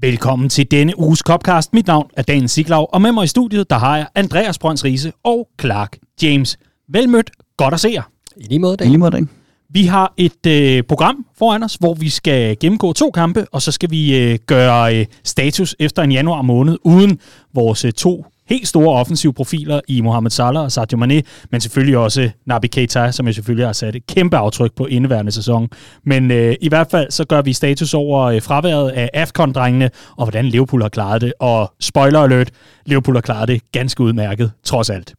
Velkommen 0.00 0.48
til 0.48 0.70
denne 0.70 0.98
uges 0.98 1.18
Copcast. 1.18 1.74
Mit 1.74 1.86
navn 1.86 2.10
er 2.16 2.22
Dan 2.22 2.48
Siglaug, 2.48 2.88
og 2.92 3.02
med 3.02 3.12
mig 3.12 3.24
i 3.24 3.26
studiet, 3.26 3.70
der 3.70 3.78
har 3.78 3.96
jeg 3.96 4.06
Andreas 4.14 4.58
Brøns 4.58 4.84
Riese 4.84 5.12
og 5.24 5.48
Clark 5.60 5.96
James. 6.22 6.58
Velmødt, 6.88 7.30
godt 7.56 7.74
at 7.74 7.80
se 7.80 7.88
jer. 7.88 8.02
I 8.36 8.44
lige 8.48 8.58
måde, 8.58 8.76
I 8.80 8.84
lige 8.84 8.98
måde, 8.98 9.10
Dan. 9.10 9.28
Vi 9.70 9.86
har 9.86 10.14
et 10.16 10.46
øh, 10.46 10.82
program 10.82 11.26
foran 11.38 11.62
os, 11.62 11.74
hvor 11.74 11.94
vi 11.94 12.08
skal 12.08 12.56
gennemgå 12.60 12.92
to 12.92 13.10
kampe, 13.10 13.46
og 13.52 13.62
så 13.62 13.72
skal 13.72 13.90
vi 13.90 14.18
øh, 14.18 14.38
gøre 14.46 14.96
øh, 14.96 15.06
status 15.24 15.76
efter 15.78 16.02
en 16.02 16.12
januar 16.12 16.42
måned, 16.42 16.78
uden 16.84 17.18
vores 17.54 17.84
øh, 17.84 17.92
to 17.92 18.24
helt 18.48 18.68
store 18.68 19.00
offensive 19.00 19.32
profiler 19.32 19.80
i 19.88 20.00
Mohamed 20.00 20.30
Salah 20.30 20.62
og 20.62 20.72
Sadio 20.72 20.98
Mane, 20.98 21.22
men 21.50 21.60
selvfølgelig 21.60 21.98
også 21.98 22.30
Naby 22.46 22.66
Keita, 22.66 23.10
som 23.10 23.26
jeg 23.26 23.34
selvfølgelig 23.34 23.66
har 23.66 23.72
sat 23.72 23.96
et 23.96 24.06
kæmpe 24.06 24.36
aftryk 24.36 24.72
på 24.76 24.86
indeværende 24.86 25.32
sæson. 25.32 25.68
Men 26.04 26.30
øh, 26.30 26.54
i 26.60 26.68
hvert 26.68 26.90
fald 26.90 27.10
så 27.10 27.24
gør 27.24 27.42
vi 27.42 27.52
status 27.52 27.94
over 27.94 28.22
øh, 28.22 28.42
fraværet 28.42 28.90
af 28.90 29.10
AFCON-drengene, 29.14 29.90
og 30.16 30.24
hvordan 30.24 30.44
Liverpool 30.44 30.82
har 30.82 30.88
klaret 30.88 31.20
det. 31.20 31.32
Og 31.40 31.72
spoiler 31.80 32.20
alert, 32.20 32.50
Liverpool 32.86 33.16
har 33.16 33.20
klaret 33.20 33.48
det 33.48 33.62
ganske 33.72 34.02
udmærket, 34.02 34.52
trods 34.64 34.90
alt. 34.90 35.14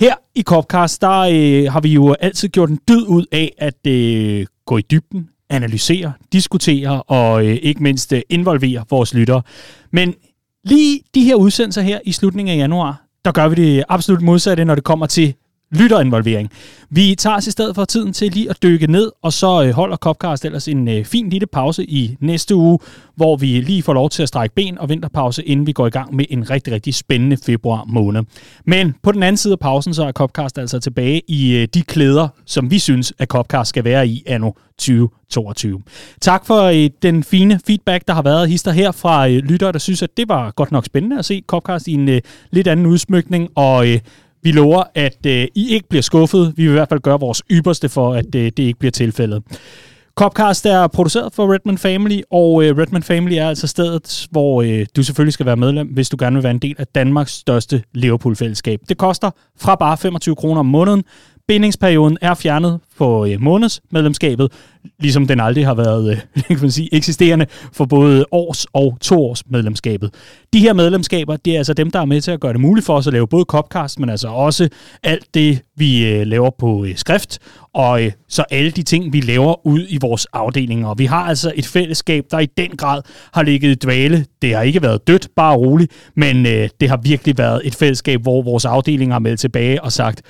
Her 0.00 0.14
i 0.34 0.42
Copcast, 0.42 1.00
der 1.00 1.18
øh, 1.20 1.72
har 1.72 1.80
vi 1.80 1.92
jo 1.92 2.14
altid 2.20 2.48
gjort 2.48 2.70
en 2.70 2.78
dyd 2.88 3.06
ud 3.06 3.24
af 3.32 3.52
at 3.58 3.86
øh, 3.86 4.46
gå 4.66 4.78
i 4.78 4.82
dybden, 4.90 5.28
analysere, 5.50 6.12
diskutere 6.32 7.02
og 7.02 7.46
øh, 7.46 7.58
ikke 7.62 7.82
mindst 7.82 8.12
øh, 8.12 8.22
involvere 8.28 8.84
vores 8.90 9.14
lyttere. 9.14 9.42
Men 9.90 10.14
lige 10.68 11.00
de 11.14 11.24
her 11.24 11.34
udsendelser 11.34 11.82
her 11.82 11.98
i 12.04 12.12
slutningen 12.12 12.52
af 12.52 12.58
januar, 12.58 13.02
der 13.24 13.32
gør 13.32 13.48
vi 13.48 13.54
det 13.54 13.84
absolut 13.88 14.22
modsatte, 14.22 14.64
når 14.64 14.74
det 14.74 14.84
kommer 14.84 15.06
til 15.06 15.34
lytterinvolvering. 15.70 16.50
Vi 16.90 17.14
tager 17.18 17.36
os 17.36 17.46
i 17.46 17.50
stedet 17.50 17.74
for 17.74 17.84
tiden 17.84 18.12
til 18.12 18.32
lige 18.32 18.50
at 18.50 18.62
dykke 18.62 18.86
ned, 18.86 19.12
og 19.22 19.32
så 19.32 19.62
øh, 19.64 19.70
holder 19.70 19.96
Copcast 19.96 20.44
ellers 20.44 20.68
en 20.68 20.88
øh, 20.88 21.04
fin 21.04 21.30
lille 21.30 21.46
pause 21.46 21.84
i 21.84 22.16
næste 22.20 22.54
uge, 22.54 22.78
hvor 23.16 23.36
vi 23.36 23.46
lige 23.46 23.82
får 23.82 23.92
lov 23.92 24.10
til 24.10 24.22
at 24.22 24.28
strække 24.28 24.54
ben 24.54 24.78
og 24.78 24.88
vinterpause, 24.88 25.44
inden 25.44 25.66
vi 25.66 25.72
går 25.72 25.86
i 25.86 25.90
gang 25.90 26.16
med 26.16 26.24
en 26.30 26.50
rigtig, 26.50 26.72
rigtig 26.72 26.94
spændende 26.94 27.36
februar 27.36 27.84
måned. 27.84 28.22
Men 28.64 28.94
på 29.02 29.12
den 29.12 29.22
anden 29.22 29.36
side 29.36 29.52
af 29.52 29.58
pausen, 29.58 29.94
så 29.94 30.04
er 30.04 30.12
Copcast 30.12 30.58
altså 30.58 30.80
tilbage 30.80 31.22
i 31.28 31.56
øh, 31.56 31.68
de 31.74 31.82
klæder, 31.82 32.28
som 32.46 32.70
vi 32.70 32.78
synes, 32.78 33.12
at 33.18 33.28
Copcast 33.28 33.68
skal 33.68 33.84
være 33.84 34.08
i 34.08 34.22
anno 34.26 34.50
2022. 34.78 35.82
Tak 36.20 36.46
for 36.46 36.62
øh, 36.62 36.90
den 37.02 37.24
fine 37.24 37.60
feedback, 37.66 38.08
der 38.08 38.14
har 38.14 38.22
været 38.22 38.48
hister 38.48 38.72
her 38.72 38.92
fra 38.92 39.28
øh, 39.28 39.36
lyttere, 39.36 39.72
der 39.72 39.78
synes, 39.78 40.02
at 40.02 40.16
det 40.16 40.28
var 40.28 40.50
godt 40.50 40.72
nok 40.72 40.84
spændende 40.84 41.18
at 41.18 41.24
se 41.24 41.42
Copcast 41.46 41.88
i 41.88 41.92
en 41.92 42.08
øh, 42.08 42.20
lidt 42.50 42.68
anden 42.68 42.86
udsmykning, 42.86 43.48
og 43.54 43.88
øh, 43.88 43.98
vi 44.42 44.52
lover, 44.52 44.82
at 44.94 45.26
øh, 45.26 45.46
I 45.54 45.68
ikke 45.70 45.88
bliver 45.88 46.02
skuffet. 46.02 46.52
Vi 46.56 46.62
vil 46.62 46.70
i 46.70 46.72
hvert 46.72 46.88
fald 46.88 47.00
gøre 47.00 47.20
vores 47.20 47.42
ypperste 47.50 47.88
for, 47.88 48.14
at 48.14 48.34
øh, 48.34 48.44
det 48.44 48.58
ikke 48.58 48.78
bliver 48.78 48.92
tilfældet. 48.92 49.42
Copcast 50.18 50.66
er 50.66 50.86
produceret 50.86 51.34
for 51.34 51.54
Redman 51.54 51.78
Family, 51.78 52.20
og 52.30 52.64
øh, 52.64 52.78
Redman 52.78 53.02
Family 53.02 53.34
er 53.34 53.48
altså 53.48 53.66
stedet, 53.66 54.26
hvor 54.30 54.62
øh, 54.62 54.86
du 54.96 55.02
selvfølgelig 55.02 55.32
skal 55.32 55.46
være 55.46 55.56
medlem, 55.56 55.88
hvis 55.88 56.08
du 56.08 56.16
gerne 56.20 56.36
vil 56.36 56.42
være 56.42 56.50
en 56.50 56.58
del 56.58 56.74
af 56.78 56.86
Danmarks 56.86 57.32
største 57.32 57.82
Liverpool-fællesskab. 57.94 58.80
Det 58.88 58.98
koster 58.98 59.30
fra 59.60 59.74
bare 59.74 59.96
25 59.96 60.36
kroner 60.36 60.60
om 60.60 60.66
måneden. 60.66 61.04
Bindingsperioden 61.48 62.18
er 62.20 62.34
fjernet 62.34 62.80
på 62.98 63.26
øh, 63.26 63.40
månedsmedlemskabet, 63.40 64.52
ligesom 64.98 65.26
den 65.26 65.40
aldrig 65.40 65.66
har 65.66 65.74
været 65.74 66.10
øh, 66.10 66.42
kan 66.48 66.60
man 66.60 66.70
sige, 66.70 66.94
eksisterende 66.94 67.46
for 67.72 67.84
både 67.84 68.24
års- 68.32 68.66
og 68.72 68.98
toårs 69.00 69.42
medlemskabet. 69.50 70.14
De 70.52 70.60
her 70.60 70.72
medlemskaber, 70.72 71.36
det 71.36 71.52
er 71.54 71.58
altså 71.58 71.74
dem, 71.74 71.90
der 71.90 72.00
er 72.00 72.04
med 72.04 72.20
til 72.20 72.30
at 72.30 72.40
gøre 72.40 72.52
det 72.52 72.60
muligt 72.60 72.86
for 72.86 72.96
os 72.96 73.06
at 73.06 73.12
lave 73.12 73.28
både 73.28 73.44
Copcast, 73.44 74.00
men 74.00 74.10
altså 74.10 74.28
også 74.28 74.68
alt 75.02 75.34
det, 75.34 75.62
vi 75.76 76.06
øh, 76.06 76.26
laver 76.26 76.50
på 76.58 76.84
øh, 76.84 76.96
skrift, 76.96 77.38
og 77.74 78.04
øh, 78.04 78.12
så 78.28 78.44
alle 78.50 78.70
de 78.70 78.82
ting, 78.82 79.12
vi 79.12 79.20
laver 79.20 79.66
ud 79.66 79.86
i 79.88 79.98
vores 80.00 80.26
afdelinger. 80.32 80.94
Vi 80.94 81.04
har 81.04 81.22
altså 81.22 81.52
et 81.56 81.66
fællesskab, 81.66 82.24
der 82.30 82.38
i 82.38 82.46
den 82.46 82.70
grad 82.70 83.02
har 83.32 83.42
ligget 83.42 83.70
i 83.70 83.74
dvale. 83.74 84.26
Det 84.42 84.54
har 84.54 84.62
ikke 84.62 84.82
været 84.82 85.06
dødt, 85.06 85.28
bare 85.36 85.56
roligt, 85.56 85.92
men 86.14 86.46
øh, 86.46 86.68
det 86.80 86.88
har 86.88 86.96
virkelig 86.96 87.38
været 87.38 87.60
et 87.64 87.74
fællesskab, 87.74 88.22
hvor 88.22 88.42
vores 88.42 88.64
afdelinger 88.64 89.14
har 89.14 89.20
meldt 89.20 89.40
tilbage 89.40 89.82
og 89.82 89.92
sagt, 89.92 90.22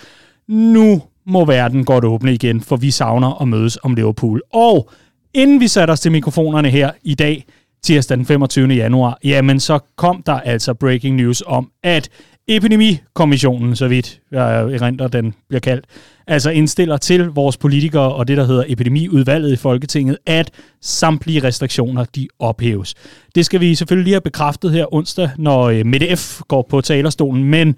nu 0.48 1.02
må 1.26 1.44
verden 1.44 1.84
godt 1.84 2.04
åbne 2.04 2.34
igen, 2.34 2.60
for 2.60 2.76
vi 2.76 2.90
savner 2.90 3.42
at 3.42 3.48
mødes 3.48 3.78
om 3.82 3.94
Liverpool. 3.94 4.42
Og 4.52 4.90
inden 5.34 5.60
vi 5.60 5.68
satte 5.68 5.90
os 5.90 6.00
til 6.00 6.12
mikrofonerne 6.12 6.70
her 6.70 6.90
i 7.02 7.14
dag, 7.14 7.44
tirsdag 7.82 8.16
den 8.16 8.26
25. 8.26 8.68
januar, 8.68 9.18
jamen 9.24 9.60
så 9.60 9.78
kom 9.96 10.22
der 10.26 10.40
altså 10.40 10.74
breaking 10.74 11.16
news 11.16 11.42
om, 11.46 11.70
at 11.82 12.10
Epidemikommissionen, 12.50 13.76
så 13.76 13.88
vidt 13.88 14.20
jeg 14.30 14.60
erindrer, 14.60 15.08
den 15.08 15.34
bliver 15.48 15.60
kaldt, 15.60 15.84
altså 16.26 16.50
indstiller 16.50 16.96
til 16.96 17.24
vores 17.24 17.56
politikere 17.56 18.14
og 18.14 18.28
det, 18.28 18.36
der 18.36 18.44
hedder 18.44 18.64
epidemiudvalget 18.66 19.52
i 19.52 19.56
Folketinget, 19.56 20.18
at 20.26 20.50
samtlige 20.82 21.44
restriktioner, 21.44 22.04
de 22.04 22.28
ophæves. 22.38 22.94
Det 23.34 23.46
skal 23.46 23.60
vi 23.60 23.74
selvfølgelig 23.74 24.04
lige 24.04 24.14
have 24.14 24.20
bekræftet 24.20 24.72
her 24.72 24.94
onsdag, 24.94 25.30
når 25.38 25.62
øh, 25.62 25.86
Mette 25.86 26.16
F. 26.16 26.40
går 26.48 26.66
på 26.70 26.80
talerstolen, 26.80 27.44
men 27.44 27.76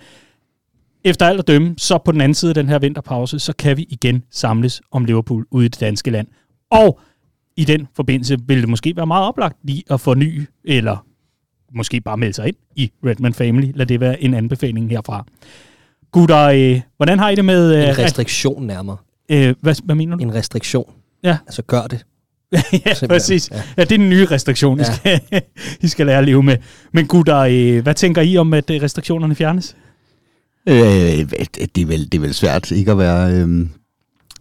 efter 1.04 1.26
alt 1.26 1.38
at 1.38 1.48
dømme, 1.48 1.74
så 1.78 1.98
på 1.98 2.12
den 2.12 2.20
anden 2.20 2.34
side 2.34 2.50
af 2.50 2.54
den 2.54 2.68
her 2.68 2.78
vinterpause, 2.78 3.38
så 3.38 3.52
kan 3.52 3.76
vi 3.76 3.86
igen 3.90 4.22
samles 4.30 4.82
om 4.90 5.04
Liverpool 5.04 5.46
ude 5.50 5.66
i 5.66 5.68
det 5.68 5.80
danske 5.80 6.10
land. 6.10 6.26
Og 6.70 7.00
i 7.56 7.64
den 7.64 7.88
forbindelse 7.96 8.38
vil 8.46 8.60
det 8.60 8.68
måske 8.68 8.96
være 8.96 9.06
meget 9.06 9.28
oplagt 9.28 9.56
lige 9.62 9.82
at 9.90 10.00
forny, 10.00 10.46
eller 10.64 11.06
måske 11.74 12.00
bare 12.00 12.16
melde 12.16 12.32
sig 12.32 12.48
ind 12.48 12.56
i 12.76 12.92
Redman 13.06 13.34
Family. 13.34 13.72
Lad 13.74 13.86
det 13.86 14.00
være 14.00 14.22
en 14.22 14.34
anbefaling 14.34 14.90
herfra. 14.90 15.26
Gutter, 16.12 16.38
øh, 16.38 16.80
hvordan 16.96 17.18
har 17.18 17.30
I 17.30 17.34
det 17.34 17.44
med... 17.44 17.74
Øh, 17.76 17.88
en 17.88 17.98
restriktion 17.98 18.66
nærmere. 18.66 18.96
Øh, 19.30 19.54
hvad, 19.60 19.74
hvad 19.84 19.94
mener 19.94 20.16
du? 20.16 20.22
En 20.22 20.34
restriktion. 20.34 20.92
Ja. 21.24 21.36
Altså 21.46 21.62
gør 21.62 21.82
det. 21.82 22.04
ja, 22.86 23.06
præcis. 23.06 23.50
Ja. 23.50 23.56
ja, 23.76 23.84
det 23.84 23.92
er 23.92 23.98
den 23.98 24.08
nye 24.08 24.24
restriktion, 24.24 24.80
ja. 24.80 24.82
I, 24.82 24.94
skal, 24.94 25.20
I 25.84 25.88
skal 25.88 26.06
lære 26.06 26.18
at 26.18 26.24
leve 26.24 26.42
med. 26.42 26.56
Men 26.92 27.06
gutter, 27.06 27.38
øh, 27.38 27.82
hvad 27.82 27.94
tænker 27.94 28.22
I 28.22 28.36
om, 28.36 28.54
at 28.54 28.64
restriktionerne 28.70 29.34
fjernes? 29.34 29.76
Øh, 30.66 30.74
det, 31.74 31.82
er 31.82 31.86
vel, 31.86 32.04
det 32.12 32.14
er 32.14 32.20
vel 32.20 32.34
svært 32.34 32.70
ikke 32.70 32.90
at 32.90 32.98
være, 32.98 33.34
øh, 33.34 33.66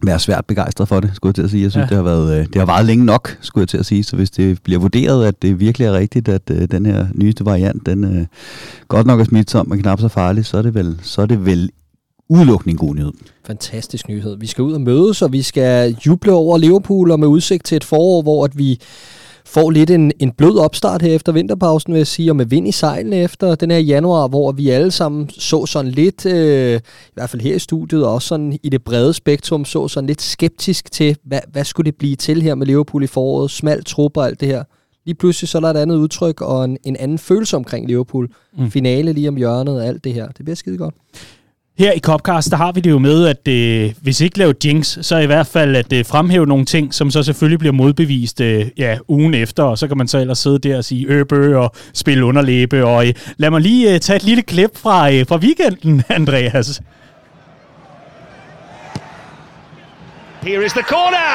være 0.02 0.18
svært 0.18 0.44
begejstret 0.46 0.88
for 0.88 1.00
det, 1.00 1.10
skulle 1.14 1.28
jeg 1.28 1.34
til 1.34 1.42
at 1.42 1.50
sige. 1.50 1.62
Jeg 1.62 1.70
synes, 1.70 1.84
ja. 1.84 1.88
det, 1.88 1.96
har 1.96 2.02
været, 2.02 2.38
øh, 2.40 2.46
det 2.46 2.56
har 2.56 2.66
varet 2.66 2.86
længe 2.86 3.04
nok, 3.04 3.38
skulle 3.40 3.62
jeg 3.62 3.68
til 3.68 3.78
at 3.78 3.86
sige. 3.86 4.04
Så 4.04 4.16
hvis 4.16 4.30
det 4.30 4.62
bliver 4.62 4.80
vurderet, 4.80 5.26
at 5.26 5.42
det 5.42 5.60
virkelig 5.60 5.86
er 5.86 5.92
rigtigt, 5.92 6.28
at 6.28 6.42
øh, 6.50 6.68
den 6.70 6.86
her 6.86 7.06
nyeste 7.14 7.44
variant, 7.44 7.86
den 7.86 8.04
øh, 8.04 8.26
godt 8.88 9.06
nok 9.06 9.20
er 9.20 9.24
smitsom, 9.24 9.68
men 9.68 9.80
knap 9.80 10.00
så 10.00 10.08
farlig, 10.08 10.46
så 10.46 10.58
er 10.58 10.62
det 10.62 10.74
vel, 10.74 10.98
så 11.02 11.22
er 11.22 11.26
det 11.26 11.46
vel 11.46 11.70
udelukkende 12.28 12.70
en 12.70 12.78
god 12.78 12.94
nyhed. 12.94 13.12
Fantastisk 13.46 14.08
nyhed. 14.08 14.36
Vi 14.36 14.46
skal 14.46 14.62
ud 14.62 14.72
og 14.72 14.80
mødes, 14.80 15.22
og 15.22 15.32
vi 15.32 15.42
skal 15.42 15.96
juble 16.06 16.32
over 16.32 16.58
Liverpool, 16.58 17.10
og 17.10 17.20
med 17.20 17.28
udsigt 17.28 17.64
til 17.64 17.76
et 17.76 17.84
forår, 17.84 18.22
hvor 18.22 18.44
at 18.44 18.58
vi 18.58 18.80
får 19.46 19.70
lidt 19.70 19.90
en, 19.90 20.12
en 20.18 20.32
blød 20.32 20.58
opstart 20.58 21.02
her 21.02 21.14
efter 21.14 21.32
vinterpausen, 21.32 21.92
vil 21.92 21.98
jeg 21.98 22.06
sige, 22.06 22.30
og 22.30 22.36
med 22.36 22.46
vind 22.46 22.68
i 22.68 22.72
sejlene 22.72 23.16
efter 23.16 23.54
den 23.54 23.70
her 23.70 23.78
januar, 23.78 24.28
hvor 24.28 24.52
vi 24.52 24.68
alle 24.68 24.90
sammen 24.90 25.30
så 25.30 25.66
sådan 25.66 25.90
lidt, 25.90 26.26
øh, 26.26 26.76
i 26.76 27.12
hvert 27.14 27.30
fald 27.30 27.42
her 27.42 27.54
i 27.54 27.58
studiet, 27.58 28.04
og 28.06 28.14
også 28.14 28.28
sådan 28.28 28.58
i 28.62 28.68
det 28.68 28.84
brede 28.84 29.14
spektrum, 29.14 29.64
så 29.64 29.88
sådan 29.88 30.06
lidt 30.06 30.22
skeptisk 30.22 30.92
til, 30.92 31.16
hvad, 31.24 31.40
hvad 31.52 31.64
skulle 31.64 31.84
det 31.84 31.98
blive 31.98 32.16
til 32.16 32.42
her 32.42 32.54
med 32.54 32.66
Liverpool 32.66 33.02
i 33.02 33.06
foråret, 33.06 33.50
smalt 33.50 33.86
trup 33.86 34.16
og 34.16 34.26
alt 34.26 34.40
det 34.40 34.48
her. 34.48 34.64
Lige 35.06 35.14
pludselig 35.14 35.48
så 35.48 35.58
er 35.58 35.62
der 35.62 35.70
et 35.70 35.76
andet 35.76 35.96
udtryk 35.96 36.40
og 36.40 36.64
en, 36.64 36.78
en 36.84 36.96
anden 36.96 37.18
følelse 37.18 37.56
omkring 37.56 37.86
Liverpool. 37.86 38.28
Mm. 38.58 38.70
Finale 38.70 39.12
lige 39.12 39.28
om 39.28 39.36
hjørnet 39.36 39.76
og 39.76 39.86
alt 39.86 40.04
det 40.04 40.14
her. 40.14 40.28
Det 40.28 40.44
bliver 40.44 40.56
skide 40.56 40.78
godt. 40.78 40.94
Her 41.80 41.92
i 41.92 41.98
Copcast, 41.98 42.50
der 42.50 42.56
har 42.56 42.72
vi 42.72 42.80
det 42.80 42.90
jo 42.90 42.98
med, 42.98 43.26
at 43.26 43.48
øh, 43.48 43.92
hvis 44.02 44.20
ikke 44.20 44.38
lave 44.38 44.54
jinx, 44.64 44.98
så 45.02 45.16
i 45.16 45.26
hvert 45.26 45.46
fald 45.46 45.76
at 45.76 45.92
øh, 45.92 46.04
fremhæve 46.06 46.46
nogle 46.46 46.64
ting, 46.64 46.94
som 46.94 47.10
så 47.10 47.22
selvfølgelig 47.22 47.58
bliver 47.58 47.72
modbevist 47.72 48.40
øh, 48.40 48.66
ja, 48.78 48.98
ugen 49.08 49.34
efter, 49.34 49.62
og 49.62 49.78
så 49.78 49.88
kan 49.88 49.98
man 49.98 50.08
så 50.08 50.18
ellers 50.18 50.38
sidde 50.38 50.58
der 50.58 50.76
og 50.76 50.84
sige 50.84 51.06
øh, 51.06 51.20
øbø 51.20 51.56
og 51.56 51.72
spille 51.94 52.24
underlæbe. 52.24 52.84
Og 52.84 53.08
øh, 53.08 53.14
lad 53.36 53.50
mig 53.50 53.60
lige 53.60 53.94
øh, 53.94 54.00
tage 54.00 54.16
et 54.16 54.22
lille 54.22 54.42
klip 54.42 54.78
fra, 54.78 55.12
øh, 55.12 55.26
fra 55.26 55.36
weekenden, 55.36 56.02
Andreas. 56.18 56.80
Here 60.42 60.64
is 60.66 60.72
the 60.72 60.82
corner, 60.82 61.30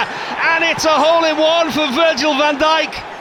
and 0.51 0.63
it's 0.72 0.85
a 0.85 0.97
hole 1.05 1.29
in 1.31 1.38
one 1.38 1.72
for 1.72 1.88
Virgil 2.01 2.34
van 2.41 2.55
Dijk. 2.55 3.14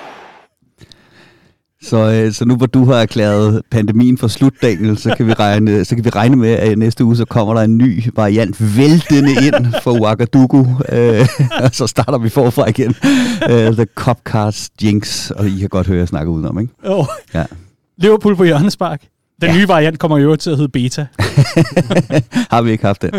Så, 1.84 2.12
øh, 2.12 2.32
så 2.32 2.44
nu 2.44 2.56
hvor 2.56 2.66
du 2.66 2.84
har 2.84 2.94
erklæret 2.94 3.62
pandemien 3.70 4.18
for 4.18 4.28
slut, 4.28 4.52
Daniel, 4.62 4.98
så 4.98 5.14
kan 5.16 5.26
vi 5.26 5.32
regne, 5.32 5.84
så 5.84 5.94
kan 5.94 6.04
vi 6.04 6.10
regne 6.10 6.36
med, 6.36 6.50
at 6.50 6.78
næste 6.78 7.04
uge 7.04 7.16
så 7.16 7.24
kommer 7.24 7.54
der 7.54 7.60
en 7.60 7.78
ny 7.78 8.04
variant 8.16 8.76
væltende 8.78 9.30
ind 9.30 9.74
for 9.82 9.90
Ouagadougou. 9.90 10.66
Øh, 10.92 11.28
og 11.62 11.70
så 11.78 11.86
starter 11.86 12.18
vi 12.18 12.28
forfra 12.28 12.68
igen. 12.68 12.94
Uh, 13.50 13.74
the 13.74 13.86
Copcast 13.94 14.72
Jinx, 14.82 15.30
og 15.30 15.46
I 15.46 15.58
kan 15.58 15.68
godt 15.68 15.86
høre, 15.86 15.96
at 15.96 16.00
jeg 16.00 16.08
snakker 16.08 16.32
udenom, 16.32 16.60
ikke? 16.60 16.72
Jo. 16.86 17.06
Ja. 17.34 17.44
Liverpool 17.98 18.36
på 18.36 18.44
hjørnespark. 18.44 19.02
Den 19.44 19.52
ja. 19.52 19.58
nye 19.58 19.68
variant 19.68 19.98
kommer 19.98 20.18
jo 20.18 20.36
til 20.36 20.50
at 20.50 20.56
hedde 20.56 20.68
beta. 20.68 21.06
har 22.54 22.62
vi 22.62 22.70
ikke 22.70 22.84
haft 22.84 23.02
det? 23.02 23.14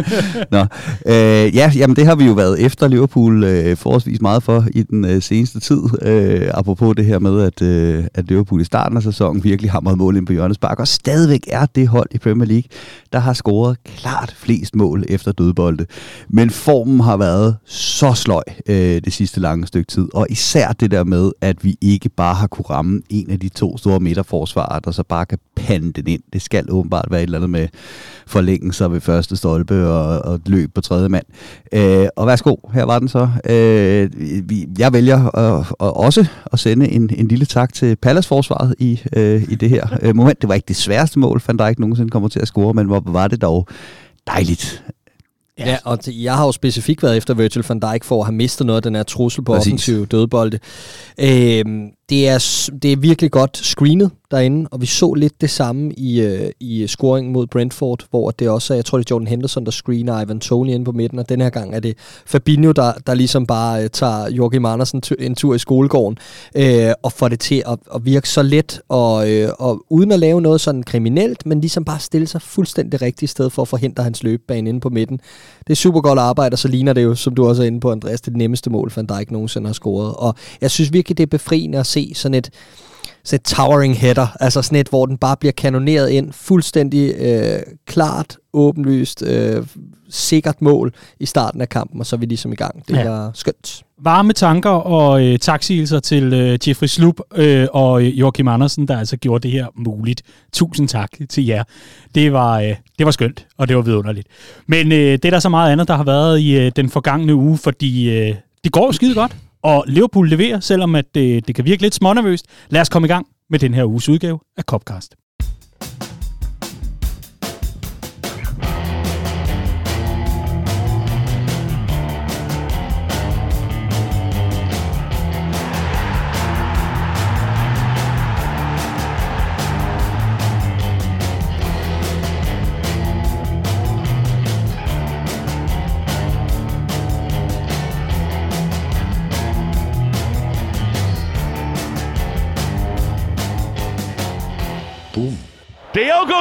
Nå. 0.51 0.59
Øh, 1.05 1.55
ja, 1.55 1.71
jamen 1.75 1.95
det 1.95 2.05
har 2.05 2.15
vi 2.15 2.25
jo 2.25 2.33
været 2.33 2.61
efter 2.61 2.87
Liverpool 2.87 3.43
øh, 3.43 3.77
forholdsvis 3.77 4.21
meget 4.21 4.43
for 4.43 4.65
i 4.71 4.83
den 4.83 5.05
øh, 5.05 5.21
seneste 5.21 5.59
tid. 5.59 5.81
Øh, 6.01 6.49
apropos 6.53 6.95
det 6.95 7.05
her 7.05 7.19
med, 7.19 7.41
at, 7.41 7.61
øh, 7.61 8.05
at 8.13 8.27
Liverpool 8.27 8.61
i 8.61 8.63
starten 8.63 8.97
af 8.97 9.03
sæsonen 9.03 9.43
virkelig 9.43 9.71
hamrede 9.71 9.97
mål 9.97 10.17
ind 10.17 10.27
på 10.27 10.33
Jørgens 10.33 10.57
Park, 10.57 10.79
og 10.79 10.87
stadigvæk 10.87 11.41
er 11.47 11.65
det 11.65 11.87
hold 11.87 12.07
i 12.11 12.17
Premier 12.17 12.47
League, 12.47 12.69
der 13.13 13.19
har 13.19 13.33
scoret 13.33 13.77
klart 13.83 14.35
flest 14.37 14.75
mål 14.75 15.03
efter 15.09 15.31
dødbolde. 15.31 15.85
Men 16.29 16.49
formen 16.49 16.99
har 16.99 17.17
været 17.17 17.55
så 17.65 18.13
sløj 18.13 18.43
øh, 18.69 19.01
det 19.05 19.13
sidste 19.13 19.39
lange 19.39 19.67
stykke 19.67 19.87
tid, 19.91 20.07
og 20.13 20.27
især 20.29 20.71
det 20.71 20.91
der 20.91 21.03
med, 21.03 21.31
at 21.41 21.63
vi 21.63 21.77
ikke 21.81 22.09
bare 22.09 22.35
har 22.35 22.47
kunne 22.47 22.65
ramme 22.69 23.01
en 23.09 23.31
af 23.31 23.39
de 23.39 23.49
to 23.49 23.77
store 23.77 23.99
midterforsvarer, 23.99 24.79
der 24.79 24.91
så 24.91 25.03
bare 25.03 25.25
kan 25.25 25.39
pande 25.65 25.93
den 25.93 26.07
ind. 26.07 26.21
Det 26.33 26.41
skal 26.41 26.65
åbenbart 26.69 27.05
være 27.11 27.19
et 27.19 27.23
eller 27.25 27.37
andet 27.37 27.49
med 27.49 27.67
forlængelser 28.27 28.87
ved 28.87 29.01
første 29.01 29.35
stolpe 29.35 29.87
og, 29.87 30.19
og 30.31 30.39
løb 30.45 30.73
på 30.75 30.81
tredje 30.81 31.09
mand. 31.09 31.25
Øh, 31.71 32.07
og 32.15 32.27
værsgo, 32.27 32.55
her 32.73 32.83
var 32.83 32.99
den 32.99 33.07
så. 33.07 33.29
Øh, 33.49 34.09
vi, 34.49 34.67
jeg 34.79 34.93
vælger 34.93 35.35
at, 35.37 35.59
at 35.59 35.93
også 35.97 36.25
at 36.53 36.59
sende 36.59 36.89
en, 36.91 37.09
en 37.17 37.27
lille 37.27 37.45
tak 37.45 37.73
til 37.73 37.95
Palace-forsvaret 37.95 38.75
i, 38.79 39.01
øh, 39.15 39.43
i 39.49 39.55
det 39.55 39.69
her 39.69 39.87
øh, 40.01 40.15
moment. 40.15 40.41
Det 40.41 40.49
var 40.49 40.55
ikke 40.55 40.67
det 40.67 40.75
sværeste 40.75 41.19
mål, 41.19 41.39
fandt 41.39 41.59
der 41.59 41.67
ikke 41.67 41.81
nogensinde 41.81 42.09
kommer 42.09 42.29
til 42.29 42.39
at 42.39 42.47
score, 42.47 42.73
men 42.73 42.85
hvor 42.85 43.03
var 43.05 43.27
det 43.27 43.41
dog 43.41 43.67
dejligt, 44.27 44.83
Ja. 45.59 45.69
ja, 45.69 45.77
og 45.83 45.99
jeg 46.07 46.35
har 46.35 46.45
jo 46.45 46.51
specifikt 46.51 47.03
været 47.03 47.17
efter 47.17 47.33
Virgil 47.33 47.63
van 47.67 47.79
Dijk 47.79 48.03
for 48.03 48.19
at 48.19 48.25
have 48.25 48.35
mistet 48.35 48.67
noget 48.67 48.77
af 48.77 48.83
den 48.83 48.95
her 48.95 49.03
trussel 49.03 49.43
på 49.43 49.53
Præcis. 49.53 49.67
offensiv 49.67 50.07
dødbolde. 50.07 50.59
Øhm, 51.19 51.89
det, 52.09 52.27
er, 52.27 52.69
det 52.81 52.91
er 52.91 52.97
virkelig 52.97 53.31
godt 53.31 53.57
screenet 53.57 54.11
derinde, 54.31 54.67
og 54.71 54.81
vi 54.81 54.85
så 54.85 55.13
lidt 55.13 55.41
det 55.41 55.49
samme 55.49 55.93
i, 55.93 56.21
øh, 56.21 56.51
i 56.59 56.87
scoringen 56.87 57.33
mod 57.33 57.47
Brentford, 57.47 58.05
hvor 58.09 58.31
det 58.31 58.49
også 58.49 58.73
er, 58.73 58.77
jeg 58.77 58.85
tror 58.85 58.97
det 58.97 59.05
er 59.05 59.07
Jordan 59.11 59.27
Henderson, 59.27 59.65
der 59.65 59.71
screener 59.71 60.21
Ivan 60.21 60.39
Tony 60.39 60.69
ind 60.69 60.85
på 60.85 60.91
midten, 60.91 61.19
og 61.19 61.29
den 61.29 61.41
her 61.41 61.49
gang 61.49 61.75
er 61.75 61.79
det 61.79 61.97
Fabinho, 62.25 62.71
der, 62.71 62.93
der 63.07 63.13
ligesom 63.13 63.45
bare 63.45 63.83
øh, 63.83 63.89
tager 63.89 64.29
Joachim 64.29 64.65
Andersen 64.65 65.01
t- 65.05 65.23
en 65.23 65.35
tur 65.35 65.55
i 65.55 65.59
skolegården, 65.59 66.17
øh, 66.55 66.91
og 67.03 67.11
får 67.11 67.27
det 67.27 67.39
til 67.39 67.63
at, 67.65 67.79
at 67.95 68.05
virke 68.05 68.29
så 68.29 68.41
let, 68.41 68.79
og, 68.89 69.31
øh, 69.31 69.49
og 69.59 69.85
uden 69.89 70.11
at 70.11 70.19
lave 70.19 70.41
noget 70.41 70.61
sådan 70.61 70.83
kriminelt, 70.83 71.45
men 71.45 71.61
ligesom 71.61 71.85
bare 71.85 71.99
stille 71.99 72.27
sig 72.27 72.41
fuldstændig 72.41 73.01
rigtigt 73.01 73.31
sted 73.31 73.49
for 73.49 73.61
at 73.61 73.67
forhindre 73.67 74.03
hans 74.03 74.23
løbebane 74.23 74.69
inde 74.69 74.79
på 74.79 74.89
midten. 74.89 75.19
Det 75.67 75.73
er 75.73 75.75
super 75.75 76.01
godt 76.01 76.19
arbejde, 76.19 76.53
og 76.53 76.59
så 76.59 76.67
ligner 76.67 76.93
det 76.93 77.03
jo, 77.03 77.15
som 77.15 77.35
du 77.35 77.47
også 77.47 77.63
er 77.63 77.67
inde 77.67 77.79
på, 77.79 77.91
Andreas, 77.91 78.21
det 78.21 78.35
nemmeste 78.35 78.69
mål, 78.69 78.91
Van 78.95 79.05
Dijk 79.05 79.31
nogensinde 79.31 79.67
har 79.67 79.73
scoret. 79.73 80.13
Og 80.15 80.35
jeg 80.61 80.71
synes 80.71 80.93
virkelig, 80.93 81.17
det 81.17 81.23
er 81.23 81.27
befriende 81.27 81.77
at 81.79 81.87
se 81.95 82.11
sådan 82.15 82.35
et, 82.35 82.49
sådan 83.23 83.39
et 83.39 83.43
towering 83.43 83.99
header, 83.99 84.27
altså 84.39 84.61
sådan 84.61 84.79
et, 84.79 84.87
hvor 84.87 85.05
den 85.05 85.17
bare 85.17 85.37
bliver 85.37 85.51
kanoneret 85.51 86.09
ind, 86.09 86.33
fuldstændig 86.33 87.15
øh, 87.17 87.59
klart, 87.85 88.37
åbenlyst, 88.53 89.23
øh, 89.23 89.67
sikkert 90.09 90.61
mål 90.61 90.93
i 91.19 91.25
starten 91.25 91.61
af 91.61 91.69
kampen, 91.69 91.99
og 91.99 92.05
så 92.05 92.15
er 92.15 92.17
vi 92.17 92.25
ligesom 92.25 92.53
i 92.53 92.55
gang. 92.55 92.87
Det 92.87 92.97
ja. 92.97 93.27
skønt. 93.33 93.83
Varme 94.01 94.33
tanker 94.33 94.69
og 94.69 95.23
øh, 95.25 95.39
taksigelser 95.39 95.99
til 95.99 96.33
øh, 96.33 96.59
Jeffrey 96.67 96.87
Slup 96.87 97.19
øh, 97.35 97.67
og 97.73 98.03
øh, 98.03 98.19
Joachim 98.19 98.47
Andersen, 98.47 98.87
der 98.87 98.97
altså 98.97 99.17
gjorde 99.17 99.43
det 99.43 99.51
her 99.51 99.67
muligt. 99.75 100.21
Tusind 100.53 100.87
tak 100.87 101.09
til 101.29 101.45
jer. 101.45 101.63
Det 102.15 102.33
var, 102.33 102.59
øh, 102.59 102.75
det 102.97 103.05
var 103.05 103.11
skønt, 103.11 103.47
og 103.57 103.67
det 103.67 103.75
var 103.75 103.81
vidunderligt. 103.81 104.27
Men 104.67 104.91
øh, 104.91 104.97
det 104.97 105.25
er 105.25 105.29
der 105.29 105.39
så 105.39 105.49
meget 105.49 105.71
andet, 105.71 105.87
der 105.87 105.95
har 105.95 106.03
været 106.03 106.39
i 106.39 106.57
øh, 106.57 106.71
den 106.75 106.89
forgangne 106.89 107.35
uge, 107.35 107.57
fordi 107.57 108.09
øh, 108.09 108.35
det 108.63 108.71
går 108.71 108.91
skide 108.91 109.13
godt. 109.13 109.35
Og 109.65 109.83
Liverpool 109.87 110.29
leverer, 110.29 110.59
selvom 110.59 110.95
at 110.95 111.05
det, 111.15 111.47
det 111.47 111.55
kan 111.55 111.65
virke 111.65 111.81
lidt 111.81 111.95
smånervøst. 111.95 112.45
Lad 112.69 112.81
os 112.81 112.89
komme 112.89 113.05
i 113.07 113.09
gang 113.09 113.27
med 113.49 113.59
den 113.59 113.73
her 113.73 113.85
uges 113.85 114.09
udgave 114.09 114.39
af 114.57 114.63
Copcast. 114.63 115.15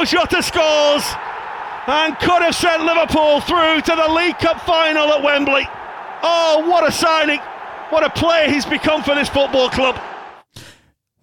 Diogo 0.05 0.27
Jota 0.27 0.43
scores 0.43 1.03
and 1.87 2.17
could 2.19 2.41
have 2.41 2.55
sent 2.55 2.83
Liverpool 2.83 3.41
through 3.41 3.81
to 3.81 3.95
the 3.95 4.13
League 4.13 4.37
Cup 4.39 4.61
final 4.61 5.11
at 5.13 5.23
Wembley. 5.23 5.67
Oh, 6.21 6.63
what 6.67 6.87
a 6.87 6.91
signing. 6.91 7.39
What 7.89 8.03
a 8.03 8.09
player 8.09 8.49
he's 8.49 8.65
become 8.65 9.03
for 9.03 9.15
this 9.15 9.29
football 9.29 9.69
club. 9.69 9.99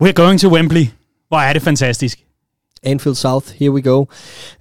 We're 0.01 0.13
going 0.13 0.39
to 0.39 0.49
Wembley. 0.49 0.93
Hvor 1.29 1.39
er 1.39 1.53
det 1.53 1.63
fantastisk. 1.63 2.19
Anfield 2.85 3.17
South, 3.17 3.47
here 3.59 3.73
we 3.73 3.83
go. 3.83 4.05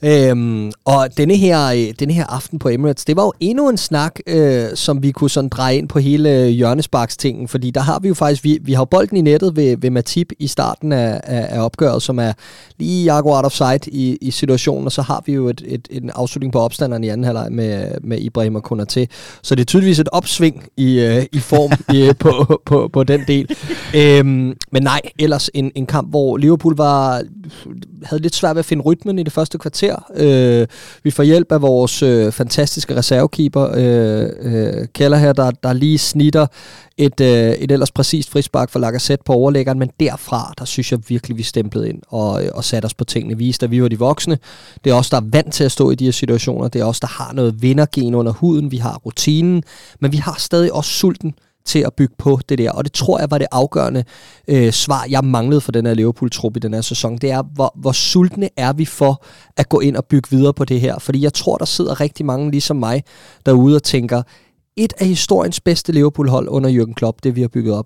Øhm, 0.01 0.71
og 0.85 1.07
denne 1.18 1.35
her, 1.35 1.65
øh, 1.68 1.94
denne 2.00 2.13
her 2.13 2.25
aften 2.25 2.59
på 2.59 2.69
Emirates, 2.69 3.06
det 3.06 3.15
var 3.15 3.23
jo 3.23 3.33
endnu 3.39 3.69
en 3.69 3.77
snak, 3.77 4.19
øh, 4.27 4.65
som 4.75 5.03
vi 5.03 5.12
kunne 5.12 5.29
sådan 5.29 5.50
dreje 5.50 5.75
ind 5.77 5.89
på 5.89 6.00
hele 6.00 6.47
hjørnesparkstingen, 6.47 7.47
fordi 7.47 7.71
der 7.71 7.81
har 7.81 8.00
vi 8.00 8.07
jo 8.07 8.13
faktisk, 8.13 8.44
vi, 8.44 8.59
vi 8.62 8.73
har 8.73 8.85
bolden 8.85 9.18
i 9.18 9.21
nettet 9.21 9.56
ved, 9.56 9.77
ved 9.77 9.89
Matip 9.89 10.31
i 10.39 10.47
starten 10.47 10.91
af, 10.91 11.21
af, 11.23 11.47
af 11.50 11.65
opgøret, 11.65 12.01
som 12.01 12.19
er 12.19 12.33
lige 12.79 13.12
akkurat 13.12 13.45
of 13.45 13.51
sight 13.51 13.88
i, 13.88 14.18
i 14.21 14.31
situationen, 14.31 14.85
og 14.85 14.91
så 14.91 15.01
har 15.01 15.24
vi 15.25 15.33
jo 15.33 15.47
et, 15.47 15.63
et, 15.65 15.88
en 15.91 16.09
afslutning 16.15 16.53
på 16.53 16.59
opstanderen 16.59 17.03
i 17.03 17.09
anden 17.09 17.24
halvleg 17.24 17.51
med, 17.51 17.91
med 18.03 18.19
Ibrahim 18.19 18.56
og 18.56 18.71
Konaté. 18.71 19.06
Så 19.41 19.56
det 19.56 19.62
er 19.62 19.65
tydeligvis 19.65 20.00
et 20.00 20.09
opsving 20.12 20.63
i, 20.77 21.00
øh, 21.00 21.25
i 21.33 21.39
form 21.39 21.71
i, 21.97 22.13
på, 22.19 22.62
på, 22.65 22.89
på 22.94 23.03
den 23.03 23.24
del. 23.27 23.56
Øhm, 23.95 24.53
men 24.71 24.83
nej, 24.83 25.01
ellers 25.19 25.50
en, 25.53 25.71
en 25.75 25.85
kamp, 25.85 26.09
hvor 26.09 26.38
Liverpool 26.38 26.75
var 26.77 27.24
havde 28.03 28.21
lidt 28.21 28.36
svært 28.36 28.56
ved 28.56 28.59
at 28.59 28.65
finde 28.65 28.83
rytmen 28.83 29.19
i 29.19 29.24
det 29.24 29.33
første 29.33 29.57
kvarter. 29.57 30.06
Øh, 30.15 30.68
vi 31.03 31.12
får 31.12 31.24
hjælp 31.24 31.51
af 31.51 31.62
vores 31.62 32.03
øh, 32.03 32.31
fantastiske 32.31 32.95
reservekeeper, 32.95 33.71
øh, 33.75 34.30
øh, 34.42 34.88
Keller 34.94 35.18
her, 35.18 35.33
der, 35.33 35.51
der 35.51 35.74
lige 35.74 35.98
snitter 35.98 36.48
et, 36.98 37.21
øh, 37.21 37.51
et 37.51 37.71
ellers 37.71 37.92
præcist 37.92 38.30
frispark 38.30 38.69
for 38.69 38.80
Lacazette 38.80 39.24
på 39.25 39.33
overlæggeren, 39.33 39.80
men 39.80 39.89
derfra, 40.00 40.53
der 40.59 40.65
synes 40.65 40.92
jeg 40.92 41.00
virkelig, 41.07 41.38
vi 41.38 41.44
stemplede 41.44 41.89
ind 41.89 42.01
og, 42.07 42.45
øh, 42.45 42.50
og 42.53 42.63
satte 42.63 42.86
os 42.86 42.94
på 42.94 43.03
tingene. 43.03 43.38
Viste, 43.38 43.63
at 43.63 43.71
vi 43.71 43.81
var 43.81 43.88
de 43.88 44.00
voksne. 44.00 44.38
Det 44.83 44.89
er 44.89 44.94
os, 44.94 45.09
der 45.09 45.18
er 45.18 45.25
vant 45.31 45.53
til 45.53 45.63
at 45.63 45.71
stå 45.71 45.92
i 45.92 45.95
de 45.95 46.06
her 46.06 46.12
situationer. 46.12 46.68
Det 46.68 46.81
er 46.81 46.86
os, 46.86 47.00
der 47.00 47.07
har 47.07 47.33
noget 47.33 47.62
vindergen 47.62 48.15
under 48.15 48.31
huden. 48.31 48.71
Vi 48.71 48.77
har 48.77 49.01
rutinen, 49.06 49.63
men 50.00 50.12
vi 50.12 50.18
har 50.18 50.36
stadig 50.39 50.74
også 50.74 50.92
sulten 50.92 51.33
til 51.65 51.79
at 51.79 51.93
bygge 51.93 52.15
på 52.17 52.39
det 52.49 52.57
der. 52.57 52.71
Og 52.71 52.83
det 52.83 52.93
tror 52.93 53.19
jeg 53.19 53.31
var 53.31 53.37
det 53.37 53.47
afgørende 53.51 54.03
øh, 54.47 54.71
svar, 54.71 55.05
jeg 55.09 55.23
manglede 55.23 55.61
for 55.61 55.71
den 55.71 55.85
her 55.85 55.93
Liverpool-trup 55.93 56.57
i 56.57 56.59
den 56.59 56.73
her 56.73 56.81
sæson. 56.81 57.17
Det 57.17 57.31
er, 57.31 57.43
hvor, 57.53 57.73
hvor 57.75 57.91
sultne 57.91 58.49
er 58.57 58.73
vi 58.73 58.85
for 58.85 59.25
at 59.57 59.69
gå 59.69 59.79
ind 59.79 59.95
og 59.95 60.05
bygge 60.05 60.29
videre 60.31 60.53
på 60.53 60.65
det 60.65 60.81
her. 60.81 60.99
Fordi 60.99 61.23
jeg 61.23 61.33
tror, 61.33 61.57
der 61.57 61.65
sidder 61.65 62.01
rigtig 62.01 62.25
mange 62.25 62.51
ligesom 62.51 62.77
mig 62.77 63.03
derude 63.45 63.75
og 63.75 63.83
tænker, 63.83 64.21
et 64.77 64.93
af 64.99 65.07
historiens 65.07 65.59
bedste 65.59 65.91
Liverpool-hold 65.91 66.47
under 66.49 66.69
Jürgen 66.69 66.93
Klopp, 66.93 67.23
det 67.23 67.35
vi 67.35 67.41
har 67.41 67.47
bygget 67.47 67.73
op, 67.73 67.85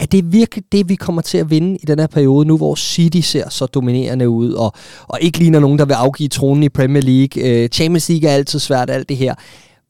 er 0.00 0.06
det 0.06 0.32
virkelig 0.32 0.64
det, 0.72 0.88
vi 0.88 0.94
kommer 0.94 1.22
til 1.22 1.38
at 1.38 1.50
vinde 1.50 1.76
i 1.82 1.86
den 1.86 1.98
her 1.98 2.06
periode, 2.06 2.46
nu 2.46 2.56
hvor 2.56 2.74
City 2.74 3.20
ser 3.20 3.48
så 3.48 3.66
dominerende 3.66 4.28
ud, 4.28 4.52
og, 4.52 4.72
og 5.08 5.18
ikke 5.20 5.38
ligner 5.38 5.60
nogen, 5.60 5.78
der 5.78 5.84
vil 5.84 5.94
afgive 5.94 6.28
tronen 6.28 6.62
i 6.62 6.68
Premier 6.68 7.02
League. 7.02 7.42
Øh, 7.42 7.68
Champions 7.68 8.08
League 8.08 8.28
er 8.28 8.34
altid 8.34 8.58
svært, 8.58 8.90
alt 8.90 9.08
det 9.08 9.16
her 9.16 9.34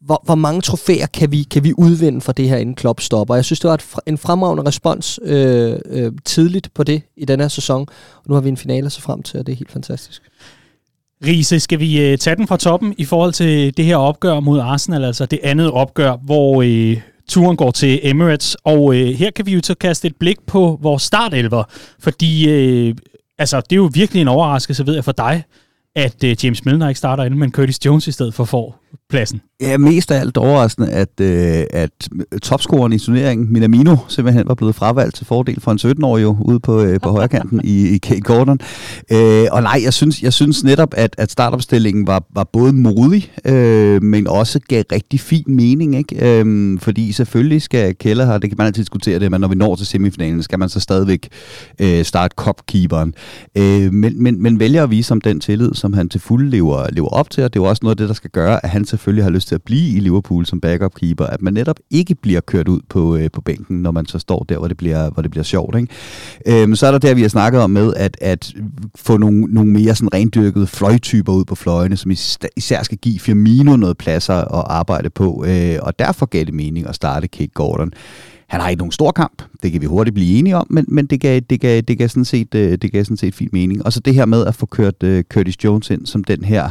hvor, 0.01 0.23
hvor 0.25 0.35
mange 0.35 0.61
trofæer 0.61 1.07
kan 1.07 1.33
vi, 1.33 1.43
kan 1.43 1.65
vi 1.65 1.73
udvinde 1.79 2.21
fra 2.21 2.33
det 2.33 2.49
her, 2.49 2.57
inden 2.57 2.75
Klopp 2.75 3.01
stopper? 3.01 3.35
Jeg 3.35 3.45
synes, 3.45 3.61
det 3.61 3.69
var 3.69 3.75
et, 3.75 3.85
en 4.07 4.19
fremragende 4.19 4.63
respons 4.67 5.21
øh, 5.23 5.79
øh, 5.87 6.13
tidligt 6.25 6.75
på 6.75 6.83
det 6.83 7.03
i 7.17 7.25
den 7.25 7.41
her 7.41 7.49
sæson. 7.49 7.87
Og 8.17 8.25
nu 8.29 8.35
har 8.35 8.41
vi 8.41 8.49
en 8.49 8.57
finale 8.57 8.91
så 8.91 9.01
frem 9.01 9.23
til, 9.23 9.41
og 9.41 9.47
det 9.47 9.53
er 9.53 9.57
helt 9.57 9.73
fantastisk. 9.73 10.23
Riese, 11.27 11.61
skal 11.61 11.81
vi 11.81 12.01
øh, 12.01 12.19
tage 12.19 12.37
den 12.37 12.47
fra 12.47 12.57
toppen 12.57 12.95
i 12.99 13.05
forhold 13.05 13.33
til 13.33 13.77
det 13.77 13.85
her 13.85 13.97
opgør 13.97 14.41
mod 14.41 14.61
Arsenal, 14.61 15.05
altså 15.05 15.27
det 15.27 15.39
andet 15.43 15.71
opgør, 15.71 16.17
hvor 16.17 16.63
øh, 16.63 17.01
turen 17.29 17.57
går 17.57 17.71
til 17.71 18.01
Emirates, 18.03 18.55
og 18.65 18.95
øh, 18.95 19.09
her 19.09 19.31
kan 19.31 19.47
vi 19.47 19.55
jo 19.55 19.61
så 19.65 19.75
kaste 19.75 20.09
et 20.09 20.17
blik 20.17 20.37
på 20.47 20.79
vores 20.83 21.03
startelver, 21.03 21.65
fordi 21.99 22.49
øh, 22.49 22.95
altså, 23.39 23.61
det 23.61 23.73
er 23.73 23.77
jo 23.77 23.91
virkelig 23.95 24.21
en 24.21 24.29
overraskelse, 24.29 24.87
ved 24.87 24.95
jeg, 24.95 25.05
for 25.05 25.13
dig, 25.13 25.43
at 25.97 26.25
øh, 26.25 26.45
James 26.45 26.65
Milner 26.65 26.89
ikke 26.89 26.99
starter 26.99 27.25
inden, 27.25 27.41
men 27.41 27.53
Curtis 27.53 27.87
Jones 27.87 28.07
i 28.09 28.13
stedet 28.13 28.35
for 28.35 28.45
får 28.45 28.81
pladsen. 29.11 29.41
Ja, 29.61 29.79
mest 29.79 30.11
af 30.11 30.21
alt 30.21 30.37
overraskende, 30.37 30.91
at, 30.91 31.21
øh, 31.21 31.65
at 31.71 32.09
topscoren 32.43 32.93
i 32.93 32.99
turneringen, 32.99 33.53
Minamino, 33.53 33.97
simpelthen 34.09 34.49
var 34.49 34.55
blevet 34.55 34.75
fravalgt 34.75 35.17
til 35.17 35.27
fordel 35.27 35.61
for 35.61 35.71
en 35.71 35.79
17-årig 35.79 36.23
jo, 36.23 36.37
ude 36.41 36.61
på, 36.61 36.83
øh, 36.83 37.01
på 37.01 37.11
højrekanten 37.11 37.61
i, 37.65 37.89
i 37.89 37.99
Kate 37.99 38.21
Gordon. 38.21 38.59
Øh, 39.13 39.47
og 39.53 39.63
nej, 39.63 39.81
jeg 39.85 39.93
synes, 39.93 40.23
jeg 40.23 40.33
synes 40.33 40.65
netop, 40.65 40.95
at, 40.97 41.15
at 41.19 41.31
startopstillingen 41.31 42.07
var, 42.07 42.25
var 42.35 42.45
både 42.45 42.73
modig, 42.73 43.33
øh, 43.45 44.03
men 44.03 44.27
også 44.27 44.61
gav 44.69 44.83
rigtig 44.93 45.21
fin 45.21 45.45
mening. 45.47 45.97
Ikke? 45.97 46.41
Øh, 46.41 46.79
fordi 46.81 47.13
selvfølgelig 47.13 47.63
skal 47.63 47.95
Keller 47.95 48.27
her, 48.27 48.39
det 48.39 48.51
kan 48.51 48.57
man 48.59 48.67
altid 48.67 48.83
diskutere 48.83 49.19
det, 49.19 49.31
men 49.31 49.41
når 49.41 49.49
vi 49.49 49.55
når 49.55 49.77
til 49.77 49.87
semifinalen, 49.87 50.43
skal 50.43 50.59
man 50.59 50.69
så 50.69 50.81
stadigvæk 50.81 51.29
øh, 51.81 52.05
starte 52.05 52.37
kopkeeperen. 52.37 53.15
Øh, 53.55 53.93
men, 53.93 54.23
men, 54.23 54.43
men 54.43 54.61
vælger 54.61 54.83
at 54.83 54.91
vise 54.91 55.13
om 55.13 55.21
den 55.21 55.41
tillid, 55.41 55.75
som 55.75 55.93
han 55.93 56.09
til 56.09 56.21
fulde 56.21 56.51
lever, 56.51 56.87
lever 56.93 57.09
op 57.09 57.31
til, 57.31 57.45
og 57.45 57.55
det 57.55 57.61
er 57.61 57.65
jo 57.65 57.69
også 57.69 57.81
noget 57.83 57.93
af 57.93 57.97
det, 57.97 58.09
der 58.09 58.15
skal 58.15 58.31
gøre, 58.31 58.65
at 58.65 58.71
han 58.71 58.85
selvfølgelig 59.01 59.25
har 59.25 59.31
lyst 59.31 59.49
til 59.49 59.55
at 59.55 59.63
blive 59.63 59.97
i 59.97 60.01
Liverpool 60.01 60.47
som 60.47 60.61
backup 60.61 60.95
keeper, 60.95 61.27
at 61.27 61.43
man 61.43 61.55
netop 61.55 61.77
ikke 61.91 62.15
bliver 62.15 62.41
kørt 62.41 62.69
ud 62.69 62.81
på, 62.89 63.17
øh, 63.17 63.31
på 63.33 63.41
bænken, 63.41 63.83
når 63.83 63.91
man 63.91 64.07
så 64.07 64.19
står 64.19 64.45
der, 64.49 64.59
hvor 64.59 64.69
det 64.69 64.77
bliver, 64.77 65.11
hvor 65.11 65.23
det 65.23 65.31
bliver 65.31 65.45
sjovt. 65.45 65.77
Ikke? 65.77 66.63
Øhm, 66.63 66.77
så 66.77 66.87
er 66.87 66.91
der 66.91 66.99
der, 66.99 67.15
vi 67.15 67.23
har 67.23 67.29
snakket 67.29 67.61
om 67.61 67.71
med, 67.71 67.95
at, 67.95 68.17
at 68.21 68.55
få 68.97 69.17
nogle, 69.17 69.41
nogle 69.41 69.71
mere 69.71 69.95
sådan 69.95 70.15
rendyrkede 70.15 70.67
fløjtyper 70.67 71.33
ud 71.33 71.45
på 71.45 71.55
fløjene, 71.55 71.97
som 71.97 72.11
især 72.57 72.83
skal 72.83 72.99
give 72.99 73.19
Firmino 73.19 73.77
noget 73.77 73.97
pladser 73.99 74.35
at 74.35 74.65
arbejde 74.67 75.11
på, 75.11 75.45
øh, 75.49 75.79
og 75.83 75.99
derfor 75.99 76.27
gav 76.27 76.45
det 76.45 76.55
mening 76.55 76.89
at 76.89 76.95
starte 76.95 77.29
Kate 77.29 77.51
Gordon. 77.55 77.93
Han 78.47 78.61
har 78.61 78.69
ikke 78.69 78.81
nogen 78.81 78.93
stor 78.93 79.11
kamp, 79.11 79.43
det 79.63 79.73
kan 79.73 79.81
vi 79.81 79.87
hurtigt 79.87 80.15
blive 80.15 80.39
enige 80.39 80.57
om, 80.57 80.67
men, 80.71 80.85
men 80.89 81.07
det, 81.07 81.21
gav, 81.21 81.41
det, 81.41 81.61
gav, 81.61 81.81
det, 81.81 81.99
gav 81.99 82.09
sådan 82.09 82.25
set, 82.25 82.55
øh, 82.55 82.79
det 82.83 82.93
gav 82.93 83.05
sådan 83.05 83.17
set 83.17 83.35
fin 83.35 83.49
mening. 83.53 83.87
Og 83.87 83.93
så 83.93 84.01
det 84.01 84.15
her 84.15 84.27
med 84.27 84.47
at 84.47 84.55
få 84.55 84.67
kørt 84.67 85.03
uh, 85.05 85.21
Curtis 85.21 85.65
Jones 85.65 85.91
ind 85.91 86.07
som 86.07 86.25
den 86.25 86.45
her 86.45 86.71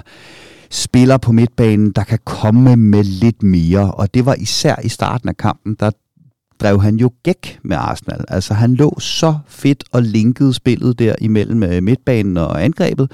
spiller 0.71 1.17
på 1.17 1.31
midtbanen, 1.31 1.91
der 1.91 2.03
kan 2.03 2.19
komme 2.25 2.75
med 2.75 3.03
lidt 3.03 3.43
mere. 3.43 3.93
Og 3.93 4.13
det 4.13 4.25
var 4.25 4.35
især 4.35 4.75
i 4.83 4.89
starten 4.89 5.29
af 5.29 5.37
kampen, 5.37 5.75
der 5.79 5.91
drev 6.59 6.81
han 6.81 6.95
jo 6.95 7.11
gæk 7.23 7.59
med 7.63 7.77
Arsenal. 7.77 8.25
Altså 8.27 8.53
han 8.53 8.75
lå 8.75 8.99
så 8.99 9.35
fedt 9.47 9.83
og 9.91 10.03
linkede 10.03 10.53
spillet 10.53 10.99
der 10.99 11.15
imellem 11.21 11.63
øh, 11.63 11.83
midtbanen 11.83 12.37
og 12.37 12.63
angrebet. 12.63 13.11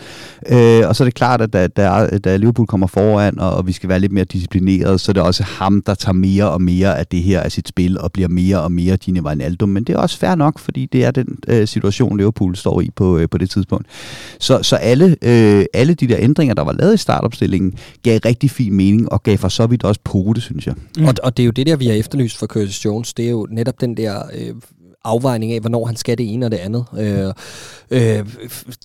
Øh, 0.49 0.87
og 0.87 0.95
så 0.95 1.03
er 1.03 1.05
det 1.05 1.13
klart, 1.13 1.41
at 1.41 1.53
da, 1.53 1.67
da, 1.67 2.17
da 2.17 2.37
Liverpool 2.37 2.67
kommer 2.67 2.87
foran, 2.87 3.39
og, 3.39 3.51
og 3.51 3.67
vi 3.67 3.71
skal 3.71 3.89
være 3.89 3.99
lidt 3.99 4.11
mere 4.11 4.25
disciplineret, 4.25 5.01
så 5.01 5.11
er 5.11 5.13
det 5.13 5.23
også 5.23 5.43
ham, 5.43 5.81
der 5.81 5.93
tager 5.93 6.13
mere 6.13 6.49
og 6.49 6.61
mere 6.61 6.99
af 6.99 7.07
det 7.07 7.23
her 7.23 7.41
af 7.41 7.51
sit 7.51 7.67
spil, 7.67 7.99
og 7.99 8.11
bliver 8.11 8.29
mere 8.29 8.61
og 8.61 8.71
mere 8.71 8.97
Gini 8.97 9.19
Wijnaldum. 9.19 9.69
Men 9.69 9.83
det 9.83 9.95
er 9.95 9.99
også 9.99 10.17
fair 10.17 10.35
nok, 10.35 10.59
fordi 10.59 10.85
det 10.85 11.05
er 11.05 11.11
den 11.11 11.37
øh, 11.47 11.67
situation, 11.67 12.17
Liverpool 12.17 12.55
står 12.55 12.81
i 12.81 12.89
på, 12.95 13.17
øh, 13.17 13.29
på 13.29 13.37
det 13.37 13.49
tidspunkt. 13.49 13.87
Så, 14.39 14.63
så 14.63 14.75
alle, 14.75 15.15
øh, 15.21 15.65
alle 15.73 15.93
de 15.93 16.07
der 16.07 16.17
ændringer, 16.19 16.55
der 16.55 16.63
var 16.63 16.71
lavet 16.71 16.93
i 16.93 16.97
startopstillingen, 16.97 17.73
gav 18.03 18.19
rigtig 18.25 18.51
fin 18.51 18.73
mening, 18.73 19.11
og 19.11 19.23
gav 19.23 19.37
for 19.37 19.47
så 19.47 19.67
vidt 19.67 19.83
også 19.83 20.01
pote, 20.03 20.41
synes 20.41 20.67
jeg. 20.67 20.75
Mm. 20.97 21.05
Og, 21.05 21.13
og 21.23 21.37
det 21.37 21.43
er 21.43 21.45
jo 21.45 21.51
det 21.51 21.67
der, 21.67 21.75
vi 21.75 21.85
har 21.85 21.93
efterlyst 21.93 22.37
for 22.37 22.45
Curtis 22.45 22.85
Jones. 22.85 23.13
Det 23.13 23.25
er 23.25 23.34
jo 23.35 23.47
netop 23.49 23.81
den 23.81 23.97
der 23.97 24.23
øh, 24.33 24.55
afvejning 25.05 25.53
af, 25.53 25.59
hvornår 25.59 25.85
han 25.85 25.95
skal 25.95 26.17
det 26.17 26.33
ene 26.33 26.45
og 26.45 26.51
det 26.51 26.57
andet. 26.57 26.85
Øh, 26.97 27.33
øh, 27.91 28.25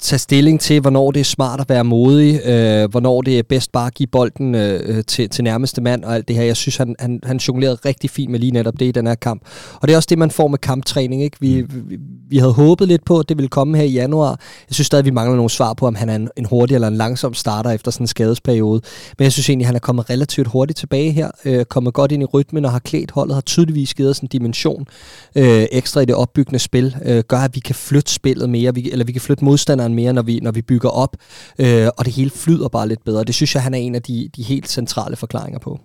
tage 0.00 0.18
stilling 0.18 0.60
til, 0.60 0.80
hvornår 0.80 1.10
det 1.10 1.20
er 1.20 1.24
smart 1.24 1.60
at 1.60 1.68
være 1.68 1.84
modig, 1.84 2.46
øh, 2.46 2.90
hvornår 2.90 3.22
det 3.22 3.38
er 3.38 3.42
bedst 3.42 3.72
bare 3.72 3.86
at 3.86 3.94
give 3.94 4.06
bolden 4.06 4.54
øh, 4.54 5.04
til, 5.04 5.28
til 5.28 5.44
nærmeste 5.44 5.80
mand 5.80 6.04
og 6.04 6.14
alt 6.14 6.28
det 6.28 6.36
her. 6.36 6.42
Jeg 6.42 6.56
synes, 6.56 6.76
han, 6.76 6.96
han, 6.98 7.20
han 7.22 7.36
jonglerede 7.36 7.78
rigtig 7.84 8.10
fint 8.10 8.30
med 8.30 8.38
lige 8.38 8.52
netop 8.52 8.74
det 8.78 8.86
i 8.86 8.92
den 8.92 9.06
her 9.06 9.14
kamp. 9.14 9.42
Og 9.74 9.88
det 9.88 9.92
er 9.92 9.96
også 9.96 10.06
det, 10.10 10.18
man 10.18 10.30
får 10.30 10.48
med 10.48 10.58
kamptræning. 10.58 11.22
Ikke? 11.22 11.36
Vi, 11.40 11.62
mm. 11.62 11.90
vi, 11.90 11.98
vi 12.28 12.38
havde 12.38 12.52
håbet 12.52 12.88
lidt 12.88 13.04
på, 13.04 13.18
at 13.18 13.28
det 13.28 13.36
ville 13.36 13.48
komme 13.48 13.76
her 13.76 13.84
i 13.84 13.90
januar. 13.90 14.30
Jeg 14.68 14.74
synes 14.74 14.86
stadig, 14.86 15.04
vi 15.04 15.10
mangler 15.10 15.36
nogle 15.36 15.50
svar 15.50 15.74
på, 15.74 15.86
om 15.86 15.94
han 15.94 16.08
er 16.08 16.16
en, 16.16 16.28
en 16.36 16.44
hurtig 16.44 16.74
eller 16.74 16.88
en 16.88 16.96
langsom 16.96 17.34
starter 17.34 17.70
efter 17.70 17.90
sådan 17.90 18.04
en 18.04 18.08
skadesperiode. 18.08 18.80
Men 19.18 19.24
jeg 19.24 19.32
synes 19.32 19.48
egentlig, 19.48 19.66
han 19.66 19.74
er 19.74 19.80
kommet 19.80 20.10
relativt 20.10 20.48
hurtigt 20.48 20.78
tilbage 20.78 21.10
her, 21.12 21.30
øh, 21.44 21.64
kommet 21.64 21.94
godt 21.94 22.12
ind 22.12 22.22
i 22.22 22.26
rytmen 22.26 22.64
og 22.64 22.70
har 22.72 22.78
klædt 22.78 23.10
holdet, 23.10 23.34
har 23.34 23.40
tydeligvis 23.40 23.94
givet 23.94 24.10
os 24.10 24.18
en 24.18 24.28
dimension 24.28 24.86
øh, 25.34 25.66
ekstra 25.72 26.00
i 26.00 26.04
det 26.10 26.18
opbyggende 26.18 26.58
spil, 26.58 26.96
øh, 27.04 27.24
gør, 27.28 27.38
at 27.38 27.54
vi 27.54 27.60
kan 27.60 27.74
flytte 27.74 28.12
spillet 28.12 28.50
mere, 28.50 28.74
vi, 28.74 28.90
eller 28.90 29.04
vi 29.04 29.12
kan 29.12 29.20
flytte 29.20 29.44
modstanderen 29.44 29.94
mere, 29.94 30.12
når 30.12 30.22
vi, 30.22 30.40
når 30.42 30.50
vi 30.50 30.62
bygger 30.62 30.88
op, 30.88 31.16
øh, 31.58 31.88
og 31.98 32.04
det 32.04 32.14
hele 32.14 32.30
flyder 32.30 32.68
bare 32.68 32.88
lidt 32.88 33.04
bedre. 33.04 33.24
Det 33.24 33.34
synes 33.34 33.54
jeg, 33.54 33.62
han 33.62 33.74
er 33.74 33.78
en 33.78 33.94
af 33.94 34.02
de, 34.02 34.30
de 34.36 34.42
helt 34.42 34.68
centrale 34.68 35.16
forklaringer 35.16 35.58
på. 35.58 35.80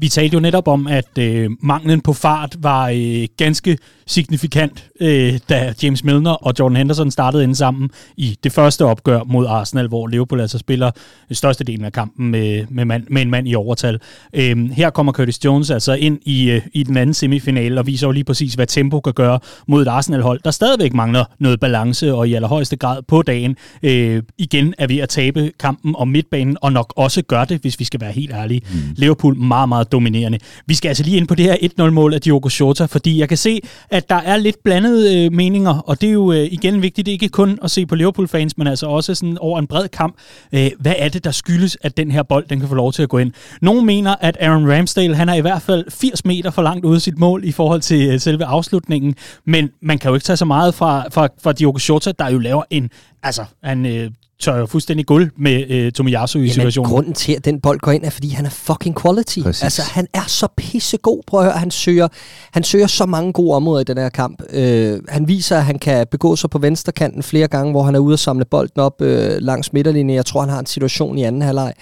Vi 0.00 0.08
talte 0.08 0.34
jo 0.34 0.40
netop 0.40 0.68
om, 0.68 0.86
at 0.86 1.18
øh, 1.18 1.50
manglen 1.62 2.00
på 2.00 2.12
fart 2.12 2.56
var 2.58 2.88
øh, 2.94 3.28
ganske 3.36 3.78
signifikant, 4.08 4.84
øh, 5.00 5.38
da 5.48 5.74
James 5.82 6.04
Milner 6.04 6.30
og 6.30 6.54
Jordan 6.58 6.76
Henderson 6.76 7.10
startede 7.10 7.44
ind 7.44 7.54
sammen 7.54 7.90
i 8.16 8.38
det 8.44 8.52
første 8.52 8.84
opgør 8.84 9.20
mod 9.26 9.46
Arsenal, 9.46 9.88
hvor 9.88 10.06
Liverpool 10.06 10.40
altså 10.40 10.58
spiller 10.58 10.90
største 11.32 11.64
delen 11.64 11.84
af 11.84 11.92
kampen 11.92 12.30
med, 12.30 12.64
med, 12.70 12.84
mand, 12.84 13.04
med 13.10 13.22
en 13.22 13.30
mand 13.30 13.48
i 13.48 13.54
overtal. 13.54 14.00
Øh, 14.32 14.70
her 14.70 14.90
kommer 14.90 15.12
Curtis 15.12 15.44
Jones 15.44 15.70
altså 15.70 15.92
ind 15.92 16.18
i, 16.22 16.50
øh, 16.50 16.62
i 16.72 16.82
den 16.82 16.96
anden 16.96 17.14
semifinale 17.14 17.80
og 17.80 17.86
viser 17.86 18.06
jo 18.06 18.10
lige 18.10 18.24
præcis, 18.24 18.54
hvad 18.54 18.66
tempo 18.66 19.00
kan 19.00 19.12
gøre 19.12 19.40
mod 19.66 19.82
et 19.82 19.88
Arsenal-hold, 19.88 20.40
der 20.44 20.50
stadigvæk 20.50 20.94
mangler 20.94 21.24
noget 21.38 21.60
balance 21.60 22.14
og 22.14 22.28
i 22.28 22.34
allerhøjeste 22.34 22.76
grad 22.76 23.02
på 23.08 23.22
dagen 23.22 23.56
øh, 23.82 24.22
igen 24.38 24.74
er 24.78 24.86
ved 24.86 24.98
at 24.98 25.08
tabe 25.08 25.52
kampen 25.60 25.94
om 25.98 26.08
midtbanen, 26.08 26.56
og 26.60 26.72
nok 26.72 26.92
også 26.96 27.22
gør 27.22 27.44
det, 27.44 27.60
hvis 27.60 27.80
vi 27.80 27.84
skal 27.84 28.00
være 28.00 28.12
helt 28.12 28.32
ærlige. 28.32 28.62
Mm. 28.70 28.78
Liverpool 28.96 29.36
meget, 29.36 29.68
meget 29.68 29.92
dominerende. 29.92 30.38
Vi 30.66 30.74
skal 30.74 30.88
altså 30.88 31.02
lige 31.02 31.16
ind 31.16 31.28
på 31.28 31.34
det 31.34 31.44
her 31.44 31.54
1-0-mål 31.80 32.14
af 32.14 32.20
Diogo 32.20 32.48
Jota, 32.60 32.84
fordi 32.84 33.18
jeg 33.18 33.28
kan 33.28 33.38
se, 33.38 33.60
at 33.90 33.97
der 34.00 34.14
er 34.16 34.36
lidt 34.36 34.56
blandede 34.64 35.24
øh, 35.24 35.32
meninger, 35.32 35.78
og 35.78 36.00
det 36.00 36.08
er 36.08 36.12
jo 36.12 36.32
øh, 36.32 36.48
igen 36.50 36.82
vigtigt, 36.82 37.08
ikke 37.08 37.28
kun 37.28 37.58
at 37.62 37.70
se 37.70 37.86
på 37.86 37.94
Liverpool-fans, 37.94 38.58
men 38.58 38.66
altså 38.66 38.86
også 38.86 39.14
sådan 39.14 39.38
over 39.38 39.58
en 39.58 39.66
bred 39.66 39.88
kamp. 39.88 40.16
Øh, 40.52 40.70
hvad 40.80 40.94
er 40.98 41.08
det, 41.08 41.24
der 41.24 41.30
skyldes, 41.30 41.76
at 41.82 41.96
den 41.96 42.10
her 42.10 42.22
bold 42.22 42.46
den 42.48 42.60
kan 42.60 42.68
få 42.68 42.74
lov 42.74 42.92
til 42.92 43.02
at 43.02 43.08
gå 43.08 43.18
ind? 43.18 43.32
Nogle 43.62 43.84
mener, 43.84 44.14
at 44.20 44.36
Aaron 44.40 44.72
Ramsdale 44.72 45.14
han 45.16 45.28
er 45.28 45.34
i 45.34 45.40
hvert 45.40 45.62
fald 45.62 45.84
80 45.90 46.24
meter 46.24 46.50
for 46.50 46.62
langt 46.62 46.84
ude 46.84 46.94
af 46.94 47.02
sit 47.02 47.18
mål 47.18 47.44
i 47.44 47.52
forhold 47.52 47.80
til 47.80 48.08
øh, 48.08 48.20
selve 48.20 48.44
afslutningen, 48.44 49.14
men 49.44 49.70
man 49.82 49.98
kan 49.98 50.08
jo 50.08 50.14
ikke 50.14 50.24
tage 50.24 50.36
så 50.36 50.44
meget 50.44 50.74
fra, 50.74 51.04
fra, 51.10 51.28
fra 51.42 51.52
Diogo 51.52 51.78
Jota, 51.88 52.12
der 52.18 52.30
jo 52.30 52.38
laver 52.38 52.62
en 52.70 52.90
Altså, 53.22 53.44
han 53.62 53.86
øh, 53.86 54.10
tør 54.40 54.66
fuldstændig 54.66 55.06
guld 55.06 55.30
med 55.36 55.70
øh, 55.70 55.92
Tomiyasu 55.92 56.38
i 56.38 56.42
Jamen, 56.42 56.52
situationen. 56.52 56.90
grunden 56.90 57.12
til, 57.12 57.32
at 57.32 57.44
den 57.44 57.60
bold 57.60 57.80
går 57.80 57.92
ind, 57.92 58.04
er, 58.04 58.10
fordi 58.10 58.28
han 58.28 58.46
er 58.46 58.50
fucking 58.50 59.00
quality. 59.02 59.40
Præcis. 59.42 59.62
Altså, 59.62 59.82
han 59.82 60.06
er 60.14 60.24
så 60.26 60.46
pissegod. 60.56 61.22
Prøv 61.26 61.40
at 61.40 61.46
høre, 61.46 61.58
han 61.58 61.70
søger, 61.70 62.08
han 62.52 62.62
søger 62.62 62.86
så 62.86 63.06
mange 63.06 63.32
gode 63.32 63.56
områder 63.56 63.80
i 63.80 63.84
den 63.84 63.98
her 63.98 64.08
kamp. 64.08 64.42
Øh, 64.52 64.98
han 65.08 65.28
viser, 65.28 65.56
at 65.56 65.64
han 65.64 65.78
kan 65.78 66.06
begå 66.10 66.36
sig 66.36 66.50
på 66.50 66.58
venstrekanten 66.58 67.22
flere 67.22 67.48
gange, 67.48 67.70
hvor 67.70 67.82
han 67.82 67.94
er 67.94 67.98
ude 67.98 68.12
og 68.12 68.18
samle 68.18 68.44
bolden 68.44 68.80
op 68.80 69.02
øh, 69.02 69.36
langs 69.40 69.72
midterlinjen. 69.72 70.16
Jeg 70.16 70.26
tror, 70.26 70.40
han 70.40 70.50
har 70.50 70.58
en 70.58 70.66
situation 70.66 71.18
i 71.18 71.22
anden 71.22 71.42
halvleg, 71.42 71.72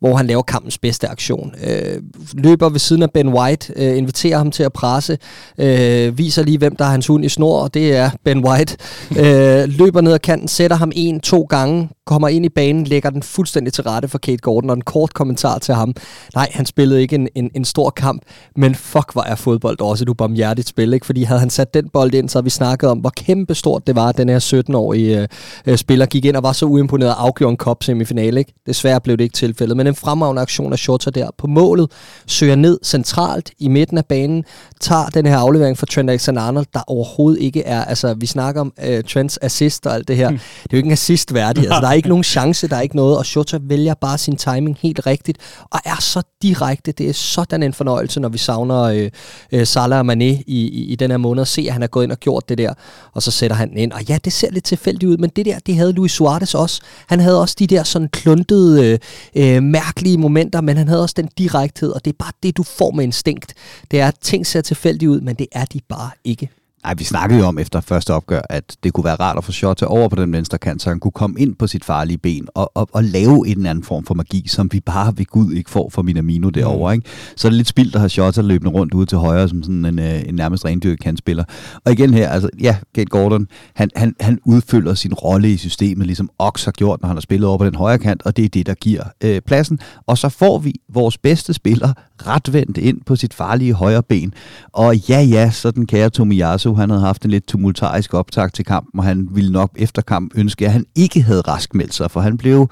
hvor 0.00 0.16
han 0.16 0.26
laver 0.26 0.42
kampens 0.42 0.78
bedste 0.78 1.08
aktion. 1.08 1.54
Øh, 1.66 2.02
løber 2.34 2.68
ved 2.68 2.78
siden 2.78 3.02
af 3.02 3.10
Ben 3.10 3.28
White, 3.28 3.72
øh, 3.76 3.98
inviterer 3.98 4.38
ham 4.38 4.50
til 4.50 4.62
at 4.62 4.72
presse, 4.72 5.18
øh, 5.58 6.18
viser 6.18 6.42
lige, 6.42 6.58
hvem 6.58 6.76
der 6.76 6.84
er 6.84 6.90
hans 6.90 7.06
hund 7.06 7.24
i 7.24 7.28
snor, 7.28 7.60
og 7.60 7.74
det 7.74 7.96
er 7.96 8.10
Ben 8.24 8.44
White. 8.44 8.76
øh, 9.20 9.68
løber 9.68 10.00
ned 10.00 10.12
ad 10.12 10.18
kanten, 10.18 10.48
sætter 10.48 10.76
ham 10.76 10.92
en, 10.94 11.20
to 11.20 11.42
gange, 11.42 11.88
kommer 12.06 12.28
ind 12.28 12.44
i 12.44 12.48
banen, 12.48 12.84
lægger 12.84 13.10
den 13.10 13.22
fuldstændig 13.22 13.72
til 13.72 13.84
rette 13.84 14.08
for 14.08 14.18
Kate 14.18 14.36
Gordon, 14.36 14.70
og 14.70 14.76
en 14.76 14.82
kort 14.82 15.14
kommentar 15.14 15.58
til 15.58 15.74
ham. 15.74 15.94
Nej, 16.34 16.48
han 16.52 16.66
spillede 16.66 17.00
ikke 17.02 17.14
en, 17.14 17.28
en, 17.34 17.50
en 17.54 17.64
stor 17.64 17.90
kamp, 17.90 18.22
men 18.56 18.74
fuck, 18.74 19.12
hvor 19.12 19.22
er 19.22 19.34
fodbold 19.34 19.80
også 19.80 20.04
et 20.04 20.08
ubarmhjertigt 20.08 20.68
spil, 20.68 20.92
ikke? 20.92 21.06
Fordi 21.06 21.22
havde 21.22 21.40
han 21.40 21.50
sat 21.50 21.74
den 21.74 21.88
bold 21.88 22.14
ind, 22.14 22.28
så 22.28 22.38
havde 22.38 22.44
vi 22.44 22.50
snakket 22.50 22.90
om, 22.90 22.98
hvor 22.98 23.10
kæmpe 23.16 23.54
stort 23.54 23.86
det 23.86 23.96
var, 23.96 24.08
at 24.08 24.16
den 24.16 24.28
her 24.28 24.62
17-årige 24.68 25.20
øh, 25.20 25.28
øh, 25.66 25.76
spiller 25.76 26.06
gik 26.06 26.24
ind 26.24 26.36
og 26.36 26.42
var 26.42 26.52
så 26.52 26.66
uimponeret 26.66 27.14
og 27.14 27.22
afgjorde 27.22 27.50
en 27.50 27.56
kop 27.56 27.82
semifinale, 27.82 28.38
ikke? 28.38 28.52
Desværre 28.66 29.00
blev 29.00 29.16
det 29.16 29.24
ikke 29.24 29.36
tilfældet, 29.36 29.76
men 29.76 29.86
en 29.86 29.94
fremragende 29.94 30.42
aktion 30.42 30.72
af 30.72 30.78
Shorter 30.78 31.10
der 31.10 31.30
på 31.38 31.46
målet, 31.46 31.90
søger 32.26 32.56
ned 32.56 32.78
centralt 32.84 33.50
i 33.58 33.68
midten 33.68 33.98
af 33.98 34.06
banen, 34.06 34.44
tager 34.80 35.06
den 35.06 35.26
her 35.26 35.38
aflevering 35.38 35.78
fra 35.78 35.86
Trent 35.86 36.10
Alexander-Arnold, 36.10 36.66
der 36.74 36.80
overhovedet 36.86 37.42
ikke 37.42 37.62
er, 37.62 37.84
altså 37.84 38.14
vi 38.14 38.26
snakker 38.26 38.60
om 38.60 38.72
øh, 38.84 39.04
Trents 39.04 39.38
assist 39.42 39.86
og 39.86 39.94
alt 39.94 40.08
det 40.08 40.16
her, 40.16 40.30
mm. 40.30 40.36
det 40.36 40.62
er 40.62 40.68
jo 40.72 40.76
ikke 40.76 40.86
en 40.86 40.92
assist 40.92 41.34
værdigt, 41.34 41.66
altså 41.66 41.80
der 41.80 41.88
er 41.88 41.92
ikke 41.96 42.08
nogen 42.08 42.24
chance, 42.24 42.68
der 42.68 42.76
er 42.76 42.80
ikke 42.80 42.96
noget, 42.96 43.18
og 43.18 43.26
Shota 43.26 43.58
vælger 43.62 43.94
bare 43.94 44.18
sin 44.18 44.36
timing 44.36 44.78
helt 44.80 45.06
rigtigt, 45.06 45.38
og 45.70 45.80
er 45.84 46.00
så 46.00 46.22
direkte. 46.42 46.92
Det 46.92 47.08
er 47.08 47.12
sådan 47.12 47.62
en 47.62 47.72
fornøjelse, 47.72 48.20
når 48.20 48.28
vi 48.28 48.38
savner 48.38 48.82
øh, 48.82 49.10
øh, 49.52 49.66
Salah 49.66 49.98
og 49.98 50.12
Mané 50.12 50.24
i, 50.24 50.42
i, 50.46 50.84
i 50.84 50.94
den 50.94 51.10
her 51.10 51.18
måned, 51.18 51.40
at 51.40 51.48
se, 51.48 51.64
at 51.66 51.72
han 51.72 51.82
er 51.82 51.86
gået 51.86 52.04
ind 52.04 52.12
og 52.12 52.20
gjort 52.20 52.48
det 52.48 52.58
der, 52.58 52.74
og 53.12 53.22
så 53.22 53.30
sætter 53.30 53.56
han 53.56 53.70
den 53.70 53.78
ind. 53.78 53.92
Og 53.92 54.02
ja, 54.08 54.18
det 54.24 54.32
ser 54.32 54.50
lidt 54.50 54.64
tilfældigt 54.64 55.10
ud, 55.10 55.16
men 55.16 55.30
det 55.36 55.46
der, 55.46 55.58
det 55.58 55.76
havde 55.76 55.92
Luis 55.92 56.12
Suarez 56.12 56.54
også. 56.54 56.80
Han 57.06 57.20
havde 57.20 57.40
også 57.40 57.56
de 57.58 57.66
der 57.66 57.82
sådan 57.82 58.08
kluntede, 58.08 58.98
øh, 59.34 59.54
øh 59.56 59.62
mærkelige 59.62 60.18
momenter, 60.18 60.60
men 60.60 60.76
han 60.76 60.88
havde 60.88 61.02
også 61.02 61.14
den 61.16 61.28
direkthed, 61.38 61.90
og 61.90 62.04
det 62.04 62.12
er 62.12 62.16
bare 62.18 62.32
det, 62.42 62.56
du 62.56 62.62
får 62.62 62.90
med 62.90 63.04
instinkt. 63.04 63.54
Det 63.90 64.00
er, 64.00 64.08
at 64.08 64.14
ting 64.20 64.46
ser 64.46 64.60
tilfældigt 64.60 65.08
ud, 65.08 65.20
men 65.20 65.34
det 65.36 65.46
er 65.52 65.64
de 65.64 65.80
bare 65.88 66.10
ikke. 66.24 66.50
Ej, 66.86 66.94
vi 66.98 67.04
snakkede 67.04 67.40
jo 67.40 67.46
om 67.46 67.58
efter 67.58 67.80
første 67.80 68.14
opgør, 68.14 68.40
at 68.50 68.76
det 68.82 68.92
kunne 68.92 69.04
være 69.04 69.14
rart 69.14 69.38
at 69.38 69.44
få 69.44 69.52
Shota 69.52 69.86
over 69.86 70.08
på 70.08 70.16
den 70.16 70.32
venstre 70.32 70.58
kant, 70.58 70.82
så 70.82 70.88
han 70.88 71.00
kunne 71.00 71.12
komme 71.12 71.40
ind 71.40 71.54
på 71.54 71.66
sit 71.66 71.84
farlige 71.84 72.18
ben 72.18 72.48
og, 72.54 72.70
og, 72.74 72.88
og 72.92 73.04
lave 73.04 73.48
en 73.48 73.56
eller 73.56 73.70
anden 73.70 73.84
form 73.84 74.04
for 74.04 74.14
magi, 74.14 74.48
som 74.48 74.68
vi 74.72 74.80
bare 74.80 75.12
ved 75.16 75.24
Gud 75.24 75.52
ikke 75.52 75.70
får 75.70 75.90
fra 75.90 76.02
Minamino 76.02 76.48
derovre. 76.48 76.94
Mm. 76.94 76.98
Ikke? 76.98 77.08
Så 77.36 77.48
er 77.48 77.50
det 77.50 77.56
lidt 77.56 77.68
spildt 77.68 77.94
at 77.94 78.00
have 78.00 78.08
Shota 78.08 78.40
løbende 78.40 78.72
rundt 78.72 78.94
ude 78.94 79.06
til 79.06 79.18
højre 79.18 79.48
som 79.48 79.62
sådan 79.62 79.84
en, 79.84 79.98
øh, 79.98 80.22
en 80.28 80.34
nærmest 80.34 80.64
rendyrket 80.64 81.00
kantspiller. 81.00 81.44
Og 81.84 81.92
igen 81.92 82.14
her, 82.14 82.28
altså 82.28 82.48
ja, 82.60 82.76
Kate 82.94 83.10
Gordon, 83.10 83.46
han, 83.74 83.90
han, 83.96 84.14
han 84.20 84.38
udfylder 84.44 84.94
sin 84.94 85.14
rolle 85.14 85.52
i 85.52 85.56
systemet, 85.56 86.06
ligesom 86.06 86.30
Ox 86.38 86.64
har 86.64 86.72
gjort, 86.72 87.02
når 87.02 87.06
han 87.06 87.16
har 87.16 87.20
spillet 87.20 87.48
over 87.48 87.58
på 87.58 87.66
den 87.66 87.74
højre 87.74 87.98
kant, 87.98 88.22
og 88.24 88.36
det 88.36 88.44
er 88.44 88.48
det, 88.48 88.66
der 88.66 88.74
giver 88.74 89.04
øh, 89.24 89.40
pladsen. 89.40 89.78
Og 90.06 90.18
så 90.18 90.28
får 90.28 90.58
vi 90.58 90.74
vores 90.88 91.18
bedste 91.18 91.52
spiller 91.52 91.92
retvendt 92.26 92.78
ind 92.78 93.00
på 93.06 93.16
sit 93.16 93.34
farlige 93.34 93.72
højre 93.72 94.02
ben. 94.02 94.34
Og 94.72 94.96
ja, 94.96 95.20
ja, 95.20 95.50
så 95.50 95.70
den 95.70 95.86
kære 95.86 96.10
Tomiyasu, 96.10 96.75
han 96.76 96.90
havde 96.90 97.02
haft 97.02 97.24
en 97.24 97.30
lidt 97.30 97.46
tumultarisk 97.46 98.14
optag 98.14 98.52
til 98.52 98.64
kampen, 98.64 99.00
og 99.00 99.04
han 99.06 99.28
ville 99.30 99.52
nok 99.52 99.70
efter 99.76 100.02
kamp 100.02 100.32
ønske, 100.34 100.66
at 100.66 100.72
han 100.72 100.84
ikke 100.94 101.22
havde 101.22 101.40
raskmeldt 101.40 101.94
sig, 101.94 102.10
for 102.10 102.20
han 102.20 102.38
blev 102.38 102.68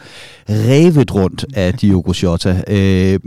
revet 0.49 1.15
rundt 1.15 1.47
af 1.55 1.75
Diogo 1.75 2.13
Jota. 2.23 2.63
Øh, 2.69 3.21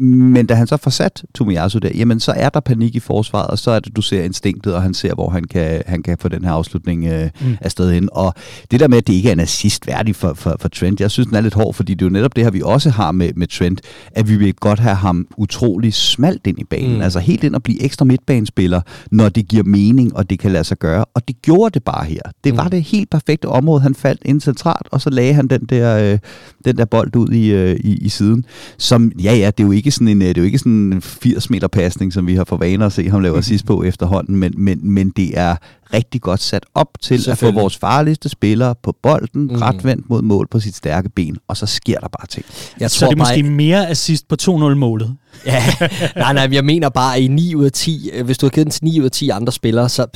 men 0.00 0.46
da 0.46 0.54
han 0.54 0.66
så 0.66 0.76
får 0.76 0.90
sat 0.90 1.24
Tomiyasu 1.34 1.78
der, 1.78 1.90
jamen 1.94 2.20
så 2.20 2.32
er 2.36 2.48
der 2.48 2.60
panik 2.60 2.94
i 2.94 3.00
forsvaret, 3.00 3.46
og 3.46 3.58
så 3.58 3.70
er 3.70 3.80
det, 3.80 3.96
du 3.96 4.02
ser 4.02 4.22
instinktet, 4.22 4.74
og 4.74 4.82
han 4.82 4.94
ser, 4.94 5.14
hvor 5.14 5.30
han 5.30 5.44
kan, 5.44 5.82
han 5.86 6.02
kan 6.02 6.18
få 6.20 6.28
den 6.28 6.44
her 6.44 6.52
afslutning 6.52 7.04
øh, 7.04 7.30
mm. 7.40 7.56
afsted 7.60 7.92
hen. 7.92 8.08
Og 8.12 8.34
det 8.70 8.80
der 8.80 8.88
med, 8.88 8.98
at 8.98 9.06
det 9.06 9.12
ikke 9.12 9.28
er 9.28 9.32
en 9.32 9.40
assist 9.40 9.86
værdig 9.86 10.16
for, 10.16 10.34
for, 10.34 10.56
for 10.60 10.68
Trent, 10.68 11.00
jeg 11.00 11.10
synes, 11.10 11.26
den 11.26 11.36
er 11.36 11.40
lidt 11.40 11.54
hård, 11.54 11.74
fordi 11.74 11.94
det 11.94 12.02
er 12.02 12.06
jo 12.06 12.12
netop 12.12 12.36
det 12.36 12.44
her, 12.44 12.50
vi 12.50 12.62
også 12.64 12.90
har 12.90 13.12
med, 13.12 13.32
med 13.36 13.46
Trent, 13.46 13.80
at 14.12 14.28
vi 14.28 14.36
vil 14.36 14.54
godt 14.54 14.78
have 14.78 14.94
ham 14.94 15.26
utrolig 15.36 15.94
smalt 15.94 16.46
ind 16.46 16.58
i 16.58 16.64
banen, 16.64 16.94
mm. 16.94 17.02
altså 17.02 17.18
helt 17.18 17.44
ind 17.44 17.54
og 17.54 17.62
blive 17.62 17.82
ekstra 17.82 18.04
midtbanespiller, 18.04 18.80
når 19.10 19.28
det 19.28 19.48
giver 19.48 19.64
mening, 19.64 20.16
og 20.16 20.30
det 20.30 20.38
kan 20.38 20.50
lade 20.50 20.64
sig 20.64 20.78
gøre. 20.78 21.04
Og 21.14 21.28
det 21.28 21.42
gjorde 21.42 21.74
det 21.74 21.84
bare 21.84 22.04
her. 22.04 22.20
Det 22.44 22.52
mm. 22.52 22.58
var 22.58 22.68
det 22.68 22.82
helt 22.82 23.10
perfekte 23.10 23.46
område, 23.46 23.80
han 23.80 23.94
faldt 23.94 24.22
ind 24.24 24.40
centralt, 24.40 24.88
og 24.90 25.00
så 25.00 25.10
lagde 25.10 25.34
han 25.34 25.46
den 25.48 25.60
der, 25.60 26.12
øh, 26.12 26.18
den 26.64 26.76
der 26.76 26.84
bold 26.84 27.16
ud 27.16 27.28
i, 27.28 27.46
øh, 27.52 27.76
i, 27.84 27.96
i 27.96 28.08
siden, 28.08 28.44
som, 28.78 29.12
ja 29.22 29.34
ja, 29.34 29.46
det 29.46 29.60
er 29.60 29.66
jo 29.66 29.72
ikke 29.72 29.83
sådan 29.90 30.08
en, 30.08 30.22
øh, 30.22 30.28
det 30.28 30.36
er 30.36 30.40
jo 30.40 30.46
ikke 30.46 30.58
sådan 30.58 30.72
en 30.72 31.02
80 31.02 31.50
meter 31.50 31.68
pasning, 31.68 32.12
som 32.12 32.26
vi 32.26 32.34
har 32.34 32.44
for 32.44 32.56
vaner 32.56 32.86
at 32.86 32.92
se 32.92 33.10
ham 33.10 33.20
lave 33.20 33.38
assist 33.44 33.66
på 33.66 33.82
efterhånden, 33.82 34.36
men, 34.36 34.54
men, 34.56 34.92
men 34.92 35.10
det 35.10 35.38
er 35.38 35.56
rigtig 35.92 36.20
godt 36.20 36.40
sat 36.40 36.66
op 36.74 36.88
til 37.00 37.30
at 37.30 37.38
få 37.38 37.50
vores 37.50 37.76
farligste 37.76 38.28
spillere 38.28 38.74
på 38.82 38.96
bolden, 39.02 39.42
mm. 39.42 39.54
retvendt 39.54 40.10
mod 40.10 40.22
mål 40.22 40.48
på 40.50 40.60
sit 40.60 40.76
stærke 40.76 41.08
ben, 41.08 41.36
og 41.48 41.56
så 41.56 41.66
sker 41.66 42.00
der 42.00 42.08
bare 42.08 42.26
ting. 42.26 42.46
Jeg 42.80 42.90
så 42.90 43.00
tror 43.00 43.08
det 43.08 43.14
er 43.14 43.18
måske 43.18 43.42
bare... 43.42 43.50
mere 43.50 43.88
assist 43.88 44.28
på 44.28 44.36
2-0-målet. 44.42 45.16
ja, 45.46 45.62
nej, 46.16 46.32
nej, 46.32 46.48
jeg 46.52 46.64
mener 46.64 46.88
bare, 46.88 47.16
at 47.16 47.22
i 47.22 47.28
9 47.28 47.54
ud 47.54 47.64
af 47.64 47.72
10, 47.72 48.10
øh, 48.12 48.24
hvis 48.24 48.38
du 48.38 48.46
havde 48.46 48.54
givet 48.54 48.64
den 48.64 48.70
til 48.70 48.84
9 48.84 49.00
ud 49.00 49.04
af 49.04 49.10
10 49.10 49.28
andre 49.28 49.52
spillere, 49.52 49.88
så 49.88 50.06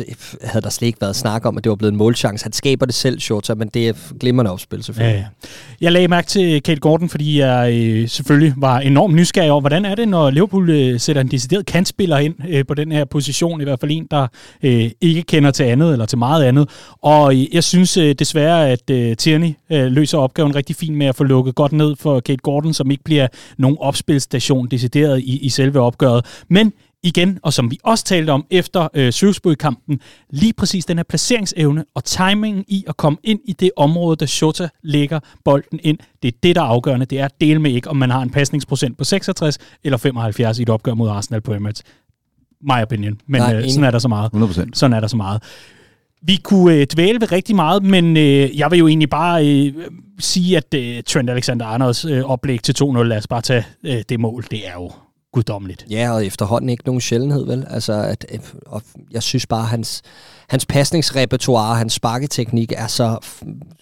havde 0.42 0.62
der 0.62 0.70
slet 0.70 0.86
ikke 0.86 1.00
været 1.00 1.16
snak 1.16 1.46
om, 1.46 1.58
at 1.58 1.64
det 1.64 1.70
var 1.70 1.76
blevet 1.76 1.92
en 1.92 1.98
målchance. 1.98 2.44
Han 2.44 2.52
skaber 2.52 2.86
det 2.86 2.94
selv, 2.94 3.20
Shorter, 3.20 3.54
men 3.54 3.68
det 3.68 3.88
er 3.88 3.92
glimrende 4.20 4.50
opspil 4.50 4.82
selvfølgelig. 4.82 5.14
Ja, 5.14 5.20
ja. 5.20 5.26
Jeg 5.80 5.92
lagde 5.92 6.08
mærke 6.08 6.26
til 6.26 6.62
Kate 6.62 6.80
Gordon, 6.80 7.08
fordi 7.08 7.40
jeg 7.40 7.74
øh, 7.74 8.08
selvfølgelig 8.08 8.54
var 8.56 8.78
enormt 8.78 9.14
nysgerrig 9.14 9.50
over, 9.50 9.60
hvordan 9.60 9.84
er 9.84 9.94
det, 9.94 10.08
når 10.08 10.30
Liverpool 10.30 10.70
øh, 10.70 11.00
sætter 11.00 11.22
en 11.22 11.30
decideret 11.30 11.66
kantspiller 11.66 12.18
ind 12.18 12.34
øh, 12.48 12.66
på 12.66 12.74
den 12.74 12.92
her 12.92 13.04
position, 13.04 13.60
i 13.60 13.64
hvert 13.64 13.80
fald 13.80 13.90
en, 13.90 14.06
der 14.10 14.26
øh, 14.62 14.90
ikke 15.00 15.22
kender 15.22 15.50
til 15.50 15.64
andet 15.68 15.92
eller 15.92 16.06
til 16.06 16.18
meget 16.18 16.44
andet. 16.44 16.68
Og 17.02 17.34
øh, 17.34 17.54
jeg 17.54 17.64
synes 17.64 17.96
øh, 17.96 18.14
desværre, 18.14 18.68
at 18.70 18.90
øh, 18.90 19.16
Tierney 19.16 19.52
øh, 19.72 19.86
løser 19.86 20.18
opgaven 20.18 20.54
rigtig 20.54 20.76
fint 20.76 20.96
med 20.96 21.06
at 21.06 21.16
få 21.16 21.24
lukket 21.24 21.54
godt 21.54 21.72
ned 21.72 21.96
for 21.96 22.20
Kate 22.20 22.42
Gordon, 22.42 22.74
som 22.74 22.90
ikke 22.90 23.04
bliver 23.04 23.26
nogen 23.58 23.76
opspilstation 23.80 24.68
decideret 24.68 25.20
i, 25.20 25.38
i 25.38 25.48
selve 25.48 25.80
opgøret. 25.80 26.24
Men 26.48 26.72
igen, 27.02 27.38
og 27.42 27.52
som 27.52 27.70
vi 27.70 27.78
også 27.82 28.04
talte 28.04 28.30
om 28.30 28.46
efter 28.50 28.88
øh, 28.94 29.12
Shrewsbury-kampen, 29.12 30.00
lige 30.30 30.52
præcis 30.52 30.84
den 30.84 30.96
her 30.98 31.04
placeringsevne 31.04 31.84
og 31.94 32.04
timingen 32.04 32.64
i 32.68 32.84
at 32.88 32.96
komme 32.96 33.18
ind 33.24 33.40
i 33.44 33.52
det 33.52 33.70
område, 33.76 34.16
der 34.16 34.26
Shota 34.26 34.68
lægger 34.82 35.20
bolden 35.44 35.80
ind, 35.82 35.98
det 36.22 36.28
er 36.28 36.38
det, 36.42 36.56
der 36.56 36.62
er 36.62 36.66
afgørende. 36.66 37.06
Det 37.06 37.20
er 37.20 37.24
at 37.24 37.40
dele 37.40 37.58
med 37.58 37.70
ikke, 37.70 37.90
om 37.90 37.96
man 37.96 38.10
har 38.10 38.22
en 38.22 38.30
pasningsprocent 38.30 38.98
på 38.98 39.04
66 39.04 39.58
eller 39.84 39.96
75 39.96 40.58
i 40.58 40.62
et 40.62 40.70
opgør 40.70 40.94
mod 40.94 41.08
Arsenal 41.08 41.40
på 41.40 41.54
Emirates. 41.54 41.82
My 42.60 42.82
opinion. 42.82 43.20
Men 43.26 43.40
Nej, 43.40 43.54
øh, 43.56 43.70
sådan 43.70 43.84
er 43.84 43.90
der 43.90 43.98
så 43.98 44.08
meget. 44.08 44.30
100%. 44.34 44.70
Sådan 44.74 44.96
er 44.96 45.00
der 45.00 45.06
så 45.06 45.16
meget. 45.16 45.42
Vi 46.22 46.36
kunne 46.42 46.74
øh, 46.74 46.86
dvæle 46.94 47.20
ved 47.20 47.32
rigtig 47.32 47.56
meget, 47.56 47.82
men 47.82 48.16
øh, 48.16 48.58
jeg 48.58 48.70
vil 48.70 48.78
jo 48.78 48.88
egentlig 48.88 49.10
bare 49.10 49.46
øh, 49.46 49.72
sige, 50.18 50.56
at 50.56 50.74
øh, 50.74 51.02
Trent 51.02 51.30
Alexander-Arnolds 51.30 52.10
øh, 52.10 52.24
oplæg 52.24 52.62
til 52.62 52.74
2-0, 52.82 53.02
lad 53.02 53.16
os 53.16 53.26
bare 53.26 53.42
tage 53.42 53.64
øh, 53.84 54.02
det 54.08 54.20
mål, 54.20 54.44
det 54.50 54.68
er 54.68 54.72
jo 54.74 54.90
guddommeligt. 55.32 55.86
Ja, 55.90 56.10
og 56.12 56.26
efterhånden 56.26 56.70
ikke 56.70 56.84
nogen 56.86 57.00
sjældenhed, 57.00 57.46
vel? 57.46 57.66
Altså, 57.70 57.92
at, 57.92 58.26
og 58.66 58.82
jeg 59.10 59.22
synes 59.22 59.46
bare, 59.46 59.64
hans, 59.64 60.02
hans 60.48 60.66
pasningsrepertoire, 60.66 61.76
hans 61.76 61.92
sparketeknik 61.92 62.72
er 62.76 62.86
så 62.86 63.18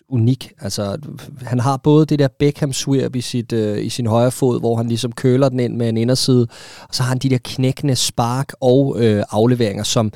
unik. 0.09 0.53
Altså, 0.61 0.99
han 1.43 1.61
har 1.61 1.77
både 1.77 2.07
det 2.07 2.19
der 2.19 2.29
Beckham 2.39 2.73
swerp 2.73 3.17
i, 3.17 3.21
sit, 3.21 3.53
øh, 3.53 3.85
i 3.85 3.89
sin 3.89 4.07
højre 4.07 4.31
fod, 4.31 4.61
hvor 4.61 4.77
han 4.77 4.89
ligesom 4.89 5.13
køler 5.13 5.49
den 5.49 5.61
ind 5.61 5.77
med 5.77 5.89
en 5.89 5.97
inderside, 5.97 6.47
og 6.89 6.95
så 6.95 7.03
har 7.03 7.09
han 7.09 7.19
de 7.19 7.31
der 7.31 7.39
knækkende 7.45 7.97
spark 7.97 8.53
og 8.61 8.97
øh, 8.99 9.23
afleveringer, 9.31 9.85
som 9.85 10.13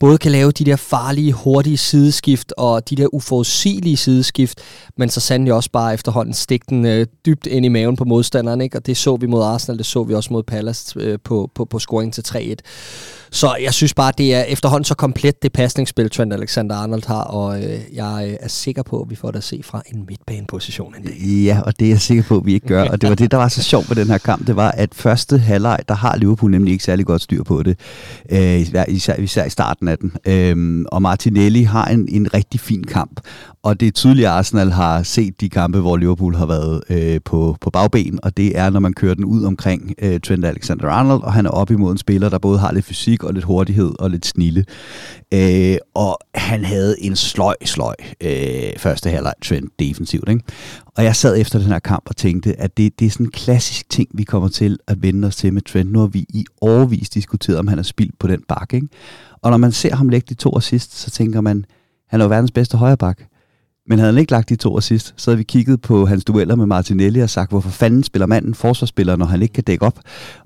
både 0.00 0.18
kan 0.18 0.32
lave 0.32 0.50
de 0.50 0.64
der 0.64 0.76
farlige, 0.76 1.32
hurtige 1.32 1.76
sideskift 1.76 2.52
og 2.56 2.90
de 2.90 2.96
der 2.96 3.14
uforudsigelige 3.14 3.96
sideskift, 3.96 4.60
men 4.96 5.08
så 5.08 5.20
sandelig 5.20 5.54
også 5.54 5.70
bare 5.70 5.94
efterhånden 5.94 6.34
stikke 6.34 6.66
den 6.68 6.86
øh, 6.86 7.06
dybt 7.26 7.46
ind 7.46 7.64
i 7.64 7.68
maven 7.68 7.96
på 7.96 8.04
modstanderen, 8.04 8.60
ikke? 8.60 8.78
og 8.78 8.86
det 8.86 8.96
så 8.96 9.16
vi 9.16 9.26
mod 9.26 9.42
Arsenal, 9.42 9.78
det 9.78 9.86
så 9.86 10.04
vi 10.04 10.14
også 10.14 10.32
mod 10.32 10.42
Palace 10.42 11.00
øh, 11.00 11.18
på, 11.24 11.50
på, 11.54 11.64
på 11.64 11.78
scoring 11.78 12.14
til 12.14 12.24
3-1. 12.28 12.54
Så 13.30 13.56
jeg 13.62 13.74
synes 13.74 13.94
bare, 13.94 14.12
det 14.18 14.34
er 14.34 14.42
efterhånden 14.42 14.84
så 14.84 14.94
komplet 14.94 15.42
det 15.42 15.52
pasningsspil, 15.52 16.10
Trent 16.10 16.32
Alexander-Arnold 16.32 17.06
har, 17.06 17.22
og 17.22 17.64
øh, 17.64 17.80
jeg 17.92 18.28
øh, 18.30 18.36
er 18.40 18.48
sikker 18.48 18.82
på, 18.82 19.00
at 19.02 19.10
vi 19.10 19.14
får 19.14 19.27
godt 19.28 19.36
at 19.36 19.44
se 19.44 19.60
fra 19.64 19.82
en 19.94 20.04
midtbaneposition 20.08 20.94
en 20.98 21.02
dag. 21.02 21.16
Ja, 21.20 21.60
og 21.60 21.78
det 21.78 21.84
er 21.84 21.90
jeg 21.90 22.00
sikker 22.00 22.22
på, 22.22 22.36
at 22.36 22.46
vi 22.46 22.54
ikke 22.54 22.66
gør, 22.66 22.84
og 22.84 23.00
det 23.00 23.08
var 23.08 23.14
det, 23.14 23.30
der 23.30 23.36
var 23.36 23.48
så 23.48 23.62
sjovt 23.62 23.86
på 23.86 23.94
den 23.94 24.06
her 24.06 24.18
kamp, 24.18 24.46
det 24.46 24.56
var, 24.56 24.70
at 24.70 24.94
første 24.94 25.38
halvleg, 25.38 25.78
der 25.88 25.94
har 25.94 26.16
Liverpool 26.16 26.50
nemlig 26.50 26.72
ikke 26.72 26.84
særlig 26.84 27.06
godt 27.06 27.22
styr 27.22 27.42
på 27.42 27.62
det, 27.62 27.78
øh, 28.32 28.60
især, 28.88 29.14
især 29.14 29.44
i 29.44 29.50
starten 29.50 29.88
af 29.88 29.98
den, 29.98 30.12
øh, 30.26 30.84
og 30.92 31.02
Martinelli 31.02 31.62
har 31.62 31.86
en, 31.86 32.08
en 32.08 32.34
rigtig 32.34 32.60
fin 32.60 32.84
kamp, 32.84 33.20
og 33.62 33.80
det 33.80 33.88
er 33.88 33.92
tydeligt, 33.92 34.26
at 34.26 34.32
Arsenal 34.32 34.70
har 34.70 35.02
set 35.02 35.40
de 35.40 35.48
kampe, 35.48 35.80
hvor 35.80 35.96
Liverpool 35.96 36.34
har 36.34 36.46
været 36.46 36.82
øh, 36.90 37.20
på, 37.24 37.56
på 37.60 37.70
bagben, 37.70 38.18
og 38.22 38.36
det 38.36 38.58
er, 38.58 38.70
når 38.70 38.80
man 38.80 38.92
kører 38.92 39.14
den 39.14 39.24
ud 39.24 39.44
omkring 39.44 39.94
øh, 40.02 40.20
Trent 40.20 40.44
Alexander-Arnold, 40.44 41.22
og 41.22 41.32
han 41.32 41.46
er 41.46 41.50
op 41.50 41.70
imod 41.70 41.92
en 41.92 41.98
spiller, 41.98 42.28
der 42.28 42.38
både 42.38 42.58
har 42.58 42.72
lidt 42.72 42.84
fysik 42.84 43.24
og 43.24 43.34
lidt 43.34 43.44
hurtighed 43.44 43.92
og 43.98 44.10
lidt 44.10 44.26
snille. 44.26 44.64
Øh, 45.34 45.76
og 45.94 46.18
han 46.34 46.64
havde 46.64 47.02
en 47.02 47.16
sløj, 47.16 47.54
sløj 47.64 47.94
øh, 48.20 48.78
første 48.78 49.10
halvleg 49.10 49.17
Trent 49.44 49.72
defensivt. 49.78 50.28
Ikke? 50.28 50.42
Og 50.96 51.04
jeg 51.04 51.16
sad 51.16 51.40
efter 51.40 51.58
den 51.58 51.68
her 51.68 51.78
kamp 51.78 52.02
og 52.06 52.16
tænkte, 52.16 52.60
at 52.60 52.76
det, 52.76 52.98
det 52.98 53.06
er 53.06 53.10
sådan 53.10 53.26
en 53.26 53.32
klassisk 53.32 53.90
ting, 53.90 54.08
vi 54.14 54.22
kommer 54.22 54.48
til 54.48 54.78
at 54.86 55.02
vende 55.02 55.28
os 55.28 55.36
til 55.36 55.52
med 55.52 55.62
Trent. 55.62 55.92
Nu 55.92 55.98
har 55.98 56.06
vi 56.06 56.26
i 56.28 56.44
årvis 56.60 57.10
diskuteret, 57.10 57.58
om 57.58 57.68
han 57.68 57.78
er 57.78 57.82
spildt 57.82 58.18
på 58.18 58.26
den 58.26 58.42
bakke. 58.48 58.76
Ikke? 58.76 58.88
Og 59.42 59.50
når 59.50 59.58
man 59.58 59.72
ser 59.72 59.96
ham 59.96 60.08
lægge 60.08 60.26
de 60.28 60.34
to 60.34 60.56
assist, 60.56 60.98
så 60.98 61.10
tænker 61.10 61.40
man, 61.40 61.64
han 62.08 62.20
er 62.20 62.24
jo 62.24 62.28
verdens 62.28 62.50
bedste 62.50 62.76
højreback. 62.76 63.26
Men 63.88 63.98
havde 63.98 64.12
han 64.12 64.20
ikke 64.20 64.32
lagt 64.32 64.48
de 64.48 64.56
to 64.56 64.78
assist, 64.78 65.14
så 65.16 65.30
havde 65.30 65.38
vi 65.38 65.44
kigget 65.44 65.80
på 65.80 66.06
hans 66.06 66.24
dueller 66.24 66.56
med 66.56 66.66
Martinelli 66.66 67.20
og 67.20 67.30
sagt, 67.30 67.50
hvorfor 67.50 67.70
fanden 67.70 68.02
spiller 68.02 68.26
manden 68.26 68.54
forsvarsspiller, 68.54 69.16
når 69.16 69.26
han 69.26 69.42
ikke 69.42 69.52
kan 69.52 69.64
dække 69.64 69.86
op? 69.86 70.00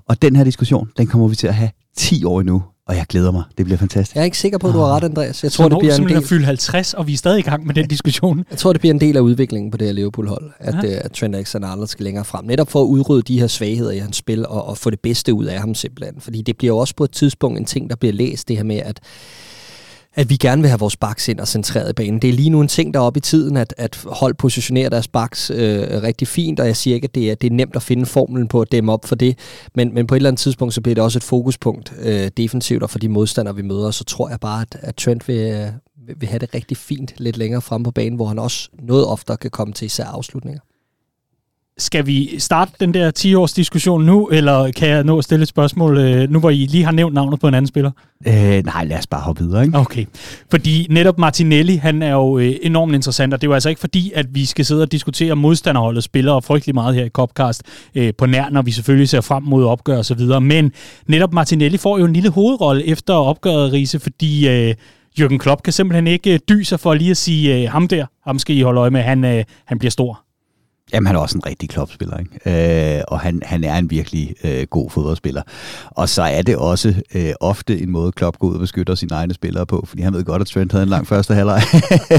Og 0.07 0.21
den 0.21 0.35
her 0.35 0.43
diskussion, 0.43 0.89
den 0.97 1.07
kommer 1.07 1.27
vi 1.27 1.35
til 1.35 1.47
at 1.47 1.55
have 1.55 1.69
10 1.97 2.23
år 2.23 2.39
endnu, 2.39 2.63
og 2.87 2.95
jeg 2.95 3.05
glæder 3.09 3.31
mig. 3.31 3.43
Det 3.57 3.65
bliver 3.65 3.77
fantastisk. 3.77 4.15
Jeg 4.15 4.21
er 4.21 4.25
ikke 4.25 4.37
sikker 4.37 4.57
på, 4.57 4.67
at 4.67 4.73
du 4.73 4.79
har 4.79 4.95
ret, 4.95 5.03
Andreas. 5.03 5.43
Jeg 5.43 5.51
tror, 5.51 5.69
det 5.69 5.77
bliver 5.79 5.95
en 5.95 6.07
del... 6.07 6.17
at 6.17 6.23
fylde 6.23 6.45
50, 6.45 6.93
og 6.93 7.07
vi 7.07 7.13
er 7.13 7.17
stadig 7.17 7.39
i 7.39 7.41
gang 7.41 7.65
med 7.65 7.75
den 7.75 7.87
diskussion. 7.87 8.45
jeg 8.49 8.57
tror, 8.57 8.73
det 8.73 8.79
bliver 8.81 8.93
en 8.93 9.01
del 9.01 9.17
af 9.17 9.21
udviklingen 9.21 9.71
på 9.71 9.77
det 9.77 9.87
her 9.87 9.93
Liverpool-hold, 9.93 10.51
at, 10.59 10.75
ja. 10.83 10.89
at 10.89 11.11
Trent 11.11 11.35
Alexander-Arnold 11.35 11.87
skal 11.87 12.03
længere 12.03 12.25
frem. 12.25 12.45
Netop 12.45 12.71
for 12.71 12.81
at 12.81 12.85
udrydde 12.85 13.21
de 13.21 13.39
her 13.39 13.47
svagheder 13.47 13.91
i 13.91 13.97
hans 13.97 14.17
spil, 14.17 14.47
og, 14.47 14.65
og 14.65 14.77
få 14.77 14.89
det 14.89 14.99
bedste 14.99 15.33
ud 15.33 15.45
af 15.45 15.59
ham 15.59 15.75
simpelthen. 15.75 16.21
Fordi 16.21 16.41
det 16.41 16.57
bliver 16.57 16.73
jo 16.73 16.77
også 16.77 16.95
på 16.95 17.03
et 17.03 17.11
tidspunkt 17.11 17.59
en 17.59 17.65
ting, 17.65 17.89
der 17.89 17.95
bliver 17.95 18.13
læst, 18.13 18.47
det 18.47 18.57
her 18.57 18.63
med, 18.63 18.77
at 18.77 18.99
at 20.15 20.29
vi 20.29 20.35
gerne 20.35 20.61
vil 20.61 20.69
have 20.69 20.79
vores 20.79 20.97
backs 20.97 21.27
ind 21.27 21.39
og 21.39 21.47
centreret 21.47 21.89
i 21.89 21.93
banen. 21.93 22.21
Det 22.21 22.29
er 22.29 22.33
lige 22.33 22.49
nu 22.49 22.61
en 22.61 22.67
ting, 22.67 22.93
der 22.93 22.99
er 22.99 23.03
oppe 23.03 23.17
i 23.17 23.21
tiden, 23.21 23.57
at, 23.57 23.73
at 23.77 24.03
hold 24.07 24.33
positionerer 24.33 24.89
deres 24.89 25.07
backs 25.07 25.49
øh, 25.49 26.03
rigtig 26.03 26.27
fint, 26.27 26.59
og 26.59 26.67
jeg 26.67 26.77
siger 26.77 26.95
ikke, 26.95 27.05
at 27.05 27.15
det 27.15 27.31
er, 27.31 27.35
det 27.35 27.47
er 27.47 27.55
nemt 27.55 27.75
at 27.75 27.83
finde 27.83 28.05
formlen 28.05 28.47
på 28.47 28.61
at 28.61 28.71
dæmme 28.71 28.91
op 28.91 29.05
for 29.05 29.15
det, 29.15 29.37
men, 29.75 29.93
men 29.93 30.07
på 30.07 30.15
et 30.15 30.17
eller 30.17 30.29
andet 30.29 30.39
tidspunkt, 30.39 30.73
så 30.73 30.81
bliver 30.81 30.95
det 30.95 31.03
også 31.03 31.19
et 31.19 31.23
fokuspunkt 31.23 31.93
øh, 32.01 32.31
defensivt, 32.37 32.83
og 32.83 32.89
for 32.89 32.99
de 32.99 33.09
modstandere, 33.09 33.55
vi 33.55 33.61
møder, 33.61 33.91
så 33.91 34.03
tror 34.03 34.29
jeg 34.29 34.39
bare, 34.39 34.61
at, 34.61 34.77
at 34.81 34.95
Trent 34.95 35.27
vil, 35.27 35.37
øh, 35.37 35.67
vil 36.19 36.29
have 36.29 36.39
det 36.39 36.53
rigtig 36.53 36.77
fint 36.77 37.13
lidt 37.17 37.37
længere 37.37 37.61
frem 37.61 37.83
på 37.83 37.91
banen, 37.91 38.15
hvor 38.15 38.25
han 38.25 38.39
også 38.39 38.69
noget 38.81 39.05
oftere 39.05 39.37
kan 39.37 39.51
komme 39.51 39.73
til 39.73 39.85
især 39.85 40.05
afslutninger. 40.05 40.59
Skal 41.77 42.05
vi 42.05 42.39
starte 42.39 42.71
den 42.79 42.93
der 42.93 43.11
10-års 43.19 43.53
diskussion 43.53 44.05
nu, 44.05 44.27
eller 44.27 44.71
kan 44.71 44.89
jeg 44.89 45.03
nå 45.03 45.17
at 45.17 45.23
stille 45.23 45.43
et 45.43 45.47
spørgsmål, 45.47 45.97
øh, 45.97 46.29
nu 46.29 46.39
hvor 46.39 46.49
I 46.49 46.55
lige 46.55 46.83
har 46.83 46.91
nævnt 46.91 47.13
navnet 47.13 47.39
på 47.39 47.47
en 47.47 47.53
anden 47.53 47.67
spiller? 47.67 47.91
Øh, 48.27 48.65
nej, 48.65 48.85
lad 48.85 48.97
os 48.97 49.07
bare 49.07 49.21
hoppe 49.21 49.43
videre. 49.43 49.65
Ikke? 49.65 49.77
Okay, 49.77 50.05
fordi 50.51 50.87
netop 50.89 51.19
Martinelli, 51.19 51.75
han 51.75 52.01
er 52.01 52.11
jo 52.11 52.37
øh, 52.37 52.55
enormt 52.61 52.93
interessant, 52.95 53.33
og 53.33 53.41
det 53.41 53.47
er 53.47 53.49
jo 53.49 53.53
altså 53.53 53.69
ikke 53.69 53.79
fordi, 53.79 54.11
at 54.15 54.25
vi 54.35 54.45
skal 54.45 54.65
sidde 54.65 54.81
og 54.81 54.91
diskutere 54.91 55.35
modstanderholdet 55.35 56.03
spillere 56.03 56.41
frygtelig 56.41 56.75
meget 56.75 56.95
her 56.95 57.05
i 57.05 57.09
Copcast 57.09 57.63
øh, 57.95 58.13
på 58.17 58.25
nær, 58.25 58.49
når 58.49 58.61
vi 58.61 58.71
selvfølgelig 58.71 59.09
ser 59.09 59.21
frem 59.21 59.43
mod 59.43 59.65
opgør 59.65 59.97
og 59.97 60.05
så 60.05 60.15
videre, 60.15 60.41
men 60.41 60.71
netop 61.07 61.33
Martinelli 61.33 61.77
får 61.77 61.97
jo 61.97 62.05
en 62.05 62.13
lille 62.13 62.29
hovedrolle 62.29 62.87
efter 62.87 63.13
opgøret, 63.13 63.73
Riese, 63.73 63.99
fordi... 63.99 64.47
Øh, 64.47 64.75
Jürgen 65.19 65.37
Klopp 65.37 65.63
kan 65.63 65.73
simpelthen 65.73 66.07
ikke 66.07 66.37
dyse 66.37 66.77
for 66.77 66.93
lige 66.93 67.11
at 67.11 67.17
sige, 67.17 67.67
ham 67.67 67.87
der, 67.87 68.05
ham 68.23 68.39
skal 68.39 68.55
I 68.55 68.61
holde 68.61 68.79
øje 68.79 68.89
med, 68.89 69.01
han, 69.01 69.45
han 69.65 69.79
bliver 69.79 69.91
stor. 69.91 70.22
Jamen, 70.93 71.07
han 71.07 71.15
er 71.15 71.19
også 71.19 71.37
en 71.37 71.45
rigtig 71.45 71.69
klopspiller, 71.69 72.17
ikke? 72.17 72.97
Øh, 72.97 73.03
og 73.07 73.19
han, 73.19 73.41
han 73.45 73.63
er 73.63 73.75
en 73.75 73.89
virkelig 73.89 74.35
øh, 74.43 74.67
god 74.69 74.89
fodboldspiller. 74.89 75.41
Og 75.89 76.09
så 76.09 76.21
er 76.21 76.41
det 76.41 76.55
også 76.55 76.93
øh, 77.15 77.31
ofte 77.39 77.81
en 77.81 77.89
måde, 77.89 78.11
Klopp 78.11 78.39
går 78.39 78.47
ud 78.47 78.53
og 78.53 78.59
beskytter 78.59 78.95
sine 78.95 79.15
egne 79.15 79.33
spillere 79.33 79.65
på, 79.65 79.85
fordi 79.87 80.01
han 80.01 80.13
ved 80.13 80.23
godt, 80.23 80.41
at 80.41 80.47
Trent 80.47 80.71
havde 80.71 80.83
en 80.83 80.89
lang 80.89 81.07
første 81.07 81.33
halvleg. 81.33 81.61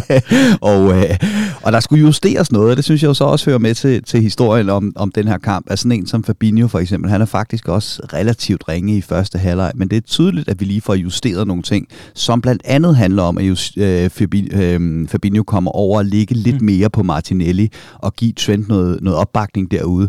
og, 0.61 0.99
øh, 0.99 1.19
og 1.63 1.73
der 1.73 1.81
skulle 1.81 2.01
justeres 2.01 2.53
noget, 2.53 2.71
og 2.71 2.77
det 2.77 2.85
synes 2.85 3.03
jeg 3.03 3.09
jo 3.09 3.15
så 3.15 3.25
også 3.25 3.51
hører 3.51 3.59
med 3.59 3.75
til, 3.75 4.03
til 4.03 4.21
historien 4.21 4.69
om, 4.71 4.93
om 4.97 5.13
den 5.13 5.29
her 5.29 5.39
kamp. 5.39 5.71
Altså 5.71 5.83
sådan 5.83 5.99
en 5.99 6.07
som 6.07 6.25
Fabinho 6.25 6.69
for 6.69 6.79
eksempel, 6.79 7.11
han 7.11 7.21
er 7.21 7.27
faktisk 7.27 7.69
også 7.69 8.03
relativt 8.13 8.69
ringe 8.69 8.97
i 8.97 9.01
første 9.01 9.39
halvleg, 9.39 9.73
men 9.75 9.89
det 9.89 9.97
er 9.97 10.01
tydeligt, 10.01 10.49
at 10.49 10.61
vi 10.61 10.65
lige 10.65 10.81
får 10.81 10.95
justeret 10.95 11.47
nogle 11.47 11.63
ting, 11.63 11.89
som 12.15 12.41
blandt 12.41 12.63
andet 12.65 12.97
handler 12.97 13.23
om, 13.23 13.39
at 13.39 13.45
just, 13.45 13.79
øh, 13.79 14.11
Fabinho, 14.11 14.61
øh, 14.61 15.09
Fabinho 15.09 15.43
kommer 15.43 15.71
over 15.71 15.99
og 15.99 16.05
ligge 16.05 16.35
lidt 16.35 16.61
mm. 16.61 16.67
mere 16.67 16.91
på 16.91 17.03
Martinelli 17.03 17.71
og 17.99 18.15
give 18.17 18.33
Trent 18.33 18.64
Trent 18.65 18.69
noget, 18.69 19.03
noget 19.03 19.19
opbakning 19.19 19.71
derude. 19.71 20.09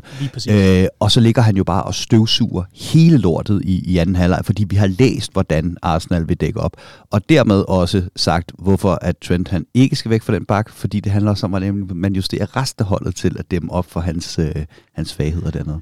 Øh, 0.50 0.86
og 1.00 1.12
så 1.12 1.20
ligger 1.20 1.42
han 1.42 1.58
jo 1.58 1.64
bare 1.64 1.84
og 1.84 1.96
støvsuger 1.96 2.64
hele 2.74 3.18
lortet 3.18 3.62
i, 3.64 3.92
i 3.92 3.98
anden 3.98 4.16
halvleg, 4.16 4.42
fordi 4.44 4.64
vi 4.70 4.76
har 4.76 4.88
læst, 4.88 5.34
hvordan 5.34 5.78
Arsenal 5.82 6.28
vil 6.28 6.38
dække 6.38 6.60
op. 6.60 6.72
Og 7.12 7.30
dermed 7.30 7.64
også 7.68 8.02
sagt, 8.16 8.52
hvorfor 8.60 9.00
at 9.02 9.18
Trent 9.18 9.48
han 9.48 9.66
ikke 9.74 9.96
skal 9.96 10.12
væk 10.12 10.22
fra 10.22 10.34
den 10.34 10.46
bak, 10.46 10.70
fordi 10.70 11.00
det 11.00 11.12
handler 11.12 11.32
også 11.32 11.46
om, 11.46 11.54
at 11.54 11.74
man 11.96 12.14
justerer 12.14 12.58
resteholdet 12.58 13.16
til 13.16 13.36
at 13.40 13.52
dæmme 13.52 13.72
op 13.72 13.86
for 13.92 14.00
hans, 14.00 14.40
øh, 14.40 14.66
hans 14.94 15.10
svagheder 15.10 15.52
dernede. 15.52 15.80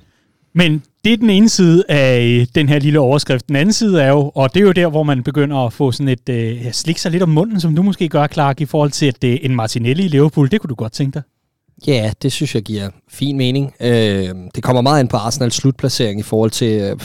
Men 0.56 0.84
det 1.04 1.14
er 1.14 1.18
den 1.18 1.30
ene 1.30 1.50
side 1.50 1.84
af 1.90 2.46
den 2.56 2.70
her 2.70 2.80
lille 2.80 3.00
overskrift. 3.00 3.48
Den 3.48 3.56
anden 3.56 3.74
side 3.74 4.02
er 4.02 4.10
jo, 4.10 4.32
og 4.36 4.54
det 4.54 4.60
er 4.60 4.66
jo 4.66 4.72
der, 4.72 4.88
hvor 4.88 5.04
man 5.04 5.24
begynder 5.24 5.58
at 5.58 5.74
få 5.74 5.92
sådan 5.92 6.08
et, 6.08 6.30
øh, 6.30 6.72
slik 6.72 6.98
sig 6.98 7.12
lidt 7.12 7.24
om 7.24 7.30
munden, 7.30 7.60
som 7.60 7.76
du 7.76 7.84
måske 7.84 8.10
gør, 8.10 8.28
Clark, 8.28 8.62
i 8.62 8.66
forhold 8.66 8.92
til, 8.92 9.06
at 9.06 9.24
øh, 9.24 9.38
en 9.42 9.56
Martinelli 9.56 10.06
i 10.06 10.08
Liverpool, 10.08 10.52
det 10.52 10.62
kunne 10.62 10.70
du 10.70 10.76
godt 10.76 10.94
tænke 10.94 11.14
dig. 11.14 11.22
Ja, 11.88 12.12
det 12.22 12.32
synes 12.32 12.56
jeg 12.56 12.64
giver 12.64 12.90
fin 13.10 13.38
mening. 13.38 13.74
Øh, 13.80 14.30
det 14.56 14.64
kommer 14.64 14.82
meget 14.82 15.00
ind 15.00 15.10
på 15.10 15.18
Arsenals 15.18 15.56
slutplacering 15.56 16.20
i 16.20 16.24
forhold 16.24 16.52
til, 16.52 16.82
øh, 16.82 16.98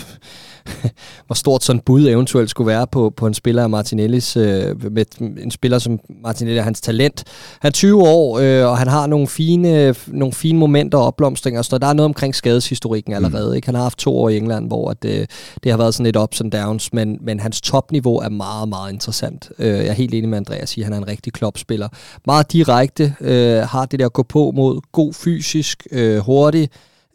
hvor 1.26 1.34
stort 1.34 1.64
sådan 1.64 1.80
bud 1.80 2.08
eventuelt 2.08 2.50
skulle 2.50 2.68
være 2.68 2.86
på, 2.86 3.12
på 3.16 3.26
en 3.26 3.34
spiller 3.34 3.62
af 3.62 3.70
Martinellis, 3.70 4.36
øh, 4.36 4.92
med 4.92 5.04
en 5.20 5.50
spiller 5.50 5.78
som 5.78 6.00
Martinelli 6.22 6.60
hans 6.60 6.80
talent. 6.80 7.24
Han 7.60 7.68
er 7.68 7.72
20 7.72 8.02
år, 8.02 8.38
øh, 8.38 8.70
og 8.70 8.78
han 8.78 8.88
har 8.88 9.06
nogle 9.06 9.26
fine, 9.26 9.94
nogle 10.06 10.32
fine 10.32 10.58
momenter 10.58 10.98
og 10.98 11.06
opblomstringer, 11.06 11.62
så 11.62 11.78
der 11.78 11.86
er 11.86 11.92
noget 11.92 12.04
omkring 12.04 12.34
skadeshistorikken 12.34 13.12
allerede. 13.12 13.48
Mm. 13.48 13.56
Ikke? 13.56 13.66
Han 13.66 13.74
har 13.74 13.82
haft 13.82 13.98
to 13.98 14.18
år 14.18 14.28
i 14.28 14.36
England, 14.36 14.66
hvor 14.66 14.90
at, 14.90 15.04
øh, 15.04 15.26
det 15.62 15.70
har 15.70 15.78
været 15.78 15.94
sådan 15.94 16.04
lidt 16.04 16.16
ups 16.16 16.40
and 16.40 16.52
downs, 16.52 16.92
men, 16.92 17.18
men 17.20 17.40
hans 17.40 17.60
topniveau 17.60 18.16
er 18.16 18.28
meget, 18.28 18.68
meget 18.68 18.92
interessant. 18.92 19.50
Øh, 19.58 19.66
jeg 19.66 19.86
er 19.86 19.92
helt 19.92 20.14
enig 20.14 20.28
med 20.28 20.38
Andreas 20.38 20.76
i, 20.76 20.80
at 20.80 20.84
han 20.84 20.92
er 20.92 20.98
en 20.98 21.08
rigtig 21.08 21.32
klopspiller. 21.32 21.88
Meget 22.26 22.52
direkte, 22.52 23.14
øh, 23.20 23.58
har 23.58 23.86
det 23.86 24.00
der 24.00 24.06
at 24.06 24.12
gå 24.12 24.22
på 24.22 24.52
mod, 24.56 24.80
god 24.92 25.14
fysisk, 25.14 25.86
øh, 25.92 26.18
hurtig, 26.18 26.68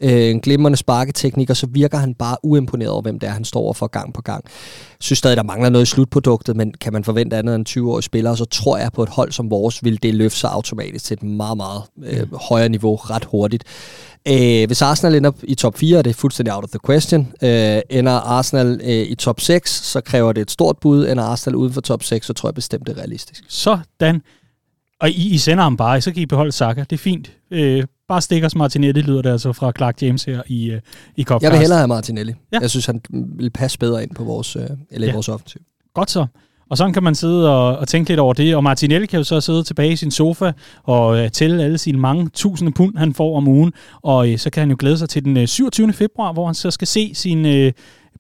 øh, 0.04 0.30
en 0.30 0.40
glimrende 0.40 0.78
sparketeknik, 0.78 1.50
og 1.50 1.58
så 1.58 1.68
virker 1.68 1.98
han 1.98 2.14
bare 2.14 2.38
uimponeret 2.44 2.92
over, 2.92 3.02
hvem 3.02 3.20
det 3.20 3.30
er, 3.30 3.34
han 3.34 3.46
står 3.46 3.74
for 3.74 3.88
gang 3.88 4.14
på 4.14 4.22
gang. 4.22 4.44
Jeg 4.46 4.98
synes 5.00 5.20
stadig, 5.20 5.38
der 5.38 5.44
mangler 5.44 5.70
noget 5.70 5.86
i 5.86 5.90
slutproduktet, 5.90 6.56
men 6.56 6.74
kan 6.82 6.94
man 6.94 7.04
forvente 7.04 7.38
andet 7.38 7.56
end 7.56 7.70
20-årige 7.70 8.04
spillere, 8.04 8.38
så 8.38 8.46
tror 8.46 8.78
jeg 8.78 8.92
på 8.92 9.04
et 9.04 9.10
hold 9.10 9.32
som 9.32 9.50
vores, 9.50 9.84
vil 9.84 10.04
det 10.04 10.16
løfte 10.16 10.40
sig 10.40 10.50
automatisk 10.50 11.06
til 11.06 11.14
et 11.14 11.24
meget, 11.24 11.58
meget 11.58 11.82
øh, 12.04 12.22
mm. 12.22 12.38
højere 12.50 12.70
niveau 12.70 12.96
ret 12.96 13.26
hurtigt. 13.26 13.64
Øh, 14.28 14.68
hvis 14.68 14.82
Arsenal 14.82 15.16
ender 15.16 15.32
i 15.44 15.56
top 15.56 15.78
4, 15.78 15.98
er 15.98 16.02
det 16.02 16.16
fuldstændig 16.16 16.54
out 16.54 16.64
of 16.64 16.70
the 16.70 16.80
question. 16.86 17.34
Øh, 17.42 17.82
ender 17.90 18.12
Arsenal 18.12 18.82
øh, 18.84 18.90
i 18.90 19.16
top 19.16 19.40
6, 19.40 19.72
så 19.72 20.02
kræver 20.02 20.34
det 20.34 20.42
et 20.42 20.52
stort 20.52 20.78
bud. 20.78 21.08
Ender 21.08 21.24
Arsenal 21.24 21.56
uden 21.56 21.74
for 21.74 21.82
top 21.82 22.04
6, 22.04 22.28
så 22.28 22.34
tror 22.34 22.50
jeg 22.50 22.56
bestemt, 22.56 22.88
det 22.88 22.98
er 22.98 23.00
realistisk. 23.00 23.44
Sådan. 23.48 24.22
Og 25.02 25.10
I, 25.10 25.34
I 25.34 25.38
sender 25.38 25.64
ham 25.64 25.78
bare, 25.78 26.02
så 26.02 26.12
kan 26.12 26.22
I 26.22 26.26
beholde 26.26 26.52
Saka. 26.52 26.84
Det 26.90 26.94
er 26.96 26.98
fint. 26.98 27.32
Øh, 27.52 27.84
bare 28.14 28.22
stikker 28.22 28.46
os 28.46 28.56
Martinelli, 28.56 29.02
lyder 29.02 29.22
det 29.22 29.30
altså 29.30 29.54
fra 29.54 29.72
Clark 29.78 30.02
James 30.02 30.24
her 30.24 30.42
i, 30.48 30.72
uh, 30.72 30.80
i 31.16 31.24
Copcast. 31.24 31.44
Jeg 31.44 31.52
vil 31.52 31.60
hellere 31.60 31.78
have 31.78 31.88
Martinelli. 31.88 32.34
Ja. 32.54 32.60
Jeg 32.62 32.70
synes, 32.70 32.86
han 32.86 33.02
vil 33.12 33.50
passe 33.50 33.80
bedre 33.80 34.04
ind 34.04 34.16
på 34.16 34.24
vores, 34.24 34.56
uh, 34.56 34.64
eller 34.92 35.08
ja. 35.08 35.14
vores 35.14 35.30
offensiv. 35.30 35.62
Godt 35.94 36.12
så. 36.12 36.26
Og 36.70 36.78
sådan 36.78 36.94
kan 36.94 37.04
man 37.04 37.16
sidde 37.16 37.50
og, 37.50 37.78
og 37.78 37.88
tænke 37.88 38.10
lidt 38.10 38.20
over 38.20 38.34
det. 38.34 38.56
Og 38.56 38.64
Martinelli 38.64 39.08
kan 39.08 39.18
jo 39.18 39.24
så 39.24 39.42
sidde 39.42 39.64
tilbage 39.64 39.92
i 39.92 39.96
sin 39.96 40.12
sofa 40.12 40.52
og 40.84 41.08
uh, 41.08 41.28
tælle 41.28 41.64
alle 41.64 41.78
sine 41.78 41.98
mange 41.98 42.30
tusinde 42.30 42.72
pund, 42.72 42.98
han 42.98 43.14
får 43.14 43.38
om 43.38 43.48
ugen. 43.48 43.74
Og 44.02 44.30
uh, 44.30 44.38
så 44.38 44.50
kan 44.50 44.62
han 44.62 44.70
jo 44.70 44.76
glæde 44.80 44.98
sig 44.98 45.10
til 45.10 45.26
den 45.26 45.38
uh, 45.38 45.46
27. 45.46 45.94
februar, 45.94 46.34
hvor 46.34 46.46
han 46.46 46.56
så 46.56 46.72
skal 46.72 46.88
se 46.88 47.12
sin... 47.14 47.46
Uh, 47.46 47.72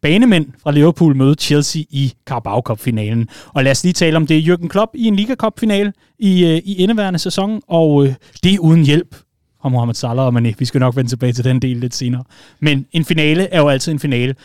banemænd 0.01 0.45
fra 0.63 0.71
Liverpool 0.71 1.15
møde 1.15 1.35
Chelsea 1.39 1.81
i 1.89 2.13
Carabao 2.25 2.61
Cup-finalen. 2.61 3.27
Og 3.47 3.63
lad 3.63 3.71
os 3.71 3.83
lige 3.83 3.93
tale 3.93 4.17
om 4.17 4.27
det. 4.27 4.43
Jürgen 4.43 4.67
Klopp 4.67 4.91
i 4.95 5.05
en 5.05 5.15
Liga 5.15 5.35
Cup-finale 5.35 5.93
i, 6.19 6.43
uh, 6.43 6.49
i 6.49 6.75
indeværende 6.75 7.19
sæson, 7.19 7.61
og 7.67 7.95
uh, 7.95 8.07
det 8.43 8.53
er 8.53 8.59
uden 8.59 8.85
hjælp 8.85 9.15
og 9.63 9.71
Mohamed 9.71 9.93
Salah 9.93 10.25
og 10.25 10.33
Mané. 10.37 10.53
Vi 10.59 10.65
skal 10.65 10.79
nok 10.79 10.95
vende 10.95 11.11
tilbage 11.11 11.33
til 11.33 11.43
den 11.43 11.59
del 11.59 11.77
lidt 11.77 11.95
senere. 11.95 12.23
Men 12.59 12.85
en 12.91 13.05
finale 13.05 13.53
er 13.53 13.59
jo 13.59 13.69
altid 13.69 13.91
en 13.91 13.99
finale. 13.99 14.35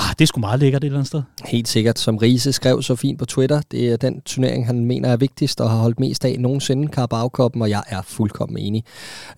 Ah, 0.00 0.14
det 0.18 0.20
er 0.20 0.26
sgu 0.26 0.40
meget 0.40 0.60
lækkert 0.60 0.84
et 0.84 0.86
eller 0.86 0.98
andet 0.98 1.06
sted. 1.06 1.22
Helt 1.44 1.68
sikkert. 1.68 1.98
Som 1.98 2.16
Riese 2.16 2.52
skrev 2.52 2.82
så 2.82 2.96
fint 2.96 3.18
på 3.18 3.24
Twitter, 3.24 3.60
det 3.70 3.88
er 3.88 3.96
den 3.96 4.20
turnering, 4.20 4.66
han 4.66 4.84
mener 4.84 5.08
er 5.08 5.16
vigtigst 5.16 5.60
og 5.60 5.70
har 5.70 5.76
holdt 5.76 6.00
mest 6.00 6.24
af 6.24 6.36
nogensinde, 6.38 6.88
Carabao 6.92 7.30
Cup'en, 7.38 7.60
og 7.60 7.70
jeg 7.70 7.82
er 7.88 8.02
fuldkommen 8.02 8.58
enig. 8.58 8.84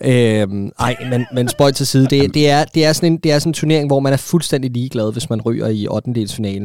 Øhm, 0.01 0.71
ej, 0.79 0.97
men, 1.11 1.27
men 1.35 1.49
spøj 1.49 1.71
til 1.71 1.87
side. 1.87 2.07
Det, 2.07 2.35
det, 2.35 2.51
er, 2.51 2.65
det, 2.65 2.85
er 2.85 2.93
sådan 2.93 3.13
en, 3.13 3.19
det 3.19 3.33
er 3.33 3.39
sådan 3.39 3.51
en 3.51 3.55
turnering, 3.55 3.89
hvor 3.89 4.01
man 4.01 4.13
er 4.13 4.17
fuldstændig 4.17 4.71
ligeglad, 4.71 5.13
hvis 5.13 5.31
man 5.31 5.41
ryger 5.41 5.67
i 5.67 5.87
8. 5.87 6.11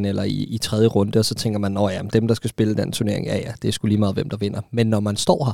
eller 0.08 0.24
i, 0.24 0.30
i 0.30 0.58
tredje 0.58 0.88
runde, 0.88 1.20
og 1.20 1.26
så 1.26 1.36
tænker 1.36 1.60
man, 1.60 1.78
at 1.78 1.84
ja, 1.94 2.02
dem, 2.14 2.28
der 2.28 2.36
skal 2.36 2.50
spille 2.50 2.76
den 2.76 2.92
turnering, 2.92 3.26
ja 3.26 3.38
ja, 3.38 3.52
det 3.62 3.68
er 3.68 3.72
sgu 3.72 3.88
lige 3.88 4.00
meget, 4.00 4.16
hvem 4.16 4.30
der 4.30 4.38
vinder. 4.38 4.62
Men 4.72 4.88
når 4.88 5.00
man 5.00 5.18
står 5.18 5.46
her, 5.46 5.54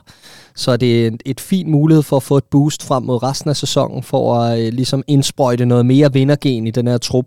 så 0.56 0.72
er 0.72 0.78
det 0.78 1.08
et, 1.08 1.24
et 1.26 1.40
fint 1.40 1.70
mulighed 1.70 2.04
for 2.04 2.18
at 2.18 2.24
få 2.24 2.38
et 2.38 2.44
boost 2.44 2.84
frem 2.84 3.04
mod 3.04 3.24
resten 3.24 3.50
af 3.50 3.56
sæsonen, 3.56 4.04
for 4.04 4.36
at 4.36 4.60
øh, 4.60 4.74
ligesom 4.74 5.04
indsprøjte 5.08 5.66
noget 5.66 5.86
mere 5.86 6.14
vindergen 6.14 6.68
i 6.68 6.72
den 6.72 6.88
her 6.88 6.98
trup. 6.98 7.26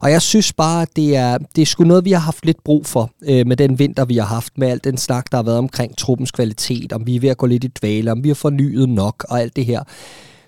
Og 0.00 0.10
jeg 0.10 0.22
synes 0.22 0.53
bare, 0.56 0.82
at 0.82 0.88
det 0.96 1.16
er, 1.16 1.38
det 1.56 1.62
er 1.62 1.66
sgu 1.66 1.84
noget, 1.84 2.04
vi 2.04 2.12
har 2.12 2.20
haft 2.20 2.46
lidt 2.46 2.64
brug 2.64 2.86
for 2.86 3.10
øh, 3.28 3.46
med 3.46 3.56
den 3.56 3.78
vinter, 3.78 4.04
vi 4.04 4.16
har 4.16 4.26
haft, 4.26 4.58
med 4.58 4.68
alt 4.68 4.84
den 4.84 4.96
snak, 4.96 5.30
der 5.30 5.38
har 5.38 5.42
været 5.42 5.58
omkring 5.58 5.96
truppens 5.96 6.30
kvalitet, 6.30 6.92
om 6.92 7.06
vi 7.06 7.16
er 7.16 7.20
ved 7.20 7.28
at 7.28 7.36
gå 7.36 7.46
lidt 7.46 7.64
i 7.64 7.68
dvale, 7.68 8.12
om 8.12 8.24
vi 8.24 8.28
har 8.28 8.34
fornyet 8.34 8.88
nok 8.88 9.26
og 9.28 9.40
alt 9.40 9.56
det 9.56 9.66
her. 9.66 9.82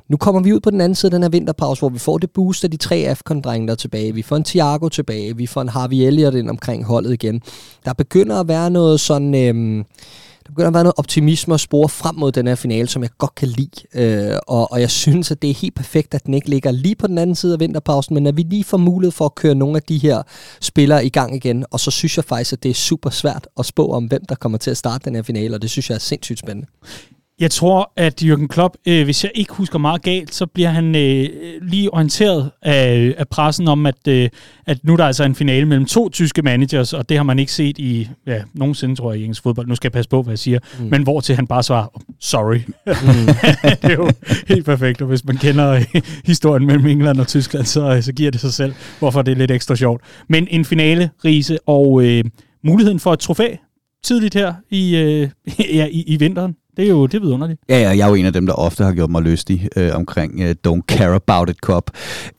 Nu 0.09 0.17
kommer 0.17 0.41
vi 0.41 0.53
ud 0.53 0.61
på 0.61 0.71
den 0.71 0.81
anden 0.81 0.95
side 0.95 1.11
af 1.11 1.11
den 1.11 1.23
her 1.23 1.31
vinterpause, 1.31 1.81
hvor 1.81 1.89
vi 1.89 1.99
får 1.99 2.19
det 2.19 2.31
boost 2.31 2.65
af 2.65 2.71
de 2.71 2.77
tre 2.77 2.97
AFCON-drenge, 2.97 3.67
der 3.67 3.73
er 3.73 3.77
tilbage. 3.77 4.15
Vi 4.15 4.23
får 4.23 4.37
en 4.37 4.45
Thiago 4.45 4.89
tilbage, 4.89 5.37
vi 5.37 5.47
får 5.47 5.63
en 5.63 5.69
Harvey 5.69 5.97
Elliott 5.97 6.35
ind 6.35 6.51
omkring 6.51 6.85
holdet 6.85 7.13
igen. 7.13 7.43
Der 7.85 7.93
begynder 7.93 8.41
at 8.41 8.49
være 8.49 8.71
noget 8.71 9.01
sådan... 9.01 9.35
Øh, 9.35 9.85
der 10.47 10.53
begynder 10.53 10.69
at 10.69 10.75
være 10.75 10.83
noget 10.83 10.95
optimisme 10.97 11.55
og 11.55 11.61
spore 11.61 11.89
frem 11.89 12.15
mod 12.15 12.33
den 12.33 12.47
her 12.47 12.55
finale, 12.55 12.89
som 12.89 13.03
jeg 13.03 13.11
godt 13.19 13.35
kan 13.35 13.49
lide. 13.49 13.81
Øh, 13.95 14.39
og, 14.47 14.73
og 14.73 14.81
jeg 14.81 14.91
synes, 14.91 15.31
at 15.31 15.43
det 15.43 15.51
er 15.51 15.55
helt 15.55 15.75
perfekt, 15.75 16.15
at 16.15 16.27
den 16.27 16.35
ikke 16.35 16.51
ligger 16.51 16.71
lige 16.71 16.95
på 16.95 17.07
den 17.07 17.19
anden 17.19 17.37
side 17.37 17.53
af 17.53 17.61
vinterpausen, 17.61 18.15
men 18.15 18.27
at 18.27 18.37
vi 18.37 18.43
lige 18.43 18.65
får 18.65 18.77
mulighed 18.77 19.13
for 19.13 19.25
at 19.25 19.35
køre 19.35 19.55
nogle 19.55 19.77
af 19.77 19.83
de 19.83 19.99
her 19.99 20.23
spillere 20.61 21.07
i 21.07 21.09
gang 21.09 21.37
igen. 21.37 21.65
Og 21.71 21.81
så 21.81 21.91
synes 21.91 22.17
jeg 22.17 22.25
faktisk, 22.25 22.53
at 22.53 22.63
det 22.63 22.71
er 22.71 22.75
super 22.75 23.11
svært 23.11 23.49
at 23.59 23.67
spå 23.67 23.93
om, 23.93 24.05
hvem 24.05 24.25
der 24.29 24.35
kommer 24.35 24.59
til 24.59 24.71
at 24.71 24.77
starte 24.77 25.05
den 25.05 25.15
her 25.15 25.23
finale, 25.23 25.55
og 25.55 25.63
det 25.63 25.71
synes 25.71 25.91
jeg 25.91 25.95
er 25.95 26.01
sindssygt 26.01 26.39
spændende. 26.39 26.69
Jeg 27.41 27.51
tror, 27.51 27.93
at 27.97 28.23
Jürgen 28.23 28.47
Klopp, 28.47 28.75
øh, 28.89 29.05
hvis 29.05 29.25
jeg 29.25 29.33
ikke 29.35 29.53
husker 29.53 29.79
meget 29.79 30.03
galt, 30.03 30.35
så 30.35 30.47
bliver 30.47 30.69
han 30.69 30.95
øh, 30.95 31.29
lige 31.63 31.95
orienteret 31.95 32.51
af, 32.63 33.15
af 33.19 33.29
pressen 33.29 33.69
om, 33.69 33.87
at, 33.87 34.09
øh, 34.09 34.29
at 34.67 34.79
nu 34.85 34.93
er 34.93 34.97
der 34.97 35.05
altså 35.05 35.25
en 35.25 35.35
finale 35.35 35.67
mellem 35.67 35.87
to 35.87 36.09
tyske 36.09 36.43
managers, 36.43 36.93
og 36.93 37.09
det 37.09 37.17
har 37.17 37.25
man 37.25 37.39
ikke 37.39 37.53
set 37.53 37.79
i 37.79 38.09
ja, 38.27 38.43
nogensinde, 38.55 38.97
tror 38.97 39.13
jeg, 39.13 39.21
i 39.21 39.25
engelsk 39.25 39.43
fodbold. 39.43 39.67
Nu 39.67 39.75
skal 39.75 39.89
jeg 39.89 39.93
passe 39.93 40.09
på, 40.09 40.23
hvad 40.23 40.33
jeg 40.33 40.39
siger. 40.39 40.59
Mm. 40.79 40.85
Men 40.85 41.03
hvor 41.03 41.21
til 41.21 41.35
han 41.37 41.47
bare 41.47 41.63
svarer, 41.63 42.03
sorry. 42.21 42.57
Mm. 42.57 43.27
det 43.83 43.91
er 43.91 43.93
jo 43.93 44.11
helt 44.49 44.65
perfekt, 44.65 45.03
og 45.03 45.09
hvis 45.09 45.25
man 45.25 45.37
kender 45.37 45.71
øh, 45.71 46.03
historien 46.25 46.67
mellem 46.67 46.87
England 46.87 47.21
og 47.21 47.27
Tyskland, 47.27 47.65
så, 47.65 47.95
øh, 47.97 48.03
så 48.03 48.13
giver 48.13 48.31
det 48.31 48.41
sig 48.41 48.53
selv, 48.53 48.75
hvorfor 48.99 49.23
det 49.23 49.33
er 49.33 49.37
lidt 49.37 49.51
ekstra 49.51 49.77
sjovt. 49.77 50.03
Men 50.29 50.49
en 50.51 50.65
finale, 50.65 51.11
Riese, 51.25 51.59
og 51.67 52.03
øh, 52.05 52.25
muligheden 52.65 53.01
for 53.01 53.13
et 53.13 53.19
trofæ 53.19 53.55
tidligt 54.05 54.35
her 54.35 54.55
i, 54.71 54.97
øh, 54.97 55.29
ja, 55.79 55.87
i, 55.91 56.05
i 56.07 56.17
vinteren. 56.17 56.57
Det 56.77 56.85
er 56.85 56.89
jo 56.89 57.07
det 57.07 57.15
er 57.15 57.21
vidunderligt. 57.21 57.61
Ja, 57.69 57.81
ja, 57.81 57.89
jeg 57.89 58.01
er 58.01 58.09
jo 58.09 58.15
en 58.15 58.27
af 58.27 58.33
dem, 58.33 58.47
der 58.47 58.53
ofte 58.53 58.85
har 58.85 58.93
gjort 58.93 59.11
mig 59.11 59.23
lystig 59.23 59.69
øh, 59.77 59.91
omkring 59.95 60.41
øh, 60.41 60.55
Don't 60.69 60.81
Care 60.89 61.15
About 61.15 61.51
It 61.51 61.57
Cup. 61.57 61.91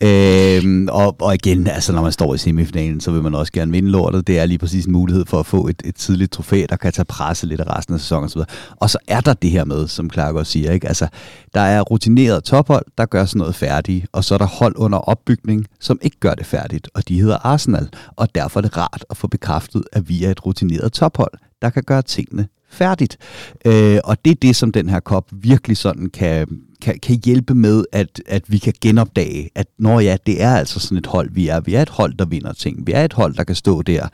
Øh, 0.04 0.88
og, 0.90 1.16
og 1.22 1.36
igen, 1.36 1.68
altså 1.68 1.94
når 1.94 2.02
man 2.02 2.12
står 2.12 2.34
i 2.34 2.38
semifinalen, 2.38 3.02
så 3.02 3.12
vil 3.12 3.24
man 3.24 3.36
også 3.36 3.52
gerne 3.52 3.72
vinde 3.72 3.92
lortet. 3.92 4.28
Det 4.28 4.40
er 4.40 4.46
lige 4.46 4.58
præcis 4.58 4.86
en 4.86 4.92
mulighed 4.92 5.26
for 5.26 5.40
at 5.40 5.46
få 5.46 5.68
et, 5.68 5.82
et 5.86 5.96
tidligt 5.96 6.32
trofæ, 6.32 6.66
der 6.70 6.76
kan 6.76 6.92
tage 6.92 7.06
presse 7.06 7.48
lidt 7.48 7.62
af 7.62 7.78
resten 7.78 7.94
af 7.94 8.00
sæsonen 8.00 8.26
osv. 8.26 8.42
Og 8.76 8.90
så 8.90 8.98
er 9.08 9.22
der 9.22 9.34
det 9.34 9.50
her 9.50 9.66
med, 9.66 9.88
som 9.88 10.10
Clark 10.10 10.36
også 10.36 10.52
siger, 10.52 10.72
ikke? 10.72 10.88
Altså, 10.88 11.08
der 11.54 11.62
er 11.62 11.82
rutineret 11.82 12.44
tophold, 12.44 12.86
der 12.98 13.06
gør 13.06 13.26
sådan 13.26 13.40
noget 13.40 13.56
færdigt, 13.56 14.08
og 14.12 14.24
så 14.24 14.34
er 14.34 14.38
der 14.38 14.48
hold 14.48 14.74
under 14.78 14.98
opbygning, 14.98 15.66
som 15.80 16.00
ikke 16.02 16.20
gør 16.20 16.34
det 16.34 16.46
færdigt, 16.46 16.90
og 16.94 17.08
de 17.08 17.22
hedder 17.22 17.38
Arsenal. 17.38 17.90
Og 18.16 18.36
derfor 18.36 18.60
er 18.60 18.62
det 18.62 18.78
rart 18.78 19.06
at 19.10 19.18
få 19.18 19.28
bekræftet, 19.28 19.84
at 19.94 20.10
vi 20.10 20.24
er 20.24 20.32
et 20.32 20.46
rutineret 20.46 20.94
tophold, 20.94 21.32
der 21.62 21.70
kan 21.70 21.84
gøre 21.84 22.02
tingene 22.02 22.48
færdigt. 22.70 23.18
Øh, 23.66 24.00
og 24.04 24.26
det 24.26 24.32
er 24.32 24.36
det, 24.42 24.56
som 24.56 24.72
den 24.72 24.90
her 24.90 25.00
kop 25.00 25.30
virkelig 25.32 25.78
sådan 25.78 26.10
kan, 26.10 26.48
kan, 26.82 27.00
kan 27.00 27.22
hjælpe 27.26 27.56
med, 27.56 27.86
at, 27.92 28.22
at 28.26 28.44
vi 28.48 28.58
kan 28.58 28.74
genopdage, 28.82 29.50
at 29.56 29.68
når 29.80 30.00
ja, 30.00 30.18
det 30.26 30.44
er 30.44 30.56
altså 30.56 30.80
sådan 30.80 30.98
et 30.98 31.06
hold, 31.06 31.30
vi 31.32 31.48
er. 31.48 31.60
Vi 31.60 31.74
er 31.74 31.82
et 31.82 31.90
hold, 31.90 32.14
der 32.14 32.26
vinder 32.26 32.54
ting. 32.54 32.88
Vi 32.88 32.92
er 32.92 33.06
et 33.06 33.14
hold, 33.14 33.36
der 33.36 33.44
kan 33.44 33.56
stå 33.56 33.82
der 33.82 34.08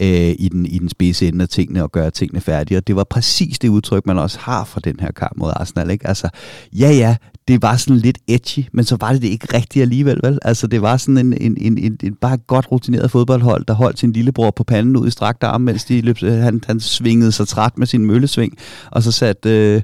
øh, 0.00 0.34
i, 0.38 0.48
den, 0.52 0.66
i 0.66 0.78
den 0.78 0.88
spidse 0.88 1.28
ende 1.28 1.42
af 1.42 1.48
tingene 1.48 1.82
og 1.82 1.92
gøre 1.92 2.10
tingene 2.10 2.40
færdige. 2.40 2.78
Og 2.78 2.86
det 2.86 2.96
var 2.96 3.04
præcis 3.04 3.58
det 3.58 3.68
udtryk, 3.68 4.06
man 4.06 4.18
også 4.18 4.38
har 4.38 4.64
fra 4.64 4.80
den 4.84 5.00
her 5.00 5.12
kamp 5.12 5.36
mod 5.36 5.52
Arsenal. 5.56 5.90
Ikke? 5.90 6.06
Altså, 6.06 6.28
ja, 6.72 6.90
ja, 6.90 7.16
det 7.48 7.62
var 7.62 7.76
sådan 7.76 7.96
lidt 7.96 8.18
edgy, 8.28 8.64
men 8.72 8.84
så 8.84 8.96
var 9.00 9.12
det 9.12 9.22
det 9.22 9.28
ikke 9.28 9.46
rigtigt 9.54 9.82
alligevel, 9.82 10.20
vel? 10.22 10.38
Altså, 10.42 10.66
det 10.66 10.82
var 10.82 10.96
sådan 10.96 11.18
en, 11.18 11.32
en, 11.40 11.56
en, 11.60 11.78
en, 11.78 11.98
en 12.02 12.14
bare 12.14 12.36
godt 12.36 12.72
rutineret 12.72 13.10
fodboldhold, 13.10 13.64
der 13.68 13.74
holdt 13.74 13.98
sin 13.98 14.12
lillebror 14.12 14.50
på 14.50 14.64
panden 14.64 14.96
ud 14.96 15.06
i 15.06 15.10
strakt 15.10 15.42
arm, 15.42 15.60
mens 15.60 15.84
de 15.84 16.00
løb, 16.00 16.16
øh, 16.22 16.32
han, 16.32 16.60
han 16.66 16.80
svingede 16.80 17.32
sig 17.32 17.48
træt 17.48 17.78
med 17.78 17.86
sin 17.86 18.06
møllesving, 18.06 18.58
og 18.90 19.02
så 19.02 19.12
satte 19.12 19.74
øh, 19.74 19.82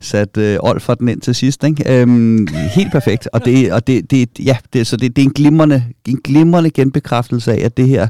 sat, 0.00 0.36
øh, 0.36 0.58
Olfert 0.60 0.98
den 0.98 1.08
ind 1.08 1.20
til 1.20 1.34
sidst, 1.34 1.64
ikke? 1.64 2.00
Øhm, 2.00 2.46
helt 2.74 2.92
perfekt, 2.92 3.28
og 3.32 3.44
det, 3.44 3.72
og 3.72 3.86
det, 3.86 4.10
det, 4.10 4.28
ja, 4.44 4.56
det, 4.72 4.86
så 4.86 4.96
det, 4.96 5.16
det 5.16 5.22
er 5.22 5.26
en 5.26 5.32
glimrende, 5.32 5.84
en 6.08 6.20
glimrende 6.24 6.70
genbekræftelse 6.70 7.52
af, 7.52 7.64
at 7.64 7.76
det 7.76 7.88
her 7.88 8.08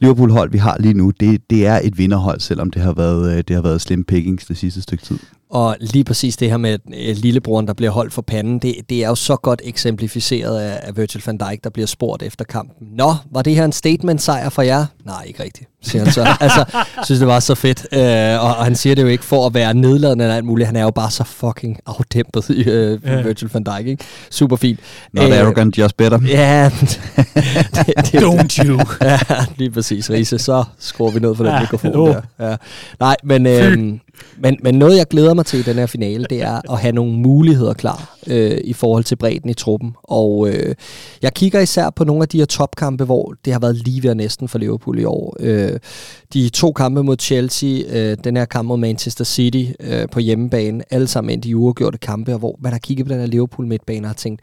Liverpool-hold, 0.00 0.50
vi 0.50 0.58
har 0.58 0.76
lige 0.80 0.94
nu, 0.94 1.12
det, 1.20 1.50
det 1.50 1.66
er 1.66 1.80
et 1.84 1.98
vinderhold, 1.98 2.40
selvom 2.40 2.70
det 2.70 2.82
har 2.82 2.92
været, 2.92 3.36
øh, 3.36 3.44
det 3.48 3.56
har 3.56 3.62
været 3.62 3.80
slim 3.80 4.04
pickings 4.04 4.46
det 4.46 4.56
sidste 4.56 4.82
stykke 4.82 5.04
tid. 5.04 5.18
Og 5.50 5.76
lige 5.80 6.04
præcis 6.04 6.36
det 6.36 6.50
her 6.50 6.56
med 6.56 6.78
øh, 6.94 7.16
lillebroren, 7.16 7.66
der 7.66 7.72
bliver 7.74 7.90
holdt 7.90 8.12
for 8.12 8.22
panden, 8.22 8.58
det, 8.58 8.76
det 8.88 9.04
er 9.04 9.08
jo 9.08 9.14
så 9.14 9.36
godt 9.36 9.60
eksemplificeret 9.64 10.60
af, 10.60 10.80
af 10.82 10.96
Virgil 10.96 11.22
van 11.26 11.38
Dijk, 11.38 11.64
der 11.64 11.70
bliver 11.70 11.86
spurgt 11.86 12.22
efter 12.22 12.44
kampen. 12.44 12.88
Nå, 12.96 13.14
var 13.30 13.42
det 13.42 13.54
her 13.54 13.64
en 13.64 13.72
statement-sejr 13.72 14.48
for 14.48 14.62
jer? 14.62 14.86
Nej, 15.04 15.24
ikke 15.26 15.42
rigtigt, 15.42 15.68
siger 15.84 16.04
han 16.04 16.12
så. 16.12 16.36
altså, 16.40 16.64
synes 17.04 17.18
det 17.18 17.28
var 17.28 17.40
så 17.40 17.54
fedt. 17.54 17.86
Øh, 17.92 18.44
og, 18.44 18.56
og 18.56 18.64
han 18.64 18.74
siger 18.74 18.94
det 18.94 19.02
jo 19.02 19.08
ikke 19.08 19.24
for 19.24 19.46
at 19.46 19.54
være 19.54 19.74
nedladende 19.74 20.24
eller 20.24 20.36
alt 20.36 20.44
muligt. 20.44 20.66
Han 20.66 20.76
er 20.76 20.82
jo 20.82 20.90
bare 20.90 21.10
så 21.10 21.24
fucking 21.24 21.78
afdæmpet, 21.86 22.50
øh, 22.50 22.66
yeah. 22.66 23.24
Virgil 23.24 23.50
van 23.52 23.62
Dijk. 23.64 23.86
Ikke? 23.86 24.04
Super 24.30 24.56
fint. 24.56 24.80
Not 25.12 25.30
øh, 25.30 25.40
arrogant, 25.40 25.78
just 25.78 25.96
better. 25.96 26.18
Ja. 26.28 26.70
det, 26.76 27.86
det, 28.12 28.22
Don't 28.22 28.64
you. 28.64 28.80
ja, 29.08 29.18
lige 29.56 29.70
præcis, 29.70 30.10
Riese. 30.10 30.38
Så 30.38 30.64
skruer 30.78 31.10
vi 31.10 31.20
ned 31.20 31.34
for 31.34 31.44
den 31.44 31.52
ja, 31.52 31.60
mikrofon 31.60 31.94
oh. 31.94 32.08
der. 32.08 32.20
Ja. 32.50 32.56
Nej, 33.00 33.16
men... 33.24 33.46
Øh, 33.46 33.98
men, 34.38 34.56
men 34.62 34.74
noget, 34.74 34.96
jeg 34.96 35.06
glæder 35.06 35.34
mig 35.34 35.46
til 35.46 35.58
i 35.58 35.62
den 35.62 35.74
her 35.74 35.86
finale, 35.86 36.26
det 36.30 36.42
er 36.42 36.72
at 36.72 36.78
have 36.78 36.92
nogle 36.92 37.12
muligheder 37.12 37.74
klar 37.74 38.16
øh, 38.26 38.60
i 38.64 38.72
forhold 38.72 39.04
til 39.04 39.16
bredden 39.16 39.50
i 39.50 39.54
truppen. 39.54 39.94
Og 40.02 40.48
øh, 40.48 40.74
jeg 41.22 41.34
kigger 41.34 41.60
især 41.60 41.90
på 41.90 42.04
nogle 42.04 42.22
af 42.22 42.28
de 42.28 42.38
her 42.38 42.44
topkampe, 42.44 43.04
hvor 43.04 43.34
det 43.44 43.52
har 43.52 43.60
været 43.60 43.76
lige 43.76 44.02
ved 44.02 44.14
næsten 44.14 44.48
for 44.48 44.58
Liverpool 44.58 44.98
i 44.98 45.04
år. 45.04 45.36
Øh, 45.40 45.73
Øh, 45.74 45.80
de 46.32 46.48
to 46.48 46.72
kampe 46.72 47.02
mod 47.02 47.16
Chelsea, 47.20 47.82
øh, 47.88 48.16
den 48.24 48.36
her 48.36 48.44
kamp 48.44 48.66
mod 48.66 48.76
Manchester 48.76 49.24
City 49.24 49.64
øh, 49.80 50.08
på 50.12 50.20
hjemmebane, 50.20 50.84
alle 50.90 51.06
sammen 51.06 51.32
endte 51.32 51.48
i 51.48 51.54
uafgjorte 51.54 51.98
kampe, 51.98 52.32
og 52.32 52.38
hvor 52.38 52.58
man 52.60 52.72
har 52.72 52.78
kigget 52.78 53.06
på 53.06 53.12
den 53.12 53.20
her 53.20 53.26
Liverpool 53.26 53.66
midtbane 53.66 54.06
og 54.06 54.08
har 54.08 54.14
tænkt, 54.14 54.40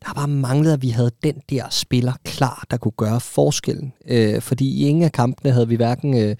der 0.00 0.06
har 0.06 0.14
bare 0.14 0.28
manglet, 0.28 0.72
at 0.72 0.82
vi 0.82 0.88
havde 0.88 1.10
den 1.22 1.34
der 1.50 1.62
spiller 1.70 2.12
klar, 2.24 2.64
der 2.70 2.76
kunne 2.76 2.92
gøre 2.96 3.20
forskellen. 3.20 3.92
Øh, 4.08 4.40
fordi 4.40 4.68
i 4.68 4.88
ingen 4.88 5.04
af 5.04 5.12
kampene 5.12 5.52
havde 5.52 5.68
vi 5.68 5.76
hverken 5.76 6.16
øh, 6.16 6.36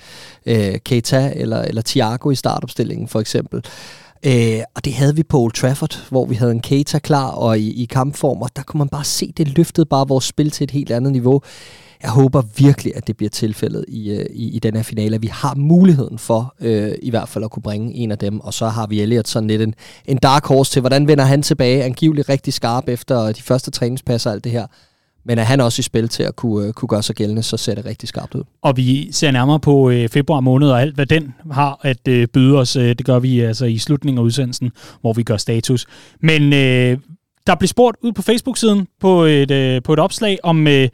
øh, 0.46 0.79
Keita 0.85 1.33
eller, 1.37 1.62
eller 1.62 1.83
Thiago 1.83 2.31
i 2.31 2.35
startopstillingen, 2.35 3.09
for 3.09 3.20
eksempel. 3.20 3.64
Øh, 4.27 4.61
og 4.75 4.85
det 4.85 4.92
havde 4.92 5.16
vi 5.16 5.22
på 5.22 5.40
Old 5.40 5.53
Trafford, 5.53 6.09
hvor 6.09 6.27
vi 6.27 6.35
havde 6.35 6.53
en 6.53 6.61
Keita 6.61 6.99
klar, 6.99 7.29
og 7.29 7.59
i, 7.59 7.83
i 7.83 7.85
kampform, 7.85 8.42
og 8.42 8.51
der 8.57 8.62
kunne 8.62 8.79
man 8.79 8.88
bare 8.88 9.05
se, 9.05 9.33
det 9.37 9.49
løftede 9.49 9.87
bare 9.87 10.09
vores 10.09 10.25
spil 10.25 10.51
til 10.51 10.64
et 10.64 10.70
helt 10.70 10.90
andet 10.90 11.12
niveau 11.12 11.42
jeg 12.02 12.11
håber 12.11 12.42
virkelig, 12.56 12.92
at 12.96 13.06
det 13.06 13.16
bliver 13.16 13.30
tilfældet 13.30 13.85
i, 13.88 14.11
øh, 14.11 14.26
i, 14.30 14.56
i 14.56 14.59
den 14.59 14.76
her 14.76 14.82
finale, 14.82 15.20
vi 15.20 15.26
har 15.26 15.54
muligheden 15.54 16.18
for 16.18 16.54
øh, 16.61 16.92
i 17.02 17.11
hvert 17.11 17.28
fald 17.28 17.44
at 17.44 17.50
kunne 17.50 17.62
bringe 17.62 17.94
en 17.94 18.11
af 18.11 18.18
dem, 18.18 18.40
og 18.40 18.54
så 18.54 18.68
har 18.68 18.87
vi 18.87 19.00
Elliot 19.00 19.28
sådan 19.28 19.48
lidt 19.48 19.62
en, 19.62 19.74
en 20.04 20.16
dark 20.16 20.46
horse 20.46 20.72
til, 20.72 20.80
hvordan 20.80 21.09
vender 21.09 21.24
han 21.24 21.42
tilbage, 21.42 21.85
angiveligt 21.85 22.28
rigtig 22.28 22.52
skarp 22.52 22.88
efter 22.88 23.32
de 23.32 23.42
første 23.42 23.70
træningspasser 23.70 24.30
og 24.30 24.35
alt 24.35 24.44
det 24.44 24.52
her. 24.52 24.66
Men 25.28 25.38
er 25.38 25.42
han 25.42 25.61
også 25.61 25.80
i 25.80 25.82
spil 25.82 26.09
til 26.09 26.22
at 26.22 26.37
kunne, 26.37 26.66
øh, 26.66 26.72
kunne 26.72 26.88
gøre 26.88 27.02
sig 27.02 27.16
gældende, 27.16 27.42
så 27.42 27.56
ser 27.56 27.74
det 27.74 27.85
rigtig 27.85 28.09
skarpt 28.09 28.35
ud. 28.35 28.42
Og 28.62 28.76
vi 28.76 29.12
ser 29.12 29.30
nærmere 29.30 29.61
på 29.61 29.90
øh, 29.90 30.09
februar 30.09 30.40
måned 30.40 30.68
og 30.68 30.80
alt, 30.80 30.94
hvad 30.94 31.06
den 31.06 31.35
har 31.52 31.80
at 31.82 32.09
øh, 32.09 32.28
byde 32.28 32.59
os. 32.59 32.76
Øh, 32.76 32.88
det 32.88 33.06
gør 33.06 33.18
vi 33.18 33.40
altså 33.40 33.64
i 33.64 33.78
slutningen 33.78 34.18
af 34.18 34.22
udsendelsen, 34.22 34.70
hvor 35.00 35.12
vi 35.12 35.22
gør 35.22 35.37
status. 35.37 35.87
Men 36.20 36.52
øh, 36.52 36.98
der 37.46 37.54
blev 37.54 37.68
spurgt 37.68 37.96
ud 38.02 38.12
på 38.12 38.22
Facebook-siden 38.22 38.88
på 39.00 39.24
et, 39.24 39.50
øh, 39.50 39.82
på 39.82 39.92
et 39.92 39.98
opslag 39.98 40.38
om... 40.42 40.66
Øh, 40.66 40.88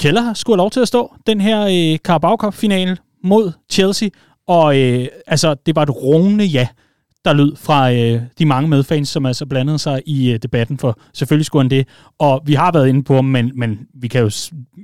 Keller 0.00 0.34
skulle 0.34 0.54
have 0.54 0.64
lov 0.64 0.70
til 0.70 0.80
at 0.80 0.88
stå 0.88 1.14
den 1.26 1.40
her 1.40 1.60
øh, 1.62 1.98
Carabao 1.98 2.36
Cup-finale 2.36 2.96
mod 3.24 3.52
Chelsea, 3.70 4.08
og 4.46 4.80
øh, 4.80 5.06
altså, 5.26 5.54
det 5.66 5.76
var 5.76 5.82
et 5.82 6.02
rungende 6.02 6.44
ja, 6.44 6.68
der 7.24 7.32
lød 7.32 7.56
fra 7.56 7.92
øh, 7.92 8.22
de 8.38 8.46
mange 8.46 8.68
medfans, 8.68 9.08
som 9.08 9.26
altså 9.26 9.46
blandede 9.46 9.78
sig 9.78 10.02
i 10.06 10.32
øh, 10.32 10.38
debatten, 10.38 10.78
for 10.78 10.98
selvfølgelig 11.12 11.46
skulle 11.46 11.62
han 11.62 11.70
det. 11.70 11.88
Og 12.18 12.42
vi 12.46 12.54
har 12.54 12.72
været 12.72 12.88
inde 12.88 13.02
på 13.02 13.14
ham, 13.14 13.24
men, 13.24 13.52
men 13.54 13.78
vi 13.94 14.08
kan 14.08 14.22
jo 14.22 14.30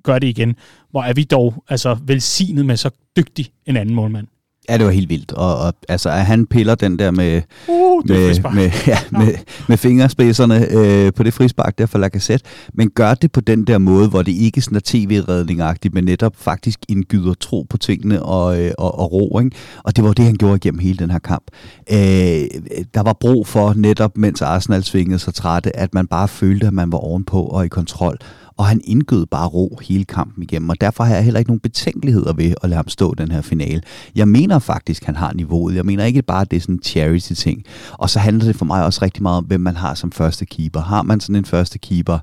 gøre 0.02 0.18
det 0.18 0.26
igen. 0.26 0.56
Hvor 0.90 1.02
er 1.02 1.12
vi 1.12 1.24
dog 1.24 1.64
altså 1.68 1.96
velsignet 2.02 2.66
med 2.66 2.76
så 2.76 2.90
dygtig 3.16 3.50
en 3.66 3.76
anden 3.76 3.94
målmand. 3.94 4.26
Ja, 4.68 4.78
det 4.78 4.86
var 4.86 4.92
helt 4.92 5.08
vildt. 5.08 5.32
Og, 5.32 5.58
og 5.58 5.74
altså, 5.88 6.10
at 6.10 6.26
han 6.26 6.46
piller 6.46 6.74
den 6.74 6.98
der 6.98 7.10
med, 7.10 7.42
uh, 7.68 8.08
med, 8.08 8.52
med, 8.54 8.70
ja, 8.86 8.98
med, 9.10 9.34
med 9.68 9.76
fingerspidserne 9.76 10.66
øh, 10.70 11.12
på 11.12 11.22
det 11.22 11.34
frispark 11.34 11.78
der 11.78 11.86
for 11.86 11.98
Lacazette, 11.98 12.46
men 12.74 12.90
gør 12.90 13.14
det 13.14 13.32
på 13.32 13.40
den 13.40 13.64
der 13.64 13.78
måde, 13.78 14.08
hvor 14.08 14.22
det 14.22 14.32
ikke 14.32 14.60
sådan 14.60 14.76
er 14.76 14.80
tv-redningagtigt, 14.84 15.94
men 15.94 16.04
netop 16.04 16.32
faktisk 16.36 16.78
indgyder 16.88 17.34
tro 17.34 17.66
på 17.70 17.78
tingene 17.78 18.22
og, 18.22 18.60
øh, 18.60 18.70
og, 18.78 18.98
og 18.98 19.12
ro. 19.12 19.38
Ikke? 19.38 19.56
Og 19.84 19.96
det 19.96 20.04
var 20.04 20.12
det, 20.12 20.24
han 20.24 20.34
gjorde 20.34 20.56
igennem 20.56 20.78
hele 20.78 20.98
den 20.98 21.10
her 21.10 21.18
kamp. 21.18 21.44
Øh, 21.90 21.96
der 22.94 23.02
var 23.02 23.12
brug 23.20 23.46
for 23.46 23.74
netop, 23.76 24.18
mens 24.18 24.42
Arsenal 24.42 24.84
svingede 24.84 25.18
sig 25.18 25.34
trætte, 25.34 25.76
at 25.76 25.94
man 25.94 26.06
bare 26.06 26.28
følte, 26.28 26.66
at 26.66 26.72
man 26.72 26.92
var 26.92 26.98
ovenpå 26.98 27.42
og 27.42 27.64
i 27.64 27.68
kontrol 27.68 28.18
og 28.56 28.66
han 28.66 28.80
indgød 28.84 29.26
bare 29.26 29.48
ro 29.48 29.78
hele 29.82 30.04
kampen 30.04 30.42
igennem, 30.42 30.68
og 30.68 30.80
derfor 30.80 31.04
har 31.04 31.14
jeg 31.14 31.24
heller 31.24 31.38
ikke 31.38 31.50
nogen 31.50 31.60
betænkeligheder 31.60 32.32
ved 32.32 32.54
at 32.62 32.68
lade 32.68 32.76
ham 32.76 32.88
stå 32.88 33.14
den 33.14 33.30
her 33.30 33.40
finale. 33.40 33.82
Jeg 34.14 34.28
mener 34.28 34.58
faktisk, 34.58 35.02
at 35.02 35.06
han 35.06 35.16
har 35.16 35.32
niveauet. 35.32 35.74
Jeg 35.74 35.86
mener 35.86 36.04
ikke 36.04 36.22
bare, 36.22 36.40
at 36.40 36.50
det 36.50 36.56
er 36.56 36.60
sådan 36.60 36.74
en 36.74 36.82
charity-ting. 36.82 37.64
Og 37.92 38.10
så 38.10 38.18
handler 38.18 38.44
det 38.44 38.56
for 38.56 38.64
mig 38.64 38.84
også 38.84 39.02
rigtig 39.02 39.22
meget 39.22 39.38
om, 39.38 39.44
hvem 39.44 39.60
man 39.60 39.76
har 39.76 39.94
som 39.94 40.12
første 40.12 40.46
keeper. 40.46 40.80
Har 40.80 41.02
man 41.02 41.20
sådan 41.20 41.36
en 41.36 41.44
første 41.44 41.78
keeper, 41.78 42.18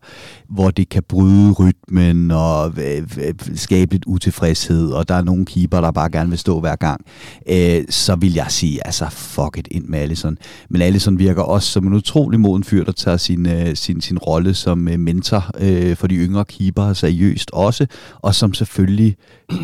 hvor 0.50 0.72
det 0.72 0.90
kan 0.90 1.04
bryde 1.10 1.52
rytmen 1.52 2.32
og 2.32 2.74
skabe 3.56 3.94
lidt 3.94 4.04
utilfredshed, 4.08 4.92
og 4.92 5.10
der 5.10 5.16
er 5.16 5.24
nogle 5.24 5.46
keeper, 5.46 5.82
der 5.82 5.92
bare 5.92 6.10
gerne 6.10 6.30
vil 6.30 6.40
stå 6.40 6.60
hver 6.60 6.76
gang, 6.76 7.02
øh, 7.50 7.84
så 7.90 8.16
vil 8.16 8.34
jeg 8.34 8.46
sige, 8.50 8.88
altså 8.88 9.10
fuck 9.10 9.58
it 9.58 9.68
ind 9.72 9.86
med 9.86 10.00
Allison. 10.00 10.38
Men 10.70 10.82
Allison 10.82 11.20
virker 11.20 11.42
også 11.42 11.72
som 11.72 11.88
en 11.88 11.94
utrolig 11.94 12.40
moden 12.40 12.64
fyr, 12.64 12.84
der 12.84 12.92
tager 12.92 13.18
sin, 13.18 13.50
øh, 13.50 13.76
sin, 13.76 14.02
sin 14.02 14.18
rolle 14.18 14.54
som 14.54 14.88
øh, 14.88 15.00
mentor 15.00 15.52
øh, 15.60 15.96
for 15.96 16.08
de 16.08 16.16
yngre 16.16 16.46
keeper 16.46 16.94
seriøst 16.94 17.52
også, 17.54 17.88
og 18.16 18.36
som 18.36 18.54
selvfølgelig 18.54 19.16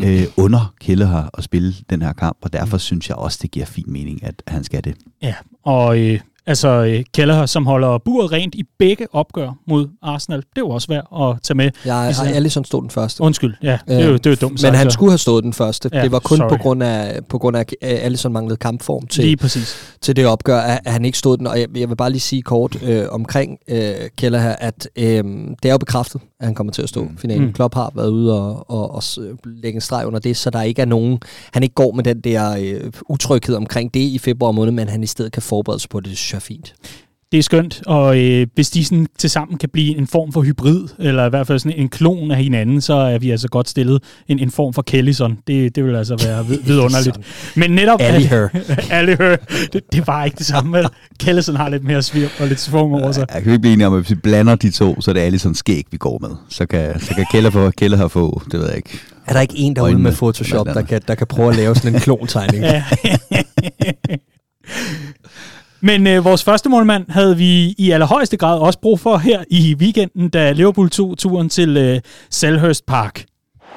øh, 0.04 0.24
under 0.36 0.74
Kelleher 0.80 1.30
at 1.38 1.44
spille 1.44 1.74
den 1.90 2.02
her 2.02 2.12
kamp, 2.12 2.38
og 2.42 2.52
derfor 2.52 2.78
synes 2.78 3.08
jeg 3.08 3.16
også, 3.16 3.38
det 3.42 3.50
giver 3.50 3.66
fin 3.66 3.84
mening, 3.86 4.24
at 4.24 4.42
han 4.46 4.64
skal 4.64 4.84
det. 4.84 4.94
Ja, 5.22 5.34
og 5.64 6.00
øh, 6.00 6.20
Altså 6.46 6.68
øh, 6.68 7.04
Kelleher, 7.14 7.46
som 7.46 7.66
holder 7.66 7.98
buret 7.98 8.32
rent 8.32 8.54
i 8.54 8.62
begge 8.78 9.06
opgør 9.12 9.50
mod 9.68 9.88
Arsenal. 10.02 10.38
Det 10.38 10.46
er 10.56 10.60
jo 10.60 10.68
også 10.68 10.88
værd 10.88 11.32
at 11.32 11.42
tage 11.42 11.56
med. 11.56 11.70
Ja, 11.86 12.12
Alisson 12.34 12.64
stod 12.64 12.82
den 12.82 12.90
første. 12.90 13.22
Undskyld, 13.22 13.54
ja, 13.62 13.78
det 13.88 14.00
er 14.02 14.06
jo, 14.06 14.12
det 14.12 14.26
er 14.26 14.30
jo 14.30 14.36
dumt 14.40 14.60
sagt. 14.60 14.72
Men 14.72 14.78
han 14.78 14.90
skulle 14.90 15.10
have 15.10 15.18
stået 15.18 15.44
den 15.44 15.52
første. 15.52 15.90
Ja, 15.92 16.02
det 16.02 16.12
var 16.12 16.18
kun 16.18 16.38
på 16.38 16.56
grund 16.56 16.82
af, 16.82 17.20
på 17.28 17.38
grund 17.38 17.56
af, 17.56 17.60
at 17.60 17.98
Alisson 17.98 18.32
manglede 18.32 18.56
kampform 18.56 19.06
til, 19.06 19.24
lige 19.24 19.36
præcis. 19.36 19.96
til 20.00 20.16
det 20.16 20.26
opgør, 20.26 20.58
at 20.58 20.92
han 20.92 21.04
ikke 21.04 21.18
stod 21.18 21.36
den. 21.36 21.46
Og 21.46 21.60
jeg, 21.60 21.68
jeg 21.76 21.88
vil 21.88 21.96
bare 21.96 22.10
lige 22.10 22.20
sige 22.20 22.42
kort 22.42 22.82
øh, 22.82 23.04
omkring 23.10 23.58
øh, 23.68 23.94
Kelleher, 24.18 24.56
at 24.58 24.88
øh, 24.96 25.24
det 25.62 25.64
er 25.64 25.70
jo 25.70 25.78
bekræftet, 25.78 26.20
at 26.44 26.48
han 26.48 26.54
kommer 26.54 26.72
til 26.72 26.82
at 26.82 26.88
stå 26.88 27.02
mm. 27.02 27.18
finalen. 27.18 27.46
Mm. 27.46 27.52
Klopp 27.52 27.74
har 27.74 27.92
været 27.94 28.08
ude 28.08 28.40
og, 28.40 28.70
og, 28.70 28.94
og 28.94 29.02
lægge 29.44 29.76
en 29.76 29.80
streg 29.80 30.06
under 30.06 30.18
det, 30.18 30.36
så 30.36 30.50
der 30.50 30.62
ikke 30.62 30.82
er 30.82 30.86
nogen, 30.86 31.18
han 31.52 31.62
ikke 31.62 31.74
går 31.74 31.92
med 31.92 32.04
den 32.04 32.20
der 32.20 32.56
øh, 32.60 32.92
utryghed 33.08 33.54
omkring 33.54 33.94
det 33.94 34.00
i 34.00 34.18
februar 34.18 34.52
måned, 34.52 34.72
men 34.72 34.88
han 34.88 35.02
i 35.02 35.06
stedet 35.06 35.32
kan 35.32 35.42
forberede 35.42 35.80
sig 35.80 35.90
på 35.90 36.00
det, 36.00 36.10
det 36.10 36.34
er 36.34 36.38
fint. 36.38 36.74
Det 37.34 37.38
er 37.38 37.42
skønt, 37.42 37.82
og 37.86 38.18
øh, 38.18 38.46
hvis 38.54 38.70
de 38.70 38.84
sådan 38.84 39.06
til 39.18 39.30
sammen 39.30 39.58
kan 39.58 39.68
blive 39.68 39.96
en 39.96 40.06
form 40.06 40.32
for 40.32 40.42
hybrid, 40.42 40.88
eller 40.98 41.26
i 41.26 41.28
hvert 41.28 41.46
fald 41.46 41.58
sådan 41.58 41.78
en 41.78 41.88
klon 41.88 42.30
af 42.30 42.36
hinanden, 42.36 42.80
så 42.80 42.94
er 42.94 43.18
vi 43.18 43.30
altså 43.30 43.48
godt 43.48 43.68
stillet 43.68 44.02
en, 44.28 44.38
en 44.38 44.50
form 44.50 44.72
for 44.72 44.82
Kellison. 44.82 45.38
Det, 45.46 45.76
det 45.76 45.84
vil 45.84 45.96
altså 45.96 46.16
være 46.16 46.46
vidunderligt. 46.66 47.18
Men 47.56 47.70
netop... 47.70 48.00
Ali 48.02 48.24
her. 48.34 48.48
Ali 48.90 49.14
her. 49.18 49.36
Det, 49.72 49.92
det 49.92 50.06
var 50.06 50.24
ikke 50.24 50.36
det 50.36 50.46
samme. 50.46 50.84
Kellison 51.20 51.56
har 51.56 51.68
lidt 51.68 51.84
mere 51.84 52.02
svir 52.02 52.28
og 52.40 52.46
lidt 52.48 52.60
svung 52.60 52.94
over 52.94 53.12
sig. 53.12 53.26
Jeg 53.34 53.42
kan 53.42 53.52
ikke 53.52 53.60
blive 53.60 53.72
enige 53.72 53.86
om, 53.86 53.94
at 53.94 54.00
hvis 54.00 54.10
vi 54.10 54.14
blander 54.14 54.54
de 54.54 54.70
to, 54.70 55.00
så 55.00 55.10
er 55.10 55.12
det 55.12 55.20
Allison 55.20 55.54
skæg, 55.54 55.86
vi 55.90 55.96
går 55.96 56.18
med. 56.20 56.30
Så 56.48 56.66
kan, 56.66 57.00
så 57.00 57.14
kan 57.14 57.26
Keller, 57.32 57.50
få, 57.50 57.70
Keller 57.70 57.96
have 57.96 58.10
få, 58.10 58.42
det 58.52 58.60
ved 58.60 58.66
jeg 58.66 58.76
ikke. 58.76 58.98
Er 59.26 59.32
der 59.32 59.40
ikke 59.40 59.54
en 59.56 59.76
derude 59.76 59.98
med 59.98 60.12
Photoshop, 60.12 60.66
der 60.66 60.82
kan, 60.82 61.00
der 61.08 61.14
kan 61.14 61.26
prøve 61.26 61.50
at 61.50 61.56
lave 61.56 61.74
sådan 61.74 61.94
en 61.94 62.00
klontegning? 62.00 62.64
Men 65.90 66.06
øh, 66.06 66.24
vores 66.24 66.44
første 66.44 66.68
målmand 66.68 67.04
havde 67.08 67.36
vi 67.36 67.74
i 67.78 67.90
allerhøjeste 67.90 68.36
grad 68.36 68.58
også 68.58 68.78
brug 68.78 69.00
for 69.00 69.16
her 69.16 69.44
i 69.50 69.74
weekenden, 69.78 70.28
da 70.28 70.52
Liverpool 70.52 70.90
tog 70.90 71.18
turen 71.18 71.48
til 71.48 71.76
øh, 71.76 72.00
Selhurst 72.30 72.86
Park. 72.86 73.24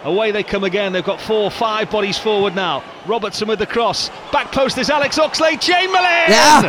Away 0.05 0.31
they 0.31 0.43
come 0.43 0.65
again. 0.65 0.95
They've 0.95 1.11
got 1.11 1.21
four, 1.21 1.49
five 1.49 1.85
bodies 1.91 2.19
forward 2.19 2.53
now. 2.55 2.75
Robertson 3.13 3.49
with 3.49 3.59
the 3.65 3.71
cross. 3.75 4.11
Back 4.31 4.47
post 4.59 4.77
is 4.77 4.89
Alex 4.89 5.11
Oxlade 5.25 5.61
Chamberlain. 5.69 6.27
Yeah. 6.29 6.63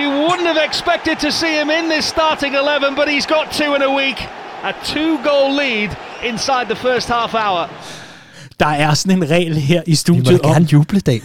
You 0.00 0.08
wouldn't 0.24 0.48
have 0.52 0.62
expected 0.70 1.16
to 1.26 1.30
see 1.40 1.54
him 1.60 1.70
in 1.78 1.84
this 1.94 2.04
starting 2.16 2.52
11, 2.54 2.94
but 3.00 3.06
he's 3.14 3.28
got 3.36 3.44
two 3.60 3.70
in 3.76 3.82
a 3.90 3.92
week. 4.02 4.18
A 4.70 4.72
two-goal 4.92 5.48
lead 5.62 5.90
inside 6.30 6.66
the 6.74 6.80
first 6.88 7.08
half 7.08 7.32
hour. 7.34 7.62
Der 8.60 8.66
er 8.66 8.94
sådan 8.94 9.22
en 9.22 9.30
regel 9.30 9.56
her 9.56 9.80
i 9.80 9.84
Vi 9.86 9.90
må 9.90 9.96
studiet 9.96 10.42
da 10.42 10.48
om, 10.48 10.52
gerne 10.54 10.68
juble, 10.72 11.00
Dan. 11.00 11.22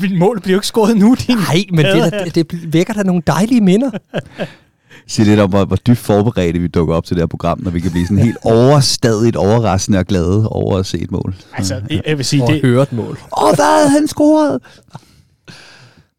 Mit 0.00 0.18
mål 0.18 0.40
bliver 0.40 0.54
jo 0.54 0.58
ikke 0.58 0.66
scoret 0.66 0.96
nu, 0.96 1.16
din 1.26 1.36
Nej, 1.36 1.64
men 1.72 1.84
det, 1.84 2.14
er 2.14 2.24
det, 2.24 2.34
det 2.34 2.72
vækker 2.72 2.94
da 2.94 3.02
nogle 3.02 3.22
dejlige 3.26 3.60
minder. 3.60 3.90
Sig 5.06 5.26
lidt 5.26 5.40
om, 5.40 5.50
hvor, 5.50 5.64
hvor 5.64 5.76
dybt 5.76 5.98
forberedte 5.98 6.58
vi 6.58 6.68
dukker 6.68 6.94
op 6.94 7.04
til 7.04 7.16
det 7.16 7.22
her 7.22 7.26
program, 7.26 7.60
når 7.62 7.70
vi 7.70 7.80
kan 7.80 7.90
blive 7.90 8.06
sådan 8.06 8.18
helt 8.24 8.36
overstadigt 8.56 9.36
overraskende 9.36 9.98
og 9.98 10.06
glade 10.06 10.48
over 10.48 10.78
at 10.78 10.86
se 10.86 10.98
et 10.98 11.10
mål. 11.10 11.34
Altså, 11.56 11.80
jeg- 11.90 12.02
jeg 12.06 12.16
vil 12.18 12.24
sige, 12.24 12.42
Og 12.42 12.48
det, 12.52 12.60
høre 12.62 12.82
et 12.82 12.92
mål. 12.92 13.18
Åh, 13.42 13.54
hvad 13.54 13.78
havde 13.78 13.90
han 13.90 14.08
scoret? 14.08 14.58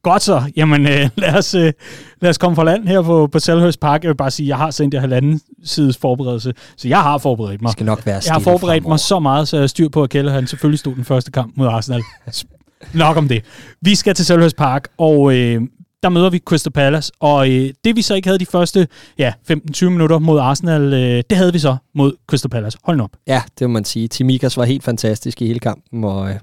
Godt 0.03 0.21
så. 0.23 0.43
Jamen, 0.55 0.87
øh, 0.87 1.09
lad, 1.15 1.33
os, 1.37 1.53
øh, 1.55 1.73
lad 2.21 2.29
os 2.29 2.37
komme 2.37 2.55
fra 2.55 2.63
land 2.63 2.87
her 2.87 3.01
på, 3.01 3.27
på 3.31 3.39
Selhurst 3.39 3.79
Park. 3.79 4.03
Jeg 4.03 4.09
vil 4.09 4.15
bare 4.15 4.31
sige, 4.31 4.47
jeg 4.47 4.57
har 4.57 4.71
sendt 4.71 4.93
jer 4.93 4.99
halvanden 4.99 5.41
sides 5.63 5.97
forberedelse, 5.97 6.53
så 6.77 6.87
jeg 6.87 7.01
har 7.01 7.17
forberedt 7.17 7.61
mig. 7.61 7.67
Det 7.69 7.73
skal 7.77 7.85
nok 7.85 8.05
være 8.05 8.21
Jeg 8.25 8.33
har 8.33 8.39
forberedt 8.39 8.81
fremover. 8.83 8.93
mig 8.93 8.99
så 8.99 9.19
meget, 9.19 9.47
så 9.47 9.57
jeg 9.59 9.69
styr 9.69 9.89
på, 9.89 10.03
at 10.03 10.09
Kjelle 10.09 10.31
han 10.31 10.47
selvfølgelig 10.47 10.79
stod 10.79 10.95
den 10.95 11.05
første 11.05 11.31
kamp 11.31 11.53
mod 11.57 11.67
Arsenal. 11.67 12.01
Nok 12.93 13.17
om 13.17 13.27
det. 13.27 13.43
Vi 13.81 13.95
skal 13.95 14.15
til 14.15 14.25
Selhurst 14.25 14.55
Park, 14.55 14.87
og 14.97 15.37
øh, 15.37 15.61
der 16.03 16.09
møder 16.09 16.29
vi 16.29 16.39
Crystal 16.45 16.71
Palace. 16.71 17.11
Og 17.19 17.49
øh, 17.51 17.69
det 17.83 17.95
vi 17.95 18.01
så 18.01 18.15
ikke 18.15 18.27
havde 18.27 18.39
de 18.39 18.45
første 18.45 18.87
ja, 19.17 19.33
15-20 19.51 19.85
minutter 19.85 20.19
mod 20.19 20.39
Arsenal, 20.39 20.93
øh, 20.93 21.23
det 21.29 21.37
havde 21.37 21.53
vi 21.53 21.59
så 21.59 21.75
mod 21.95 22.13
Crystal 22.27 22.49
Palace. 22.49 22.77
Hold 22.83 22.97
nu 22.97 23.03
op. 23.03 23.11
Ja, 23.27 23.41
det 23.59 23.69
må 23.69 23.73
man 23.73 23.85
sige. 23.85 24.07
Timikas 24.07 24.57
var 24.57 24.65
helt 24.65 24.83
fantastisk 24.83 25.41
i 25.41 25.47
hele 25.47 25.59
kampen, 25.59 26.03
og 26.03 26.29
øh, 26.29 26.35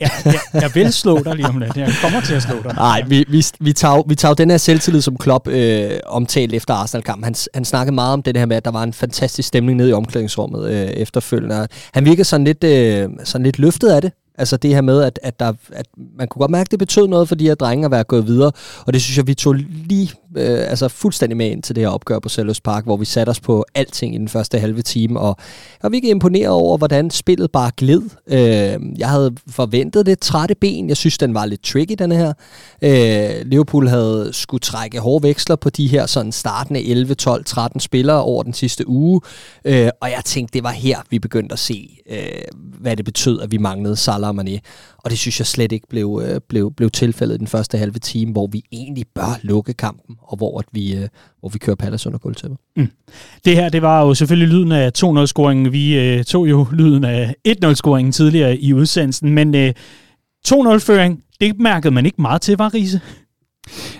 Ja, 0.00 0.08
jeg, 0.24 0.34
jeg 0.54 0.70
vil 0.74 0.92
slå 0.92 1.22
dig 1.22 1.36
lige 1.36 1.48
om 1.48 1.58
lidt. 1.58 1.76
Jeg 1.76 1.92
kommer 2.02 2.20
til 2.20 2.34
at 2.34 2.42
slå 2.42 2.56
dig. 2.62 2.74
Nej, 2.74 3.02
vi, 3.06 3.24
vi, 3.28 3.44
vi, 3.60 3.72
tager, 3.72 4.02
vi 4.08 4.14
tager 4.14 4.34
den 4.34 4.50
her 4.50 4.56
selvtillid, 4.56 5.00
som 5.00 5.16
Klopp 5.16 5.48
øh, 5.48 5.90
omtalte 6.06 6.56
efter 6.56 6.74
Arsenal-kampen. 6.74 7.24
Han, 7.24 7.34
han 7.54 7.64
snakkede 7.64 7.94
meget 7.94 8.12
om 8.12 8.22
det 8.22 8.36
her 8.36 8.46
med, 8.46 8.56
at 8.56 8.64
der 8.64 8.70
var 8.70 8.82
en 8.82 8.92
fantastisk 8.92 9.48
stemning 9.48 9.76
nede 9.76 9.90
i 9.90 9.92
omklædningsrummet 9.92 10.70
øh, 10.70 10.86
efterfølgende. 10.88 11.68
Han 11.92 12.04
virkede 12.04 12.24
sådan 12.24 12.44
lidt, 12.44 12.64
øh, 12.64 13.08
sådan 13.24 13.44
lidt 13.44 13.58
løftet 13.58 13.88
af 13.88 14.02
det. 14.02 14.12
Altså 14.38 14.56
det 14.56 14.74
her 14.74 14.80
med, 14.80 15.02
at, 15.02 15.18
at, 15.22 15.40
der, 15.40 15.52
at 15.72 15.86
man 16.18 16.28
kunne 16.28 16.40
godt 16.40 16.50
mærke, 16.50 16.66
at 16.66 16.70
det 16.70 16.78
betød 16.78 17.06
noget 17.06 17.28
for 17.28 17.34
de 17.34 17.44
her 17.44 17.54
drenge 17.54 17.84
at 17.84 17.90
være 17.90 18.04
gået 18.04 18.26
videre. 18.26 18.52
Og 18.86 18.92
det 18.92 19.02
synes 19.02 19.16
jeg, 19.16 19.26
vi 19.26 19.34
tog 19.34 19.54
lige 19.54 20.10
øh, 20.36 20.70
altså 20.70 20.88
fuldstændig 20.88 21.36
med 21.36 21.50
ind 21.50 21.62
til 21.62 21.76
det 21.76 21.84
her 21.84 21.90
opgør 21.90 22.18
på 22.18 22.28
Selhurst 22.28 22.62
Park, 22.62 22.84
hvor 22.84 22.96
vi 22.96 23.04
satte 23.04 23.30
os 23.30 23.40
på 23.40 23.64
alting 23.74 24.14
i 24.14 24.18
den 24.18 24.28
første 24.28 24.58
halve 24.58 24.82
time. 24.82 25.20
Og 25.20 25.36
jeg 25.38 25.82
var 25.82 25.88
virkelig 25.88 26.10
imponeret 26.10 26.48
over, 26.48 26.78
hvordan 26.78 27.10
spillet 27.10 27.50
bare 27.50 27.70
gled. 27.76 28.02
Øh, 28.26 28.98
jeg 28.98 29.08
havde 29.08 29.34
forventet 29.50 30.06
det 30.06 30.18
trætte 30.18 30.54
ben. 30.54 30.88
Jeg 30.88 30.96
synes, 30.96 31.18
den 31.18 31.34
var 31.34 31.46
lidt 31.46 31.62
tricky, 31.62 31.94
den 31.98 32.12
her. 32.12 32.32
Øh, 32.82 33.46
Liverpool 33.46 33.88
havde 33.88 34.28
skulle 34.32 34.60
trække 34.60 34.98
hårde 34.98 35.28
veksler 35.28 35.56
på 35.56 35.70
de 35.70 35.86
her 35.86 36.06
sådan 36.06 36.32
startende 36.32 36.84
11, 36.84 37.14
12, 37.14 37.44
13 37.44 37.80
spillere 37.80 38.22
over 38.22 38.42
den 38.42 38.52
sidste 38.52 38.88
uge. 38.88 39.20
Øh, 39.64 39.90
og 40.00 40.10
jeg 40.10 40.22
tænkte, 40.24 40.54
det 40.54 40.62
var 40.62 40.70
her, 40.70 40.98
vi 41.10 41.18
begyndte 41.18 41.52
at 41.52 41.58
se, 41.58 41.98
øh, 42.10 42.18
hvad 42.80 42.96
det 42.96 43.04
betød, 43.04 43.40
at 43.40 43.50
vi 43.50 43.58
manglede 43.58 43.96
Salah 43.96 44.28
og 44.28 44.36
Mané. 44.40 44.58
Og 44.98 45.10
det 45.10 45.18
synes 45.18 45.40
jeg 45.40 45.46
slet 45.46 45.72
ikke 45.72 45.86
blev, 45.88 46.22
øh, 46.24 46.40
blev, 46.48 46.72
blev 46.74 46.90
tilfældet 46.90 47.34
i 47.34 47.38
den 47.38 47.46
første 47.46 47.78
halve 47.78 47.98
time, 47.98 48.32
hvor 48.32 48.46
vi 48.46 48.64
egentlig 48.72 49.04
bør 49.14 49.38
lukke 49.42 49.72
kampen, 49.72 50.16
og 50.22 50.36
hvor, 50.36 50.58
at 50.58 50.64
vi, 50.72 50.96
øh, 50.96 51.08
hvor 51.40 51.48
vi 51.48 51.58
kører 51.58 51.76
Palace 51.76 52.08
under 52.08 52.18
gulvtæppet. 52.18 52.58
Mm. 52.76 52.88
Det 53.44 53.56
her, 53.56 53.68
det 53.68 53.82
var 53.82 54.06
jo 54.06 54.14
selvfølgelig 54.14 54.48
lyden 54.48 54.72
af 54.72 54.90
2-0-scoringen. 54.98 55.72
Vi 55.72 55.98
øh, 55.98 56.24
tog 56.24 56.50
jo 56.50 56.66
lyden 56.72 57.04
af 57.04 57.34
1-0-scoringen 57.48 58.12
tidligere 58.12 58.56
i 58.56 58.74
udsendelsen, 58.74 59.30
men 59.30 59.54
øh, 59.54 59.72
2-0-føring, 60.48 61.22
det 61.40 61.58
mærkede 61.58 61.94
man 61.94 62.06
ikke 62.06 62.22
meget 62.22 62.42
til, 62.42 62.56
var 62.56 62.74
Riese? 62.74 63.00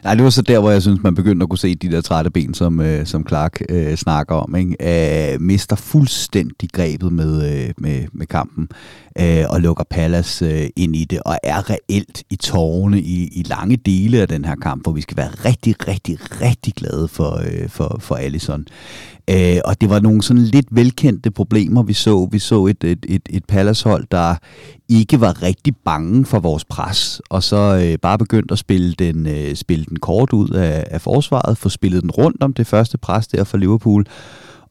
Nej, 0.04 0.14
det 0.14 0.24
var 0.24 0.30
så 0.30 0.42
der, 0.42 0.58
hvor 0.58 0.70
jeg 0.70 0.82
synes, 0.82 1.02
man 1.02 1.14
begyndte 1.14 1.44
at 1.44 1.48
kunne 1.48 1.58
se 1.58 1.74
de 1.74 1.90
der 1.90 2.00
trætte 2.00 2.30
ben, 2.30 2.54
som, 2.54 2.80
øh, 2.80 3.06
som 3.06 3.28
Clark 3.28 3.60
øh, 3.68 3.96
snakker 3.96 4.34
om. 4.34 4.56
Ikke? 4.56 5.32
Øh, 5.32 5.40
mister 5.40 5.76
fuldstændig 5.76 6.70
grebet 6.72 7.12
med, 7.12 7.52
øh, 7.52 7.74
med, 7.78 8.06
med 8.12 8.26
kampen 8.26 8.68
øh, 9.20 9.44
og 9.48 9.60
lukker 9.60 9.84
Palace 9.90 10.46
øh, 10.46 10.68
ind 10.76 10.96
i 10.96 11.04
det, 11.04 11.20
og 11.24 11.38
er 11.42 11.70
reelt 11.70 12.22
i 12.30 12.36
tårne 12.36 13.00
i, 13.00 13.28
i 13.32 13.42
lange 13.42 13.76
dele 13.76 14.20
af 14.20 14.28
den 14.28 14.44
her 14.44 14.54
kamp, 14.54 14.82
hvor 14.82 14.92
vi 14.92 15.00
skal 15.00 15.16
være 15.16 15.30
rigtig, 15.44 15.88
rigtig, 15.88 16.18
rigtig 16.40 16.74
glade 16.74 17.08
for, 17.08 17.40
øh, 17.44 17.68
for, 17.68 17.96
for 18.00 18.14
Allison. 18.14 18.66
Øh, 19.30 19.60
og 19.64 19.80
det 19.80 19.90
var 19.90 20.00
nogle 20.00 20.22
sådan 20.22 20.42
lidt 20.42 20.66
velkendte 20.70 21.30
problemer, 21.30 21.82
vi 21.82 21.92
så. 21.92 22.28
Vi 22.30 22.38
så 22.38 22.66
et, 22.66 22.84
et, 22.84 23.06
et, 23.08 23.22
et 23.30 23.44
Palace-hold, 23.44 24.06
der 24.10 24.34
ikke 24.88 25.20
var 25.20 25.42
rigtig 25.42 25.76
bange 25.76 26.26
for 26.26 26.38
vores 26.38 26.64
pres, 26.64 27.22
og 27.30 27.42
så 27.42 27.80
øh, 27.84 27.98
bare 27.98 28.18
begyndte 28.18 28.52
at 28.52 28.58
spille 28.58 28.94
den, 28.98 29.26
øh, 29.26 29.54
spille 29.54 29.84
den 29.84 29.98
kort 29.98 30.32
ud 30.32 30.48
af, 30.48 30.84
af 30.90 31.00
forsvaret, 31.00 31.58
få 31.58 31.68
spillet 31.68 32.02
den 32.02 32.10
rundt 32.10 32.42
om 32.42 32.52
det 32.52 32.66
første 32.66 32.98
pres 32.98 33.26
der 33.26 33.44
for 33.44 33.58
Liverpool. 33.58 34.06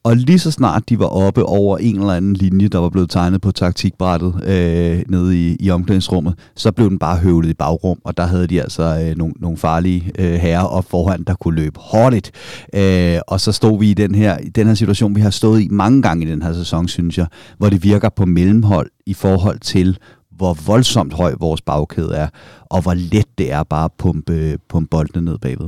Og 0.07 0.15
lige 0.15 0.39
så 0.39 0.51
snart 0.51 0.89
de 0.89 0.99
var 0.99 1.05
oppe 1.05 1.43
over 1.43 1.77
en 1.77 1.99
eller 1.99 2.13
anden 2.13 2.33
linje, 2.33 2.67
der 2.67 2.77
var 2.77 2.89
blevet 2.89 3.09
tegnet 3.09 3.41
på 3.41 3.51
taktikbrættet 3.51 4.35
øh, 4.43 5.03
nede 5.09 5.47
i, 5.47 5.57
i 5.59 5.69
omklædningsrummet, 5.69 6.33
så 6.55 6.71
blev 6.71 6.89
den 6.89 6.99
bare 6.99 7.17
høvlet 7.17 7.49
i 7.49 7.53
bagrum, 7.53 7.99
og 8.03 8.17
der 8.17 8.25
havde 8.25 8.47
de 8.47 8.61
altså 8.61 8.83
øh, 8.83 9.17
nogle, 9.17 9.33
nogle 9.39 9.57
farlige 9.57 10.11
øh, 10.19 10.33
herrer 10.33 10.63
op 10.63 10.85
foran, 10.89 11.23
der 11.23 11.35
kunne 11.35 11.55
løbe 11.55 11.79
hurtigt. 11.91 12.31
Øh, 12.73 13.19
og 13.27 13.41
så 13.41 13.51
stod 13.51 13.79
vi 13.79 13.91
i 13.91 13.93
den 13.93 14.15
her, 14.15 14.37
i 14.37 14.49
den 14.49 14.67
her 14.67 14.73
situation, 14.73 15.15
vi 15.15 15.21
har 15.21 15.29
stået 15.29 15.61
i 15.61 15.67
mange 15.71 16.01
gange 16.01 16.25
i 16.25 16.29
den 16.29 16.41
her 16.41 16.53
sæson, 16.53 16.87
synes 16.87 17.17
jeg, 17.17 17.27
hvor 17.57 17.69
det 17.69 17.83
virker 17.83 18.09
på 18.09 18.25
mellemhold 18.25 18.89
i 19.05 19.13
forhold 19.13 19.59
til, 19.59 19.97
hvor 20.37 20.57
voldsomt 20.65 21.13
høj 21.13 21.33
vores 21.39 21.61
bagkæde 21.61 22.15
er, 22.15 22.27
og 22.65 22.81
hvor 22.81 22.93
let 22.93 23.27
det 23.37 23.51
er 23.51 23.63
bare 23.63 23.85
at 23.85 23.91
pumpe, 23.97 24.33
øh, 24.33 24.57
pumpe 24.69 24.89
boldene 24.89 25.25
ned 25.25 25.37
bagved. 25.37 25.67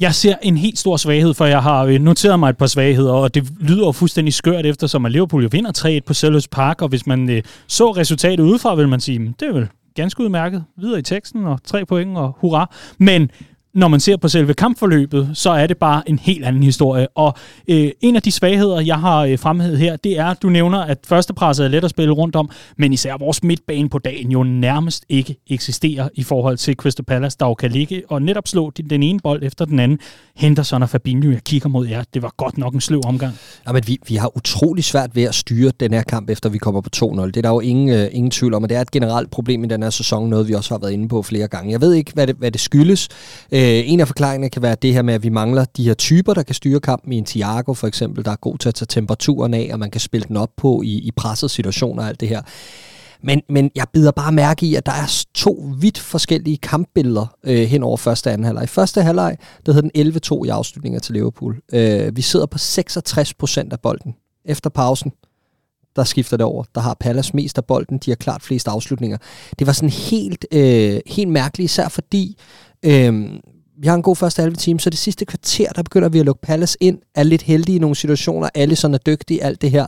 Jeg 0.00 0.14
ser 0.14 0.34
en 0.42 0.56
helt 0.56 0.78
stor 0.78 0.96
svaghed, 0.96 1.34
for 1.34 1.44
jeg 1.44 1.62
har 1.62 1.84
øh, 1.84 1.98
noteret 1.98 2.40
mig 2.40 2.50
et 2.50 2.56
par 2.56 2.66
svagheder, 2.66 3.12
og 3.12 3.34
det 3.34 3.48
lyder 3.60 3.86
jo 3.86 3.92
fuldstændig 3.92 4.34
skørt, 4.34 4.66
eftersom 4.66 5.06
at 5.06 5.12
Liverpool 5.12 5.42
jo 5.42 5.48
vinder 5.52 5.98
3-1 6.00 6.04
på 6.06 6.14
Selhurst 6.14 6.50
Park, 6.50 6.82
og 6.82 6.88
hvis 6.88 7.06
man 7.06 7.30
øh, 7.30 7.42
så 7.66 7.90
resultatet 7.90 8.40
udefra, 8.40 8.74
vil 8.74 8.88
man 8.88 9.00
sige, 9.00 9.18
hmm, 9.18 9.32
det 9.40 9.48
er 9.48 9.52
vel 9.52 9.68
ganske 9.94 10.22
udmærket 10.22 10.64
videre 10.76 10.98
i 10.98 11.02
teksten, 11.02 11.46
og 11.46 11.58
tre 11.64 11.86
point, 11.86 12.18
og 12.18 12.36
hurra. 12.40 12.70
Men 12.98 13.30
når 13.74 13.88
man 13.88 14.00
ser 14.00 14.16
på 14.16 14.28
selve 14.28 14.54
kampforløbet, 14.54 15.30
så 15.34 15.50
er 15.50 15.66
det 15.66 15.76
bare 15.76 16.02
en 16.10 16.18
helt 16.18 16.44
anden 16.44 16.62
historie. 16.62 17.08
Og 17.14 17.34
øh, 17.68 17.90
en 18.00 18.16
af 18.16 18.22
de 18.22 18.32
svagheder, 18.32 18.80
jeg 18.80 18.96
har 18.96 19.18
øh, 19.24 19.38
fremhævet 19.38 19.78
her, 19.78 19.96
det 19.96 20.18
er, 20.18 20.34
du 20.34 20.48
nævner, 20.48 20.78
at 20.78 20.98
førstepresset 21.06 21.64
er 21.64 21.68
let 21.68 21.84
at 21.84 21.90
spille 21.90 22.12
rundt 22.12 22.36
om, 22.36 22.50
men 22.78 22.92
især 22.92 23.16
vores 23.18 23.42
midtbane 23.42 23.88
på 23.88 23.98
dagen 23.98 24.30
jo 24.32 24.42
nærmest 24.42 25.04
ikke 25.08 25.36
eksisterer 25.50 26.08
i 26.14 26.22
forhold 26.22 26.56
til 26.56 26.74
Crystal 26.74 27.04
Palace, 27.04 27.36
der 27.40 27.46
jo 27.46 27.54
kan 27.54 27.70
ligge 27.70 28.02
og 28.08 28.22
netop 28.22 28.48
slå 28.48 28.70
den- 28.76 28.90
den 28.90 29.02
ene 29.02 29.18
bold 29.22 29.42
efter 29.42 29.64
den 29.64 29.78
anden. 29.78 29.98
Henderson 30.36 30.82
og 30.82 30.88
Fabinho, 30.88 31.30
jeg 31.30 31.44
kigger 31.44 31.68
mod 31.68 31.86
jer, 31.88 32.02
det 32.14 32.22
var 32.22 32.34
godt 32.36 32.58
nok 32.58 32.74
en 32.74 32.80
sløv 32.80 33.00
omgang. 33.04 33.34
Ja, 33.66 33.72
men 33.72 33.82
vi, 33.86 33.98
vi 34.08 34.14
har 34.14 34.36
utrolig 34.36 34.84
svært 34.84 35.16
ved 35.16 35.22
at 35.22 35.34
styre 35.34 35.72
den 35.80 35.92
her 35.92 36.02
kamp, 36.02 36.30
efter 36.30 36.48
vi 36.48 36.58
kommer 36.58 36.80
på 36.80 36.90
2-0. 36.96 37.26
Det 37.26 37.36
er 37.36 37.42
der 37.42 37.48
jo 37.48 37.60
ingen, 37.60 37.88
øh, 37.88 38.08
ingen 38.12 38.30
tvivl 38.30 38.54
om, 38.54 38.62
og 38.62 38.68
det 38.68 38.76
er 38.76 38.80
et 38.80 38.90
generelt 38.90 39.30
problem 39.30 39.64
i 39.64 39.66
den 39.66 39.82
her 39.82 39.90
sæson, 39.90 40.28
noget 40.30 40.48
vi 40.48 40.54
også 40.54 40.74
har 40.74 40.78
været 40.78 40.92
inde 40.92 41.08
på 41.08 41.22
flere 41.22 41.48
gange. 41.48 41.72
Jeg 41.72 41.80
ved 41.80 41.94
ikke, 41.94 42.12
hvad 42.14 42.26
det, 42.26 42.36
hvad 42.36 42.50
det 42.50 42.60
skyldes. 42.60 43.08
Øh, 43.52 43.59
Øh, 43.60 43.90
en 43.90 44.00
af 44.00 44.06
forklaringerne 44.06 44.50
kan 44.50 44.62
være 44.62 44.76
det 44.82 44.92
her 44.92 45.02
med, 45.02 45.14
at 45.14 45.22
vi 45.22 45.28
mangler 45.28 45.64
de 45.64 45.84
her 45.84 45.94
typer, 45.94 46.34
der 46.34 46.42
kan 46.42 46.54
styre 46.54 46.80
kampen 46.80 47.12
i 47.12 47.16
en 47.16 47.24
Thiago 47.24 47.74
for 47.74 47.86
eksempel, 47.86 48.24
der 48.24 48.30
er 48.30 48.36
god 48.36 48.58
til 48.58 48.68
at 48.68 48.74
tage 48.74 48.86
temperaturen 48.86 49.54
af, 49.54 49.70
og 49.72 49.78
man 49.78 49.90
kan 49.90 50.00
spille 50.00 50.28
den 50.28 50.36
op 50.36 50.50
på 50.56 50.82
i, 50.84 50.98
i 50.98 51.10
pressede 51.16 51.48
situationer 51.48 52.02
og 52.02 52.08
alt 52.08 52.20
det 52.20 52.28
her. 52.28 52.42
Men, 53.22 53.42
men 53.48 53.70
jeg 53.74 53.86
bider 53.92 54.10
bare 54.10 54.32
mærke 54.32 54.66
i, 54.66 54.74
at 54.74 54.86
der 54.86 54.92
er 54.92 55.24
to 55.34 55.72
vidt 55.78 55.98
forskellige 55.98 56.56
kampbilleder 56.56 57.36
øh, 57.44 57.62
hen 57.62 57.82
over 57.82 57.96
første 57.96 58.28
og 58.28 58.32
anden 58.32 58.44
halvleg. 58.44 58.64
I 58.64 58.66
første 58.66 59.02
halvleg, 59.02 59.36
der 59.66 59.72
hed 59.72 59.82
den 59.82 60.12
11-2 60.42 60.44
i 60.44 60.48
afslutninger 60.48 61.00
til 61.00 61.14
Liverpool. 61.14 61.60
Øh, 61.72 62.16
vi 62.16 62.22
sidder 62.22 62.46
på 62.46 62.58
66 62.58 63.34
procent 63.34 63.72
af 63.72 63.80
bolden. 63.80 64.14
Efter 64.44 64.70
pausen, 64.70 65.12
der 65.96 66.04
skifter 66.04 66.36
det 66.36 66.46
over. 66.46 66.64
Der 66.74 66.80
har 66.80 66.96
Palace 67.00 67.36
mest 67.36 67.58
af 67.58 67.64
bolden. 67.64 67.98
De 67.98 68.10
har 68.10 68.16
klart 68.16 68.42
flest 68.42 68.68
afslutninger. 68.68 69.18
Det 69.58 69.66
var 69.66 69.72
sådan 69.72 69.90
helt, 69.90 70.46
øh, 70.52 71.00
helt 71.06 71.30
mærkeligt, 71.30 71.70
især 71.70 71.88
fordi 71.88 72.38
øh, 72.84 73.30
vi 73.82 73.86
har 73.86 73.94
en 73.94 74.02
god 74.02 74.16
første 74.16 74.42
halve 74.42 74.56
time, 74.56 74.80
så 74.80 74.90
det 74.90 74.98
sidste 74.98 75.24
kvarter, 75.24 75.72
der 75.72 75.82
begynder 75.82 76.08
vi 76.08 76.18
at 76.18 76.26
lukke 76.26 76.40
Palace 76.42 76.76
ind, 76.80 76.98
er 77.14 77.22
lidt 77.22 77.42
heldige 77.42 77.76
i 77.76 77.78
nogle 77.78 77.96
situationer, 77.96 78.48
alle 78.54 78.76
sådan 78.76 78.94
er 78.94 78.98
dygtige, 78.98 79.44
alt 79.44 79.62
det 79.62 79.70
her. 79.70 79.86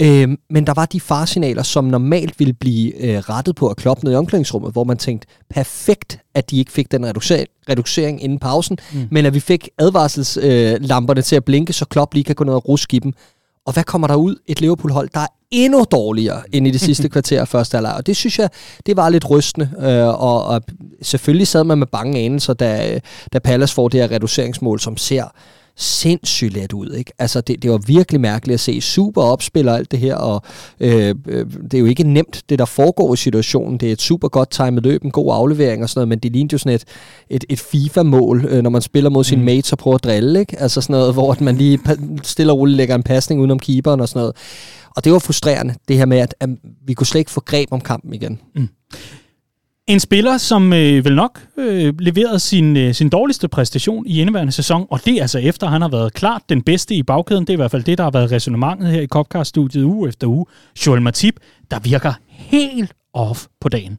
Øh, 0.00 0.28
men 0.50 0.66
der 0.66 0.74
var 0.74 0.86
de 0.86 1.00
farsignaler, 1.00 1.62
som 1.62 1.84
normalt 1.84 2.38
ville 2.38 2.52
blive 2.52 3.02
øh, 3.02 3.18
rettet 3.18 3.56
på 3.56 3.68
at 3.68 3.76
Klopp 3.76 4.02
ned 4.02 4.12
i 4.12 4.14
omklædningsrummet, 4.14 4.72
hvor 4.72 4.84
man 4.84 4.96
tænkte, 4.96 5.26
perfekt, 5.50 6.18
at 6.34 6.50
de 6.50 6.58
ikke 6.58 6.72
fik 6.72 6.92
den 6.92 7.06
reducering, 7.06 7.48
reducering 7.68 8.22
inden 8.22 8.38
pausen, 8.38 8.78
mm. 8.92 9.08
men 9.10 9.26
at 9.26 9.34
vi 9.34 9.40
fik 9.40 9.68
advarselslamperne 9.78 11.18
øh, 11.18 11.24
til 11.24 11.36
at 11.36 11.44
blinke, 11.44 11.72
så 11.72 11.84
Klopp 11.84 12.14
lige 12.14 12.24
kan 12.24 12.34
gå 12.34 12.44
ned 12.44 12.52
og 12.52 12.68
ruske 12.68 12.96
i 12.96 12.98
dem. 12.98 13.12
Og 13.66 13.72
hvad 13.72 13.84
kommer 13.84 14.08
der 14.08 14.14
ud? 14.14 14.36
Et 14.46 14.60
Liverpool-hold, 14.60 15.08
der 15.14 15.20
er 15.20 15.26
endnu 15.50 15.84
dårligere 15.90 16.42
end 16.52 16.66
i 16.66 16.70
det 16.70 16.80
sidste 16.80 17.08
kvarter 17.14 17.40
af 17.40 17.48
første 17.48 17.76
halvleg. 17.76 17.94
Og 17.94 18.06
det 18.06 18.16
synes 18.16 18.38
jeg, 18.38 18.48
det 18.86 18.96
var 18.96 19.08
lidt 19.08 19.30
rystende. 19.30 19.70
Øh, 19.80 20.22
og, 20.22 20.44
og 20.44 20.62
selvfølgelig 21.02 21.46
sad 21.46 21.64
man 21.64 21.78
med 21.78 21.86
bange 21.86 22.18
anelser, 22.18 22.54
da, 22.54 23.00
da 23.32 23.38
Palace 23.38 23.74
får 23.74 23.88
det 23.88 24.00
her 24.00 24.10
reduceringsmål, 24.10 24.80
som 24.80 24.96
ser 24.96 25.24
sindssygt 25.76 26.52
let 26.52 26.72
ud. 26.72 26.90
Ikke? 26.90 27.12
Altså, 27.18 27.40
det, 27.40 27.62
det 27.62 27.70
var 27.70 27.78
virkelig 27.78 28.20
mærkeligt 28.20 28.54
at 28.54 28.60
se. 28.60 28.80
Super 28.80 29.22
opspiller 29.22 29.74
alt 29.74 29.90
det 29.90 29.98
her, 29.98 30.14
og 30.14 30.42
øh, 30.80 31.14
øh, 31.28 31.46
det 31.62 31.74
er 31.74 31.78
jo 31.78 31.86
ikke 31.86 32.02
nemt, 32.02 32.42
det 32.48 32.58
der 32.58 32.64
foregår 32.64 33.14
i 33.14 33.16
situationen. 33.16 33.78
Det 33.78 33.88
er 33.88 33.92
et 33.92 34.02
super 34.02 34.28
godt 34.28 34.50
timet 34.50 34.82
løb, 34.82 35.04
en 35.04 35.10
god 35.10 35.34
aflevering 35.34 35.82
og 35.82 35.90
sådan 35.90 35.98
noget, 35.98 36.08
men 36.08 36.18
det 36.18 36.32
lignede 36.32 36.52
jo 36.52 36.58
sådan 36.58 36.74
et, 36.74 36.84
et, 37.30 37.44
et 37.48 37.60
FIFA-mål, 37.60 38.44
øh, 38.48 38.62
når 38.62 38.70
man 38.70 38.82
spiller 38.82 39.10
mod 39.10 39.24
sine 39.24 39.40
mm. 39.40 39.46
mates 39.46 39.72
og 39.72 39.78
prøver 39.78 39.94
at 39.94 40.04
drille. 40.04 40.40
Ikke? 40.40 40.60
Altså 40.60 40.80
sådan 40.80 40.94
noget, 40.94 41.12
hvor 41.12 41.36
man 41.40 41.56
lige 41.56 41.80
stille 42.22 42.52
og 42.52 42.58
roligt 42.58 42.76
lægger 42.76 42.94
en 42.94 43.02
pasning 43.02 43.40
udenom 43.40 43.58
keeperen 43.58 44.00
og 44.00 44.08
sådan 44.08 44.20
noget. 44.20 44.36
Og 44.96 45.04
det 45.04 45.12
var 45.12 45.18
frustrerende, 45.18 45.74
det 45.88 45.96
her 45.96 46.06
med, 46.06 46.18
at, 46.18 46.34
at 46.40 46.48
vi 46.86 46.94
kunne 46.94 47.06
slet 47.06 47.18
ikke 47.18 47.30
få 47.30 47.40
greb 47.40 47.68
om 47.72 47.80
kampen 47.80 48.14
igen. 48.14 48.40
Mm. 48.54 48.68
En 49.86 50.00
spiller, 50.00 50.38
som 50.38 50.72
øh, 50.72 51.04
vel 51.04 51.14
nok 51.14 51.40
øh, 51.58 51.94
leverede 51.98 52.38
sin, 52.38 52.76
øh, 52.76 52.94
sin 52.94 53.08
dårligste 53.08 53.48
præstation 53.48 54.06
i 54.06 54.20
indeværende 54.20 54.52
sæson, 54.52 54.86
og 54.90 55.00
det 55.04 55.16
er 55.16 55.20
altså 55.20 55.38
efter, 55.38 55.66
han 55.66 55.82
har 55.82 55.88
været 55.88 56.14
klart 56.14 56.42
den 56.48 56.62
bedste 56.62 56.94
i 56.94 57.02
bagkæden. 57.02 57.40
Det 57.40 57.50
er 57.50 57.54
i 57.54 57.56
hvert 57.56 57.70
fald 57.70 57.82
det, 57.82 57.98
der 57.98 58.04
har 58.04 58.10
været 58.10 58.32
resonemanget 58.32 58.90
her 58.90 59.00
i 59.00 59.06
Copcast-studiet 59.06 59.84
uge 59.84 60.08
efter 60.08 60.26
uge. 60.26 60.46
Joel 60.86 61.02
Matip, 61.02 61.34
der 61.70 61.78
virker 61.78 62.12
helt 62.28 62.92
off 63.14 63.46
på 63.60 63.68
dagen. 63.68 63.98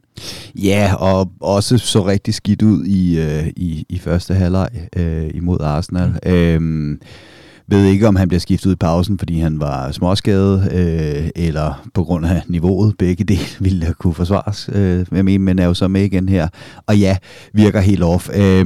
Ja, 0.54 0.94
og 0.94 1.30
også 1.40 1.78
så 1.78 2.06
rigtig 2.06 2.34
skidt 2.34 2.62
ud 2.62 2.84
i, 2.84 3.18
øh, 3.18 3.46
i, 3.56 3.86
i 3.88 3.98
første 3.98 4.34
halvleg 4.34 4.68
øh, 4.96 5.30
imod 5.34 5.60
Arsenal. 5.60 6.08
Mm. 6.08 6.32
Øhm, 6.32 7.00
ved 7.68 7.84
ikke, 7.84 8.08
om 8.08 8.16
han 8.16 8.28
bliver 8.28 8.40
skiftet 8.40 8.66
ud 8.66 8.72
i 8.72 8.76
pausen, 8.76 9.18
fordi 9.18 9.38
han 9.40 9.60
var 9.60 9.92
småskadet, 9.92 10.72
øh, 10.72 11.28
eller 11.36 11.88
på 11.94 12.04
grund 12.04 12.26
af 12.26 12.42
niveauet. 12.48 12.94
Begge 12.98 13.24
dele 13.24 13.40
ville 13.60 13.94
kunne 13.98 14.14
forsvares, 14.14 14.70
øh, 14.72 15.06
med, 15.10 15.38
men 15.38 15.58
er 15.58 15.66
jo 15.66 15.74
så 15.74 15.88
med 15.88 16.02
igen 16.02 16.28
her. 16.28 16.48
Og 16.86 16.98
ja, 16.98 17.16
virker 17.52 17.80
helt 17.80 18.02
off. 18.02 18.28
Øh, 18.34 18.64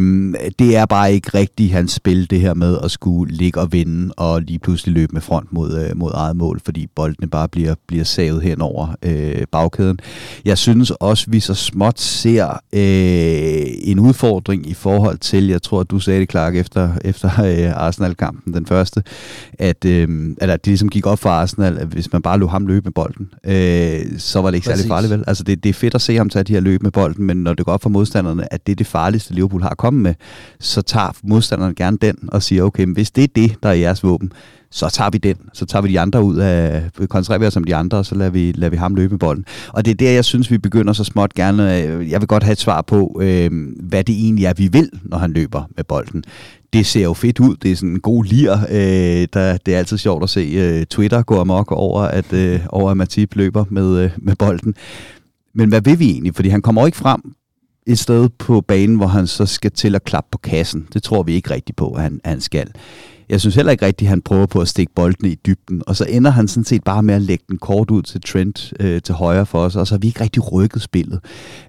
det 0.59 0.77
er 0.77 0.87
bare 0.87 1.13
ikke 1.13 1.31
rigtigt 1.35 1.73
hans 1.73 1.93
spil, 1.93 2.31
det 2.31 2.41
her 2.41 2.55
med 2.55 2.79
at 2.85 2.91
skulle 2.91 3.35
ligge 3.35 3.61
og 3.61 3.73
vinde, 3.73 4.13
og 4.17 4.43
lige 4.43 4.59
pludselig 4.59 4.95
løbe 4.95 5.13
med 5.13 5.21
front 5.21 5.53
mod, 5.53 5.79
øh, 5.79 5.97
mod 5.97 6.11
eget 6.15 6.37
mål, 6.37 6.61
fordi 6.65 6.87
boldene 6.87 7.29
bare 7.29 7.49
bliver, 7.49 7.75
bliver 7.89 8.05
savet 8.05 8.43
hen 8.43 8.61
over 8.61 8.95
øh, 9.03 9.43
bagkæden. 9.53 9.99
Jeg 10.45 10.59
synes 10.59 10.91
også, 10.91 11.27
vi 11.29 11.41
så 11.41 11.55
småt 11.55 12.01
ser 12.01 12.51
øh, 12.73 13.91
en 13.91 13.99
udfordring 13.99 14.71
i 14.71 14.75
forhold 14.75 15.19
til, 15.19 15.49
jeg 15.49 15.63
tror, 15.63 15.81
at 15.81 15.91
du 15.91 15.99
sagde 15.99 16.21
det, 16.21 16.31
Clark, 16.31 16.57
efter, 16.57 16.91
efter 17.05 17.31
øh, 17.45 17.73
Arsenal-kampen, 17.77 18.55
den 18.55 18.67
første 18.67 18.90
første, 18.97 19.11
at, 19.59 19.85
øh, 19.85 20.37
at 20.41 20.51
det 20.51 20.67
ligesom 20.67 20.89
gik 20.89 21.07
op 21.07 21.19
for 21.19 21.31
Arsenal, 21.31 21.79
at 21.79 21.87
hvis 21.87 22.13
man 22.13 22.23
bare 22.23 22.39
lå 22.39 22.47
ham 22.47 22.67
løbe 22.67 22.85
med 22.85 22.93
bolden, 22.93 23.31
øh, 23.45 24.19
så 24.19 24.41
var 24.41 24.51
det 24.51 24.57
ikke 24.57 24.65
Præcis. 24.65 24.79
særlig 24.81 24.89
farligt 24.89 25.13
vel. 25.13 25.25
Altså 25.27 25.45
det, 25.45 25.65
det 25.65 25.69
er 25.69 25.75
fedt 25.75 25.95
at 25.95 26.01
se 26.01 26.17
ham 26.17 26.29
tage 26.29 26.43
de 26.43 26.53
her 26.53 26.61
løb 26.61 26.83
med 26.83 26.91
bolden, 26.91 27.25
men 27.25 27.37
når 27.37 27.55
det 27.55 27.67
går 27.67 27.73
op 27.73 27.83
for 27.83 27.91
modstanderne, 27.91 28.53
at 28.53 28.67
det 28.67 28.73
er 28.73 28.77
det 28.77 28.87
farligste, 28.87 29.35
Liverpool 29.35 29.63
har 29.63 29.69
at 29.69 29.79
komme 29.79 30.01
med, 30.01 30.15
så 30.61 30.83
tager 30.83 31.13
modstanderne 31.23 31.75
gerne 31.75 31.99
den 32.01 32.17
og 32.29 32.43
siger, 32.43 32.63
okay, 32.63 32.85
men 32.85 32.95
hvis 32.95 33.11
det 33.11 33.25
er 33.25 33.29
det, 33.35 33.57
der 33.63 33.69
er 33.69 33.73
jeres 33.75 34.03
våben, 34.03 34.33
så 34.71 34.89
tager 34.89 35.11
vi 35.11 35.19
den. 35.19 35.37
Så 35.53 35.67
tager 35.67 35.83
vi 35.83 35.89
de 35.89 36.01
andre 36.01 36.23
ud 36.25 36.37
af, 36.37 36.83
koncentrerer 37.09 37.39
vi 37.39 37.47
os 37.47 37.57
om 37.57 37.65
de 37.65 37.75
andre, 37.77 37.99
og 37.99 38.07
så 38.07 38.15
lader 38.15 38.31
vi, 38.31 38.53
lader 38.53 38.71
vi 38.71 38.77
ham 38.77 38.95
løbe 38.95 39.11
med 39.11 39.19
bolden. 39.19 39.45
Og 39.69 39.85
det 39.85 39.91
er 39.91 39.95
der, 39.95 40.11
jeg 40.11 40.25
synes, 40.25 40.51
vi 40.51 40.59
begynder 40.59 40.93
så 40.93 41.05
småt 41.05 41.35
gerne, 41.35 41.83
øh, 41.83 42.11
jeg 42.11 42.21
vil 42.21 42.29
godt 42.29 42.43
have 42.43 42.53
et 42.53 42.59
svar 42.59 42.83
på, 42.83 43.21
øh, 43.23 43.51
hvad 43.83 44.05
det 44.05 44.15
egentlig 44.15 44.45
er, 44.45 44.53
vi 44.57 44.69
vil, 44.69 44.91
når 45.03 45.19
han 45.19 45.33
løber 45.33 45.65
med 45.77 45.85
bolden 45.85 46.25
det 46.73 46.87
ser 46.87 47.03
jo 47.03 47.15
fedt 47.15 47.41
ud. 47.41 47.57
Det 47.57 47.73
er 47.73 47.77
sådan 47.77 47.91
en 47.91 48.01
god 48.01 48.25
lir. 48.25 48.53
Øh, 48.71 49.29
der, 49.33 49.57
det 49.57 49.75
er 49.75 49.79
altid 49.79 49.99
sjovt 49.99 50.23
at 50.23 50.31
se 50.31 50.41
øh, 50.41 50.87
Twitter 50.87 51.23
gå 51.23 51.41
amok 51.41 51.73
over, 51.73 52.01
at, 52.01 52.33
øh, 52.33 52.61
over 52.69 52.91
at 52.91 52.97
Matip 52.97 53.37
løber 53.37 53.65
med, 53.71 53.99
øh, 53.99 54.11
med 54.19 54.37
bolden. 54.37 54.75
Men 55.55 55.69
hvad 55.69 55.81
vil 55.81 55.99
vi 55.99 56.11
egentlig? 56.11 56.35
Fordi 56.35 56.49
han 56.49 56.63
kommer 56.63 56.83
jo 56.83 56.87
ikke 56.87 56.99
frem 56.99 57.35
et 57.87 57.99
sted 57.99 58.29
på 58.29 58.61
banen, 58.61 58.97
hvor 58.97 59.07
han 59.07 59.27
så 59.27 59.47
skal 59.47 59.71
til 59.71 59.95
at 59.95 60.05
klappe 60.05 60.29
på 60.33 60.39
kassen. 60.39 60.89
Det 60.93 61.03
tror 61.03 61.23
vi 61.23 61.33
ikke 61.33 61.51
rigtigt 61.51 61.77
på, 61.77 61.91
at 61.91 62.03
han, 62.03 62.21
at 62.25 62.31
han 62.31 62.41
skal. 62.41 62.71
Jeg 63.31 63.41
synes 63.41 63.55
heller 63.55 63.73
ikke 63.73 63.87
rigtigt, 63.87 64.07
at 64.07 64.11
han 64.11 64.23
prøver 64.23 64.47
på 64.47 64.61
at 64.61 64.69
stikke 64.69 64.93
bolden 64.95 65.27
i 65.27 65.35
dybden, 65.35 65.83
og 65.87 65.97
så 65.97 66.05
ender 66.05 66.31
han 66.31 66.49
sådan 66.49 66.65
set 66.65 66.85
bare 66.85 67.03
med 67.03 67.15
at 67.15 67.23
lægge 67.23 67.45
den 67.49 67.59
kort 67.59 67.91
ud 67.91 68.03
til 68.03 68.21
Trent 68.21 68.73
øh, 68.81 69.03
til 69.03 69.15
højre 69.15 69.47
for 69.47 69.59
os, 69.59 69.77
og 69.77 69.87
så 69.87 69.95
har 69.95 69.99
vi 69.99 70.07
ikke 70.07 70.21
rigtig 70.21 70.53
rykket 70.53 70.83
spillet. 70.83 71.21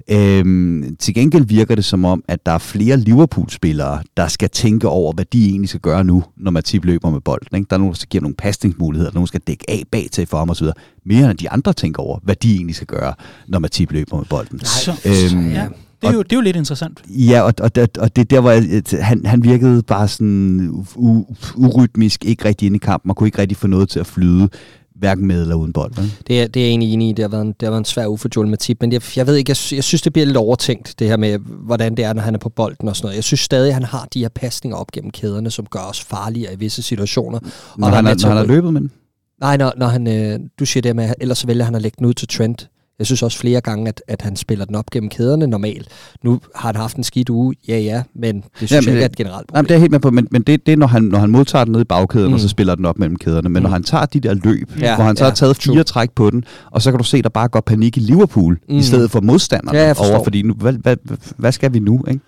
Øhm, 0.10 0.96
til 1.00 1.14
gengæld 1.14 1.46
virker 1.46 1.76
det 1.76 1.86
som 1.86 2.06
om, 2.06 2.24
at 2.28 2.46
der 2.46 2.52
er 2.52 2.58
flere 2.58 2.98
Liverpool-spillere, 2.98 4.04
der 4.18 4.28
skal 4.28 4.50
tænke 4.50 4.88
over, 4.88 5.14
hvad 5.14 5.26
de 5.26 5.50
egentlig 5.50 5.70
skal 5.70 5.82
gøre 5.82 6.04
nu, 6.04 6.24
når 6.38 6.52
Matip 6.52 6.86
løber 6.86 7.10
med 7.10 7.22
bolden. 7.22 7.58
Ikke? 7.58 7.68
Der 7.70 7.76
er 7.76 7.80
nogen, 7.80 7.94
der 7.94 8.06
giver 8.10 8.22
nogle 8.22 8.36
pasningsmuligheder, 8.36 9.12
nogen 9.14 9.28
skal 9.28 9.42
dække 9.48 9.66
af 9.68 9.84
bag 9.92 10.08
til 10.12 10.26
for 10.26 10.38
ham 10.38 10.50
osv. 10.50 10.68
Mere 11.06 11.30
end 11.30 11.38
de 11.38 11.50
andre 11.50 11.74
tænker 11.74 12.04
over, 12.04 12.20
hvad 12.24 12.36
de 12.36 12.56
egentlig 12.56 12.76
skal 12.76 12.88
gøre, 12.88 13.14
når 13.48 13.60
Matip 13.60 13.92
løber 13.92 14.18
med 14.18 14.26
bolden. 14.26 14.62
Nej, 14.88 14.98
øhm, 15.06 15.52
ja. 15.52 15.68
Det 16.02 16.08
er, 16.08 16.14
jo, 16.14 16.22
det 16.22 16.32
er 16.32 16.38
jo 16.38 16.42
lidt 16.42 16.56
interessant. 16.56 17.02
Ja, 17.10 17.42
og, 17.42 17.54
og, 17.62 17.72
og 18.00 18.16
det 18.16 18.30
der, 18.30 18.42
hvor 18.42 18.52
jeg, 18.52 18.84
han, 19.02 19.26
han 19.26 19.44
virkede 19.44 19.84
bare 19.84 20.08
sådan 20.08 20.86
u, 20.96 21.26
urytmisk, 21.56 22.26
ikke 22.26 22.46
rigtig 22.46 22.66
inde 22.66 22.76
i 22.76 22.80
kampen, 22.80 23.10
og 23.10 23.16
kunne 23.16 23.28
ikke 23.28 23.40
rigtig 23.40 23.58
få 23.58 23.68
noget 23.68 23.90
til 23.90 24.00
at 24.00 24.08
flyde 24.08 24.50
hverken 24.96 25.28
med 25.28 25.42
eller 25.42 25.56
uden 25.56 25.74
bold. 25.74 25.94
Det 26.28 26.42
er, 26.42 26.48
det 26.48 26.60
er 26.60 26.66
jeg 26.66 26.70
egentlig 26.70 26.94
enig 26.94 27.10
i. 27.10 27.14
Det 27.14 27.24
har 27.24 27.30
været 27.30 27.42
en, 27.42 27.48
det 27.48 27.62
har 27.62 27.70
været 27.70 27.82
en 27.82 27.86
svær 27.86 28.08
uge 28.08 28.18
for 28.18 28.30
Joel 28.36 28.48
Matip, 28.48 28.78
men 28.82 28.94
jeg, 28.94 29.02
jeg 29.16 29.28
ved 29.28 29.36
ikke, 29.36 29.50
jeg, 29.50 29.76
jeg 29.76 29.84
synes, 29.84 30.02
det 30.02 30.14
bliver 30.14 30.26
lidt 30.26 30.38
overtænkt, 30.38 30.96
det 31.00 31.08
her 31.08 31.18
med, 31.18 31.38
hvordan 31.40 31.98
det 31.98 32.06
er, 32.06 32.14
når 32.14 32.22
han 32.22 32.34
er 32.34 32.40
på 32.40 32.50
bolden 32.50 32.88
og 32.88 32.96
sådan 32.96 33.06
noget. 33.06 33.16
Jeg 33.16 33.24
synes 33.24 33.40
stadig, 33.40 33.68
at 33.68 33.74
han 33.74 33.84
har 33.84 34.08
de 34.14 34.20
her 34.20 34.30
pasninger 34.30 34.78
op 34.78 34.92
gennem 34.92 35.12
kæderne, 35.12 35.52
som 35.52 35.66
gør 35.66 35.80
os 35.80 36.02
farligere 36.02 36.54
i 36.54 36.58
visse 36.58 36.82
situationer. 36.82 37.40
Når, 37.78 37.88
og 37.88 37.96
han, 37.96 38.08
er, 38.08 38.16
når 38.22 38.28
han 38.28 38.38
har 38.38 38.46
løbet 38.46 38.74
med 38.74 38.82
den? 38.82 38.92
Nej, 39.40 39.58
når, 39.58 39.74
når 39.78 39.88
han, 39.88 40.08
øh, 40.08 40.40
du 40.60 40.66
siger 40.66 40.82
det 40.82 40.96
med, 40.96 41.14
ellers 41.22 41.38
så 41.38 41.48
vælger 41.48 41.64
han 41.64 41.76
at 41.76 41.82
lægge 41.82 41.96
den 42.00 42.06
ud 42.06 42.14
til 42.14 42.28
Trent. 42.28 42.70
Jeg 43.02 43.06
synes 43.06 43.24
også 43.24 43.38
flere 43.38 43.62
gange, 43.62 43.88
at, 43.88 44.02
at 44.08 44.22
han 44.22 44.36
spiller 44.36 44.66
den 44.66 44.76
op 44.76 44.90
gennem 44.90 45.10
kæderne 45.10 45.48
normalt. 45.48 45.88
Nu 46.24 46.40
har 46.56 46.70
han 46.70 46.76
haft 46.76 46.98
en 46.98 47.04
skidt 47.04 47.30
uge, 47.30 47.56
ja 47.68 47.80
ja, 47.80 48.04
men 48.14 48.36
det 48.36 48.44
synes 48.56 48.72
ja, 48.72 48.80
men, 48.80 48.86
jeg 48.86 48.94
ikke 48.94 49.02
er 49.02 49.06
et 49.06 49.16
generelt 49.16 49.48
problem. 49.48 49.58
Jamen, 49.58 49.70
det 49.70 49.76
er 49.76 49.80
helt 49.80 49.92
med 49.92 50.00
på, 50.00 50.12
men, 50.12 50.28
men 50.32 50.42
det, 50.42 50.66
det 50.66 50.72
er, 50.72 50.78
når 50.78 50.88
han, 50.88 51.04
når 51.04 51.20
han 51.20 51.30
modtager 51.30 51.66
den 51.66 51.72
ned 51.72 51.82
i 51.82 51.84
bagkæden, 51.84 52.28
mm. 52.28 52.34
og 52.34 52.40
så 52.40 52.48
spiller 52.48 52.76
den 52.76 52.86
op 52.86 53.00
mellem 53.00 53.16
kæderne. 53.16 53.50
Men 53.50 53.60
mm. 53.60 53.64
når 53.64 53.70
han 53.70 53.84
tager 53.84 54.06
de 54.06 54.20
der 54.20 54.34
løb, 54.34 54.72
ja, 54.80 54.96
hvor 54.96 55.06
han 55.06 55.16
så 55.16 55.24
ja, 55.24 55.30
har 55.30 55.36
taget 55.36 55.58
fire 55.58 55.74
true. 55.74 55.84
træk 55.84 56.12
på 56.12 56.30
den, 56.30 56.44
og 56.72 56.82
så 56.82 56.92
kan 56.92 56.98
du 56.98 57.04
se, 57.04 57.22
der 57.22 57.30
bare 57.30 57.48
går 57.48 57.62
panik 57.62 57.98
i 57.98 58.00
Liverpool, 58.00 58.60
mm. 58.70 58.78
i 58.78 58.82
stedet 58.82 59.12
for 59.12 59.22
modstanderne 59.22 59.80
ja, 59.80 59.94
over, 59.98 60.24
fordi 60.24 60.42
nu, 60.42 60.54
hvad, 60.54 60.74
hvad, 60.74 60.96
hvad 61.38 61.52
skal 61.52 61.74
vi 61.74 61.80
nu? 61.80 62.04
Ikke? 62.08 62.20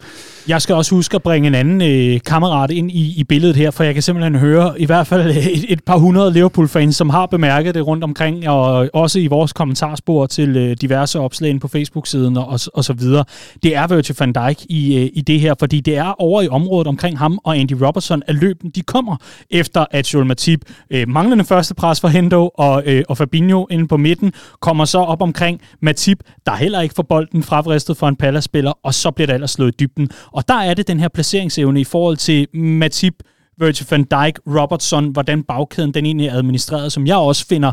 Jeg 0.48 0.62
skal 0.62 0.76
også 0.76 0.96
huske 0.96 1.16
at 1.16 1.24
bringe 1.24 1.48
en 1.48 1.56
anden 1.56 1.82
øh, 1.82 2.20
kammerat 2.26 2.72
ind 2.72 2.91
i, 2.91 3.20
i 3.20 3.24
billedet 3.24 3.56
her, 3.56 3.72
for 3.72 3.84
jeg 3.84 3.94
kan 3.94 4.04
simpelthen 4.04 4.36
høre 4.36 4.82
i 4.82 4.86
hvert 4.86 5.08
fald 5.08 5.30
øh, 5.30 5.38
et, 5.38 5.66
et 5.70 5.84
par 5.84 5.98
hundrede 5.98 6.34
Liverpool-fans, 6.34 6.96
som 6.96 7.10
har 7.10 7.26
bemærket 7.26 7.76
det 7.76 7.88
rundt 7.88 8.04
omkring, 8.04 8.50
og 8.50 8.89
også 8.94 9.20
i 9.20 9.28
vores 9.28 9.54
kommentarspor 9.54 10.26
til 10.26 10.58
øh, 10.58 10.78
diverse 10.82 11.20
opslag 11.20 11.60
på 11.60 11.68
Facebook-siden 11.68 12.38
og, 12.38 12.60
og 12.74 12.84
så 12.84 12.94
videre. 12.94 13.26
Det 13.64 13.76
er 13.76 13.88
Virgil 13.88 14.16
van 14.20 14.34
Dijk 14.34 14.66
i, 14.70 14.98
øh, 14.98 15.10
i 15.14 15.22
det 15.22 15.39
her, 15.39 15.54
fordi 15.60 15.80
det 15.80 15.98
er 15.98 16.22
over 16.22 16.41
i 16.41 16.48
området 16.48 16.88
omkring 16.88 17.18
ham 17.20 17.39
og 17.44 17.58
Andy 17.58 17.74
Robertson, 17.82 18.22
at 18.28 18.36
løben 18.36 18.70
de 18.70 18.82
kommer 18.82 19.16
efter, 19.52 19.86
at 19.91 20.14
Joel 20.14 20.26
Matip 20.26 20.60
øh, 20.89 21.10
manglende 21.10 21.44
første 21.44 21.74
pres 21.76 22.02
for 22.02 22.08
Hendo 22.08 22.48
og, 22.48 22.84
øh, 22.86 23.04
og 23.10 23.18
Fabinho 23.18 23.68
inde 23.72 23.88
på 23.88 23.98
midten, 23.98 24.34
kommer 24.62 24.86
så 24.86 24.98
op 24.98 25.22
omkring 25.22 25.62
Matip, 25.82 26.18
der 26.46 26.56
heller 26.56 26.82
ikke 26.82 26.96
får 26.96 27.04
bolden 27.04 27.44
fravristet 27.44 27.98
for 27.98 28.08
en 28.08 28.16
Palace-spiller, 28.16 28.74
og 28.84 28.94
så 28.94 29.12
bliver 29.12 29.28
der 29.28 29.34
ellers 29.34 29.52
slået 29.52 29.74
i 29.74 29.76
dybden. 29.80 30.10
Og 30.34 30.48
der 30.48 30.54
er 30.54 30.74
det 30.74 30.88
den 30.88 31.00
her 31.00 31.08
placeringsevne 31.08 31.82
i 31.82 31.84
forhold 31.84 32.18
til 32.18 32.48
Matip, 32.54 33.14
Virgil 33.58 33.88
van 33.90 34.04
Dijk, 34.04 34.40
Robertson, 34.48 35.08
hvordan 35.08 35.44
bagkæden 35.44 35.94
den 35.94 36.06
egentlig 36.06 36.28
er 36.28 36.34
administreret, 36.34 36.92
som 36.92 37.08
jeg 37.08 37.16
også 37.16 37.48
finder 37.48 37.72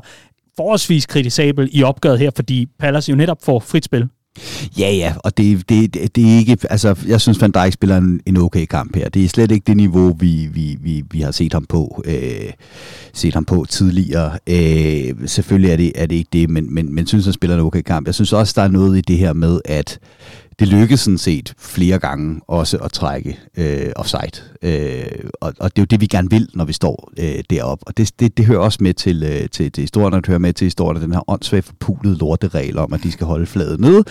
forholdsvis 0.56 1.06
kritisabel 1.06 1.68
i 1.72 1.82
opgøret 1.82 2.18
her, 2.18 2.30
fordi 2.36 2.66
Palace 2.78 3.10
jo 3.10 3.16
netop 3.16 3.44
får 3.44 3.60
frit 3.60 3.84
spil. 3.84 4.08
Ja, 4.78 4.92
ja, 4.92 5.14
og 5.16 5.36
det, 5.36 5.68
det, 5.68 5.94
det, 5.94 6.16
det 6.16 6.32
er 6.32 6.38
ikke, 6.38 6.58
altså 6.70 6.94
jeg 7.06 7.20
synes 7.20 7.40
Van 7.40 7.50
Dijk 7.50 7.72
spiller 7.72 7.96
en, 7.96 8.20
en 8.26 8.36
okay 8.36 8.66
kamp 8.66 8.96
her. 8.96 9.08
Det 9.08 9.24
er 9.24 9.28
slet 9.28 9.50
ikke 9.50 9.64
det 9.66 9.76
niveau, 9.76 10.12
vi, 10.12 10.48
vi, 10.52 10.76
vi, 10.80 11.02
vi 11.10 11.20
har 11.20 11.30
set 11.30 11.52
ham 11.52 11.66
på, 11.68 12.02
øh, 12.06 12.52
set 13.14 13.34
ham 13.34 13.44
på 13.44 13.66
tidligere. 13.68 14.38
Øh, 14.46 15.28
selvfølgelig 15.28 15.70
er 15.70 15.76
det, 15.76 15.92
er 15.94 16.06
det 16.06 16.16
ikke 16.16 16.28
det, 16.32 16.50
men, 16.50 16.74
men, 16.74 16.94
men 16.94 17.06
synes 17.06 17.24
han 17.24 17.32
spiller 17.32 17.56
en 17.56 17.62
okay 17.62 17.82
kamp. 17.82 18.06
Jeg 18.06 18.14
synes 18.14 18.32
også, 18.32 18.52
der 18.56 18.62
er 18.62 18.68
noget 18.68 18.98
i 18.98 19.00
det 19.00 19.18
her 19.18 19.32
med, 19.32 19.60
at 19.64 19.98
det 20.60 20.68
lykkedes 20.68 21.00
sådan 21.00 21.18
set 21.18 21.54
flere 21.58 21.98
gange 21.98 22.40
også 22.46 22.76
at 22.76 22.92
trække 22.92 23.38
øh, 23.56 23.92
offside. 23.96 24.42
Øh, 24.62 25.30
og, 25.40 25.54
og 25.60 25.76
det 25.76 25.78
er 25.78 25.82
jo 25.82 25.86
det, 25.90 26.00
vi 26.00 26.06
gerne 26.06 26.30
vil, 26.30 26.48
når 26.54 26.64
vi 26.64 26.72
står 26.72 27.12
øh, 27.18 27.44
deroppe. 27.50 27.86
Og 27.86 27.96
det, 27.96 28.20
det, 28.20 28.36
det 28.36 28.46
hører 28.46 28.58
også 28.58 28.78
med 28.80 28.94
til, 28.94 29.22
øh, 29.22 29.48
til, 29.48 29.72
til 29.72 29.82
historien, 29.82 30.14
og 30.14 30.20
det 30.20 30.26
hører 30.26 30.38
med 30.38 30.52
til 30.52 30.64
historien, 30.64 31.02
den 31.02 31.12
her 31.12 31.30
åndssvagt 31.30 31.66
forpulede 31.66 32.18
lorteregel 32.18 32.78
om, 32.78 32.92
at 32.92 33.02
de 33.02 33.12
skal 33.12 33.26
holde 33.26 33.46
fladet 33.46 33.80
ned, 33.80 34.04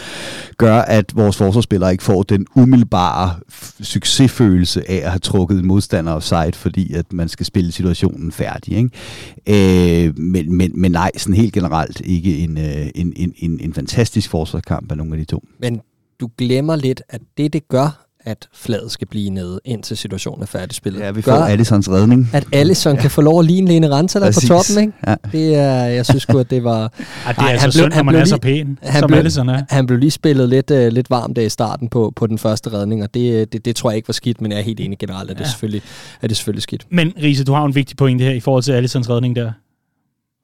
gør, 0.57 0.75
at 0.75 1.15
vores 1.15 1.37
forsvarsspillere 1.37 1.91
ikke 1.91 2.03
får 2.03 2.23
den 2.23 2.45
umiddelbare 2.55 3.35
succesfølelse 3.81 4.91
af 4.91 4.95
at 4.95 5.11
have 5.11 5.19
trukket 5.19 5.59
en 5.59 5.67
modstander 5.67 6.13
offside, 6.13 6.53
fordi 6.53 6.93
at 6.93 7.13
man 7.13 7.29
skal 7.29 7.45
spille 7.45 7.71
situationen 7.71 8.31
færdig. 8.31 8.77
Ikke? 8.77 10.07
Øh, 10.07 10.19
men, 10.19 10.55
men, 10.55 10.71
men 10.75 10.91
nej, 10.91 11.11
sådan 11.17 11.35
helt 11.35 11.53
generelt 11.53 12.01
ikke 12.05 12.37
en, 12.37 12.57
øh, 12.57 12.87
en, 12.95 13.13
en, 13.15 13.33
en, 13.37 13.59
en 13.59 13.73
fantastisk 13.73 14.29
forsvarskamp 14.29 14.91
af 14.91 14.97
nogle 14.97 15.13
af 15.13 15.19
de 15.19 15.25
to. 15.25 15.43
Men 15.59 15.81
du 16.19 16.29
glemmer 16.37 16.75
lidt, 16.75 17.01
at 17.09 17.21
det, 17.37 17.53
det 17.53 17.67
gør, 17.67 18.09
at 18.25 18.47
fladet 18.53 18.91
skal 18.91 19.07
blive 19.07 19.29
nede, 19.29 19.59
indtil 19.65 19.97
situationen 19.97 20.41
er 20.41 20.45
færdigspillet. 20.45 20.99
Ja, 20.99 21.11
vi 21.11 21.21
får 21.21 21.31
Allisons 21.31 21.89
redning. 21.89 22.29
At 22.33 22.43
Allison 22.51 22.95
ja. 22.95 23.01
kan 23.01 23.11
få 23.11 23.21
lov 23.21 23.39
at 23.39 23.45
ligne 23.45 23.67
Lene 23.67 23.89
Ranta 23.89 24.19
der 24.19 24.31
på 24.31 24.39
toppen, 24.47 24.79
ikke? 24.81 24.93
Ja. 25.07 25.15
Det 25.31 25.55
er, 25.55 25.83
jeg 25.83 26.05
synes 26.05 26.25
at 26.25 26.49
det 26.49 26.63
var... 26.63 26.79
Ja, 27.25 27.31
det 27.31 27.37
er 27.37 27.41
Ej, 27.41 27.51
altså 27.51 27.71
synd, 27.71 27.93
når 27.93 28.03
man 28.03 28.15
er 28.15 28.25
så 28.25 28.37
pæn, 28.37 28.79
han 28.81 28.99
som 28.99 29.07
blev, 29.07 29.17
Allison 29.17 29.49
er. 29.49 29.61
Han 29.69 29.85
blev 29.85 29.99
lige 29.99 30.11
spillet 30.11 30.49
lidt, 30.49 30.71
uh, 30.71 30.87
lidt 30.87 31.09
varmt 31.09 31.37
i 31.37 31.49
starten 31.49 31.87
på, 31.87 32.13
på 32.15 32.27
den 32.27 32.37
første 32.37 32.73
redning, 32.73 33.03
og 33.03 33.13
det, 33.13 33.53
det, 33.53 33.65
det 33.65 33.75
tror 33.75 33.89
jeg 33.89 33.95
ikke 33.95 34.07
var 34.07 34.13
skidt, 34.13 34.41
men 34.41 34.51
jeg 34.51 34.59
er 34.59 34.63
helt 34.63 34.79
enig 34.79 34.97
generelt, 34.97 35.31
at 35.31 35.37
det, 35.37 35.43
ja. 35.43 35.49
selvfølgelig, 35.49 35.81
at 36.21 36.29
det 36.29 36.37
selvfølgelig 36.37 36.63
skidt. 36.63 36.85
Men 36.89 37.13
Riese, 37.23 37.43
du 37.43 37.53
har 37.53 37.65
en 37.65 37.75
vigtig 37.75 37.97
pointe 37.97 38.23
her 38.23 38.31
i 38.31 38.39
forhold 38.39 38.63
til 38.63 38.71
Allisons 38.71 39.09
redning 39.09 39.35
der. 39.35 39.51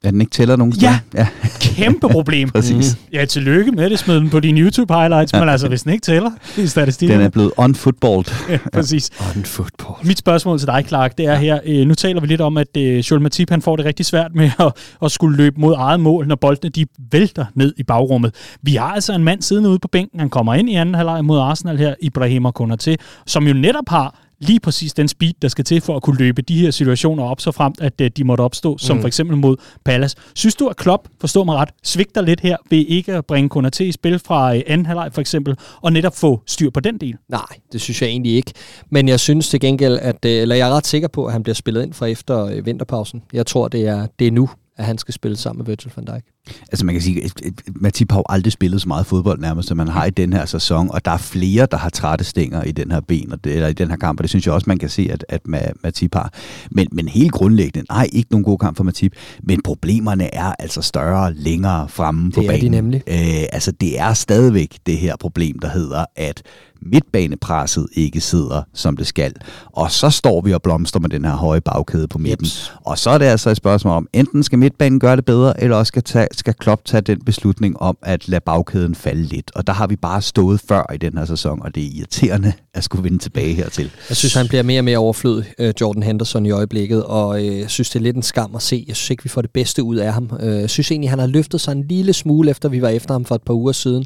At 0.04 0.14
den 0.14 0.22
ikke 0.22 0.32
tæller 0.32 0.56
nogen 0.56 0.74
Ja, 0.82 1.00
ja. 1.14 1.28
kæmpe 1.60 2.10
problem. 2.10 2.50
Præcis. 2.56 2.96
Mm. 2.96 3.14
Ja, 3.14 3.26
tillykke 3.26 3.72
med 3.72 3.90
det, 3.90 4.00
smid 4.00 4.16
den 4.16 4.30
på 4.30 4.40
dine 4.40 4.60
YouTube-highlights, 4.62 5.34
ja. 5.34 5.40
men 5.40 5.50
altså, 5.50 5.68
hvis 5.68 5.84
den 5.84 5.92
ikke 5.92 6.04
tæller 6.04 6.32
i 6.58 6.68
statistikken. 6.68 7.18
Den 7.18 7.26
er 7.26 7.30
blevet 7.30 7.52
unfootballed. 7.58 8.26
ja, 8.50 8.58
præcis. 8.74 9.10
Unfootballed. 9.36 10.06
Mit 10.08 10.18
spørgsmål 10.18 10.60
til 10.60 10.68
dig, 10.68 10.84
Clark, 10.88 11.18
det 11.18 11.26
er 11.26 11.32
ja. 11.32 11.40
her, 11.40 11.60
øh, 11.66 11.88
nu 11.88 11.94
taler 11.96 12.22
vi 12.22 12.28
lidt 12.28 12.42
om, 12.42 12.58
at 12.58 12.78
øh, 12.78 12.98
Joel 12.98 13.22
Matip, 13.22 13.50
han 13.50 13.62
får 13.62 13.76
det 13.76 13.86
rigtig 13.86 14.06
svært 14.06 14.36
med 14.36 14.52
at, 14.60 14.72
at 15.04 15.12
skulle 15.12 15.38
løbe 15.38 15.62
mod 15.62 15.74
eget 15.78 16.00
mål, 16.00 16.28
når 16.28 16.36
boldene 16.36 16.70
de 16.70 16.86
vælter 17.12 17.46
ned 17.56 17.74
i 17.78 17.84
bagrummet. 17.84 18.36
Vi 18.62 18.76
har 18.76 18.88
altså 18.94 19.14
en 19.14 19.24
mand 19.24 19.42
siddende 19.42 19.70
ude 19.70 19.80
på 19.80 19.88
bænken, 19.88 20.20
han 20.20 20.30
kommer 20.30 20.54
ind 20.54 20.70
i 20.70 20.76
anden 20.76 20.96
halvleg 20.96 21.26
mod 21.26 21.40
Arsenal 21.40 21.78
her, 21.78 21.94
Ibrahim 22.02 22.46
Konaté, 22.46 22.96
som 23.26 23.48
jo 23.48 23.54
netop 23.54 23.90
har 23.90 24.25
lige 24.40 24.60
præcis 24.60 24.94
den 24.94 25.08
speed, 25.08 25.34
der 25.42 25.48
skal 25.48 25.66
til 25.66 25.82
for 25.82 25.96
at 25.96 26.02
kunne 26.02 26.18
løbe 26.18 26.42
de 26.42 26.60
her 26.60 26.72
situationer 26.72 27.24
op, 27.24 27.42
så 27.42 27.52
frem 27.52 27.74
at 27.82 28.02
øh, 28.02 28.12
de 28.18 28.24
måtte 28.24 28.42
opstå, 28.42 28.78
som 28.78 28.96
mm. 28.98 29.02
for 29.02 29.08
eksempel 29.08 29.38
mod 29.38 29.58
Palace. 29.86 30.18
Synes 30.36 30.56
du, 30.56 30.68
at 30.68 30.78
Klopp, 30.78 31.08
forstår 31.22 31.44
mig 31.44 31.56
ret, 31.56 31.70
svigter 31.84 32.22
lidt 32.22 32.40
her 32.40 32.58
ved 32.70 32.86
ikke 32.88 33.14
at 33.14 33.26
bringe 33.26 33.50
Konaté 33.56 33.84
i 33.84 33.92
spil 33.92 34.20
fra 34.20 34.56
øh, 34.56 34.62
anden 34.68 34.86
halvleg 34.86 35.14
for 35.14 35.22
eksempel, 35.22 35.56
og 35.82 35.94
netop 35.94 36.16
få 36.16 36.42
styr 36.48 36.70
på 36.70 36.80
den 36.80 36.98
del? 36.98 37.16
Nej, 37.30 37.42
det 37.72 37.82
synes 37.82 38.02
jeg 38.02 38.10
egentlig 38.10 38.36
ikke. 38.36 38.54
Men 38.90 39.08
jeg 39.08 39.20
synes 39.20 39.50
til 39.50 39.60
gengæld, 39.60 40.00
at, 40.02 40.26
øh, 40.26 40.32
eller 40.32 40.56
jeg 40.56 40.70
er 40.70 40.74
ret 40.74 40.88
sikker 40.88 41.08
på, 41.08 41.26
at 41.26 41.34
han 41.34 41.44
bliver 41.44 41.56
spillet 41.56 41.84
ind 41.84 41.94
fra 41.94 42.06
efter 42.06 42.62
vinterpausen. 42.62 43.24
Jeg 43.34 43.46
tror, 43.46 43.68
det 43.68 43.88
er, 43.88 44.08
det 44.20 44.28
er 44.28 44.32
nu, 44.32 44.50
at 44.78 44.86
han 44.86 44.98
skal 44.98 45.14
spille 45.14 45.38
sammen 45.38 45.60
med 45.60 45.66
Virgil 45.66 45.92
van 45.96 46.06
Dijk. 46.06 46.24
Altså 46.72 46.86
man 46.86 46.96
kan 46.96 47.02
sige, 47.02 47.24
at 47.24 47.32
Matip 47.76 48.12
har 48.12 48.20
jo 48.20 48.24
aldrig 48.30 48.54
spillet 48.54 48.82
så 48.82 48.88
meget 48.88 49.06
fodbold 49.06 49.40
nærmest, 49.40 49.68
som 49.68 49.78
man 49.78 49.88
har 49.88 50.06
i 50.06 50.10
den 50.10 50.34
her 50.34 50.46
sæson, 50.46 50.92
og 50.92 51.06
der 51.06 51.12
er 51.12 51.18
flere, 51.18 51.68
der 51.72 51.78
har 51.78 51.90
trætte 51.90 52.26
stænger 52.26 52.64
i 52.64 52.72
den 52.72 52.92
her 52.92 53.00
ben, 53.00 53.32
og 53.32 53.44
det, 53.44 53.54
eller 53.54 53.68
i 53.68 53.74
den 53.74 53.90
her 53.90 53.98
kamp, 53.98 54.20
og 54.20 54.24
det 54.24 54.30
synes 54.30 54.46
jeg 54.46 54.54
også, 54.54 54.66
man 54.68 54.78
kan 54.78 54.90
se, 54.90 55.10
at, 55.12 55.26
at 55.30 55.42
Matip 55.84 56.16
har. 56.16 56.34
Men, 56.72 56.88
men 56.92 57.08
helt 57.08 57.32
grundlæggende, 57.32 57.86
nej, 57.90 58.08
ikke 58.14 58.32
nogen 58.32 58.44
god 58.44 58.58
kamp 58.58 58.78
for 58.78 58.84
Matip, 58.84 59.14
men 59.44 59.62
problemerne 59.62 60.36
er 60.36 60.56
altså 60.60 60.82
større 60.82 61.34
længere 61.34 61.90
fremme 61.90 62.32
på 62.32 62.42
det 62.42 62.48
banen. 62.48 62.62
Det 62.62 62.68
er 62.68 62.72
de 62.72 62.82
nemlig. 62.82 63.04
Øh, 63.08 63.48
altså 63.54 63.72
det 63.72 64.00
er 64.00 64.14
stadigvæk 64.14 64.78
det 64.86 64.98
her 64.98 65.16
problem, 65.16 65.60
der 65.60 65.70
hedder, 65.70 66.06
at 66.16 66.44
midtbanepresset 66.86 67.88
ikke 67.94 68.22
sidder, 68.22 68.62
som 68.74 68.98
det 68.98 69.08
skal. 69.08 69.34
Og 69.72 69.92
så 69.92 70.10
står 70.10 70.42
vi 70.42 70.54
og 70.54 70.62
blomster 70.62 71.00
med 71.00 71.10
den 71.10 71.26
her 71.26 71.36
høje 71.36 71.62
bagkæde 71.62 72.08
på 72.08 72.18
midten. 72.18 72.46
Jeps. 72.46 72.74
Og 72.86 72.98
så 72.98 73.10
er 73.10 73.18
det 73.18 73.26
altså 73.26 73.50
et 73.50 73.58
spørgsmål 73.58 73.94
om, 73.94 74.08
enten 74.14 74.44
skal 74.44 74.60
midtbanen 74.60 75.00
gøre 75.00 75.16
det 75.16 75.26
bedre, 75.26 75.64
eller 75.64 75.78
også 75.78 75.88
skal, 75.88 76.04
tage, 76.04 76.28
skal 76.32 76.54
Klopp 76.54 76.86
tage 76.86 77.02
den 77.02 77.22
beslutning 77.26 77.82
om 77.82 77.98
at 78.02 78.28
lade 78.28 78.42
bagkæden 78.46 78.96
falde 78.96 79.24
lidt. 79.24 79.52
Og 79.56 79.68
der 79.68 79.74
har 79.74 79.88
vi 79.88 79.96
bare 79.96 80.22
stået 80.22 80.62
før 80.68 80.94
i 80.94 80.98
den 80.98 81.18
her 81.18 81.26
sæson, 81.26 81.62
og 81.62 81.76
det 81.76 81.84
er 81.84 81.90
irriterende 81.98 82.54
at 82.74 82.84
skulle 82.84 83.04
vinde 83.04 83.18
tilbage 83.18 83.54
hertil. 83.54 83.92
Jeg 84.10 84.18
synes, 84.18 84.34
han 84.34 84.48
bliver 84.48 84.64
mere 84.64 84.80
og 84.80 84.86
mere 84.86 84.98
overflødig, 84.98 85.46
øh, 85.60 85.74
Jordan 85.82 86.04
Henderson, 86.04 86.46
i 86.46 86.52
øjeblikket, 86.52 87.04
og 87.04 87.46
øh, 87.46 87.68
synes, 87.68 87.90
det 87.90 88.00
er 88.00 88.04
lidt 88.04 88.16
en 88.16 88.24
skam 88.24 88.56
at 88.56 88.62
se. 88.62 88.86
Jeg 88.88 88.96
synes 88.96 89.10
ikke, 89.10 89.24
vi 89.24 89.30
får 89.30 89.42
det 89.42 89.52
bedste 89.52 89.84
ud 89.84 89.96
af 89.96 90.14
ham. 90.14 90.30
Øh, 90.40 90.62
jeg 90.62 90.70
synes 90.70 90.92
egentlig, 90.92 91.10
han 91.10 91.20
har 91.20 91.28
løftet 91.28 91.62
sig 91.62 91.72
en 91.72 91.86
lille 91.88 92.14
smule, 92.14 92.50
efter 92.50 92.70
vi 92.70 92.82
var 92.82 92.90
efter 92.90 93.14
ham 93.14 93.26
for 93.26 93.36
et 93.36 93.42
par 93.42 93.54
uger 93.54 93.72
siden. 93.72 94.06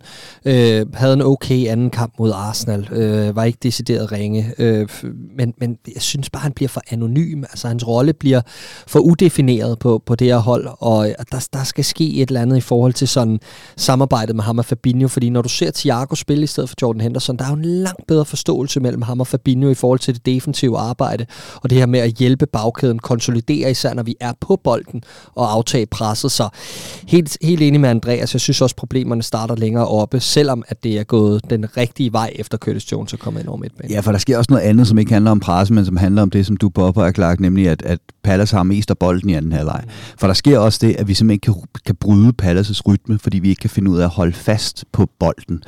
Havde 0.94 1.14
en 1.14 1.22
okay 1.22 1.68
anden 1.68 1.90
kamp 1.90 2.14
mod 2.20 2.32
Arsenal 2.32 2.69
Arsenal, 2.70 3.00
øh, 3.02 3.36
var 3.36 3.44
ikke 3.44 3.60
decideret 3.64 4.12
ringe, 4.12 4.54
øh, 4.58 4.88
men, 5.38 5.54
men 5.58 5.78
jeg 5.94 6.02
synes 6.02 6.30
bare, 6.30 6.42
han 6.42 6.52
bliver 6.52 6.70
for 6.70 6.82
anonym, 6.92 7.44
altså 7.44 7.68
hans 7.68 7.88
rolle 7.88 8.14
bliver 8.14 8.42
for 8.88 9.00
udefineret 9.00 9.80
på, 9.80 10.04
på 10.06 10.16
det 10.16 10.28
her 10.28 10.38
hold, 10.38 10.68
og 10.80 11.08
der, 11.32 11.48
der 11.54 11.64
skal 11.64 11.86
ske 11.86 12.14
et 12.14 12.28
eller 12.28 12.42
andet 12.42 12.58
i 12.58 12.62
forhold 12.62 12.94
til 12.94 13.08
sådan 13.08 13.40
samarbejdet 13.78 14.36
med 14.36 14.44
ham 14.44 14.58
og 14.58 14.66
Fabinho, 14.66 15.08
fordi 15.08 15.30
når 15.30 15.42
du 15.42 15.50
ser 15.50 15.72
Thiago 15.72 16.16
spille 16.16 16.44
i 16.44 16.48
stedet 16.48 16.70
for 16.70 16.76
Jordan 16.82 17.02
Henderson, 17.02 17.38
der 17.38 17.46
er 17.46 17.50
jo 17.50 17.56
en 17.56 17.66
langt 17.66 18.08
bedre 18.08 18.26
forståelse 18.26 18.80
mellem 18.80 19.02
ham 19.02 19.20
og 19.20 19.28
Fabinho 19.28 19.70
i 19.70 19.76
forhold 19.76 20.00
til 20.00 20.14
det 20.14 20.26
defensive 20.26 20.78
arbejde, 20.78 21.26
og 21.56 21.70
det 21.70 21.78
her 21.78 21.86
med 21.86 22.00
at 22.00 22.12
hjælpe 22.12 22.46
bagkæden, 22.46 23.00
konsolidere 23.00 23.72
især 23.72 23.94
når 23.94 24.04
vi 24.04 24.16
er 24.20 24.34
på 24.42 24.60
bolden 24.64 25.04
og 25.36 25.54
aftage 25.54 25.86
presset, 25.86 26.32
så 26.32 26.50
helt, 27.08 27.38
helt 27.42 27.62
enig 27.62 27.82
med 27.82 27.90
Andreas, 27.90 28.34
jeg 28.34 28.42
synes 28.42 28.62
også 28.62 28.76
problemerne 28.76 29.24
starter 29.24 29.56
længere 29.56 29.88
oppe, 29.88 30.20
selvom 30.20 30.64
at 30.68 30.84
det 30.84 31.00
er 31.00 31.04
gået 31.04 31.50
den 31.50 31.78
rigtige 31.78 32.14
vej 32.14 32.32
efter 32.36 32.58
Curtis 32.60 32.92
Jones 32.92 33.14
er 33.14 33.18
kommet 33.18 33.42
ind 33.42 33.50
over 33.50 33.58
midtbanen. 33.58 33.92
Ja, 33.92 34.00
for 34.00 34.12
der 34.12 34.20
sker 34.20 34.38
også 34.38 34.48
noget 34.54 34.64
andet, 34.64 34.88
som 34.88 34.98
ikke 34.98 35.14
handler 35.14 35.32
om 35.32 35.40
presse, 35.40 35.74
men 35.74 35.86
som 35.86 35.98
handler 35.98 36.22
om 36.22 36.30
det, 36.30 36.46
som 36.46 36.58
du 36.58 36.70
bobber 36.70 37.06
er 37.06 37.12
klart, 37.12 37.40
nemlig 37.40 37.70
at, 37.70 37.82
at 37.82 38.00
Palace 38.24 38.56
har 38.56 38.64
mest 38.64 38.92
af 38.92 38.98
bolden 38.98 39.30
i 39.30 39.34
anden 39.34 39.52
halvleg. 39.52 39.82
Mm. 39.84 39.92
For 40.18 40.28
der 40.28 40.34
sker 40.34 40.60
også 40.60 40.80
det, 40.82 40.96
at 40.96 41.08
vi 41.08 41.14
simpelthen 41.14 41.34
ikke 41.34 41.46
kan, 41.46 41.82
kan 41.86 41.96
bryde 41.96 42.34
Palaces 42.34 42.88
rytme, 42.88 43.20
fordi 43.20 43.40
vi 43.40 43.50
ikke 43.50 43.60
kan 43.60 43.70
finde 43.70 43.92
ud 43.92 43.98
af 43.98 44.04
at 44.04 44.10
holde 44.10 44.34
fast 44.34 44.86
på 44.92 45.10
bolden. 45.20 45.64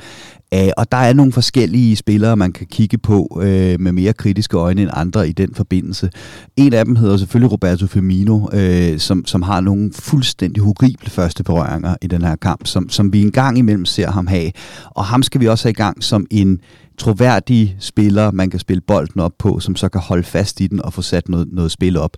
Uh, 0.54 0.68
og 0.76 0.92
der 0.92 0.98
er 0.98 1.12
nogle 1.12 1.32
forskellige 1.32 1.96
spillere, 1.96 2.36
man 2.36 2.52
kan 2.52 2.66
kigge 2.66 2.98
på 2.98 3.40
øh, 3.42 3.80
med 3.80 3.92
mere 3.92 4.12
kritiske 4.12 4.56
øjne 4.56 4.82
end 4.82 4.90
andre 4.92 5.28
i 5.28 5.32
den 5.32 5.54
forbindelse. 5.54 6.10
En 6.56 6.72
af 6.72 6.84
dem 6.84 6.96
hedder 6.96 7.16
selvfølgelig 7.16 7.52
Roberto 7.52 7.86
Firmino, 7.86 8.48
øh, 8.52 8.98
som, 8.98 9.26
som 9.26 9.42
har 9.42 9.60
nogle 9.60 9.92
fuldstændig 9.92 10.62
horrible 10.62 11.10
første 11.10 11.44
berøringer 11.44 11.94
i 12.02 12.06
den 12.06 12.22
her 12.22 12.36
kamp, 12.36 12.66
som, 12.66 12.88
som 12.88 13.12
vi 13.12 13.22
en 13.22 13.32
gang 13.32 13.58
imellem 13.58 13.84
ser 13.84 14.10
ham 14.10 14.26
have. 14.26 14.50
Og 14.90 15.04
ham 15.04 15.22
skal 15.22 15.40
vi 15.40 15.48
også 15.48 15.64
have 15.64 15.70
i 15.70 15.74
gang 15.74 16.04
som 16.04 16.26
en 16.30 16.60
troværdige 17.02 17.76
spillere, 17.78 18.32
man 18.32 18.50
kan 18.50 18.60
spille 18.60 18.80
bolden 18.80 19.20
op 19.20 19.32
på, 19.38 19.60
som 19.60 19.76
så 19.76 19.88
kan 19.88 20.00
holde 20.00 20.22
fast 20.22 20.60
i 20.60 20.66
den 20.66 20.84
og 20.84 20.92
få 20.92 21.02
sat 21.02 21.28
noget, 21.28 21.48
noget 21.52 21.70
spil 21.70 21.96
op. 21.96 22.16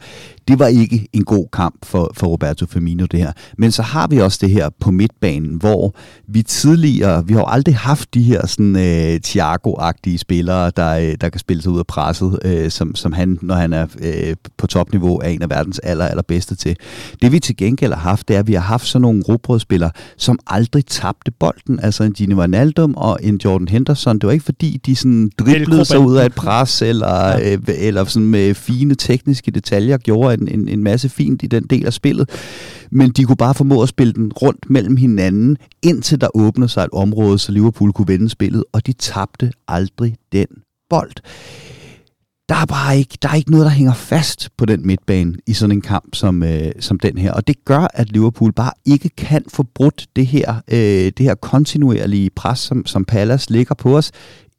Det 0.48 0.58
var 0.58 0.66
ikke 0.66 1.08
en 1.12 1.24
god 1.24 1.46
kamp 1.52 1.74
for, 1.84 2.10
for 2.14 2.26
Roberto 2.26 2.66
Firmino, 2.66 3.04
det 3.04 3.20
her. 3.20 3.32
Men 3.58 3.72
så 3.72 3.82
har 3.82 4.06
vi 4.06 4.18
også 4.18 4.38
det 4.40 4.50
her 4.50 4.68
på 4.80 4.90
midtbanen, 4.90 5.54
hvor 5.54 5.94
vi 6.26 6.42
tidligere, 6.42 7.26
vi 7.26 7.32
har 7.32 7.40
jo 7.40 7.46
aldrig 7.46 7.76
haft 7.76 8.14
de 8.14 8.22
her 8.22 8.46
sådan 8.46 8.76
øh, 8.76 9.20
Thiago-agtige 9.26 10.18
spillere, 10.18 10.70
der, 10.76 10.98
øh, 10.98 11.14
der 11.20 11.28
kan 11.28 11.38
spille 11.38 11.62
sig 11.62 11.72
ud 11.72 11.78
af 11.78 11.86
presset, 11.86 12.38
øh, 12.44 12.70
som, 12.70 12.94
som 12.94 13.12
han, 13.12 13.38
når 13.42 13.54
han 13.54 13.72
er 13.72 13.86
øh, 14.00 14.36
på 14.56 14.66
topniveau, 14.66 15.18
er 15.18 15.28
en 15.28 15.42
af 15.42 15.50
verdens 15.50 15.78
aller, 15.78 16.06
allerbedste 16.06 16.54
til. 16.54 16.76
Det 17.22 17.32
vi 17.32 17.40
til 17.40 17.56
gengæld 17.56 17.92
har 17.92 18.00
haft, 18.00 18.28
det 18.28 18.36
er, 18.36 18.40
at 18.40 18.46
vi 18.46 18.54
har 18.54 18.60
haft 18.60 18.86
sådan 18.86 19.02
nogle 19.02 19.22
robrødspillere, 19.28 19.90
som 20.16 20.38
aldrig 20.46 20.86
tabte 20.86 21.30
bolden. 21.30 21.80
Altså 21.80 22.04
en 22.04 22.12
Gini 22.12 22.34
Wijnaldum 22.34 22.94
og 22.96 23.18
en 23.22 23.40
Jordan 23.44 23.68
Henderson. 23.68 24.18
Det 24.18 24.26
var 24.26 24.32
ikke 24.32 24.44
fordi, 24.44 24.73
de 24.78 24.96
sådan 24.96 25.30
driblede 25.38 25.84
sig 25.84 25.98
ud 25.98 26.16
af 26.16 26.26
et 26.26 26.34
pres, 26.34 26.82
eller, 26.82 27.28
ja. 27.28 27.52
øh, 27.52 27.58
eller 27.68 28.04
sådan 28.04 28.28
med 28.28 28.54
fine 28.54 28.94
tekniske 28.94 29.50
detaljer 29.50 29.98
gjorde 29.98 30.34
en, 30.34 30.48
en, 30.48 30.68
en 30.68 30.82
masse 30.82 31.08
fint 31.08 31.42
i 31.42 31.46
den 31.46 31.62
del 31.62 31.86
af 31.86 31.92
spillet. 31.92 32.30
Men 32.90 33.10
de 33.10 33.24
kunne 33.24 33.36
bare 33.36 33.54
formå 33.54 33.82
at 33.82 33.88
spille 33.88 34.12
den 34.12 34.32
rundt 34.32 34.70
mellem 34.70 34.96
hinanden, 34.96 35.56
indtil 35.82 36.20
der 36.20 36.28
åbnede 36.36 36.68
sig 36.68 36.84
et 36.84 36.90
område, 36.92 37.38
så 37.38 37.52
Liverpool 37.52 37.92
kunne 37.92 38.08
vende 38.08 38.28
spillet, 38.28 38.64
og 38.72 38.86
de 38.86 38.92
tabte 38.92 39.52
aldrig 39.68 40.16
den 40.32 40.46
bold 40.90 41.12
der 42.48 42.54
er 42.54 42.66
bare 42.66 42.98
ikke, 42.98 43.18
der 43.22 43.28
er 43.28 43.34
ikke 43.34 43.50
noget, 43.50 43.64
der 43.64 43.70
hænger 43.70 43.94
fast 43.94 44.48
på 44.56 44.64
den 44.64 44.86
midtbane 44.86 45.34
i 45.46 45.52
sådan 45.52 45.76
en 45.76 45.80
kamp 45.80 46.14
som, 46.14 46.42
øh, 46.42 46.72
som 46.80 46.98
den 46.98 47.18
her. 47.18 47.32
Og 47.32 47.46
det 47.46 47.64
gør, 47.64 47.86
at 47.94 48.12
Liverpool 48.12 48.52
bare 48.52 48.72
ikke 48.84 49.08
kan 49.08 49.44
få 49.48 49.62
brudt 49.74 50.06
det 50.16 50.26
her, 50.26 50.54
øh, 50.68 51.12
det 51.16 51.18
her 51.18 51.34
kontinuerlige 51.34 52.30
pres, 52.30 52.58
som, 52.58 52.86
som 52.86 53.04
Palace 53.04 53.52
ligger 53.52 53.74
på 53.74 53.96
os 53.96 54.12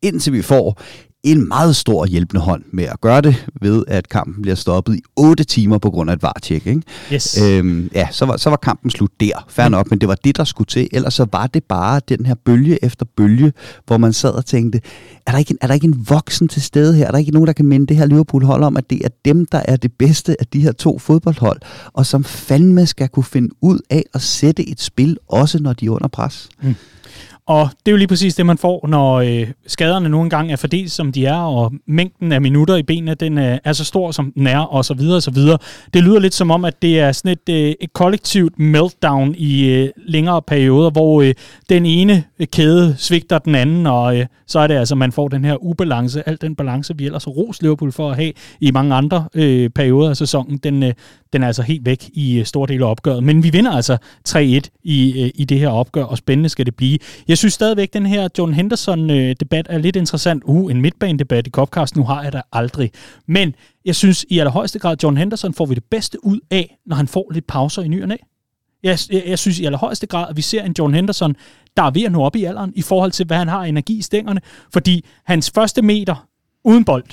indtil 0.06 0.34
vi 0.34 0.42
får 0.42 0.82
en 1.26 1.48
meget 1.48 1.76
stor 1.76 2.06
hjælpende 2.06 2.42
hånd 2.42 2.64
med 2.74 2.84
at 2.84 3.02
gøre 3.02 3.22
det, 3.22 3.46
ved 3.62 3.84
at 3.88 4.10
kampen 4.10 4.42
bliver 4.42 4.56
stoppet 4.56 4.96
i 4.96 5.02
8 5.16 5.44
timer 5.44 5.78
på 5.78 5.90
grund 5.90 6.10
af 6.10 6.14
et 6.14 6.24
varetjek. 6.24 6.68
Ikke? 6.68 6.82
Yes. 7.14 7.42
Øhm, 7.42 7.90
ja, 7.94 8.08
så 8.12 8.26
var, 8.26 8.38
så 8.38 8.50
var 8.50 8.58
kampen 8.58 8.92
slut 8.92 9.12
der. 9.20 9.46
Fair 9.50 9.70
nok, 9.70 9.90
men 9.90 10.00
det 10.00 10.10
var 10.10 10.16
det, 10.16 10.38
der 10.38 10.44
skulle 10.44 10.66
til. 10.66 10.88
Ellers 10.92 11.14
så 11.14 11.28
var 11.32 11.48
det 11.48 11.64
bare 11.64 12.02
den 12.10 12.26
her 12.26 12.36
bølge 12.46 12.86
efter 12.86 13.06
bølge, 13.18 13.54
hvor 13.86 13.98
man 13.98 14.14
sad 14.14 14.32
og 14.32 14.46
tænkte, 14.46 14.82
er 15.26 15.32
der 15.32 15.40
ikke 15.40 15.52
en, 15.52 15.58
er 15.62 15.68
der 15.68 15.74
ikke 15.74 15.88
en 15.88 16.06
voksen 16.10 16.48
til 16.48 16.62
stede 16.62 16.96
her? 16.96 17.08
Er 17.08 17.12
der 17.12 17.18
ikke 17.18 17.32
nogen, 17.32 17.48
der 17.48 17.54
kan 17.54 17.66
minde 17.66 17.88
det 17.88 17.98
her 17.98 18.06
Liverpool-hold 18.06 18.64
om, 18.64 18.78
at 18.78 18.90
det 18.90 19.06
er 19.06 19.10
dem, 19.26 19.46
der 19.46 19.62
er 19.66 19.76
det 19.76 19.92
bedste 19.94 20.36
af 20.40 20.48
de 20.48 20.60
her 20.60 20.72
to 20.72 21.00
fodboldhold, 21.00 21.60
og 21.94 22.06
som 22.06 22.24
fandme 22.24 22.86
skal 22.86 23.10
kunne 23.10 23.24
finde 23.24 23.50
ud 23.62 23.80
af 23.90 24.04
at 24.14 24.22
sætte 24.22 24.70
et 24.70 24.82
spil, 24.82 25.18
også 25.28 25.60
når 25.60 25.74
de 25.74 25.86
er 25.86 25.90
under 25.90 26.08
pres? 26.08 26.50
Mm. 26.62 26.76
Og 27.48 27.70
det 27.86 27.88
er 27.88 27.92
jo 27.92 27.98
lige 27.98 28.08
præcis 28.08 28.36
det, 28.36 28.46
man 28.46 28.58
får, 28.58 28.88
når 28.88 29.14
øh, 29.16 29.48
skaderne 29.68 30.10
nogle 30.10 30.26
engang 30.26 30.52
er 30.52 30.56
fordelt, 30.56 30.92
som 30.92 31.12
de 31.12 31.26
er, 31.26 31.38
og 31.38 31.74
mængden 31.88 32.32
af 32.32 32.42
minutter 32.42 32.76
i 32.76 32.84
benene, 32.84 33.14
den 33.14 33.38
øh, 33.38 33.58
er 33.64 33.74
så 33.74 33.86
stor, 33.86 34.12
som 34.12 34.32
den 34.32 34.48
er, 34.48 34.60
og 34.60 34.86
så 34.86 34.94
videre, 34.94 35.16
og 35.16 35.24
så 35.24 35.32
videre. 35.32 35.58
Det 35.94 36.04
lyder 36.04 36.20
lidt 36.20 36.34
som 36.34 36.52
om, 36.52 36.66
at 36.66 36.82
det 36.82 37.00
er 37.00 37.12
sådan 37.12 37.32
et, 37.32 37.50
øh, 37.50 37.74
et 37.82 37.94
kollektivt 37.94 38.60
meltdown 38.60 39.36
i 39.38 39.66
øh, 39.66 39.90
længere 39.98 40.42
perioder, 40.42 40.90
hvor 40.90 41.22
øh, 41.22 41.34
den 41.70 41.86
ene 41.86 42.24
kæde 42.52 42.96
svigter 42.98 43.38
den 43.38 43.56
anden, 43.56 43.88
og 43.88 44.18
øh, 44.18 44.26
så 44.48 44.60
er 44.60 44.68
det 44.68 44.76
altså, 44.76 44.96
man 44.96 45.12
får 45.12 45.28
den 45.28 45.46
her 45.46 45.64
ubalance, 45.64 46.30
al 46.30 46.38
den 46.42 46.56
balance, 46.56 46.98
vi 46.98 47.06
ellers 47.06 47.24
har 47.24 47.32
ros 47.32 47.62
Liverpool 47.62 47.92
for 47.92 48.10
at 48.10 48.16
have 48.16 48.34
i 48.60 48.72
mange 48.72 48.96
andre 48.96 49.28
øh, 49.34 49.70
perioder 49.70 50.10
af 50.10 50.18
sæsonen, 50.18 50.58
den, 50.58 50.84
øh, 50.84 50.94
den 51.34 51.44
er 51.44 51.48
altså 51.48 51.62
helt 51.62 51.86
væk 51.86 52.10
i 52.14 52.40
øh, 52.40 52.46
store 52.46 52.68
dele 52.68 52.86
af 52.86 52.90
opgøret. 52.90 53.24
Men 53.24 53.44
vi 53.44 53.50
vinder 53.50 53.72
altså 53.72 53.98
3-1 54.30 54.38
i, 54.84 55.24
øh, 55.24 55.32
i 55.36 55.46
det 55.46 55.60
her 55.60 55.70
opgør, 55.70 56.04
og 56.04 56.18
spændende 56.18 56.50
skal 56.50 56.66
det 56.66 56.76
blive. 56.76 57.00
Jeg 57.28 57.35
jeg 57.36 57.40
synes 57.40 57.54
stadigvæk, 57.54 57.88
at 57.90 57.94
den 57.94 58.06
her 58.06 58.28
John 58.38 58.54
Henderson-debat 58.54 59.68
øh, 59.70 59.76
er 59.76 59.78
lidt 59.78 59.96
interessant. 59.96 60.44
Uh, 60.46 60.72
en 60.72 60.82
midtbanedebat 60.82 61.48
i 61.48 61.50
Copcast, 61.50 61.96
nu 61.96 62.04
har 62.04 62.24
jeg 62.24 62.34
der 62.34 62.42
aldrig. 62.52 62.92
Men 63.28 63.56
jeg 63.86 63.96
synes 63.96 64.26
i 64.30 64.40
allerhøjeste 64.40 64.80
grad, 64.80 64.98
John 65.04 65.18
Henderson 65.18 65.54
får 65.54 65.66
vi 65.66 65.76
det 65.76 65.84
bedste 65.84 66.26
ud 66.26 66.40
af, 66.52 66.78
når 66.86 66.96
han 66.96 67.08
får 67.08 67.32
lidt 67.32 67.48
pauser 67.48 67.82
i 67.82 67.88
ny 67.88 68.02
og 68.02 68.08
næ. 68.08 68.16
Jeg, 68.84 69.00
jeg, 69.12 69.24
jeg 69.28 69.40
synes 69.40 69.60
i 69.60 69.66
allerhøjeste 69.66 70.08
grad, 70.08 70.30
at 70.30 70.38
vi 70.38 70.42
ser 70.42 70.64
en 70.64 70.76
John 70.80 70.94
Henderson, 70.94 71.36
der 71.78 71.84
er 71.84 71.92
ved 71.92 72.04
at 72.04 72.12
nå 72.12 72.24
op 72.24 72.36
i 72.36 72.44
alderen 72.44 72.74
i 72.76 72.82
forhold 72.82 73.12
til, 73.12 73.26
hvad 73.26 73.38
han 73.38 73.48
har 73.48 73.64
energi 73.64 73.98
i 73.98 74.02
stængerne. 74.02 74.42
Fordi 74.74 75.06
hans 75.26 75.52
første 75.56 75.82
meter 75.82 76.28
uden 76.64 76.86
bold, 76.86 77.06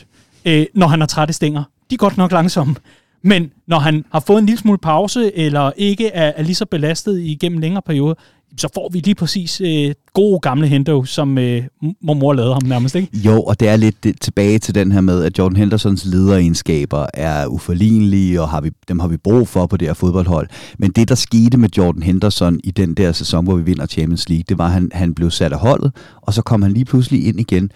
øh, 0.44 0.66
når 0.74 0.86
han 0.86 1.00
har 1.00 1.06
trætte 1.06 1.34
stænger, 1.34 1.64
de 1.90 1.94
er 1.94 1.98
godt 1.98 2.16
nok 2.16 2.32
langsomme. 2.32 2.74
Men 3.22 3.52
når 3.66 3.78
han 3.78 4.04
har 4.12 4.20
fået 4.20 4.38
en 4.38 4.46
lille 4.46 4.58
smule 4.58 4.78
pause, 4.78 5.36
eller 5.36 5.72
ikke 5.76 6.08
er, 6.08 6.32
er 6.36 6.42
lige 6.42 6.54
så 6.54 6.66
belastet 6.66 7.20
igennem 7.20 7.58
længere 7.58 7.82
perioder, 7.82 8.14
så 8.56 8.68
får 8.74 8.90
vi 8.92 8.98
lige 8.98 9.14
præcis 9.14 9.60
øh, 9.60 9.94
gode 10.14 10.40
gamle 10.40 10.66
Hendo, 10.66 11.04
som 11.04 11.38
øh, 11.38 11.64
mor 12.02 12.32
lavede 12.32 12.52
ham 12.52 12.62
nærmest, 12.64 12.94
ikke? 12.94 13.08
Jo, 13.14 13.42
og 13.42 13.60
det 13.60 13.68
er 13.68 13.76
lidt 13.76 14.04
det, 14.04 14.20
tilbage 14.20 14.58
til 14.58 14.74
den 14.74 14.92
her 14.92 15.00
med, 15.00 15.24
at 15.24 15.38
Jordan 15.38 15.56
Hendersons 15.56 16.04
lederegenskaber 16.04 17.06
er 17.14 17.46
uforlignelige, 17.46 18.42
og 18.42 18.48
har 18.48 18.60
vi, 18.60 18.70
dem 18.88 18.98
har 18.98 19.08
vi 19.08 19.16
brug 19.16 19.48
for 19.48 19.66
på 19.66 19.76
det 19.76 19.88
her 19.88 19.94
fodboldhold. 19.94 20.48
Men 20.78 20.90
det, 20.90 21.08
der 21.08 21.14
skete 21.14 21.56
med 21.58 21.68
Jordan 21.78 22.02
Henderson 22.02 22.60
i 22.64 22.70
den 22.70 22.94
der 22.94 23.12
sæson, 23.12 23.44
hvor 23.44 23.56
vi 23.56 23.62
vinder 23.62 23.86
Champions 23.86 24.28
League, 24.28 24.44
det 24.48 24.58
var, 24.58 24.66
at 24.66 24.72
han, 24.72 24.90
han 24.92 25.14
blev 25.14 25.30
sat 25.30 25.52
af 25.52 25.58
holdet, 25.58 25.92
og 26.22 26.34
så 26.34 26.42
kom 26.42 26.62
han 26.62 26.72
lige 26.72 26.84
pludselig 26.84 27.26
ind 27.26 27.40
igen, 27.40 27.70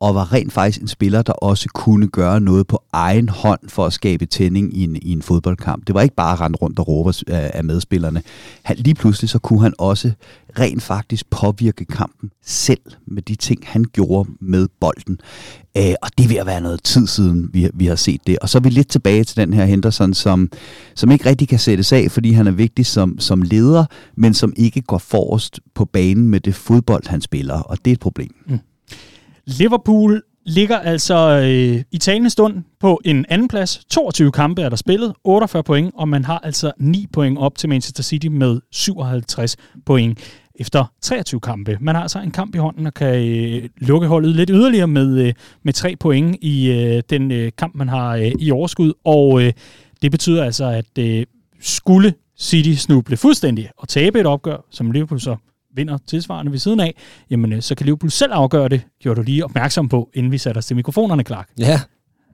og 0.00 0.14
var 0.14 0.32
rent 0.32 0.52
faktisk 0.52 0.80
en 0.80 0.88
spiller, 0.88 1.22
der 1.22 1.32
også 1.32 1.68
kunne 1.74 2.08
gøre 2.08 2.40
noget 2.40 2.66
på 2.66 2.82
egen 2.92 3.28
hånd 3.28 3.60
for 3.68 3.86
at 3.86 3.92
skabe 3.92 4.26
tænding 4.26 4.76
i 4.76 4.84
en, 4.84 4.96
i 4.96 5.12
en 5.12 5.22
fodboldkamp. 5.22 5.86
Det 5.86 5.94
var 5.94 6.00
ikke 6.00 6.14
bare 6.14 6.32
at 6.32 6.40
rende 6.40 6.56
rundt 6.56 6.78
og 6.78 6.88
råbe 6.88 7.12
af 7.28 7.64
medspillerne. 7.64 8.22
Han, 8.62 8.76
lige 8.76 8.94
pludselig 8.94 9.30
så 9.30 9.38
kunne 9.38 9.62
han 9.62 9.74
også 9.78 10.12
rent 10.58 10.82
faktisk 10.82 11.30
påvirke 11.30 11.84
kampen 11.84 12.30
selv 12.44 12.80
med 13.06 13.22
de 13.22 13.34
ting, 13.34 13.60
han 13.66 13.84
gjorde 13.92 14.30
med 14.40 14.68
bolden. 14.80 15.20
Øh, 15.76 15.94
og 16.02 16.10
det 16.18 16.28
vil 16.28 16.40
være 16.46 16.60
noget 16.60 16.82
tid 16.82 17.06
siden, 17.06 17.50
vi, 17.52 17.70
vi 17.74 17.86
har 17.86 17.96
set 17.96 18.20
det. 18.26 18.38
Og 18.38 18.48
så 18.48 18.58
er 18.58 18.62
vi 18.62 18.68
lidt 18.68 18.88
tilbage 18.88 19.24
til 19.24 19.36
den 19.36 19.52
her 19.52 19.64
Henderson, 19.64 20.14
som, 20.14 20.50
som 20.94 21.10
ikke 21.10 21.26
rigtig 21.26 21.48
kan 21.48 21.58
sættes 21.58 21.92
af, 21.92 22.10
fordi 22.10 22.32
han 22.32 22.46
er 22.46 22.50
vigtig 22.50 22.86
som, 22.86 23.18
som 23.18 23.42
leder, 23.42 23.84
men 24.16 24.34
som 24.34 24.52
ikke 24.56 24.82
går 24.82 24.98
forrest 24.98 25.60
på 25.74 25.84
banen 25.84 26.28
med 26.28 26.40
det 26.40 26.54
fodbold, 26.54 27.06
han 27.06 27.20
spiller. 27.20 27.54
Og 27.54 27.78
det 27.84 27.90
er 27.90 27.94
et 27.94 28.00
problem. 28.00 28.34
Mm. 28.46 28.58
Liverpool 29.48 30.22
ligger 30.46 30.78
altså 30.78 31.16
øh, 31.16 31.82
i 31.90 31.98
talende 31.98 32.30
stund 32.30 32.64
på 32.80 33.00
en 33.04 33.26
anden 33.28 33.48
plads. 33.48 33.84
22 33.90 34.32
kampe 34.32 34.62
er 34.62 34.68
der 34.68 34.76
spillet, 34.76 35.14
48 35.24 35.62
point, 35.62 35.94
og 35.94 36.08
man 36.08 36.24
har 36.24 36.38
altså 36.38 36.72
9 36.78 37.06
point 37.12 37.38
op 37.38 37.58
til 37.58 37.68
Manchester 37.68 38.02
City 38.02 38.26
med 38.26 38.60
57 38.72 39.56
point 39.86 40.18
efter 40.54 40.84
23 41.02 41.40
kampe. 41.40 41.78
Man 41.80 41.94
har 41.94 42.02
altså 42.02 42.18
en 42.18 42.30
kamp 42.30 42.54
i 42.54 42.58
hånden 42.58 42.86
og 42.86 42.94
kan 42.94 43.28
øh, 43.28 43.68
lukke 43.76 44.06
holdet 44.06 44.36
lidt 44.36 44.50
yderligere 44.50 44.86
med, 44.86 45.26
øh, 45.26 45.34
med 45.62 45.72
3 45.72 45.96
point 45.96 46.36
i 46.42 46.70
øh, 46.70 47.02
den 47.10 47.30
øh, 47.32 47.52
kamp, 47.58 47.74
man 47.74 47.88
har 47.88 48.16
øh, 48.16 48.32
i 48.38 48.50
overskud. 48.50 48.92
Og 49.04 49.42
øh, 49.42 49.52
det 50.02 50.10
betyder 50.10 50.44
altså, 50.44 50.64
at 50.64 50.98
øh, 50.98 51.26
skulle 51.60 52.14
City 52.38 52.72
snuble 52.72 53.16
fuldstændig 53.16 53.70
og 53.76 53.88
tabe 53.88 54.20
et 54.20 54.26
opgør, 54.26 54.64
som 54.70 54.90
Liverpool 54.90 55.20
så 55.20 55.36
vinder 55.74 55.98
tilsvarende 56.06 56.52
ved 56.52 56.58
siden 56.58 56.80
af, 56.80 56.94
jamen 57.30 57.52
øh, 57.52 57.62
så 57.62 57.74
kan 57.74 57.84
Liverpool 57.84 58.10
selv 58.10 58.32
afgøre 58.32 58.68
det, 58.68 58.80
gjorde 59.00 59.16
du 59.16 59.22
lige 59.22 59.44
opmærksom 59.44 59.88
på, 59.88 60.10
inden 60.14 60.32
vi 60.32 60.38
satte 60.38 60.58
os 60.58 60.66
til 60.66 60.76
mikrofonerne, 60.76 61.22
Clark. 61.22 61.48
Ja, 61.58 61.80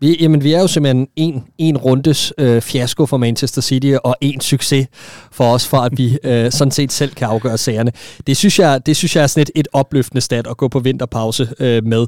vi, 0.01 0.17
jamen, 0.21 0.45
vi 0.45 0.53
er 0.53 0.61
jo 0.61 0.67
simpelthen 0.67 1.09
en, 1.17 1.45
en 1.59 1.77
rundes 1.77 2.33
øh, 2.39 2.63
fiasko 2.63 3.07
for 3.07 3.17
Manchester 3.17 3.63
City, 3.63 3.93
og 4.05 4.17
en 4.21 4.41
succes 4.41 4.87
for 5.33 5.45
os, 5.45 5.69
for 5.69 5.77
at 5.77 5.93
vi 5.99 6.19
øh, 6.25 6.53
sådan 6.53 6.71
set 6.71 6.93
selv 6.93 7.15
kan 7.15 7.29
afgøre 7.29 7.59
sagerne. 7.59 7.93
Det 8.27 8.37
synes 8.37 8.59
jeg, 8.59 8.87
det 8.87 8.97
synes 8.97 9.17
jeg 9.17 9.23
er 9.23 9.27
sådan 9.27 9.43
et, 9.43 9.51
et 9.55 9.69
opløftende 9.73 10.21
stat 10.21 10.47
at 10.47 10.57
gå 10.57 10.69
på 10.69 10.79
vinterpause 10.79 11.49
øh, 11.61 11.85
med. 11.85 12.07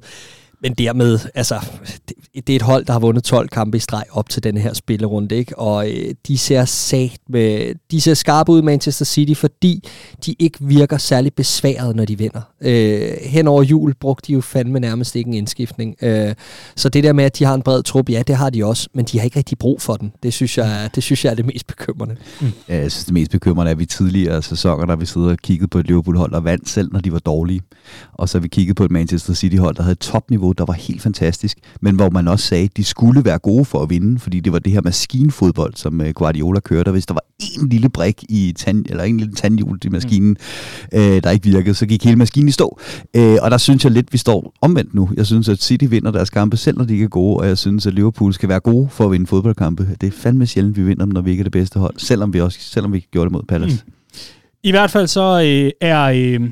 Men 0.62 0.74
dermed, 0.74 1.18
altså, 1.34 1.54
det, 2.08 2.46
det 2.46 2.52
er 2.52 2.56
et 2.56 2.62
hold, 2.62 2.84
der 2.84 2.92
har 2.92 3.00
vundet 3.00 3.24
12 3.24 3.48
kampe 3.48 3.76
i 3.76 3.80
streg 3.80 4.04
op 4.10 4.28
til 4.28 4.42
den 4.42 4.56
her 4.56 4.74
spillerunde, 4.74 5.34
ikke? 5.34 5.58
Og 5.58 5.90
øh, 5.90 6.14
de 6.26 6.38
ser 6.38 6.64
sat 6.64 7.18
med, 7.28 7.74
de 7.90 8.00
ser 8.00 8.14
skarpe 8.14 8.52
ud 8.52 8.62
Manchester 8.62 9.04
City, 9.04 9.40
fordi 9.40 9.88
de 10.26 10.34
ikke 10.38 10.58
virker 10.60 10.98
særlig 10.98 11.34
besværet, 11.34 11.96
når 11.96 12.04
de 12.04 12.18
vinder. 12.18 12.40
Øh, 12.60 13.12
hen 13.22 13.48
over 13.48 13.62
jul 13.62 13.94
brugte 13.94 14.26
de 14.26 14.32
jo 14.32 14.40
fandme 14.40 14.80
nærmest 14.80 15.16
ikke 15.16 15.28
en 15.28 15.34
indskiftning. 15.34 15.96
Øh, 16.02 16.34
så 16.76 16.88
det 16.88 17.04
der 17.04 17.12
med, 17.12 17.24
at 17.24 17.38
de 17.38 17.44
har 17.44 17.54
en 17.54 17.62
bred 17.62 17.82
trup, 17.82 18.10
ja, 18.10 18.22
det 18.26 18.36
har 18.36 18.50
de 18.50 18.64
også, 18.64 18.88
men 18.94 19.04
de 19.04 19.18
har 19.18 19.24
ikke 19.24 19.38
rigtig 19.38 19.58
brug 19.58 19.82
for 19.82 19.94
den. 19.94 20.12
Det 20.22 20.32
synes 20.32 20.58
jeg, 20.58 20.90
det 20.94 21.02
synes 21.02 21.24
jeg 21.24 21.30
er 21.30 21.34
det 21.34 21.46
mest 21.46 21.66
bekymrende. 21.66 22.16
Mm. 22.40 22.52
Ja, 22.68 22.76
jeg 22.76 22.92
synes, 22.92 23.04
det 23.04 23.14
mest 23.14 23.30
bekymrende 23.30 23.70
er, 23.70 23.74
at 23.74 23.78
vi 23.78 23.86
tidligere 23.86 24.42
sæsoner, 24.42 24.86
der 24.86 24.96
vi 24.96 25.06
sidder 25.06 25.28
og 25.30 25.38
kiggede 25.38 25.68
på 25.68 25.78
et 25.78 25.86
Liverpool-hold, 25.86 26.32
der 26.32 26.40
vandt 26.40 26.68
selv, 26.68 26.92
når 26.92 27.00
de 27.00 27.12
var 27.12 27.18
dårlige. 27.18 27.60
Og 28.12 28.28
så 28.28 28.38
har 28.38 28.42
vi 28.42 28.48
kigget 28.48 28.76
på 28.76 28.84
et 28.84 28.90
Manchester 28.90 29.34
City-hold, 29.34 29.76
der 29.76 29.82
havde 29.82 29.94
topniveau 29.94 30.45
topniveau, 30.46 30.52
der 30.52 30.64
var 30.64 30.72
helt 30.72 31.02
fantastisk, 31.02 31.58
men 31.80 31.94
hvor 31.94 32.10
man 32.10 32.28
også 32.28 32.46
sagde, 32.46 32.64
at 32.64 32.76
de 32.76 32.84
skulle 32.84 33.24
være 33.24 33.38
gode 33.38 33.64
for 33.64 33.82
at 33.82 33.90
vinde, 33.90 34.18
fordi 34.18 34.40
det 34.40 34.52
var 34.52 34.58
det 34.58 34.72
her 34.72 34.80
maskinfodbold, 34.82 35.74
som 35.74 36.00
øh, 36.00 36.10
Guardiola 36.14 36.60
kørte, 36.60 36.88
og 36.88 36.92
hvis 36.92 37.06
der 37.06 37.14
var 37.14 37.24
en 37.40 37.68
lille 37.68 37.88
brik 37.88 38.24
i 38.28 38.54
tand, 38.56 38.86
eller 38.88 39.04
en 39.04 39.16
lille 39.16 39.34
tandhjul 39.34 39.78
i 39.84 39.88
maskinen, 39.88 40.36
mm. 40.92 40.98
øh, 40.98 41.22
der 41.22 41.30
ikke 41.30 41.48
virkede, 41.48 41.74
så 41.74 41.86
gik 41.86 42.04
hele 42.04 42.16
maskinen 42.16 42.48
i 42.48 42.52
stå. 42.52 42.78
Øh, 43.16 43.36
og 43.42 43.50
der 43.50 43.58
synes 43.58 43.84
jeg 43.84 43.92
lidt, 43.92 44.12
vi 44.12 44.18
står 44.18 44.52
omvendt 44.60 44.94
nu. 44.94 45.10
Jeg 45.16 45.26
synes, 45.26 45.48
at 45.48 45.62
City 45.62 45.84
vinder 45.88 46.10
deres 46.10 46.30
kampe, 46.30 46.56
selv 46.56 46.78
når 46.78 46.84
de 46.84 46.92
ikke 46.92 47.04
er 47.04 47.08
gode, 47.08 47.36
og 47.36 47.46
jeg 47.46 47.58
synes, 47.58 47.86
at 47.86 47.94
Liverpool 47.94 48.32
skal 48.32 48.48
være 48.48 48.60
gode 48.60 48.88
for 48.90 49.04
at 49.04 49.10
vinde 49.10 49.26
fodboldkampe. 49.26 49.88
Det 50.00 50.06
er 50.06 50.10
fandme 50.10 50.46
sjældent, 50.46 50.76
vi 50.76 50.82
vinder 50.82 51.04
dem, 51.04 51.12
når 51.12 51.20
vi 51.20 51.30
ikke 51.30 51.40
er 51.40 51.44
det 51.44 51.52
bedste 51.52 51.78
hold, 51.78 51.94
selvom 51.98 52.34
vi 52.34 52.40
også 52.40 52.58
selvom 52.60 52.92
vi 52.92 53.06
gjorde 53.12 53.24
det 53.24 53.32
mod 53.32 53.42
Palace. 53.48 53.82
Mm. 53.86 53.92
I 54.62 54.70
hvert 54.70 54.90
fald 54.90 55.06
så 55.06 55.40
øh, 55.44 55.70
er 55.80 56.02
øh, 56.02 56.50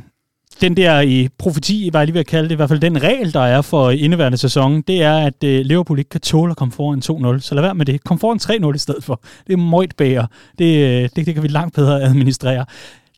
den 0.61 0.76
der 0.76 1.00
i 1.00 1.28
profeti, 1.38 1.90
var 1.92 2.00
jeg 2.00 2.07
lige 2.07 2.14
ved 2.14 2.20
at 2.20 2.26
kalde 2.26 2.48
det, 2.48 2.55
i 2.55 2.57
hvert 2.57 2.68
fald 2.68 2.80
den 2.80 3.02
regel, 3.02 3.34
der 3.34 3.40
er 3.40 3.62
for 3.62 3.90
indeværende 3.90 4.38
sæson, 4.38 4.82
det 4.82 5.02
er, 5.02 5.18
at 5.18 5.44
øh, 5.44 5.61
Liverpool 5.61 5.98
ikke 5.98 6.09
kan 6.09 6.20
tåle 6.20 6.50
at 6.50 6.57
komme 6.57 6.72
foran 6.72 7.36
2-0. 7.36 7.40
Så 7.40 7.55
lad 7.55 7.62
være 7.62 7.74
med 7.74 7.86
det. 7.86 8.05
Kom 8.05 8.18
foran 8.18 8.66
3-0 8.70 8.74
i 8.74 8.78
stedet 8.78 9.05
for. 9.05 9.20
Det 9.46 9.52
er 9.52 9.57
møjt 9.57 9.96
bager. 9.96 10.26
Det, 10.59 10.64
øh, 10.64 11.02
det, 11.02 11.26
det 11.26 11.34
kan 11.34 11.42
vi 11.42 11.48
langt 11.48 11.74
bedre 11.74 12.02
administrere. 12.02 12.64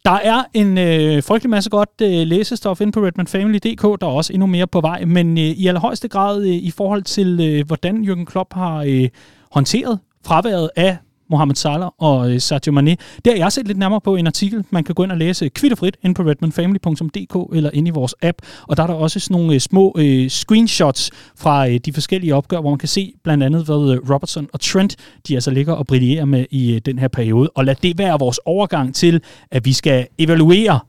Der 0.04 0.12
er 0.12 0.44
en 0.54 0.78
øh, 0.78 1.22
frygtelig 1.22 1.50
masse 1.50 1.70
godt 1.70 1.90
øh, 2.02 2.26
læsestof 2.26 2.80
inde 2.80 2.92
på 2.92 3.00
redmanfamily.dk. 3.00 3.82
Der 3.82 4.06
er 4.06 4.10
også 4.10 4.32
endnu 4.32 4.46
mere 4.46 4.66
på 4.66 4.80
vej, 4.80 5.04
men 5.04 5.38
øh, 5.38 5.44
i 5.44 5.66
allerhøjeste 5.66 6.08
grad 6.08 6.42
øh, 6.42 6.54
i 6.54 6.70
forhold 6.70 7.02
til, 7.02 7.40
øh, 7.40 7.66
hvordan 7.66 8.04
Jürgen 8.04 8.24
Klopp 8.24 8.54
har 8.54 8.84
øh, 8.86 9.08
håndteret 9.50 9.98
fraværet 10.26 10.70
af 10.76 10.96
Mohamed 11.30 11.54
Salah 11.54 11.88
og 11.98 12.32
øh, 12.32 12.40
Sadio 12.40 12.72
Mane. 12.72 12.96
Det 13.24 13.32
har 13.32 13.36
jeg 13.36 13.52
set 13.52 13.66
lidt 13.66 13.78
nærmere 13.78 14.00
på 14.00 14.16
en 14.16 14.26
artikel, 14.26 14.64
man 14.70 14.84
kan 14.84 14.94
gå 14.94 15.02
ind 15.02 15.12
og 15.12 15.18
læse 15.18 15.44
øh, 15.44 15.50
kvitterfrit 15.50 15.96
ind 16.02 16.14
på 16.14 16.22
redmanfamily.dk 16.22 17.56
eller 17.56 17.70
ind 17.72 17.88
i 17.88 17.90
vores 17.90 18.14
app. 18.22 18.38
Og 18.62 18.76
der 18.76 18.82
er 18.82 18.86
der 18.86 18.94
også 18.94 19.20
sådan 19.20 19.34
nogle 19.34 19.54
øh, 19.54 19.60
små 19.60 19.94
øh, 19.98 20.28
screenshots 20.28 21.10
fra 21.36 21.68
øh, 21.68 21.74
de 21.74 21.92
forskellige 21.92 22.34
opgør, 22.34 22.60
hvor 22.60 22.70
man 22.70 22.78
kan 22.78 22.88
se 22.88 23.12
blandt 23.24 23.44
andet, 23.44 23.64
hvad 23.64 23.92
øh, 23.92 24.10
Robertson 24.14 24.48
og 24.52 24.60
Trent, 24.60 24.96
de 25.28 25.34
altså 25.34 25.50
ligger 25.50 25.72
og 25.72 25.86
brillerer 25.86 26.24
med 26.24 26.46
i 26.50 26.74
øh, 26.74 26.80
den 26.86 26.98
her 26.98 27.08
periode. 27.08 27.50
Og 27.54 27.64
lad 27.64 27.74
det 27.74 27.98
være 27.98 28.18
vores 28.18 28.40
overgang 28.44 28.94
til, 28.94 29.22
at 29.50 29.64
vi 29.64 29.72
skal 29.72 30.06
evaluere 30.18 30.80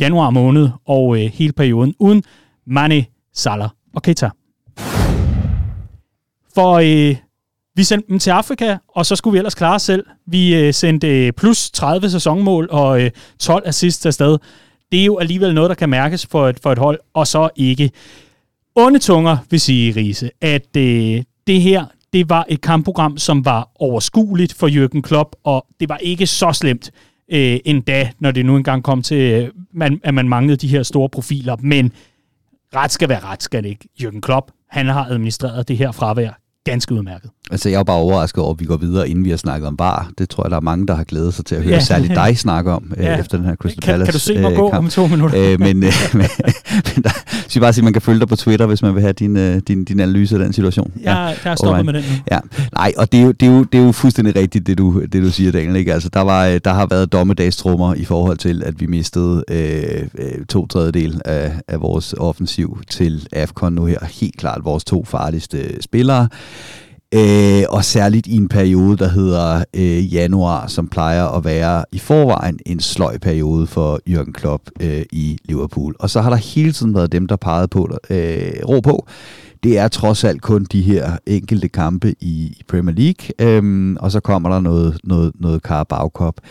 januar 0.00 0.30
måned 0.30 0.68
og 0.86 1.16
øh, 1.16 1.30
hele 1.34 1.52
perioden 1.52 1.94
uden 1.98 2.22
Mane, 2.66 3.04
Salah 3.34 3.68
og 3.94 4.02
Keita. 4.02 4.30
For 6.54 6.72
øh, 6.72 7.16
vi 7.76 7.84
sendte 7.84 8.08
dem 8.08 8.18
til 8.18 8.30
Afrika, 8.30 8.76
og 8.88 9.06
så 9.06 9.16
skulle 9.16 9.32
vi 9.32 9.38
ellers 9.38 9.54
klare 9.54 9.74
os 9.74 9.82
selv. 9.82 10.06
Vi 10.26 10.54
øh, 10.54 10.74
sendte 10.74 11.26
øh, 11.26 11.32
plus 11.32 11.70
30 11.70 12.10
sæsonmål 12.10 12.68
og 12.70 13.02
øh, 13.02 13.10
12 13.38 13.62
assists 13.66 14.06
afsted. 14.06 14.38
Det 14.92 15.00
er 15.00 15.04
jo 15.04 15.18
alligevel 15.18 15.54
noget, 15.54 15.68
der 15.68 15.74
kan 15.74 15.88
mærkes 15.88 16.26
for 16.26 16.48
et, 16.48 16.60
for 16.62 16.72
et 16.72 16.78
hold, 16.78 16.98
og 17.14 17.26
så 17.26 17.48
ikke. 17.56 17.90
Onde 18.74 18.98
tunger 18.98 19.36
vil 19.50 19.60
sige, 19.60 19.96
Riese, 19.96 20.30
at 20.40 20.76
øh, 20.76 21.22
det 21.46 21.60
her, 21.60 21.84
det 22.12 22.30
var 22.30 22.46
et 22.48 22.60
kampprogram, 22.60 23.18
som 23.18 23.44
var 23.44 23.68
overskueligt 23.74 24.54
for 24.54 24.68
Jürgen 24.68 25.00
Klopp, 25.00 25.36
og 25.44 25.66
det 25.80 25.88
var 25.88 25.96
ikke 25.96 26.26
så 26.26 26.52
slemt 26.52 26.90
øh, 27.32 27.58
endda, 27.64 28.10
når 28.18 28.30
det 28.30 28.46
nu 28.46 28.56
engang 28.56 28.84
kom 28.84 29.02
til, 29.02 29.32
øh, 29.32 29.48
man, 29.72 30.00
at 30.04 30.14
man 30.14 30.28
manglede 30.28 30.56
de 30.56 30.68
her 30.68 30.82
store 30.82 31.08
profiler. 31.08 31.56
Men 31.60 31.92
ret 32.76 32.92
skal 32.92 33.08
være 33.08 33.20
ret, 33.20 33.42
skal 33.42 33.62
det 33.62 33.68
ikke. 33.68 33.88
Jürgen 34.02 34.20
Klopp, 34.20 34.50
han 34.70 34.86
har 34.86 35.04
administreret 35.04 35.68
det 35.68 35.76
her 35.76 35.92
fravær 35.92 36.41
ganske 36.64 36.94
udmærket. 36.94 37.30
Altså, 37.50 37.68
jeg 37.68 37.78
er 37.78 37.84
bare 37.84 37.96
overrasket 37.96 38.42
over, 38.42 38.54
at 38.54 38.60
vi 38.60 38.64
går 38.64 38.76
videre, 38.76 39.08
inden 39.08 39.24
vi 39.24 39.30
har 39.30 39.36
snakket 39.36 39.68
om 39.68 39.76
bar. 39.76 40.10
Det 40.18 40.28
tror 40.28 40.44
jeg, 40.44 40.50
der 40.50 40.56
er 40.56 40.60
mange, 40.60 40.86
der 40.86 40.94
har 40.94 41.04
glædet 41.04 41.34
sig 41.34 41.44
til 41.44 41.54
at 41.54 41.62
høre 41.62 41.74
ja. 41.74 41.80
særligt 41.80 42.14
dig 42.24 42.38
snakke 42.38 42.72
om, 42.72 42.92
øh, 42.96 43.04
ja. 43.04 43.18
efter 43.18 43.36
den 43.36 43.46
her 43.46 43.56
Crystal 43.56 43.82
kan, 43.82 43.92
Palace 43.92 44.06
Kan 44.06 44.12
du 44.12 44.18
se 44.18 44.38
mig 44.38 44.50
øh, 44.50 44.56
gå 44.56 44.70
kamp. 44.70 44.84
om 44.84 44.90
to 44.90 45.06
minutter? 45.06 45.52
øh, 45.52 45.60
men, 45.60 45.82
øh, 45.84 45.92
men, 46.12 46.26
men 46.94 47.04
der, 47.04 47.10
så 47.48 47.60
bare 47.60 47.72
sige, 47.72 47.82
at 47.82 47.84
man 47.84 47.92
kan 47.92 48.02
følge 48.02 48.20
dig 48.20 48.28
på 48.28 48.36
Twitter, 48.36 48.66
hvis 48.66 48.82
man 48.82 48.94
vil 48.94 49.02
have 49.02 49.12
din, 49.12 49.36
øh, 49.36 49.60
din, 49.68 49.84
din 49.84 50.00
analyse 50.00 50.34
af 50.34 50.38
den 50.38 50.52
situation. 50.52 50.92
Ja, 51.02 51.16
jeg 51.16 51.36
har 51.42 51.54
stoppet 51.54 51.84
med 51.84 51.94
den 51.94 52.02
nu. 52.02 52.16
Ja. 52.30 52.38
Nej, 52.72 52.92
og 52.96 53.12
det 53.12 53.20
er, 53.20 53.24
jo, 53.24 53.32
det, 53.32 53.48
er 53.48 53.52
jo, 53.52 53.62
det 53.62 53.80
er 53.80 53.84
jo 53.84 53.92
fuldstændig 53.92 54.36
rigtigt, 54.36 54.66
det 54.66 54.78
du, 54.78 55.02
det 55.12 55.22
du 55.22 55.30
siger, 55.30 55.52
Daniel. 55.52 55.76
Ikke? 55.76 55.94
Altså, 55.94 56.08
der, 56.08 56.20
var, 56.20 56.46
øh, 56.46 56.60
der 56.64 56.72
har 56.72 56.86
været 56.86 57.12
dommedagstrummer 57.12 57.94
i 57.94 58.04
forhold 58.04 58.38
til, 58.38 58.62
at 58.62 58.80
vi 58.80 58.86
mistede 58.86 59.44
øh, 59.50 60.08
øh, 60.18 60.46
to 60.48 60.66
tredjedel 60.66 61.20
af, 61.24 61.52
af 61.68 61.80
vores 61.80 62.14
offensiv 62.18 62.78
til 62.90 63.28
AFCON 63.32 63.72
nu 63.72 63.84
her. 63.84 63.98
Helt 64.20 64.36
klart 64.36 64.60
vores 64.64 64.84
to 64.84 65.04
farligste 65.04 65.82
spillere. 65.82 66.28
Øh, 67.14 67.62
og 67.68 67.84
særligt 67.84 68.26
i 68.26 68.36
en 68.36 68.48
periode, 68.48 68.96
der 68.96 69.08
hedder 69.08 69.64
øh, 69.74 70.14
januar, 70.14 70.66
som 70.66 70.88
plejer 70.88 71.26
at 71.26 71.44
være 71.44 71.84
i 71.92 71.98
forvejen 71.98 72.58
en 72.66 72.80
sløj 72.80 73.18
periode 73.18 73.66
for 73.66 74.00
Jürgen 74.08 74.32
Klopp 74.32 74.62
øh, 74.80 75.02
i 75.12 75.38
Liverpool. 75.44 75.94
Og 75.98 76.10
så 76.10 76.20
har 76.20 76.30
der 76.30 76.36
hele 76.36 76.72
tiden 76.72 76.94
været 76.94 77.12
dem, 77.12 77.26
der 77.26 77.36
pegede 77.36 77.68
på, 77.68 77.98
øh, 78.10 78.52
ro 78.68 78.80
på, 78.80 79.06
det 79.62 79.78
er 79.78 79.88
trods 79.88 80.24
alt 80.24 80.42
kun 80.42 80.64
de 80.64 80.82
her 80.82 81.16
enkelte 81.26 81.68
kampe 81.68 82.14
i, 82.20 82.62
Premier 82.68 82.94
League, 82.94 83.58
øh, 83.58 83.96
og 84.00 84.12
så 84.12 84.20
kommer 84.20 84.48
der 84.48 84.60
noget, 84.60 84.98
noget, 85.04 85.32
noget 85.40 85.60
Carabao 85.60 86.08
Cup. 86.08 86.34
Øh, 86.40 86.48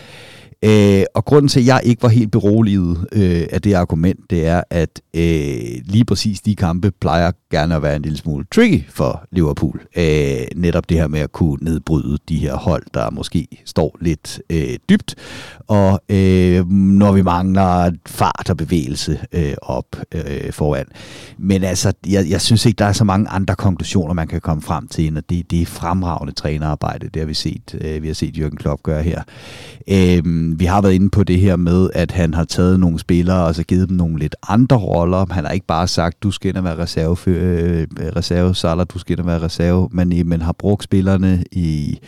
Øh, 0.65 1.03
og 1.13 1.25
grunden 1.25 1.49
til, 1.49 1.59
at 1.59 1.65
jeg 1.65 1.81
ikke 1.83 2.03
var 2.03 2.09
helt 2.09 2.31
beroliget 2.31 3.07
øh, 3.11 3.47
af 3.51 3.61
det 3.61 3.73
argument, 3.73 4.19
det 4.29 4.47
er, 4.47 4.63
at 4.69 5.01
øh, 5.13 5.81
lige 5.85 6.05
præcis 6.05 6.41
de 6.41 6.55
kampe 6.55 6.91
plejer 6.91 7.31
gerne 7.51 7.75
at 7.75 7.83
være 7.83 7.95
en 7.95 8.01
lille 8.01 8.17
smule 8.17 8.45
tricky 8.55 8.89
for 8.89 9.23
Liverpool. 9.31 9.81
Øh, 9.97 10.37
netop 10.55 10.89
det 10.89 10.97
her 10.97 11.07
med 11.07 11.19
at 11.19 11.31
kunne 11.31 11.57
nedbryde 11.61 12.17
de 12.29 12.37
her 12.37 12.55
hold, 12.55 12.83
der 12.93 13.09
måske 13.09 13.47
står 13.65 13.97
lidt 14.01 14.41
øh, 14.49 14.77
dybt, 14.89 15.15
og 15.67 16.01
øh, 16.09 16.69
når 16.71 17.11
vi 17.11 17.21
mangler 17.21 17.91
fart 18.05 18.49
og 18.49 18.57
bevægelse 18.57 19.19
øh, 19.31 19.53
op 19.61 19.95
øh, 20.11 20.51
foran. 20.51 20.85
Men 21.37 21.63
altså, 21.63 21.93
jeg, 22.07 22.29
jeg 22.29 22.41
synes 22.41 22.65
ikke, 22.65 22.77
der 22.77 22.85
er 22.85 22.93
så 22.93 23.03
mange 23.03 23.29
andre 23.29 23.55
konklusioner, 23.55 24.13
man 24.13 24.27
kan 24.27 24.41
komme 24.41 24.61
frem 24.61 24.87
til, 24.87 25.07
end 25.07 25.17
at 25.17 25.29
det, 25.29 25.51
det 25.51 25.61
er 25.61 25.65
fremragende 25.65 26.33
trænerarbejde, 26.33 27.09
det 27.09 27.19
har 27.19 27.27
vi 27.27 27.33
set, 27.33 27.77
øh, 27.81 28.01
vi 28.03 28.07
har 28.07 28.13
set 28.13 28.37
Jürgen 28.37 28.55
Klopp 28.55 28.83
gøre 28.83 29.03
her. 29.03 29.21
Øh, 29.87 30.50
vi 30.59 30.65
har 30.65 30.81
været 30.81 30.93
inde 30.93 31.09
på 31.09 31.23
det 31.23 31.39
her 31.39 31.55
med, 31.55 31.89
at 31.93 32.11
han 32.11 32.33
har 32.33 32.43
taget 32.43 32.79
nogle 32.79 32.99
spillere 32.99 33.45
og 33.45 33.55
så 33.55 33.63
givet 33.63 33.89
dem 33.89 33.97
nogle 33.97 34.19
lidt 34.19 34.35
andre 34.47 34.77
roller. 34.77 35.25
Han 35.31 35.45
har 35.45 35.51
ikke 35.51 35.65
bare 35.65 35.87
sagt, 35.87 36.23
du 36.23 36.31
skal 36.31 36.49
ind 36.49 36.57
og 36.57 36.63
være 36.63 36.77
reserve, 36.77 37.17
øh, 37.27 37.87
reserve 38.15 38.55
Salah, 38.55 38.85
du 38.93 38.99
skal 38.99 39.13
ind 39.13 39.19
og 39.19 39.25
være 39.25 39.41
reserve, 39.41 39.89
men, 39.91 40.19
øh, 40.19 40.25
men 40.25 40.41
har 40.41 40.51
brugt 40.51 40.83
spillerne 40.83 41.43
i 41.51 41.99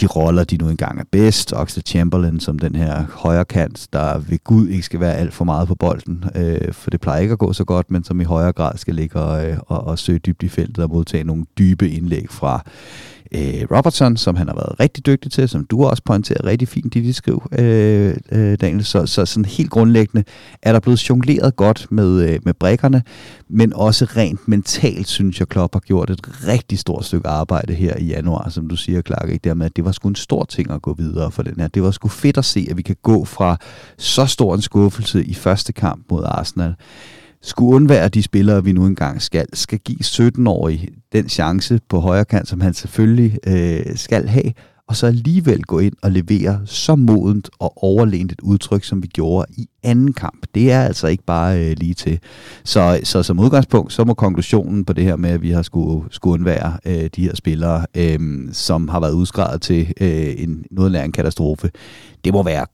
de 0.00 0.06
roller, 0.06 0.44
de 0.44 0.56
nu 0.56 0.68
engang 0.68 1.00
er 1.00 1.04
bedst. 1.12 1.52
Oxlade 1.56 1.86
Chamberlain 1.86 2.40
som 2.40 2.58
den 2.58 2.74
her 2.74 3.04
højre 3.14 3.44
kant, 3.44 3.88
der 3.92 4.18
ved 4.18 4.38
Gud 4.44 4.68
ikke 4.68 4.82
skal 4.82 5.00
være 5.00 5.14
alt 5.14 5.34
for 5.34 5.44
meget 5.44 5.68
på 5.68 5.74
bolden, 5.74 6.24
øh, 6.34 6.72
for 6.72 6.90
det 6.90 7.00
plejer 7.00 7.20
ikke 7.20 7.32
at 7.32 7.38
gå 7.38 7.52
så 7.52 7.64
godt, 7.64 7.90
men 7.90 8.04
som 8.04 8.20
i 8.20 8.24
højere 8.24 8.52
grad 8.52 8.78
skal 8.78 8.94
ligge 8.94 9.20
og, 9.20 9.46
øh, 9.46 9.56
og, 9.66 9.86
og 9.86 9.98
søge 9.98 10.18
dybt 10.18 10.42
i 10.42 10.48
feltet 10.48 10.84
og 10.84 10.90
modtage 10.90 11.24
nogle 11.24 11.44
dybe 11.58 11.90
indlæg 11.90 12.26
fra 12.30 12.64
øh, 13.32 13.76
Robertson, 13.76 14.16
som 14.16 14.36
han 14.36 14.48
har 14.48 14.54
været 14.54 14.80
rigtig 14.80 15.06
dygtig 15.06 15.32
til, 15.32 15.48
som 15.48 15.64
du 15.64 15.84
også 15.84 16.02
pointerer 16.04 16.44
rigtig 16.44 16.68
fint 16.68 16.96
i 16.96 17.00
dit 17.00 17.16
skriv, 17.16 17.42
øh, 17.58 18.16
øh, 18.32 18.58
Daniel. 18.60 18.84
Så, 18.84 19.06
så 19.06 19.26
sådan 19.26 19.44
helt 19.44 19.70
grundlæggende 19.70 20.24
er 20.62 20.72
der 20.72 20.80
blevet 20.80 21.08
jongleret 21.08 21.56
godt 21.56 21.86
med, 21.90 22.28
øh, 22.28 22.40
med 22.44 22.54
brækkerne, 22.54 23.02
men 23.48 23.72
også 23.72 24.04
rent 24.04 24.48
mentalt, 24.48 25.08
synes 25.08 25.40
jeg, 25.40 25.48
Klopp 25.48 25.74
har 25.74 25.80
gjort 25.80 26.10
et 26.10 26.48
rigtig 26.48 26.78
stort 26.78 27.04
stykke 27.04 27.28
arbejde 27.28 27.74
her 27.74 27.96
i 27.96 28.04
januar, 28.04 28.48
som 28.48 28.68
du 28.68 28.76
siger, 28.76 29.02
Clark, 29.02 29.28
ikke? 29.28 29.44
Dermed, 29.44 29.66
at 29.66 29.76
det 29.76 29.84
var 29.84 29.92
sgu 29.92 30.08
en 30.08 30.14
stor 30.14 30.44
ting 30.44 30.70
at 30.70 30.82
gå 30.82 30.94
videre 30.94 31.30
for 31.30 31.42
den 31.42 31.54
her. 31.60 31.68
Det 31.68 31.82
var 31.82 31.90
sgu 31.90 32.08
fedt 32.08 32.38
at 32.38 32.44
se, 32.44 32.66
at 32.70 32.76
vi 32.76 32.82
kan 32.82 32.96
gå 33.02 33.24
fra 33.24 33.56
så 33.98 34.26
stor 34.26 34.54
en 34.54 34.62
skuffelse 34.62 35.24
i 35.24 35.34
første 35.34 35.72
kamp 35.72 36.04
mod 36.10 36.24
Arsenal, 36.24 36.74
skulle 37.42 37.76
undvære 37.76 38.08
de 38.08 38.22
spillere, 38.22 38.64
vi 38.64 38.72
nu 38.72 38.86
engang 38.86 39.22
skal, 39.22 39.46
skal 39.52 39.78
give 39.78 39.98
17-årige 40.00 40.88
den 41.12 41.28
chance 41.28 41.80
på 41.88 42.00
højre 42.00 42.24
kant, 42.24 42.48
som 42.48 42.60
han 42.60 42.74
selvfølgelig 42.74 43.38
øh, 43.46 43.96
skal 43.96 44.28
have, 44.28 44.52
og 44.88 44.96
så 44.96 45.06
alligevel 45.06 45.62
gå 45.62 45.78
ind 45.78 45.94
og 46.02 46.10
levere 46.10 46.60
så 46.64 46.96
modent 46.96 47.50
og 47.58 47.82
overlænt 47.84 48.32
et 48.32 48.40
udtryk, 48.40 48.84
som 48.84 49.02
vi 49.02 49.06
gjorde 49.06 49.46
i 49.56 49.68
anden 49.82 50.12
kamp. 50.12 50.46
Det 50.54 50.72
er 50.72 50.82
altså 50.82 51.06
ikke 51.06 51.24
bare 51.24 51.60
øh, 51.60 51.76
lige 51.76 51.94
til. 51.94 52.18
Så, 52.64 53.00
så 53.04 53.22
som 53.22 53.40
udgangspunkt, 53.40 53.92
så 53.92 54.04
må 54.04 54.14
konklusionen 54.14 54.84
på 54.84 54.92
det 54.92 55.04
her 55.04 55.16
med, 55.16 55.30
at 55.30 55.42
vi 55.42 55.50
har 55.50 55.62
skulle, 55.62 56.04
skulle 56.10 56.34
undvære 56.34 56.78
øh, 56.86 57.10
de 57.16 57.22
her 57.22 57.36
spillere, 57.36 57.86
øh, 57.96 58.18
som 58.52 58.88
har 58.88 59.00
været 59.00 59.12
udskrevet 59.12 59.62
til 59.62 59.92
øh, 60.00 60.34
en, 60.36 60.64
noget 60.70 61.04
en 61.04 61.12
katastrofe, 61.12 61.70
det 62.24 62.32
må 62.32 62.42
være 62.42 62.66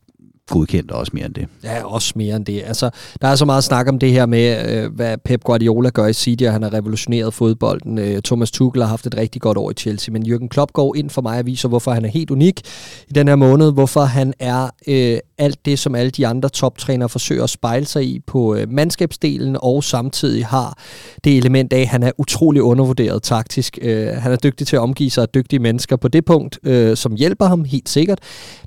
godkendt 0.48 0.90
også 0.90 1.10
mere 1.14 1.26
end 1.26 1.34
det. 1.34 1.46
Ja, 1.64 1.84
også 1.84 2.12
mere 2.16 2.36
end 2.36 2.44
det. 2.44 2.62
Altså, 2.66 2.90
der 3.20 3.28
er 3.28 3.36
så 3.36 3.44
meget 3.44 3.64
snak 3.64 3.88
om 3.88 3.98
det 3.98 4.12
her 4.12 4.26
med, 4.26 4.72
øh, 4.72 4.94
hvad 4.94 5.16
Pep 5.24 5.44
Guardiola 5.44 5.90
gør 5.90 6.06
i 6.06 6.12
City, 6.12 6.44
og 6.44 6.52
han 6.52 6.62
har 6.62 6.72
revolutioneret 6.72 7.34
fodbolden. 7.34 7.98
Øh, 7.98 8.22
Thomas 8.22 8.50
Tuchel 8.50 8.82
har 8.82 8.88
haft 8.88 9.06
et 9.06 9.16
rigtig 9.16 9.42
godt 9.42 9.58
år 9.58 9.70
i 9.70 9.74
Chelsea, 9.74 10.12
men 10.12 10.26
Jürgen 10.26 10.48
Klopp 10.48 10.72
går 10.72 10.96
ind 10.96 11.10
for 11.10 11.22
mig 11.22 11.38
og 11.38 11.46
viser, 11.46 11.68
hvorfor 11.68 11.90
han 11.90 12.04
er 12.04 12.08
helt 12.08 12.30
unik 12.30 12.60
i 13.08 13.12
den 13.12 13.28
her 13.28 13.36
måned, 13.36 13.72
hvorfor 13.72 14.00
han 14.00 14.34
er 14.38 14.70
øh, 14.86 15.18
alt 15.38 15.66
det, 15.66 15.78
som 15.78 15.94
alle 15.94 16.10
de 16.10 16.26
andre 16.26 16.48
toptrænere 16.48 17.08
forsøger 17.08 17.44
at 17.44 17.50
spejle 17.50 17.86
sig 17.86 18.04
i 18.04 18.20
på 18.26 18.54
øh, 18.54 18.70
mandskabsdelen, 18.70 19.56
og 19.62 19.84
samtidig 19.84 20.46
har 20.46 20.78
det 21.24 21.36
element 21.36 21.72
af, 21.72 21.80
at 21.80 21.88
han 21.88 22.02
er 22.02 22.10
utrolig 22.18 22.62
undervurderet 22.62 23.22
taktisk. 23.22 23.78
Øh, 23.82 24.08
han 24.08 24.32
er 24.32 24.36
dygtig 24.36 24.66
til 24.66 24.76
at 24.76 24.80
omgive 24.80 25.10
sig 25.10 25.22
af 25.22 25.28
dygtige 25.28 25.60
mennesker 25.60 25.96
på 25.96 26.08
det 26.08 26.24
punkt, 26.24 26.58
øh, 26.62 26.96
som 26.96 27.14
hjælper 27.14 27.46
ham 27.46 27.64
helt 27.64 27.88
sikkert. 27.88 28.18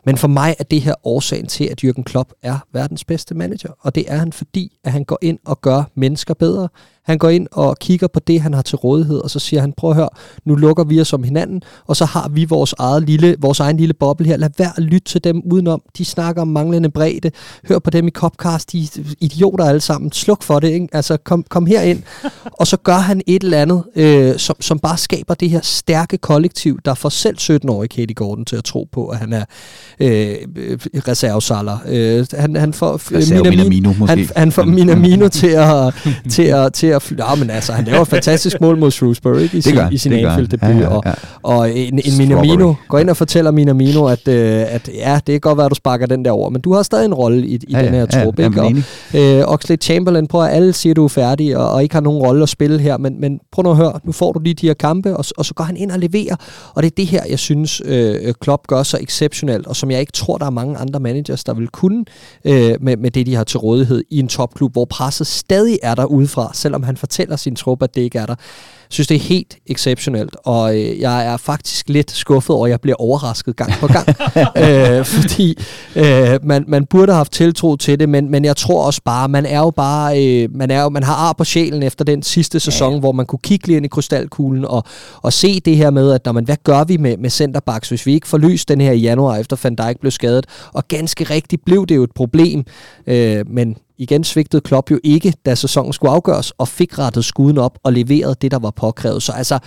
Men 0.06 0.18
for 0.18 0.28
mig 0.28 0.56
er 0.60 0.64
det 0.64 0.82
her 0.82 0.94
årsagen 1.04 1.48
til, 1.48 1.64
at 1.72 1.84
Jürgen 1.84 2.04
Klopp 2.04 2.34
er 2.42 2.60
verdens 2.74 3.06
bedste 3.06 3.36
manager, 3.36 3.72
og 3.80 3.96
det 3.96 4.12
er 4.12 4.18
han 4.18 4.34
fordi, 4.34 4.78
at 4.84 4.92
han 4.92 5.04
går 5.04 5.18
ind 5.22 5.40
og 5.46 5.62
gør 5.62 5.84
mennesker 5.96 6.34
bedre. 6.34 6.70
Han 7.04 7.18
går 7.18 7.30
ind 7.30 7.48
og 7.52 7.78
kigger 7.80 8.08
på 8.08 8.20
det, 8.20 8.42
han 8.42 8.54
har 8.54 8.62
til 8.62 8.76
rådighed, 8.76 9.18
og 9.18 9.30
så 9.30 9.40
siger 9.40 9.62
han, 9.62 9.74
prøv 9.78 9.90
at 9.90 9.96
høre, 9.96 10.10
nu 10.46 10.56
lukker 10.56 10.84
vi 10.84 11.02
os 11.02 11.14
om 11.14 11.24
hinanden, 11.24 11.62
og 11.88 11.96
så 11.96 12.06
har 12.06 12.30
vi 12.30 12.46
vores, 12.46 12.74
eget 12.80 13.04
lille, 13.04 13.36
vores 13.40 13.60
egen 13.60 13.78
lille 13.78 13.94
boble 13.94 14.26
her. 14.26 14.38
Lad 14.38 14.50
være 14.58 14.72
at 14.78 14.84
lytte 14.84 15.06
til 15.06 15.24
dem 15.24 15.42
udenom. 15.52 15.82
De 15.98 16.06
snakker 16.06 16.42
om 16.42 16.48
manglende 16.48 16.90
bredde. 16.90 17.32
Hør 17.68 17.80
på 17.80 17.90
dem 17.90 18.08
i 18.08 18.12
Copcast, 18.12 18.72
de 18.72 18.88
idioter 19.20 19.66
alle 19.66 19.82
sammen. 19.82 20.12
Sluk 20.12 20.44
for 20.44 20.60
det, 20.60 20.68
ikke? 20.68 20.88
Altså, 20.92 21.18
kom, 21.18 21.44
kom 21.50 21.68
ind. 21.68 22.04
og 22.60 22.68
så 22.68 22.78
gør 22.78 22.98
han 22.98 23.22
et 23.28 23.44
eller 23.44 23.62
andet, 23.62 23.84
øh, 23.96 24.38
som, 24.38 24.56
som 24.60 24.80
bare 24.80 24.98
skaber 24.98 25.34
det 25.34 25.50
her 25.50 25.62
stærke 25.62 26.18
kollektiv, 26.18 26.80
der 26.86 26.94
får 26.94 27.10
selv 27.10 27.38
17-årige 27.40 27.90
Katie 27.90 28.14
Gordon 28.14 28.46
til 28.46 28.56
at 28.56 28.64
tro 28.64 28.88
på, 28.92 29.08
at 29.08 29.18
han 29.18 29.34
er 29.34 29.46
øh, 30.00 30.36
reservesaller. 31.08 31.78
Øh, 31.88 32.26
han, 32.34 32.56
han 32.56 32.74
får 32.74 33.16
Reserve 33.16 33.50
Minamino, 33.50 33.94
måske. 34.00 34.16
Han, 34.16 34.30
han 34.36 34.52
får 34.52 34.64
Minamino 34.64 35.28
til 35.42 35.48
at, 35.48 35.94
til 36.30 36.44
at, 36.44 36.74
til 36.74 36.91
at 36.96 37.02
flytte. 37.02 37.24
Ja, 37.30 37.36
men 37.36 37.50
altså, 37.50 37.74
han 37.74 37.86
laver 37.86 38.02
et 38.02 38.08
fantastisk 38.08 38.62
mål 38.62 38.78
mod 38.78 38.92
Shrewsbury 38.92 39.40
ikke? 39.40 39.58
i 39.58 39.62
sin, 39.62 39.80
i 39.92 39.98
sin 39.98 40.14
Anfield-debut. 40.14 40.70
Ja, 40.70 40.76
ja, 40.76 40.82
ja. 40.82 40.88
Og, 40.88 41.04
og 41.44 41.78
en, 41.78 42.02
en 42.06 42.18
Minamino, 42.18 42.74
går 42.88 43.00
ind 43.00 43.10
og 43.10 43.18
fortæller 43.18 43.52
Minamino, 43.52 44.06
at, 44.06 44.28
øh, 44.28 44.66
at 44.68 44.90
ja, 44.94 45.16
det 45.16 45.34
kan 45.34 45.40
godt 45.40 45.58
være, 45.58 45.66
at 45.66 45.70
du 45.70 45.76
sparker 45.76 46.06
den 46.06 46.26
der 46.26 46.32
over, 46.32 46.50
men 46.50 46.62
du 46.62 46.74
har 46.74 46.84
stadig 46.84 47.06
en 47.06 47.14
rolle 47.14 47.48
i, 47.48 47.56
i 47.56 47.60
ja, 47.70 47.86
den 47.86 47.94
her 47.94 48.06
ja, 48.14 48.24
trup. 48.24 48.40
Ja, 48.40 48.46
ikke? 48.46 48.62
Og, 48.62 48.74
øh, 49.20 49.44
Oxlade 49.48 49.82
Chamberlain, 49.82 50.28
prøv 50.28 50.44
at 50.44 50.56
alle 50.56 50.74
siger, 50.74 50.94
at 50.94 50.96
du 50.96 51.04
er 51.04 51.10
færdig 51.10 51.58
og, 51.58 51.72
og 51.72 51.84
ikke 51.84 51.96
har 51.96 52.02
nogen 52.02 52.22
rolle 52.22 52.44
at 52.44 52.50
spille 52.50 52.80
her, 52.80 52.98
men, 52.98 53.22
men 53.22 53.40
prøv 53.52 53.64
nu 53.64 53.70
at 53.70 53.78
høre, 53.78 54.00
nu 54.04 54.12
får 54.12 54.32
du 54.32 54.40
lige 54.40 54.54
de 54.54 54.68
her 54.68 54.74
kampe, 54.74 55.18
og, 55.18 55.26
og 55.38 55.46
så 55.46 55.54
går 55.54 55.64
han 55.64 55.78
ind 55.78 55.92
og 55.92 56.00
leverer. 56.00 56.36
Og 56.74 56.84
det 56.84 56.92
er 56.92 56.96
det 56.98 57.08
her, 57.08 57.22
jeg 57.30 57.40
synes, 57.40 57.82
øh, 57.86 58.34
Klopp 58.42 58.68
gør 58.68 58.84
så 58.84 58.98
exceptionelt, 59.02 59.68
og 59.68 59.76
som 59.76 59.92
jeg 59.92 60.00
ikke 60.00 60.12
tror, 60.12 60.38
der 60.38 60.46
er 60.46 60.50
mange 60.50 60.78
andre 60.78 61.00
managers, 61.00 61.44
der 61.44 61.54
vil 61.54 61.68
kunne 61.68 62.06
øh, 62.46 62.76
med, 62.82 62.98
med 62.98 63.12
det, 63.12 63.26
de 63.26 63.36
har 63.36 63.44
til 63.44 63.60
rådighed 63.60 64.04
i 64.10 64.20
en 64.20 64.28
topklub, 64.28 64.72
hvor 64.72 64.86
presset 64.86 65.28
stadig 65.28 65.80
er 65.84 65.96
der 65.96 66.06
udefra, 66.06 66.52
selvom 66.54 66.81
han 66.84 66.98
fortæller 66.98 67.36
sin 67.36 67.56
trup, 67.56 67.84
at 67.84 67.96
det 67.96 68.02
ikke 68.02 68.20
er 68.20 68.26
der 68.26 68.36
synes, 68.94 69.08
det 69.08 69.16
er 69.16 69.20
helt 69.20 69.58
exceptionelt, 69.68 70.36
og 70.44 70.78
øh, 70.78 71.00
jeg 71.00 71.26
er 71.26 71.38
faktisk 71.38 71.90
lidt 71.90 72.12
skuffet 72.12 72.56
over, 72.56 72.66
at 72.66 72.72
jeg 72.72 72.82
bliver 72.82 72.96
overrasket 72.96 73.56
gang 73.56 73.72
på 73.72 73.88
gang, 73.88 74.08
øh, 74.64 75.06
fordi 75.06 75.58
øh, 75.96 76.40
man, 76.44 76.66
man 76.68 76.86
burde 76.86 77.12
have 77.12 77.18
haft 77.18 77.32
tiltro 77.32 77.76
til 77.76 78.00
det, 78.00 78.10
men, 78.10 78.32
men 78.32 78.46
jeg 78.46 78.58
tror 78.58 78.86
også 78.86 79.02
bare, 79.06 79.30
man 79.30 79.46
er 79.46 79.60
jo 79.60 79.72
bare, 79.72 80.26
øh, 80.26 80.56
man, 80.56 80.72
er 80.72 80.84
jo, 80.84 80.90
man 80.90 81.04
har 81.04 81.16
ar 81.16 81.34
på 81.34 81.44
sjælen 81.44 81.84
efter 81.84 82.06
den 82.06 82.24
sidste 82.24 82.60
sæson, 82.60 82.94
ja. 82.94 83.00
hvor 83.00 83.12
man 83.12 83.26
kunne 83.26 83.40
kigge 83.44 83.68
lige 83.68 83.78
ind 83.78 83.86
i 83.86 83.90
krystalkuglen 83.90 84.66
og, 84.66 84.84
og 85.22 85.34
se 85.34 85.60
det 85.60 85.78
her 85.78 85.90
med, 85.90 86.12
at 86.12 86.26
når 86.26 86.32
man, 86.32 86.46
hvad 86.46 86.58
gør 86.64 86.84
vi 86.84 86.98
med, 86.98 87.18
med 87.18 87.30
centerbacks, 87.30 87.90
hvis 87.90 88.06
vi 88.06 88.14
ikke 88.14 88.28
får 88.28 88.38
løst 88.38 88.70
den 88.70 88.82
her 88.82 88.92
i 88.92 89.00
januar, 89.00 89.38
efter 89.38 89.58
Van 89.64 89.76
Dijk 89.76 90.00
blev 90.00 90.12
skadet, 90.12 90.46
og 90.74 90.88
ganske 90.88 91.24
rigtigt 91.24 91.66
blev 91.66 91.86
det 91.88 91.96
jo 91.96 92.04
et 92.04 92.12
problem, 92.16 92.64
øh, 93.08 93.46
men 93.48 93.78
igen 94.02 94.24
svigtede 94.24 94.62
Klopp 94.62 94.92
jo 94.92 95.00
ikke, 95.04 95.34
da 95.46 95.56
sæsonen 95.56 95.94
skulle 95.94 96.12
afgøres, 96.12 96.52
og 96.52 96.68
fik 96.68 97.00
rettet 97.00 97.26
skuden 97.26 97.58
op 97.58 97.80
og 97.84 97.94
leveret 97.94 98.42
det, 98.42 98.52
der 98.52 98.60
var 98.60 98.72
påkrævet. 98.82 99.24
Så 99.24 99.32
altså, 99.32 99.60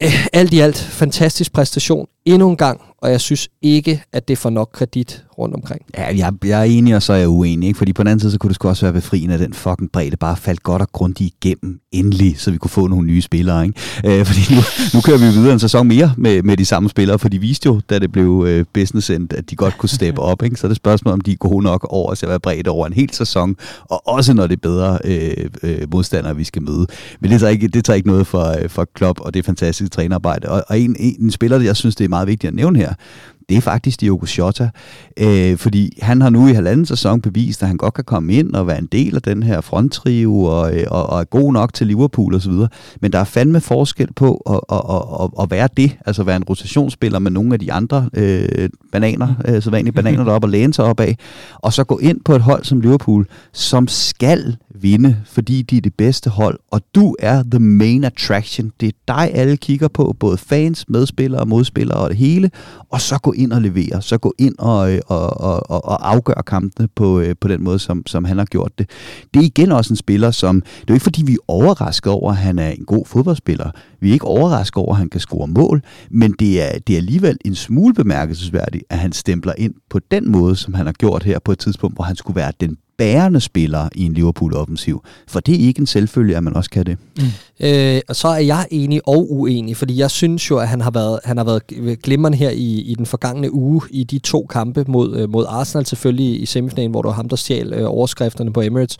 eh, 0.00 0.26
alt 0.32 0.52
i 0.52 0.60
alt, 0.60 0.78
fantastisk 0.78 1.52
præstation 1.52 2.06
endnu 2.34 2.50
en 2.50 2.56
gang, 2.56 2.80
og 3.02 3.10
jeg 3.10 3.20
synes 3.20 3.48
ikke, 3.62 4.02
at 4.12 4.28
det 4.28 4.38
får 4.38 4.50
nok 4.50 4.70
kredit 4.72 5.24
rundt 5.38 5.54
omkring. 5.54 5.82
Ja, 5.98 6.16
jeg, 6.16 6.32
jeg 6.44 6.60
er 6.60 6.64
enig, 6.64 6.96
og 6.96 7.02
så 7.02 7.12
er 7.12 7.16
jeg 7.16 7.28
uenig, 7.28 7.66
ikke? 7.66 7.78
fordi 7.78 7.92
på 7.92 8.02
den 8.02 8.08
anden 8.08 8.20
side, 8.20 8.32
så 8.32 8.38
kunne 8.38 8.48
det 8.48 8.54
sgu 8.54 8.68
også 8.68 8.86
være 8.86 8.92
befriende, 8.92 9.34
at 9.34 9.40
den 9.40 9.52
fucking 9.52 9.92
bredde 9.92 10.16
bare 10.16 10.36
faldt 10.36 10.62
godt 10.62 10.82
og 10.82 10.88
grundigt 10.92 11.34
igennem 11.34 11.80
endelig, 11.92 12.40
så 12.40 12.50
vi 12.50 12.58
kunne 12.58 12.70
få 12.70 12.86
nogle 12.86 13.06
nye 13.06 13.22
spillere. 13.22 13.66
Ikke? 13.66 14.20
Øh, 14.20 14.26
fordi 14.26 14.54
nu, 14.54 14.60
nu 14.94 15.00
kører 15.00 15.18
vi 15.18 15.24
videre 15.24 15.52
en 15.52 15.58
sæson 15.58 15.88
mere 15.88 16.14
med, 16.16 16.42
med 16.42 16.56
de 16.56 16.64
samme 16.64 16.88
spillere, 16.88 17.18
for 17.18 17.28
de 17.28 17.38
viste 17.38 17.66
jo, 17.66 17.80
da 17.90 17.98
det 17.98 18.12
blev 18.12 18.44
øh, 18.48 18.64
business 18.74 19.10
end, 19.10 19.32
at 19.32 19.50
de 19.50 19.56
godt 19.56 19.78
kunne 19.78 19.88
steppe 19.88 20.20
op. 20.20 20.42
Ikke? 20.42 20.56
Så 20.56 20.66
er 20.66 20.68
det 20.68 20.76
spørgsmål, 20.76 21.14
om 21.14 21.20
de 21.20 21.32
er 21.32 21.36
gode 21.36 21.64
nok 21.64 21.86
over 21.90 22.10
at 22.12 22.24
være 22.28 22.40
bredt 22.40 22.68
over 22.68 22.86
en 22.86 22.92
hel 22.92 23.10
sæson, 23.12 23.56
og 23.90 24.08
også 24.08 24.32
når 24.32 24.46
det 24.46 24.56
er 24.56 24.60
bedre 24.62 24.98
øh, 25.04 25.50
øh, 25.62 25.92
modstandere, 25.92 26.36
vi 26.36 26.44
skal 26.44 26.62
møde. 26.62 26.86
Men 27.20 27.30
det 27.30 27.40
tager 27.40 27.50
ikke, 27.50 27.68
det 27.68 27.84
tager 27.84 27.94
ikke 27.94 28.08
noget 28.08 28.26
for, 28.26 28.62
øh, 28.62 28.68
for 28.68 28.86
Klopp, 28.94 29.20
og 29.20 29.34
det 29.34 29.40
er 29.40 29.44
fantastisk 29.44 29.92
trænerarbejde. 29.92 30.48
Og, 30.48 30.64
og 30.68 30.80
en, 30.80 30.96
en, 30.98 31.16
en 31.20 31.30
spiller, 31.30 31.60
jeg 31.60 31.76
synes, 31.76 31.96
det 31.96 32.04
er 32.04 32.08
meget 32.08 32.17
meget 32.18 32.28
vigtigt 32.28 32.48
at 32.48 32.54
nævne 32.54 32.78
her, 32.78 32.94
det 33.48 33.56
er 33.56 33.60
faktisk 33.60 34.00
Diogo 34.00 34.26
Jota. 34.38 34.70
Øh, 35.16 35.56
fordi 35.56 35.98
han 36.02 36.20
har 36.20 36.30
nu 36.30 36.48
i 36.48 36.52
halvanden 36.52 36.86
sæson 36.86 37.20
bevist, 37.20 37.62
at 37.62 37.68
han 37.68 37.76
godt 37.76 37.94
kan 37.94 38.04
komme 38.04 38.32
ind 38.32 38.54
og 38.54 38.66
være 38.66 38.78
en 38.78 38.88
del 38.92 39.16
af 39.16 39.22
den 39.22 39.42
her 39.42 39.60
fronttrio 39.60 40.42
og, 40.42 40.76
øh, 40.76 40.86
og, 40.90 41.06
og 41.06 41.20
er 41.20 41.24
god 41.24 41.52
nok 41.52 41.74
til 41.74 41.86
Liverpool 41.86 42.34
osv. 42.34 42.52
Men 43.00 43.12
der 43.12 43.18
er 43.18 43.24
fandme 43.24 43.60
forskel 43.60 44.12
på 44.12 44.36
at, 44.36 44.60
at, 44.72 45.24
at, 45.24 45.42
at 45.42 45.50
være 45.50 45.68
det, 45.76 45.98
altså 46.06 46.22
være 46.22 46.36
en 46.36 46.44
rotationsspiller 46.44 47.18
med 47.18 47.30
nogle 47.30 47.52
af 47.52 47.58
de 47.58 47.72
andre 47.72 48.10
øh, 48.14 48.68
bananer, 48.92 49.34
øh, 49.48 49.62
så 49.62 49.70
vanlige 49.70 49.92
bananer 49.92 50.24
deroppe 50.24 50.46
og 50.46 50.50
læne 50.50 50.74
sig 50.74 50.84
op 50.84 51.00
af, 51.00 51.16
og 51.54 51.72
så 51.72 51.84
gå 51.84 51.98
ind 51.98 52.20
på 52.24 52.34
et 52.34 52.42
hold 52.42 52.64
som 52.64 52.80
Liverpool, 52.80 53.26
som 53.52 53.88
skal 53.88 54.56
vinde, 54.74 55.16
fordi 55.26 55.62
de 55.62 55.76
er 55.76 55.80
det 55.80 55.94
bedste 55.94 56.30
hold, 56.30 56.58
og 56.70 56.80
du 56.94 57.16
er 57.18 57.42
the 57.50 57.60
main 57.60 58.04
attraction. 58.04 58.72
Det 58.80 58.88
er 58.88 58.92
dig, 59.08 59.30
alle 59.34 59.56
kigger 59.56 59.88
på, 59.88 60.16
både 60.20 60.38
fans, 60.38 60.84
medspillere 60.88 61.40
og 61.40 61.48
modspillere 61.48 61.98
og 61.98 62.10
det 62.10 62.16
hele, 62.16 62.50
og 62.90 63.00
så 63.00 63.18
gå 63.18 63.32
ind 63.38 63.52
og 63.52 63.62
levere, 63.62 64.02
så 64.02 64.18
gå 64.18 64.34
ind 64.38 64.54
og, 64.58 64.92
øh, 64.92 65.00
og, 65.06 65.40
og, 65.40 65.70
og, 65.70 65.84
og 65.84 66.10
afgøre 66.10 66.42
kampene 66.46 66.88
på, 66.94 67.20
øh, 67.20 67.34
på 67.40 67.48
den 67.48 67.64
måde, 67.64 67.78
som, 67.78 68.06
som 68.06 68.24
han 68.24 68.38
har 68.38 68.44
gjort 68.44 68.78
det. 68.78 68.90
Det 69.34 69.40
er 69.40 69.44
igen 69.44 69.72
også 69.72 69.92
en 69.92 69.96
spiller, 69.96 70.30
som, 70.30 70.60
det 70.60 70.70
er 70.80 70.84
jo 70.88 70.94
ikke 70.94 71.04
fordi, 71.04 71.22
vi 71.22 71.32
er 71.32 71.44
overrasket 71.48 72.12
over, 72.12 72.30
at 72.30 72.36
han 72.36 72.58
er 72.58 72.68
en 72.68 72.84
god 72.84 73.06
fodboldspiller. 73.06 73.70
Vi 74.00 74.08
er 74.08 74.12
ikke 74.12 74.24
overrasket 74.24 74.76
over, 74.76 74.92
at 74.92 74.98
han 74.98 75.08
kan 75.08 75.20
score 75.20 75.48
mål, 75.48 75.82
men 76.10 76.32
det 76.32 76.62
er, 76.62 76.78
det 76.78 76.92
er 76.92 76.96
alligevel 76.96 77.38
en 77.44 77.54
smule 77.54 77.94
bemærkelsesværdigt, 77.94 78.84
at 78.90 78.98
han 78.98 79.12
stempler 79.12 79.52
ind 79.58 79.74
på 79.90 79.98
den 80.10 80.30
måde, 80.30 80.56
som 80.56 80.74
han 80.74 80.86
har 80.86 80.92
gjort 80.92 81.22
her 81.22 81.38
på 81.38 81.52
et 81.52 81.58
tidspunkt, 81.58 81.96
hvor 81.96 82.04
han 82.04 82.16
skulle 82.16 82.36
være 82.36 82.52
den 82.60 82.76
bærende 82.98 83.40
spiller 83.40 83.88
i 83.94 84.04
en 84.04 84.12
Liverpool-offensiv. 84.12 85.02
For 85.28 85.40
det 85.40 85.54
er 85.54 85.66
ikke 85.66 85.80
en 85.80 85.86
selvfølge, 85.86 86.36
at 86.36 86.44
man 86.44 86.56
også 86.56 86.70
kan 86.70 86.86
det. 86.86 86.98
Mm. 87.18 87.24
Øh, 87.66 88.00
og 88.08 88.16
så 88.16 88.28
er 88.28 88.38
jeg 88.38 88.66
enig 88.70 89.00
og 89.08 89.32
uenig, 89.32 89.76
fordi 89.76 89.98
jeg 89.98 90.10
synes 90.10 90.50
jo, 90.50 90.58
at 90.58 90.68
han 90.68 90.80
har 90.80 90.90
været, 90.90 91.20
han 91.24 91.36
har 91.36 91.44
været 91.44 91.62
glimrende 92.02 92.38
her 92.38 92.50
i, 92.50 92.80
i 92.80 92.94
den 92.94 93.06
forgangne 93.06 93.54
uge 93.54 93.82
i 93.90 94.04
de 94.04 94.18
to 94.18 94.46
kampe 94.50 94.84
mod, 94.88 95.16
øh, 95.16 95.30
mod 95.30 95.46
Arsenal, 95.48 95.86
selvfølgelig 95.86 96.42
i 96.42 96.46
semifinalen, 96.46 96.90
hvor 96.90 97.02
det 97.02 97.08
var 97.08 97.14
ham, 97.14 97.28
der 97.28 97.36
stjal 97.36 97.72
øh, 97.72 97.84
overskrifterne 97.90 98.52
på 98.52 98.60
Emirates. 98.60 98.96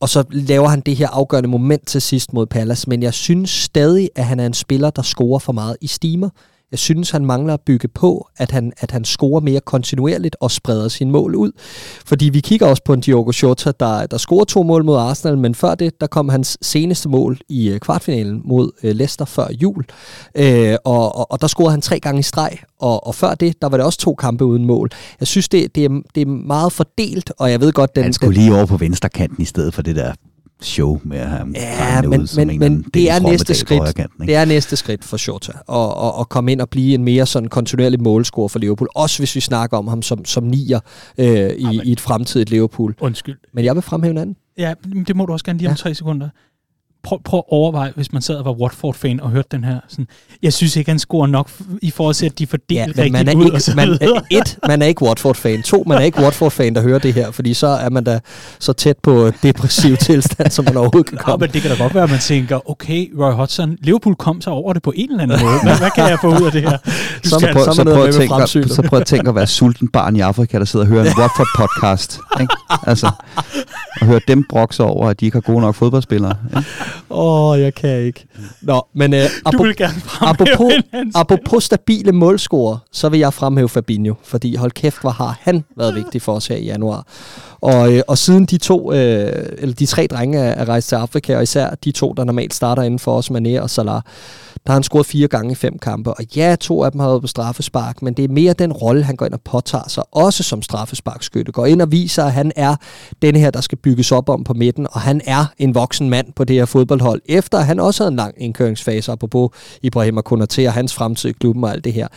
Og 0.00 0.08
så 0.08 0.24
laver 0.30 0.68
han 0.68 0.80
det 0.80 0.96
her 0.96 1.08
afgørende 1.08 1.48
moment 1.48 1.86
til 1.86 2.02
sidst 2.02 2.32
mod 2.32 2.46
Palace, 2.46 2.88
men 2.88 3.02
jeg 3.02 3.14
synes 3.14 3.50
stadig, 3.50 4.10
at 4.16 4.24
han 4.24 4.40
er 4.40 4.46
en 4.46 4.54
spiller, 4.54 4.90
der 4.90 5.02
scorer 5.02 5.38
for 5.38 5.52
meget 5.52 5.76
i 5.80 5.86
stimer. 5.86 6.28
Jeg 6.70 6.78
synes, 6.78 7.10
han 7.10 7.24
mangler 7.24 7.54
at 7.54 7.60
bygge 7.60 7.88
på, 7.88 8.28
at 8.36 8.50
han, 8.50 8.72
at 8.78 8.90
han 8.90 9.04
scorer 9.04 9.40
mere 9.40 9.60
kontinuerligt 9.60 10.36
og 10.40 10.50
spreder 10.50 10.88
sin 10.88 11.10
mål 11.10 11.34
ud. 11.34 11.52
Fordi 12.06 12.28
vi 12.28 12.40
kigger 12.40 12.66
også 12.66 12.82
på 12.84 12.92
en 12.92 13.00
Diogo 13.00 13.32
Jota, 13.42 13.72
der, 13.80 14.06
der 14.06 14.16
scorer 14.16 14.44
to 14.44 14.62
mål 14.62 14.84
mod 14.84 14.96
Arsenal, 14.96 15.38
men 15.38 15.54
før 15.54 15.74
det, 15.74 16.00
der 16.00 16.06
kom 16.06 16.28
hans 16.28 16.58
seneste 16.62 17.08
mål 17.08 17.38
i 17.48 17.68
øh, 17.68 17.80
kvartfinalen 17.80 18.42
mod 18.44 18.70
øh, 18.82 18.94
Leicester 18.94 19.24
før 19.24 19.46
jul. 19.62 19.84
Øh, 20.34 20.76
og, 20.84 21.16
og, 21.16 21.32
og 21.32 21.40
der 21.40 21.46
scorede 21.46 21.70
han 21.70 21.80
tre 21.80 22.00
gange 22.00 22.18
i 22.18 22.22
streg, 22.22 22.58
og, 22.80 23.06
og 23.06 23.14
før 23.14 23.34
det, 23.34 23.62
der 23.62 23.68
var 23.68 23.76
det 23.76 23.86
også 23.86 23.98
to 23.98 24.14
kampe 24.14 24.44
uden 24.44 24.64
mål. 24.64 24.90
Jeg 25.20 25.28
synes, 25.28 25.48
det, 25.48 25.74
det, 25.74 25.84
er, 25.84 26.00
det 26.14 26.20
er 26.20 26.26
meget 26.26 26.72
fordelt, 26.72 27.32
og 27.38 27.50
jeg 27.50 27.60
ved 27.60 27.72
godt... 27.72 27.94
Den, 27.94 28.02
han 28.02 28.12
skulle 28.12 28.34
lige 28.34 28.54
over 28.54 28.66
på 28.66 28.76
venstre 28.76 29.08
kanten 29.08 29.42
i 29.42 29.46
stedet 29.46 29.74
for 29.74 29.82
det 29.82 29.96
der 29.96 30.12
show 30.62 31.00
med 31.04 31.18
at 31.18 31.28
have 31.28 31.52
ja, 31.54 32.02
men, 32.02 32.20
ud 32.20 32.36
men, 32.36 32.58
men 32.58 32.82
det 32.94 33.10
er 33.10 33.20
næste 33.20 33.54
skridt. 33.54 33.94
Kanten, 33.94 34.26
det 34.26 34.34
er 34.34 34.44
næste 34.44 34.76
skridt 34.76 35.04
for 35.04 35.16
Shota 35.16 35.52
at, 35.52 35.76
at, 35.78 36.20
at 36.20 36.28
komme 36.28 36.52
ind 36.52 36.60
og 36.60 36.68
blive 36.68 36.94
en 36.94 37.04
mere 37.04 37.26
sådan 37.26 37.48
kontinuerlig 37.48 38.02
målscorer 38.02 38.48
for 38.48 38.58
Liverpool. 38.58 38.88
Også 38.94 39.18
hvis 39.18 39.34
vi 39.34 39.40
snakker 39.40 39.76
om 39.76 39.88
ham 39.88 40.02
som, 40.02 40.24
som 40.24 40.44
nier 40.44 40.80
øh, 41.18 41.50
i, 41.50 41.80
i 41.84 41.92
et 41.92 42.00
fremtidigt 42.00 42.50
Liverpool. 42.50 42.94
Undskyld. 43.00 43.38
Men 43.54 43.64
jeg 43.64 43.74
vil 43.74 43.82
fremhæve 43.82 44.10
en 44.10 44.18
anden. 44.18 44.36
Ja, 44.58 44.74
det 45.06 45.16
må 45.16 45.26
du 45.26 45.32
også 45.32 45.44
gerne 45.44 45.58
lige 45.58 45.68
om 45.68 45.72
ja. 45.72 45.76
tre 45.76 45.94
sekunder 45.94 46.28
prøv, 47.06 47.22
prøv 47.24 47.38
at 47.38 47.44
overveje, 47.48 47.92
hvis 47.94 48.12
man 48.12 48.22
sad 48.22 48.34
og 48.34 48.44
var 48.44 48.52
Watford-fan 48.52 49.20
og 49.20 49.30
hørte 49.30 49.48
den 49.50 49.64
her. 49.64 49.80
Sådan, 49.88 50.06
jeg 50.42 50.52
synes 50.52 50.76
ikke, 50.76 50.90
han 50.90 50.98
scorer 50.98 51.26
nok 51.26 51.50
i 51.82 51.90
forhold 51.90 52.14
til, 52.14 52.26
at 52.26 52.38
de 52.38 52.46
fordeler 52.46 52.80
ja, 52.80 52.86
rigtigt 52.86 53.12
man 53.12 53.28
er 53.28 53.34
ud. 53.34 53.44
Ikke, 53.44 53.56
og 53.56 53.76
man, 53.76 53.88
et, 54.40 54.58
man 54.68 54.82
er 54.82 54.86
ikke 54.86 55.02
Watford-fan. 55.02 55.62
To, 55.62 55.84
man 55.86 55.98
er 55.98 56.02
ikke 56.02 56.18
Watford-fan, 56.20 56.74
der 56.74 56.82
hører 56.82 56.98
det 56.98 57.14
her, 57.14 57.30
fordi 57.30 57.54
så 57.54 57.66
er 57.66 57.90
man 57.90 58.04
da 58.04 58.20
så 58.58 58.72
tæt 58.72 58.96
på 59.02 59.30
depressiv 59.42 59.96
tilstand, 60.06 60.50
som 60.50 60.64
man 60.64 60.76
overhovedet 60.76 61.06
kan 61.06 61.18
komme. 61.18 61.32
Nå, 61.32 61.46
men 61.46 61.52
det 61.52 61.62
kan 61.62 61.70
da 61.70 61.76
godt 61.76 61.94
være, 61.94 62.04
at 62.04 62.10
man 62.10 62.18
tænker, 62.18 62.70
okay, 62.70 63.10
Roy 63.18 63.32
Hodgson, 63.32 63.76
Liverpool 63.80 64.14
kom 64.14 64.40
sig 64.40 64.52
over 64.52 64.72
det 64.72 64.82
på 64.82 64.92
en 64.96 65.10
eller 65.10 65.22
anden 65.22 65.40
måde. 65.42 65.58
Hvad, 65.62 65.78
hvad 65.78 65.90
kan 65.90 66.04
jeg 66.04 66.18
få 66.20 66.28
ud 66.28 66.46
af 66.46 66.52
det 66.52 66.62
her? 66.62 66.78
Du 67.24 67.28
så, 67.28 67.38
skal, 67.38 67.52
prøv, 67.52 67.64
så, 67.64 67.72
så, 67.72 67.84
prøv 67.84 68.04
at 68.04 68.14
tænke, 68.14 68.74
så 68.74 68.82
prøv 68.82 69.00
at 69.00 69.06
tænke 69.06 69.28
at 69.28 69.34
være 69.34 69.46
sulten 69.46 69.88
barn 69.88 70.16
i 70.16 70.20
Afrika, 70.20 70.58
der 70.58 70.64
sidder 70.64 70.84
og 70.84 70.88
hører 70.88 71.04
en 71.04 71.12
Watford-podcast. 71.18 72.40
Ikke? 72.40 72.54
Altså, 72.86 73.10
og 74.00 74.06
høre 74.06 74.20
dem 74.28 74.44
brokse 74.48 74.82
over, 74.82 75.08
at 75.08 75.20
de 75.20 75.24
ikke 75.24 75.36
har 75.36 75.40
gode 75.40 75.60
nok 75.60 75.74
fodboldspillere. 75.74 76.34
Åh, 77.10 77.50
oh, 77.50 77.60
jeg 77.60 77.74
kan 77.74 77.98
ikke. 78.00 78.24
Nå, 78.62 78.86
men 78.94 79.14
uh, 79.14 79.52
du 79.52 79.62
vil 79.62 79.76
gerne 79.76 80.02
apropos, 80.20 80.72
apropos 81.14 81.64
stabile 81.64 82.12
målscorer, 82.12 82.78
så 82.92 83.08
vil 83.08 83.20
jeg 83.20 83.34
fremhæve 83.34 83.68
Fabinho, 83.68 84.14
fordi 84.24 84.54
hold 84.56 84.72
kæft, 84.72 85.00
hvor 85.00 85.10
har 85.10 85.38
han 85.40 85.64
været 85.76 85.94
vigtig 85.94 86.22
for 86.22 86.32
os 86.32 86.46
her 86.46 86.56
i 86.56 86.64
januar. 86.64 87.06
Og, 87.60 87.92
øh, 87.92 88.02
og 88.08 88.18
siden 88.18 88.44
de 88.46 88.58
to, 88.58 88.92
øh, 88.92 89.32
eller 89.58 89.74
de 89.74 89.86
tre 89.86 90.06
drenge 90.06 90.38
er, 90.38 90.52
er 90.52 90.68
rejst 90.68 90.88
til 90.88 90.96
Afrika, 90.96 91.36
og 91.36 91.42
især 91.42 91.70
de 91.84 91.92
to, 91.92 92.12
der 92.12 92.24
normalt 92.24 92.54
starter 92.54 92.82
inden 92.82 92.98
for 92.98 93.16
os, 93.16 93.30
Mané 93.30 93.60
og 93.60 93.70
Salah, 93.70 94.00
der 94.66 94.72
har 94.72 94.74
han 94.74 94.82
scoret 94.82 95.06
fire 95.06 95.28
gange 95.28 95.52
i 95.52 95.54
fem 95.54 95.78
kampe. 95.78 96.10
Og 96.10 96.36
ja, 96.36 96.56
to 96.60 96.84
af 96.84 96.92
dem 96.92 97.00
har 97.00 97.08
været 97.08 97.20
på 97.20 97.26
straffespark, 97.26 98.02
men 98.02 98.14
det 98.14 98.24
er 98.24 98.28
mere 98.28 98.52
den 98.52 98.72
rolle, 98.72 99.02
han 99.02 99.16
går 99.16 99.26
ind 99.26 99.34
og 99.34 99.40
påtager 99.40 99.88
sig, 99.88 100.04
også 100.12 100.42
som 100.42 100.62
straffesparkskytte. 100.62 101.52
Går 101.52 101.66
ind 101.66 101.82
og 101.82 101.92
viser, 101.92 102.24
at 102.24 102.32
han 102.32 102.52
er 102.56 102.76
den 103.22 103.36
her, 103.36 103.50
der 103.50 103.60
skal 103.60 103.78
bygges 103.78 104.12
op 104.12 104.28
om 104.28 104.44
på 104.44 104.54
midten, 104.54 104.86
og 104.90 105.00
han 105.00 105.20
er 105.24 105.46
en 105.58 105.74
voksen 105.74 106.10
mand 106.10 106.32
på 106.36 106.44
det 106.44 106.56
her 106.56 106.64
fodboldhold, 106.64 107.22
efter 107.26 107.58
han 107.58 107.80
også 107.80 108.02
havde 108.02 108.10
en 108.10 108.16
lang 108.16 108.34
indkøringsfase, 108.36 109.12
apropos 109.12 109.50
Ibrahim 109.82 110.18
Konaté 110.18 110.66
og 110.66 110.72
hans 110.72 110.94
fremtid 110.94 111.30
i 111.30 111.32
klubben 111.32 111.64
og 111.64 111.72
alt 111.72 111.84
det 111.84 111.92
her. 111.92 112.08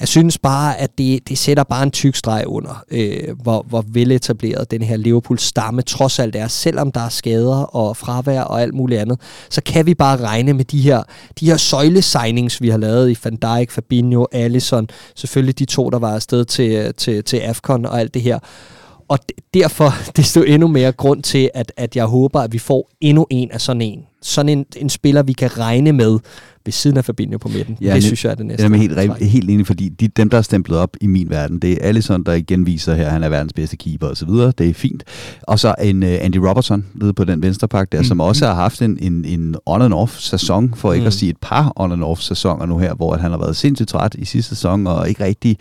Jeg 0.00 0.08
synes 0.08 0.38
bare, 0.38 0.78
at 0.80 0.98
det, 0.98 1.28
det 1.28 1.38
sætter 1.38 1.64
bare 1.64 1.82
en 1.82 1.90
tyk 1.90 2.16
streg 2.16 2.44
under, 2.46 2.84
øh, 2.90 3.40
hvor, 3.42 3.64
hvor 3.68 3.84
veletableret 3.88 4.70
den 4.70 4.82
her 4.82 4.96
Liverpool-stamme 4.96 5.82
trods 5.82 6.18
alt 6.18 6.36
er. 6.36 6.48
Selvom 6.48 6.92
der 6.92 7.00
er 7.00 7.08
skader 7.08 7.62
og 7.62 7.96
fravær 7.96 8.40
og 8.40 8.62
alt 8.62 8.74
muligt 8.74 9.00
andet, 9.00 9.20
så 9.50 9.62
kan 9.62 9.86
vi 9.86 9.94
bare 9.94 10.16
regne 10.16 10.52
med 10.52 10.64
de 10.64 10.80
her, 10.80 11.02
de 11.40 11.46
her 11.46 11.56
søjlesignings, 11.56 12.62
vi 12.62 12.68
har 12.68 12.78
lavet 12.78 13.10
i 13.10 13.18
Van 13.24 13.36
Dijk, 13.36 13.70
Fabinho, 13.70 14.24
Allison, 14.32 14.88
selvfølgelig 15.14 15.58
de 15.58 15.64
to, 15.64 15.90
der 15.90 15.98
var 15.98 16.14
afsted 16.14 16.44
til, 16.44 16.94
til, 16.94 17.24
til 17.24 17.36
AFCON 17.36 17.86
og 17.86 18.00
alt 18.00 18.14
det 18.14 18.22
her. 18.22 18.38
Og 19.08 19.18
derfor 19.54 19.94
desto 20.16 20.42
endnu 20.42 20.68
mere 20.68 20.92
grund 20.92 21.22
til, 21.22 21.50
at, 21.54 21.72
at 21.76 21.96
jeg 21.96 22.04
håber, 22.04 22.40
at 22.40 22.52
vi 22.52 22.58
får 22.58 22.90
endnu 23.00 23.26
en 23.30 23.50
af 23.50 23.60
sådan 23.60 23.82
en. 23.82 24.02
Sådan 24.22 24.48
en, 24.48 24.66
en 24.76 24.90
spiller, 24.90 25.22
vi 25.22 25.32
kan 25.32 25.58
regne 25.58 25.92
med, 25.92 26.18
ved 26.66 26.72
siden 26.72 26.96
af 26.96 27.04
Fabinho 27.04 27.38
på 27.38 27.48
midten. 27.48 27.76
Ja, 27.80 27.94
det 27.94 28.02
synes 28.02 28.24
jeg 28.24 28.30
er 28.30 28.34
det 28.34 28.46
næste. 28.46 28.62
Jeg 28.64 28.72
er 28.72 28.76
helt, 28.76 29.22
helt 29.22 29.50
enig, 29.50 29.66
fordi 29.66 29.88
de, 29.88 30.08
dem, 30.08 30.30
der 30.30 30.38
er 30.38 30.42
stemplet 30.42 30.78
op 30.78 30.96
i 31.00 31.06
min 31.06 31.30
verden, 31.30 31.58
det 31.58 31.72
er 31.72 31.76
Allison, 31.80 32.24
der 32.24 32.32
igen 32.32 32.66
viser 32.66 32.94
her, 32.94 33.08
han 33.08 33.22
er 33.22 33.28
verdens 33.28 33.52
bedste 33.52 33.76
keeper 33.76 34.06
osv. 34.06 34.28
Det 34.28 34.60
er 34.60 34.74
fint. 34.74 35.04
Og 35.42 35.58
så 35.58 35.74
en 35.82 36.02
uh, 36.02 36.08
Andy 36.08 36.36
Robertson 36.36 36.86
nede 36.94 37.12
på 37.12 37.24
den 37.24 37.42
venstre 37.42 37.68
pakke 37.68 37.92
der, 37.92 37.98
mm. 37.98 38.04
som 38.04 38.20
også 38.20 38.46
har 38.46 38.54
haft 38.54 38.82
en, 38.82 38.98
en, 39.00 39.24
en 39.24 39.54
on-and-off 39.66 40.20
sæson, 40.20 40.74
for 40.76 40.92
ikke 40.92 41.02
mm. 41.02 41.06
at 41.06 41.12
sige 41.12 41.30
et 41.30 41.36
par 41.42 41.72
on-and-off 41.76 42.20
sæsoner 42.20 42.66
nu 42.66 42.78
her, 42.78 42.94
hvor 42.94 43.16
han 43.16 43.30
har 43.30 43.38
været 43.38 43.56
sindssygt 43.56 43.88
træt 43.88 44.14
i 44.18 44.24
sidste 44.24 44.48
sæson, 44.48 44.86
og 44.86 45.08
ikke 45.08 45.24
rigtig 45.24 45.56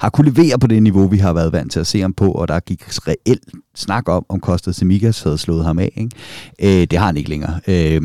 har 0.00 0.10
kunne 0.10 0.30
levere 0.30 0.58
på 0.58 0.66
det 0.66 0.82
niveau, 0.82 1.06
vi 1.06 1.18
har 1.18 1.32
været 1.32 1.52
vant 1.52 1.72
til 1.72 1.80
at 1.80 1.86
se 1.86 2.00
ham 2.00 2.12
på, 2.12 2.30
og 2.30 2.48
der 2.48 2.60
gik 2.60 2.82
reelt 3.08 3.44
snak 3.76 4.08
om, 4.08 4.26
om 4.28 4.40
Kostas 4.40 4.76
Semigas 4.76 5.22
havde 5.22 5.38
slået 5.38 5.64
ham 5.64 5.78
af. 5.78 5.92
Ikke? 5.96 6.80
Øh, 6.80 6.86
det 6.86 6.98
har 6.98 7.06
han 7.06 7.16
ikke 7.16 7.30
længere. 7.30 7.60
Øh, 7.68 8.02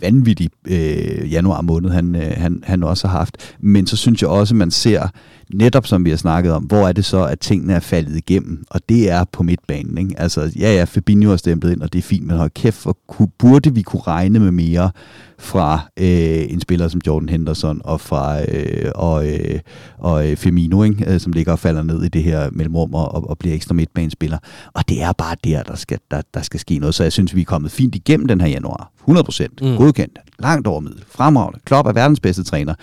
vanvittig 0.00 0.50
øh, 0.66 1.32
januar 1.32 1.60
måned, 1.60 1.90
han, 1.90 2.16
øh, 2.16 2.32
han, 2.36 2.62
han 2.66 2.82
også 2.82 3.08
har 3.08 3.18
haft. 3.18 3.36
Men 3.60 3.86
så 3.86 3.96
synes 3.96 4.22
jeg 4.22 4.30
også, 4.30 4.54
man 4.54 4.70
ser, 4.70 5.08
netop 5.54 5.86
som 5.86 6.04
vi 6.04 6.10
har 6.10 6.16
snakket 6.16 6.52
om, 6.52 6.62
hvor 6.62 6.88
er 6.88 6.92
det 6.92 7.04
så, 7.04 7.24
at 7.24 7.40
tingene 7.40 7.72
er 7.72 7.80
faldet 7.80 8.16
igennem? 8.16 8.64
Og 8.70 8.80
det 8.88 9.10
er 9.10 9.24
på 9.32 9.42
midtbanen. 9.42 9.98
Ikke? 9.98 10.20
Altså, 10.20 10.52
ja, 10.58 10.74
ja, 10.74 10.84
Fabinho 10.84 11.32
er 11.32 11.36
stemplet 11.36 11.72
ind, 11.72 11.82
og 11.82 11.92
det 11.92 11.98
er 11.98 12.02
fint, 12.02 12.26
men 12.26 12.36
hold 12.36 12.50
kæft, 12.50 12.82
hvor 12.82 12.96
burde 13.38 13.74
vi 13.74 13.82
kunne 13.82 14.02
regne 14.02 14.38
med 14.38 14.50
mere 14.50 14.90
fra 15.38 15.80
øh, 15.96 16.52
en 16.52 16.60
spiller 16.60 16.88
som 16.88 17.00
Jordan 17.06 17.28
Henderson 17.28 17.80
og 17.84 18.00
fra 18.00 18.42
øh, 18.42 18.92
og, 18.94 19.28
øh, 19.28 19.60
og 19.98 20.30
øh, 20.30 20.36
Firmino, 20.36 20.82
ikke? 20.82 21.14
Øh, 21.14 21.20
som 21.20 21.32
ligger 21.32 21.52
og 21.52 21.58
falder 21.58 21.82
ned 21.82 22.04
i 22.04 22.08
det 22.08 22.22
her 22.22 22.50
mellemrum 22.52 22.94
og, 22.94 23.30
og 23.30 23.38
bliver 23.38 23.54
ekstra 23.54 23.74
midtbanespiller. 23.74 24.38
Og 24.74 24.88
det 24.88 25.02
er 25.02 25.12
bare 25.12 25.36
der, 25.44 25.62
der 25.62 25.76
skal, 25.76 25.98
der, 26.10 26.22
der 26.34 26.42
skal 26.42 26.60
ske 26.60 26.78
noget. 26.78 26.94
Så 26.94 27.02
jeg 27.02 27.12
synes, 27.12 27.34
vi 27.34 27.40
er 27.40 27.44
kommet 27.44 27.70
fint 27.70 27.94
igennem 27.94 28.28
den 28.28 28.40
her 28.40 28.48
januar. 28.48 28.92
100% 29.10 29.46
mm. 29.62 29.76
godkendt, 29.76 30.18
langt 30.38 30.66
over 30.66 30.80
middel, 30.80 31.04
fremragende. 31.08 31.60
Klopp 31.64 31.88
er 31.88 31.92
verdens 31.92 32.20
bedste 32.20 32.44
træner. 32.44 32.74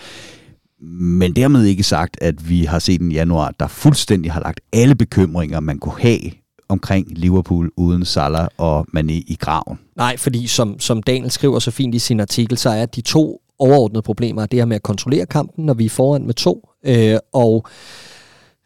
Men 0.80 1.36
dermed 1.36 1.64
ikke 1.64 1.82
sagt, 1.82 2.16
at 2.20 2.48
vi 2.48 2.64
har 2.64 2.78
set 2.78 3.00
en 3.00 3.12
januar, 3.12 3.54
der 3.60 3.66
fuldstændig 3.66 4.32
har 4.32 4.40
lagt 4.40 4.60
alle 4.72 4.94
bekymringer, 4.94 5.60
man 5.60 5.78
kunne 5.78 6.00
have 6.00 6.20
omkring 6.68 7.06
Liverpool 7.10 7.70
uden 7.76 8.04
Salah 8.04 8.48
og 8.56 8.86
Mané 8.96 9.12
i 9.12 9.36
graven. 9.40 9.78
Nej, 9.96 10.16
fordi 10.16 10.46
som, 10.46 10.80
som 10.80 11.02
Daniel 11.02 11.30
skriver 11.30 11.58
så 11.58 11.70
fint 11.70 11.94
i 11.94 11.98
sin 11.98 12.20
artikel, 12.20 12.58
så 12.58 12.70
er 12.70 12.86
de 12.86 13.00
to 13.00 13.40
overordnede 13.58 14.02
problemer 14.02 14.46
det 14.46 14.58
her 14.58 14.66
med 14.66 14.76
at 14.76 14.82
kontrollere 14.82 15.26
kampen, 15.26 15.64
når 15.64 15.74
vi 15.74 15.84
er 15.84 15.90
foran 15.90 16.26
med 16.26 16.34
to, 16.34 16.68
øh, 16.86 17.18
og 17.32 17.66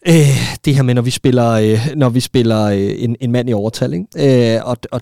Øh, 0.08 0.58
det 0.64 0.74
her 0.74 0.82
med, 0.82 0.94
når 0.94 1.02
vi 1.02 1.10
spiller, 1.10 1.50
øh, 1.50 1.78
når 1.96 2.08
vi 2.08 2.20
spiller 2.20 2.64
øh, 2.64 2.94
en, 2.98 3.16
en 3.20 3.32
mand 3.32 3.50
i 3.50 3.52
overtal. 3.52 3.94
Ikke? 3.94 4.56
Øh, 4.56 4.60
og, 4.64 4.76
og 4.92 5.00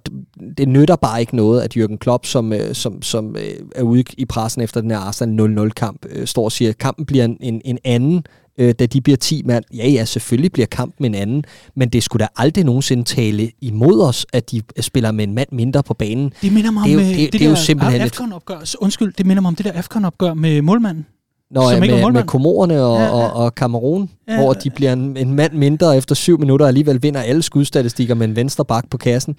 det 0.59 0.69
nytter 0.69 0.97
bare 0.97 1.21
ikke 1.21 1.37
noget, 1.37 1.63
at 1.63 1.77
Jürgen 1.77 1.97
Klopp, 1.97 2.27
som, 2.27 2.53
øh, 2.53 2.75
som, 2.75 3.03
som 3.03 3.37
øh, 3.37 3.55
er 3.75 3.83
ude 3.83 4.05
i 4.19 4.25
pressen 4.25 4.63
efter 4.63 4.81
den 4.81 4.91
her 4.91 4.99
Arsenal 4.99 5.59
0-0-kamp, 5.59 6.07
øh, 6.11 6.27
står 6.27 6.45
og 6.45 6.53
siger, 6.53 6.69
at 6.69 6.79
kampen 6.79 7.07
bliver 7.07 7.25
en, 7.25 7.37
en, 7.41 7.61
en 7.65 7.79
anden 7.85 8.23
øh, 8.59 8.75
da 8.79 8.87
de 8.87 9.01
bliver 9.01 9.17
10 9.17 9.43
mand. 9.45 9.65
Ja, 9.75 9.89
ja, 9.89 10.05
selvfølgelig 10.05 10.53
bliver 10.53 10.67
kampen 10.67 11.05
en 11.05 11.15
anden, 11.15 11.45
men 11.77 11.89
det 11.89 12.03
skulle 12.03 12.21
da 12.23 12.29
aldrig 12.37 12.65
nogensinde 12.65 13.05
tale 13.05 13.51
imod 13.61 14.01
os, 14.03 14.27
at 14.33 14.51
de 14.51 14.63
spiller 14.81 15.11
med 15.13 15.25
en 15.25 15.35
mand 15.35 15.49
mindre 15.53 15.83
på 15.83 15.95
banen. 15.95 16.33
Det 16.43 16.53
minder 16.53 16.71
mig 16.71 16.85
Det 16.85 16.93
er 16.93 16.97
om 16.99 17.03
jo- 17.05 17.09
øh, 17.11 17.17
det- 17.17 17.33
det, 17.33 17.41
det 17.41 17.47
er 17.47 17.51
jo 17.51 17.57
simpelthen 17.57 18.03
et- 18.03 18.75
Undskyld, 18.81 19.13
det 19.19 19.27
minder 19.27 19.41
mig 19.41 19.49
om 19.49 19.57
det 19.57 19.65
der 19.65 19.73
AFCON-opgør 19.75 20.35
med 20.35 20.63
målmanden. 20.63 21.07
Nå, 21.51 21.63
Som 21.71 21.83
ja, 21.85 21.95
med, 22.01 22.13
med. 22.13 22.23
Komorerne 22.23 22.83
og, 22.83 22.97
Ja, 22.99 23.03
ja, 23.05 23.09
ja. 23.17 23.19
ja. 23.19 23.25
og, 23.29 23.45
og 23.45 23.51
Cameroon, 23.57 24.11
Ja. 24.29 24.33
ja. 24.35 24.41
hvor 24.41 24.53
de 24.53 24.71
bliver 24.71 24.93
en, 24.93 25.17
en 25.17 25.35
mand 25.35 25.53
mindre 25.53 25.97
efter 25.97 26.15
syv 26.15 26.39
minutter, 26.41 26.65
og 26.67 26.69
alligevel 26.69 27.03
vinder 27.03 27.21
alle 27.23 27.43
skudstatistikker 27.43 28.15
med 28.15 28.29
en 28.29 28.37
venstre 28.37 28.65
bak 28.65 28.91
på 28.91 28.97
kassen. 28.97 29.37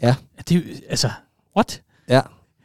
Det, 0.00 0.08
er 0.50 0.54
jo- 0.54 0.60
altså, 0.90 1.08
what? 1.56 1.82
Ja, 2.08 2.20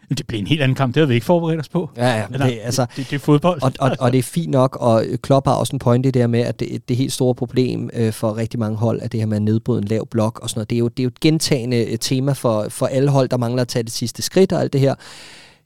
Det 0.10 0.28
blev 0.28 0.39
en 0.39 0.47
helt 0.47 0.62
anden 0.62 0.76
kamp, 0.76 0.93
det 0.95 0.99
havde 0.99 1.08
vi 1.08 1.14
ikke 1.14 1.26
forberedt 1.26 1.60
os 1.60 1.70
på. 1.70 1.89
ja, 1.97 2.18
ja. 2.18 2.24
Eller, 2.34 2.45
Det, 2.45 2.60
altså, 2.64 2.86
det, 2.95 3.10
det, 3.10 3.16
er 3.16 3.20
fodbold. 3.20 3.64
og, 3.64 3.72
og, 3.80 3.91
og 3.99 4.12
det 4.12 4.20
er 4.20 4.24
fint 4.24 4.51
nok, 4.51 4.78
og 4.80 5.03
Klopp 5.22 5.47
har 5.47 5.53
også 5.53 5.76
en 5.76 5.80
pointe 5.80 6.12
der 6.12 6.28
med, 6.28 6.39
at 6.39 6.60
det, 6.60 6.89
det 6.89 6.97
helt 6.97 7.14
store 7.14 7.36
problem 7.36 7.89
øh, 7.93 8.14
for 8.14 8.38
rigtig 8.38 8.60
mange 8.60 8.78
hold, 8.78 9.01
er 9.01 9.08
det 9.08 9.20
her 9.20 9.28
med 9.28 9.38
at 9.38 9.43
nedbryde 9.43 9.82
en 9.82 9.88
lav 9.88 10.08
blok 10.08 10.39
og 10.39 10.49
sådan 10.49 10.60
noget. 10.60 10.70
Det 10.70 10.76
er 10.76 10.80
jo, 10.80 10.88
det 10.88 10.99
er 10.99 11.03
jo 11.03 11.08
et 11.08 11.20
gentagende 11.20 11.91
øh, 11.91 11.97
tema 11.97 12.32
for, 12.32 12.66
for 12.70 12.86
alle 12.86 13.10
hold, 13.10 13.30
der 13.30 13.38
mangler 13.38 13.62
at 13.62 13.68
tage 13.68 13.84
det 13.84 13.91
sidste 13.91 14.22
skridt 14.22 14.51
og 14.53 14.62
alt 14.62 14.74
det 14.74 14.82
her. 14.82 14.95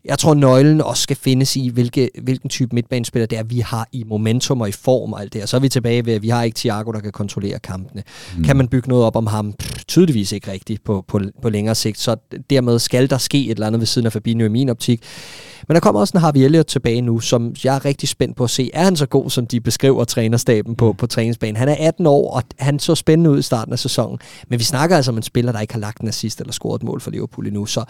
Jeg 0.06 0.20
tror, 0.20 0.34
nøglen 0.34 0.82
også 0.82 1.04
skal 1.04 1.16
findes 1.16 1.56
i, 1.56 1.70
hvilke, 1.70 2.10
hvilken 2.24 2.50
type 2.50 2.76
midtbanespiller 2.76 3.26
det 3.26 3.38
er, 3.38 3.44
vi 3.44 3.60
har 3.60 3.88
i 3.92 4.04
momentum 4.08 4.62
og 4.62 4.70
i 4.70 4.72
form 4.72 5.14
og 5.14 5.22
alt 5.22 5.34
det 5.34 5.42
her. 5.42 5.46
Så 5.46 5.58
er 5.58 5.62
vi 5.62 5.70
tilbage 5.70 6.06
ved, 6.06 6.14
at 6.14 6.22
vi 6.22 6.30
har 6.30 6.44
ikke 6.44 6.56
Thiago, 6.56 6.92
der 6.92 7.00
kan 7.00 7.12
kontrollere 7.12 7.60
kampene. 7.60 8.04
Mm. 8.38 8.44
Kan 8.44 8.58
man 8.58 8.68
bygge 8.68 8.90
noget 8.90 9.06
op 9.06 9.16
om 9.16 9.28
ham? 9.28 9.54
Pff, 9.54 9.86
tydeligvis 9.86 10.32
ikke 10.32 10.52
rigtigt 10.52 10.84
på, 10.84 11.06
på, 11.08 11.20
på 11.42 11.50
længere 11.50 11.76
sigt. 11.76 12.00
Så 12.00 12.16
dermed 12.50 12.80
skal 12.80 13.10
der 13.10 13.18
ske 13.18 13.46
et 13.46 13.52
eller 13.52 13.68
andet 13.68 13.80
ved 13.80 13.88
siden 13.88 14.06
af 14.06 14.14
Fabinho 14.14 14.46
i 14.46 14.50
min 14.50 14.70
optik. 14.70 15.04
Men 15.68 15.76
der 15.76 15.82
kommer 15.82 16.02
også 16.02 16.12
en 16.18 16.22
Harvey 16.22 16.40
Elliott 16.40 16.68
tilbage 16.68 17.02
nu, 17.02 17.20
som 17.20 17.54
jeg 17.64 17.76
er 17.76 17.86
rigtig 17.86 18.10
spændt 18.10 18.38
på 18.38 18.44
at 18.44 18.50
se. 18.50 18.70
Er 18.74 18.84
han 18.84 18.96
så 18.96 19.06
god, 19.06 19.30
som 19.30 19.48
de 19.48 19.62
beskriver 19.62 20.04
trænerstaben 20.04 20.76
på, 20.76 20.94
på 20.94 21.08
træningsbanen? 21.08 21.56
Han 21.56 21.70
er 21.70 21.76
18 21.80 22.08
år, 22.08 22.36
og 22.36 22.44
han 22.60 22.80
så 22.80 22.96
spændende 22.96 23.30
ud 23.30 23.40
i 23.40 23.42
starten 23.42 23.74
af 23.74 23.80
sæsonen. 23.80 24.20
Men 24.48 24.60
vi 24.60 24.64
snakker 24.64 24.96
altså 24.96 25.12
om 25.12 25.18
en 25.18 25.24
spiller, 25.24 25.52
der 25.52 25.60
ikke 25.60 25.74
har 25.74 25.80
lagt 25.80 26.02
en 26.02 26.08
assist 26.08 26.40
eller 26.40 26.54
scoret 26.54 26.80
et 26.80 26.84
mål 26.84 27.02
for 27.02 27.12
Liverpool 27.12 27.48
endnu. 27.48 27.66
Så 27.66 27.84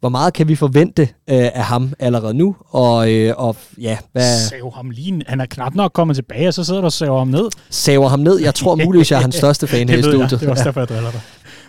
hvor 0.00 0.08
meget 0.08 0.34
kan 0.34 0.48
vi 0.48 0.54
forvente 0.54 1.02
øh, 1.02 1.38
af 1.58 1.64
ham 1.64 1.92
allerede 1.98 2.34
nu? 2.34 2.56
Og, 2.70 3.12
øh, 3.12 3.34
og 3.36 3.56
ja, 3.80 3.98
hvad 4.12 4.38
Sav 4.48 4.72
ham 4.74 4.90
lige. 4.90 5.22
Han 5.26 5.40
er 5.40 5.46
knap 5.46 5.74
nok 5.74 5.92
kommet 5.92 6.16
tilbage, 6.16 6.48
og 6.48 6.54
så 6.54 6.64
sidder 6.64 6.80
du 6.80 6.84
og 6.84 6.92
saver 6.92 7.18
ham 7.18 7.28
ned. 7.28 7.48
saver 7.70 8.08
ham 8.08 8.20
ned? 8.20 8.38
Jeg 8.40 8.54
tror 8.54 8.74
muligvis, 8.84 9.10
jeg 9.10 9.16
er 9.16 9.20
hans 9.20 9.34
største 9.42 9.66
fan 9.66 9.88
her 9.88 9.96
i 9.96 9.98
jeg. 9.98 10.04
studiet. 10.04 10.30
Det 10.40 10.46
er 10.46 10.50
også 10.50 10.64
derfor, 10.64 10.80
jeg 10.80 10.88
driller 10.88 11.10
dig. 11.10 11.20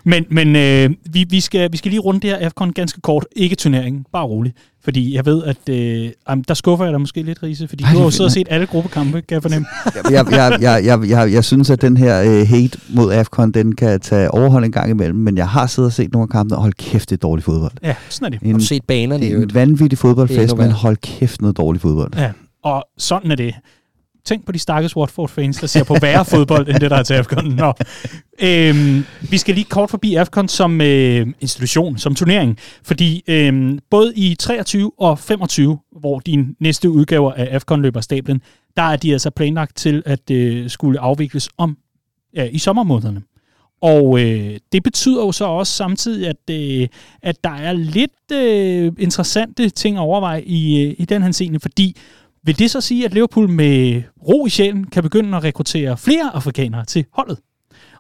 Men, 0.04 0.26
men 0.30 0.56
øh, 0.56 0.90
vi, 1.14 1.26
vi, 1.30 1.40
skal, 1.40 1.72
vi 1.72 1.78
skal 1.78 1.90
lige 1.92 2.00
runde 2.00 2.20
det 2.20 2.30
her 2.30 2.38
AFCON 2.46 2.72
ganske 2.74 3.02
kort. 3.02 3.26
Ikke 3.36 3.56
turneringen, 3.56 4.06
bare 4.14 4.26
roligt. 4.26 4.58
Fordi 4.84 5.16
jeg 5.16 5.26
ved, 5.26 5.44
at 5.44 5.70
øh, 5.70 6.10
jamen, 6.30 6.46
der 6.48 6.54
skuffer 6.54 6.86
jeg 6.86 6.92
dig 6.94 7.02
måske 7.02 7.22
lidt, 7.24 7.44
Riese. 7.44 7.68
Fordi 7.68 7.84
Ej, 7.84 7.92
du 7.92 7.98
har 7.98 8.04
jo 8.04 8.08
det- 8.08 8.14
siddet 8.14 8.26
og 8.28 8.32
set 8.32 8.48
alle 8.50 8.66
gruppekampe, 8.66 9.22
kan 9.22 9.36
jeg 9.36 9.42
fornemme. 9.42 9.68
jeg, 10.12 10.26
jeg, 10.32 10.58
jeg, 10.62 10.82
jeg, 10.86 11.10
jeg, 11.10 11.34
jeg 11.34 11.44
synes, 11.46 11.70
at 11.70 11.82
den 11.82 11.98
her 11.98 12.42
uh, 12.42 12.48
hate 12.48 12.80
mod 12.90 13.12
AFCON, 13.14 13.52
den 13.52 13.76
kan 13.76 14.00
tage 14.00 14.32
overhold 14.32 14.66
en 14.66 14.72
gang 14.72 14.90
imellem, 14.90 15.18
men 15.20 15.38
jeg 15.38 15.48
har 15.50 15.68
siddet 15.68 15.88
og 15.88 15.94
set 15.94 16.12
nogle 16.14 16.24
af 16.24 16.30
kampene, 16.30 16.58
og 16.58 16.62
hold 16.62 16.74
kæft, 16.74 17.10
det 17.10 17.16
er 17.16 17.20
dårlig 17.20 17.44
fodbold. 17.44 17.72
Ja, 17.84 17.96
sådan 18.10 18.26
er 18.26 18.30
det. 18.30 18.40
Har 18.42 18.50
En, 18.54 18.60
du 18.60 18.66
set 18.66 18.84
banerne 18.88 19.22
det 19.24 19.30
er 19.30 19.34
øvrigt? 19.34 19.52
en 19.52 19.56
vanvittig 19.56 19.92
Det 19.92 19.98
er 19.98 20.02
fodboldfest, 20.02 20.58
men 20.58 20.72
hold 20.72 20.98
kæft 20.98 21.42
noget 21.42 21.58
dårlig 21.58 21.82
fodbold. 21.82 22.12
Ja, 22.18 22.32
og 22.64 22.84
sådan 22.98 23.32
er 23.32 23.36
det. 23.36 23.56
Tænk 24.26 24.46
på 24.46 24.52
de 24.52 24.60
stakkels 24.60 24.96
Watford-fans, 24.96 25.58
der 25.58 25.68
ser 25.68 25.84
på 25.84 25.96
værre 26.02 26.26
fodbold, 26.36 26.70
end 26.70 26.80
det, 26.80 26.92
der 26.92 26.98
er 26.98 27.04
til 27.04 27.14
AFCON. 27.14 27.46
Nå. 27.46 27.74
Øhm, 28.40 29.06
vi 29.22 29.38
skal 29.38 29.56
lige 29.56 29.66
kort 29.66 29.90
forbi 29.90 30.16
AFCON 30.16 30.48
som 30.48 30.82
øh, 30.82 31.28
institution, 31.42 31.98
som 31.98 32.16
turnering. 32.16 32.58
Fordi 32.84 33.24
øhm, 33.28 33.80
både 33.90 34.14
i 34.16 34.36
23 34.36 34.92
og 35.00 35.20
25, 35.20 35.80
hvor 36.00 36.20
din 36.20 36.56
næste 36.60 36.90
udgaver 36.90 37.34
af 37.34 37.48
AFCON 37.52 37.82
løber 37.82 38.02
stablen, 38.02 38.42
der 38.78 38.84
er 38.84 38.96
de 38.96 39.12
altså 39.12 39.30
planlagt 39.30 39.78
til 39.78 40.04
at 40.06 40.32
øh, 40.32 40.70
skulle 40.70 41.00
afvikles 41.00 41.50
om 41.58 41.78
ja, 42.36 42.44
i 42.44 42.58
sommermånederne. 42.58 43.22
Og 43.82 44.20
øh, 44.20 44.60
det 44.72 44.84
betyder 44.84 45.26
jo 45.26 45.32
så 45.32 45.46
også 45.46 45.74
samtidig, 45.74 46.28
at, 46.28 46.50
øh, 46.52 46.88
at 47.22 47.44
der 47.44 47.50
er 47.50 47.74
lidt 47.74 48.32
øh, 48.34 48.94
interessante 49.00 49.70
ting 49.70 49.98
at 49.98 50.02
overveje 50.02 50.42
i, 50.42 50.86
øh, 50.86 50.96
i 50.98 51.06
den 51.06 51.24
her 51.24 51.32
scene, 51.32 51.60
fordi 51.60 51.98
vil 52.50 52.60
det 52.60 52.72
så 52.72 52.82
sige, 52.82 53.06
at 53.06 53.14
Liverpool 53.14 53.50
med 53.50 54.04
ro 54.28 54.46
i 54.46 54.50
sjælen 54.50 54.84
kan 54.84 55.04
begynde 55.04 55.38
at 55.38 55.44
rekruttere 55.44 55.98
flere 55.98 56.36
afrikanere 56.36 56.86
til 56.86 57.06
holdet? 57.14 57.38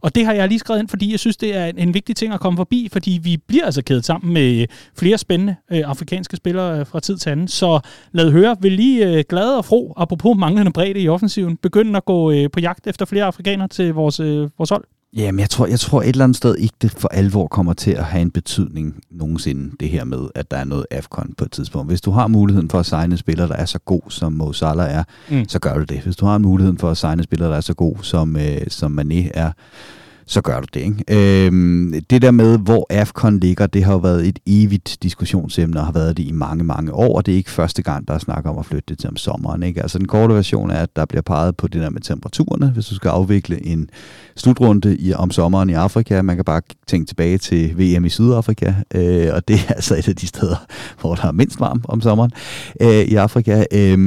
Og 0.01 0.15
det 0.15 0.25
har 0.25 0.33
jeg 0.33 0.47
lige 0.47 0.59
skrevet 0.59 0.79
ind, 0.79 0.87
fordi 0.87 1.11
jeg 1.11 1.19
synes, 1.19 1.37
det 1.37 1.55
er 1.55 1.65
en, 1.65 1.77
en 1.77 1.93
vigtig 1.93 2.15
ting 2.15 2.33
at 2.33 2.39
komme 2.39 2.57
forbi, 2.57 2.89
fordi 2.91 3.19
vi 3.23 3.37
bliver 3.37 3.65
altså 3.65 3.81
kædet 3.81 4.05
sammen 4.05 4.33
med 4.33 4.65
flere 4.97 5.17
spændende 5.17 5.55
øh, 5.71 5.81
afrikanske 5.85 6.37
spillere 6.37 6.79
øh, 6.79 6.85
fra 6.85 6.99
tid 6.99 7.17
til 7.17 7.29
anden. 7.29 7.47
Så 7.47 7.79
lad 8.11 8.31
høre, 8.31 8.55
vil 8.61 8.71
lige 8.71 9.07
øh, 9.07 9.23
glade 9.29 9.57
og 9.57 9.65
fro, 9.65 9.93
apropos 9.97 10.37
manglende 10.37 10.71
bredde 10.71 10.99
i 10.99 11.09
offensiven, 11.09 11.57
begynde 11.57 11.97
at 11.97 12.05
gå 12.05 12.31
øh, 12.31 12.49
på 12.53 12.59
jagt 12.59 12.87
efter 12.87 13.05
flere 13.05 13.25
afrikanere 13.25 13.67
til 13.67 13.93
vores, 13.93 14.19
øh, 14.19 14.49
vores 14.57 14.69
hold? 14.69 14.83
Jamen, 15.16 15.39
jeg 15.39 15.49
tror, 15.49 15.66
jeg 15.66 15.80
tror 15.80 16.01
et 16.01 16.07
eller 16.07 16.24
andet 16.24 16.38
sted 16.38 16.55
ikke, 16.55 16.74
det 16.82 16.91
for 16.91 17.07
alvor 17.07 17.47
kommer 17.47 17.74
til 17.74 17.91
at 17.91 18.03
have 18.03 18.22
en 18.22 18.32
betydning 18.32 18.95
nogensinde, 19.12 19.76
det 19.80 19.89
her 19.89 20.03
med, 20.03 20.28
at 20.36 20.51
der 20.51 20.57
er 20.57 20.64
noget 20.64 20.86
AFCON 20.91 21.34
på 21.38 21.45
et 21.45 21.51
tidspunkt. 21.51 21.91
Hvis 21.91 22.01
du 22.01 22.12
har 22.12 22.28
muligheden 22.28 22.70
for 22.70 22.80
at 22.80 22.86
signe 22.86 23.03
en 23.14 23.18
spiller, 23.18 23.47
der 23.47 23.55
er 23.55 23.66
så 23.66 23.80
god, 23.80 24.01
som 24.10 24.34
Mo 24.34 24.51
Salah 24.53 24.93
er, 24.93 25.03
Mm. 25.32 25.45
så 25.47 25.60
gør 25.60 25.78
du 25.78 25.84
det. 25.84 25.99
Hvis 26.01 26.16
du 26.16 26.26
har 26.26 26.38
muligheden 26.38 26.78
for 26.78 26.89
at 26.89 26.97
signe 26.97 27.14
en 27.14 27.24
spiller, 27.24 27.47
der 27.47 27.55
er 27.55 27.62
så 27.62 27.74
god, 27.74 27.95
som, 28.01 28.36
øh, 28.38 28.62
som 28.68 28.99
Mané 28.99 29.30
er, 29.34 29.51
så 30.30 30.41
gør 30.41 30.59
du 30.59 30.67
det. 30.73 30.80
Ikke? 30.80 31.45
Øhm, 31.45 31.93
det 32.09 32.21
der 32.21 32.32
med, 32.32 32.57
hvor 32.57 32.88
AFCON 32.89 33.39
ligger, 33.39 33.67
det 33.67 33.84
har 33.84 33.93
jo 33.93 33.99
været 33.99 34.27
et 34.27 34.39
evigt 34.47 34.97
diskussionsemne, 35.03 35.80
og 35.80 35.86
har 35.86 35.91
været 35.91 36.17
det 36.17 36.23
i 36.23 36.32
mange, 36.32 36.63
mange 36.63 36.93
år, 36.93 37.17
og 37.17 37.25
det 37.25 37.32
er 37.32 37.36
ikke 37.36 37.51
første 37.51 37.82
gang, 37.82 38.07
der 38.07 38.13
er 38.13 38.17
snak 38.17 38.45
om 38.45 38.57
at 38.57 38.65
flytte 38.65 38.86
det 38.89 38.99
til 38.99 39.09
om 39.09 39.17
sommeren. 39.17 39.63
Ikke? 39.63 39.82
Altså 39.82 39.97
den 39.97 40.07
korte 40.07 40.34
version 40.34 40.71
er, 40.71 40.75
at 40.75 40.95
der 40.95 41.05
bliver 41.05 41.21
peget 41.21 41.57
på 41.57 41.67
det 41.67 41.82
der 41.82 41.89
med 41.89 42.01
temperaturerne, 42.01 42.69
hvis 42.69 42.86
du 42.86 42.95
skal 42.95 43.09
afvikle 43.09 43.65
en 43.65 43.89
slutrunde 44.36 44.97
i, 44.97 45.13
om 45.13 45.32
sommeren 45.32 45.69
i 45.69 45.73
Afrika. 45.73 46.21
Man 46.21 46.36
kan 46.36 46.45
bare 46.45 46.61
tænke 46.88 47.07
tilbage 47.07 47.38
til 47.38 47.77
VM 47.77 48.05
i 48.05 48.09
Sydafrika, 48.09 48.73
øh, 48.95 49.30
og 49.34 49.47
det 49.47 49.55
er 49.67 49.73
altså 49.73 49.95
et 49.95 50.07
af 50.07 50.15
de 50.15 50.27
steder, 50.27 50.65
hvor 51.01 51.15
der 51.15 51.27
er 51.27 51.32
mindst 51.32 51.59
varmt 51.59 51.86
om 51.88 52.01
sommeren 52.01 52.32
øh, 52.82 52.89
i 52.89 53.15
Afrika. 53.15 53.65
Øh, 53.71 53.97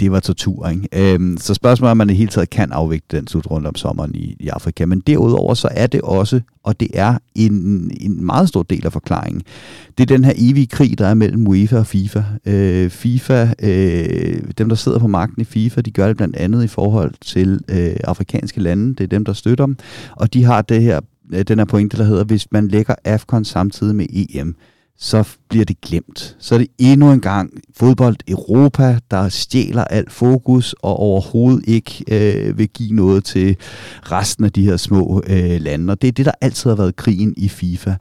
det 0.00 0.12
var 0.12 0.20
tortur. 0.20 0.68
Ikke? 0.68 1.14
Øh, 1.14 1.38
så 1.38 1.54
spørgsmålet 1.54 1.88
er, 1.88 1.90
om 1.90 1.96
man 1.96 2.10
i 2.10 2.14
hele 2.14 2.30
taget 2.30 2.50
kan 2.50 2.72
afvikle 2.72 3.18
den 3.18 3.26
slutrunde 3.26 3.68
om 3.68 3.74
sommeren 3.74 4.14
i, 4.14 4.36
i 4.40 4.48
Afrika. 4.48 4.86
Men 4.86 5.00
derudover 5.00 5.54
så 5.62 5.68
er 5.70 5.86
det 5.86 6.00
også, 6.00 6.40
og 6.62 6.80
det 6.80 6.88
er 6.94 7.18
en, 7.34 7.52
en 8.00 8.24
meget 8.24 8.48
stor 8.48 8.62
del 8.62 8.86
af 8.86 8.92
forklaringen, 8.92 9.42
det 9.98 10.02
er 10.10 10.16
den 10.16 10.24
her 10.24 10.32
evige 10.36 10.66
krig, 10.66 10.98
der 10.98 11.06
er 11.06 11.14
mellem 11.14 11.46
UEFA 11.46 11.78
og 11.78 11.86
FIFA. 11.86 12.22
Øh, 12.46 12.90
FIFA, 12.90 13.54
øh, 13.62 14.42
dem 14.58 14.68
der 14.68 14.76
sidder 14.76 14.98
på 14.98 15.06
magten 15.06 15.42
i 15.42 15.44
FIFA, 15.44 15.80
de 15.80 15.90
gør 15.90 16.06
det 16.06 16.16
blandt 16.16 16.36
andet 16.36 16.64
i 16.64 16.66
forhold 16.66 17.14
til 17.20 17.60
øh, 17.68 17.96
afrikanske 18.04 18.60
lande. 18.60 18.94
Det 18.94 19.04
er 19.04 19.08
dem, 19.08 19.24
der 19.24 19.32
støtter 19.32 19.66
dem. 19.66 19.76
Og 20.16 20.34
de 20.34 20.44
har 20.44 20.62
det 20.62 20.82
her, 20.82 21.00
øh, 21.32 21.42
den 21.42 21.58
her 21.58 21.64
pointe, 21.64 21.96
der 21.96 22.04
hedder, 22.04 22.24
hvis 22.24 22.52
man 22.52 22.68
lægger 22.68 22.94
AFCON 23.04 23.44
samtidig 23.44 23.96
med 23.96 24.06
EM, 24.12 24.56
så 24.98 25.24
bliver 25.48 25.64
det 25.64 25.80
glemt. 25.80 26.36
Så 26.38 26.54
er 26.54 26.58
det 26.58 26.68
endnu 26.78 27.12
en 27.12 27.20
gang 27.20 27.50
fodbold 27.76 28.16
Europa, 28.28 28.98
der 29.10 29.28
stjæler 29.28 29.84
alt 29.84 30.12
fokus 30.12 30.72
og 30.72 30.96
overhovedet 30.96 31.64
ikke 31.66 32.04
øh, 32.08 32.58
vil 32.58 32.68
give 32.68 32.92
noget 32.92 33.24
til 33.24 33.56
resten 34.02 34.44
af 34.44 34.52
de 34.52 34.64
her 34.64 34.76
små 34.76 35.22
øh, 35.26 35.60
lande. 35.60 35.92
Og 35.92 36.02
det 36.02 36.08
er 36.08 36.12
det, 36.12 36.26
der 36.26 36.32
altid 36.40 36.70
har 36.70 36.76
været 36.76 36.96
krigen 36.96 37.34
i 37.36 37.48
FIFA. 37.48 37.94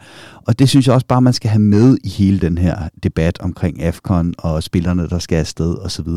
Og 0.47 0.59
det 0.59 0.69
synes 0.69 0.87
jeg 0.87 0.95
også 0.95 1.07
bare, 1.07 1.21
man 1.21 1.33
skal 1.33 1.49
have 1.49 1.61
med 1.61 1.97
i 2.03 2.09
hele 2.09 2.39
den 2.39 2.57
her 2.57 2.89
debat 3.03 3.39
omkring 3.39 3.81
AFCON 3.81 4.33
og 4.37 4.63
spillerne, 4.63 5.09
der 5.09 5.19
skal 5.19 5.35
afsted 5.35 5.75
osv. 5.77 6.07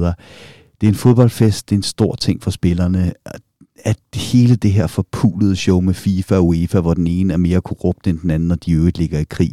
Det 0.81 0.87
er 0.87 0.89
en 0.89 0.95
fodboldfest, 0.95 1.71
det 1.71 1.77
er 1.77 1.79
en 1.79 1.83
stor 1.83 2.15
ting 2.15 2.43
for 2.43 2.51
spillerne, 2.51 3.13
at 3.85 3.99
hele 4.15 4.57
det 4.57 4.73
her 4.73 4.87
forpulede 4.87 5.57
show 5.57 5.81
med 5.81 5.95
FIFA 5.95 6.37
og 6.37 6.47
UEFA, 6.47 6.81
hvor 6.81 6.95
den 6.95 7.07
ene 7.07 7.33
er 7.33 7.37
mere 7.37 7.61
korrupt 7.61 8.07
end 8.07 8.19
den 8.19 8.31
anden, 8.31 8.51
og 8.51 8.67
de 8.67 8.73
øvrigt 8.73 8.99
ligger 8.99 9.19
i 9.19 9.25
krig, 9.25 9.53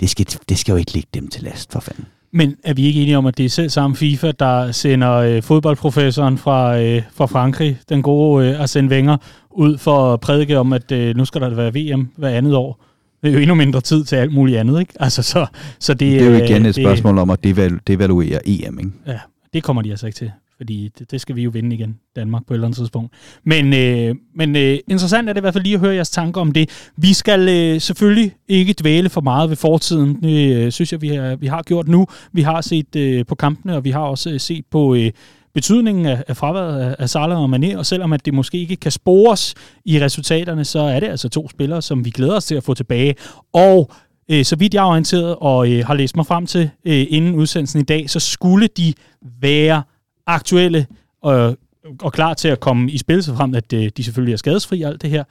det 0.00 0.10
skal, 0.10 0.26
det 0.48 0.58
skal 0.58 0.72
jo 0.72 0.76
ikke 0.78 0.92
ligge 0.92 1.08
dem 1.14 1.28
til 1.28 1.42
last, 1.42 1.72
for 1.72 1.80
fanden. 1.80 2.06
Men 2.32 2.56
er 2.64 2.74
vi 2.74 2.82
ikke 2.86 3.02
enige 3.02 3.18
om, 3.18 3.26
at 3.26 3.38
det 3.38 3.44
er 3.44 3.48
selv 3.48 3.70
samme 3.70 3.96
FIFA, 3.96 4.32
der 4.38 4.72
sender 4.72 5.12
øh, 5.12 5.42
fodboldprofessoren 5.42 6.38
fra, 6.38 6.78
øh, 6.80 7.02
fra 7.14 7.26
Frankrig, 7.26 7.78
den 7.88 8.02
gode 8.02 8.48
øh, 8.48 8.60
Arsene 8.60 8.88
Wenger, 8.88 9.16
ud 9.50 9.78
for 9.78 10.12
at 10.12 10.20
prædike 10.20 10.58
om, 10.58 10.72
at 10.72 10.92
øh, 10.92 11.16
nu 11.16 11.24
skal 11.24 11.40
der 11.40 11.54
være 11.54 11.74
VM 11.74 12.08
hver 12.16 12.28
andet 12.28 12.54
år? 12.54 12.84
Det 13.22 13.28
er 13.28 13.32
jo 13.32 13.38
endnu 13.38 13.54
mindre 13.54 13.80
tid 13.80 14.04
til 14.04 14.16
alt 14.16 14.32
muligt 14.34 14.58
andet, 14.58 14.80
ikke? 14.80 14.92
Altså, 15.00 15.22
så, 15.22 15.46
så 15.78 15.94
det, 15.94 16.00
Det 16.00 16.22
er 16.22 16.30
jo 16.38 16.44
igen 16.44 16.62
øh, 16.62 16.68
et 16.68 16.74
spørgsmål 16.74 17.18
om 17.18 17.30
at 17.30 17.46
devalu- 17.46 17.78
devaluere 17.86 18.48
EM, 18.48 18.78
ikke? 18.78 18.90
Ja, 19.06 19.18
det 19.52 19.62
kommer 19.62 19.82
de 19.82 19.90
altså 19.90 20.06
ikke 20.06 20.16
til, 20.16 20.30
fordi 20.58 20.90
det, 20.98 21.10
det 21.10 21.20
skal 21.20 21.36
vi 21.36 21.42
jo 21.42 21.50
vinde 21.50 21.76
igen, 21.76 21.98
Danmark, 22.16 22.46
på 22.46 22.52
et 22.52 22.56
eller 22.56 22.66
andet 22.66 22.78
tidspunkt. 22.78 23.12
Men, 23.44 23.74
øh, 23.74 24.14
men 24.34 24.56
øh, 24.56 24.78
interessant 24.88 25.28
er 25.28 25.32
det 25.32 25.40
i 25.40 25.42
hvert 25.42 25.54
fald 25.54 25.64
lige 25.64 25.74
at 25.74 25.80
høre 25.80 25.94
jeres 25.94 26.10
tanker 26.10 26.40
om 26.40 26.52
det. 26.52 26.90
Vi 26.96 27.12
skal 27.12 27.48
øh, 27.48 27.80
selvfølgelig 27.80 28.34
ikke 28.48 28.74
dvæle 28.80 29.08
for 29.08 29.20
meget 29.20 29.50
ved 29.50 29.56
fortiden. 29.56 30.22
Det 30.22 30.56
øh, 30.56 30.72
synes 30.72 30.92
jeg, 30.92 31.02
vi 31.02 31.08
har, 31.08 31.36
vi 31.36 31.46
har 31.46 31.62
gjort 31.62 31.88
nu. 31.88 32.06
Vi 32.32 32.42
har 32.42 32.60
set 32.60 32.96
øh, 32.96 33.26
på 33.26 33.34
kampene, 33.34 33.76
og 33.76 33.84
vi 33.84 33.90
har 33.90 34.00
også 34.00 34.30
øh, 34.30 34.40
set 34.40 34.64
på... 34.70 34.94
Øh, 34.94 35.10
betydningen 35.54 36.06
af, 36.06 36.24
af 36.28 36.36
fraværet 36.36 36.80
af, 36.80 36.96
af 36.98 37.10
Salah 37.10 37.42
og 37.42 37.54
Mané, 37.54 37.76
og 37.76 37.86
selvom 37.86 38.12
at 38.12 38.24
det 38.24 38.34
måske 38.34 38.58
ikke 38.58 38.76
kan 38.76 38.92
spores 38.92 39.54
i 39.84 40.00
resultaterne, 40.04 40.64
så 40.64 40.78
er 40.78 41.00
det 41.00 41.06
altså 41.06 41.28
to 41.28 41.48
spillere, 41.48 41.82
som 41.82 42.04
vi 42.04 42.10
glæder 42.10 42.36
os 42.36 42.44
til 42.44 42.54
at 42.54 42.64
få 42.64 42.74
tilbage. 42.74 43.14
Og 43.52 43.90
øh, 44.30 44.44
så 44.44 44.56
vidt 44.56 44.74
jeg 44.74 44.80
er 44.80 44.86
orienteret 44.86 45.36
og 45.40 45.72
øh, 45.72 45.86
har 45.86 45.94
læst 45.94 46.16
mig 46.16 46.26
frem 46.26 46.46
til 46.46 46.70
øh, 46.84 47.06
inden 47.10 47.34
udsendelsen 47.34 47.80
i 47.80 47.84
dag, 47.84 48.10
så 48.10 48.20
skulle 48.20 48.68
de 48.76 48.94
være 49.40 49.82
aktuelle 50.28 50.86
øh, 51.26 51.54
og 52.02 52.12
klar 52.12 52.34
til 52.34 52.48
at 52.48 52.60
komme 52.60 52.90
i 52.92 52.98
spil, 52.98 53.22
så 53.22 53.34
frem 53.34 53.54
at 53.54 53.72
øh, 53.72 53.90
de 53.96 54.04
selvfølgelig 54.04 54.32
er 54.32 54.36
skadesfri 54.36 54.82
og 54.82 54.90
alt 54.90 55.02
det 55.02 55.10
her. 55.10 55.24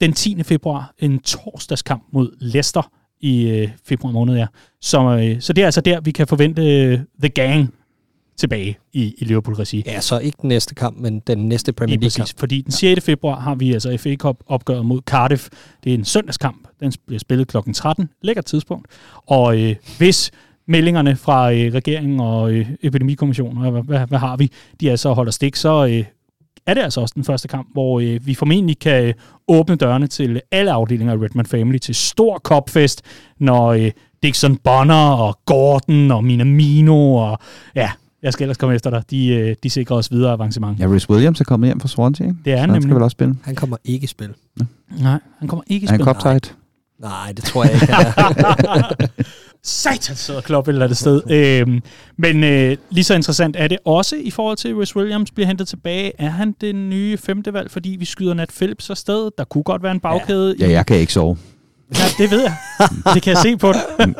Den 0.00 0.12
10. 0.12 0.42
februar, 0.42 0.94
en 0.98 1.18
torsdagskamp 1.18 2.02
mod 2.12 2.30
Leicester 2.40 2.92
i 3.20 3.48
øh, 3.48 3.68
februar 3.84 4.12
måned, 4.12 4.36
ja. 4.36 4.46
Så, 4.80 5.00
øh, 5.02 5.40
så 5.40 5.52
det 5.52 5.62
er 5.62 5.66
altså 5.66 5.80
der, 5.80 6.00
vi 6.00 6.10
kan 6.10 6.26
forvente 6.26 6.62
øh, 6.62 6.98
The 7.22 7.28
Gang 7.28 7.74
tilbage 8.36 8.78
i, 8.92 9.14
i 9.18 9.24
Liverpool-regi. 9.24 9.82
Ja, 9.86 10.00
så 10.00 10.18
ikke 10.18 10.38
den 10.42 10.48
næste 10.48 10.74
kamp, 10.74 10.98
men 10.98 11.20
den 11.20 11.48
næste 11.48 11.72
Premier 11.72 11.98
League-kamp. 11.98 12.38
Fordi 12.38 12.60
den 12.60 12.72
6. 12.72 13.04
februar 13.04 13.40
har 13.40 13.54
vi 13.54 13.72
altså 13.72 13.96
FA 14.00 14.14
Cup 14.16 14.36
opgøret 14.46 14.86
mod 14.86 15.00
Cardiff. 15.00 15.48
Det 15.84 15.90
er 15.90 15.94
en 15.94 16.04
søndagskamp. 16.04 16.68
Den 16.80 16.92
bliver 17.06 17.18
spillet 17.18 17.48
kl. 17.48 17.56
13. 17.74 18.08
Lækker 18.22 18.42
tidspunkt. 18.42 18.88
Og 19.26 19.60
øh, 19.60 19.76
hvis 19.98 20.30
meldingerne 20.72 21.16
fra 21.16 21.52
øh, 21.52 21.72
regeringen 21.74 22.20
og 22.20 22.52
øh, 22.52 22.66
epidemikommissionen, 22.82 23.70
hvad, 23.70 23.82
hvad, 23.82 24.06
hvad 24.06 24.18
har 24.18 24.36
vi, 24.36 24.50
de 24.80 24.90
altså 24.90 25.12
holder 25.12 25.32
stik, 25.32 25.56
så 25.56 25.86
øh, 25.86 26.04
er 26.66 26.74
det 26.74 26.80
altså 26.80 27.00
også 27.00 27.12
den 27.16 27.24
første 27.24 27.48
kamp, 27.48 27.68
hvor 27.72 28.00
øh, 28.00 28.26
vi 28.26 28.34
formentlig 28.34 28.78
kan 28.78 29.04
øh, 29.04 29.14
åbne 29.48 29.76
dørene 29.76 30.06
til 30.06 30.40
alle 30.52 30.72
afdelinger 30.72 31.14
af 31.14 31.18
Redman 31.18 31.46
Family 31.46 31.78
til 31.78 31.94
stor 31.94 32.38
kopfest, 32.38 33.02
når 33.40 33.66
øh, 33.72 33.90
Dixon 34.22 34.56
Bonner 34.56 35.08
og 35.10 35.38
Gordon 35.46 36.10
og 36.10 36.24
Minamino 36.24 37.14
og 37.14 37.38
ja, 37.74 37.90
jeg 38.22 38.32
skal 38.32 38.44
ellers 38.44 38.56
komme 38.56 38.74
efter 38.74 38.90
dig. 38.90 39.02
De, 39.10 39.28
øh, 39.28 39.56
de 39.62 39.70
sikrer 39.70 39.96
os 39.96 40.10
videre 40.12 40.32
avancement. 40.32 40.80
Ja, 40.80 40.86
Rhys 40.86 41.10
Williams 41.10 41.40
er 41.40 41.44
kommet 41.44 41.68
hjem 41.68 41.80
fra 41.80 41.88
Swansea, 41.88 42.26
ikke? 42.26 42.38
Det 42.44 42.52
er 42.52 42.56
han 42.56 42.70
han 42.70 42.76
skal 42.76 42.80
nemlig. 42.80 42.94
vel 42.94 43.02
også 43.02 43.14
spille. 43.14 43.34
Han 43.44 43.54
kommer 43.54 43.76
ikke 43.84 44.04
i 44.04 44.06
spil. 44.06 44.30
Nej, 45.00 45.18
han 45.38 45.48
kommer 45.48 45.62
ikke 45.66 45.84
i 45.84 45.86
Er 45.86 45.90
han 45.90 45.98
spil. 46.00 46.04
cop-tight? 46.14 46.54
Nej, 47.00 47.32
det 47.36 47.44
tror 47.44 47.64
jeg 47.64 47.72
ikke. 47.74 47.86
Satan 49.64 50.16
sidder 50.16 50.40
Klopp 50.40 50.68
et 50.68 50.72
eller 50.72 50.84
andet 50.84 50.98
sted. 50.98 51.22
øhm, 51.30 51.82
men 52.16 52.44
øh, 52.44 52.76
lige 52.90 53.04
så 53.04 53.14
interessant 53.14 53.56
er 53.58 53.68
det 53.68 53.78
også 53.84 54.16
i 54.16 54.30
forhold 54.30 54.56
til, 54.56 54.68
at 54.68 54.76
Rhys 54.76 54.96
Williams 54.96 55.30
bliver 55.30 55.46
hentet 55.46 55.68
tilbage. 55.68 56.12
Er 56.18 56.28
han 56.30 56.54
den 56.60 56.90
nye 56.90 57.16
femte 57.16 57.52
valg, 57.52 57.70
fordi 57.70 57.96
vi 57.98 58.04
skyder 58.04 58.34
Nat 58.34 58.50
Phillips 58.56 58.90
afsted? 58.90 59.30
Der 59.38 59.44
kunne 59.44 59.64
godt 59.64 59.82
være 59.82 59.92
en 59.92 60.00
bagkæde. 60.00 60.56
Ja, 60.58 60.70
jeg 60.70 60.86
kan 60.86 60.96
ikke 60.96 61.12
sove. 61.12 61.36
Ja, 61.94 62.04
det 62.18 62.30
ved 62.30 62.40
jeg. 62.40 62.54
Det 63.14 63.22
kan 63.22 63.30
jeg 63.30 63.38
se 63.42 63.56
på 63.56 63.72
dig. 63.72 64.14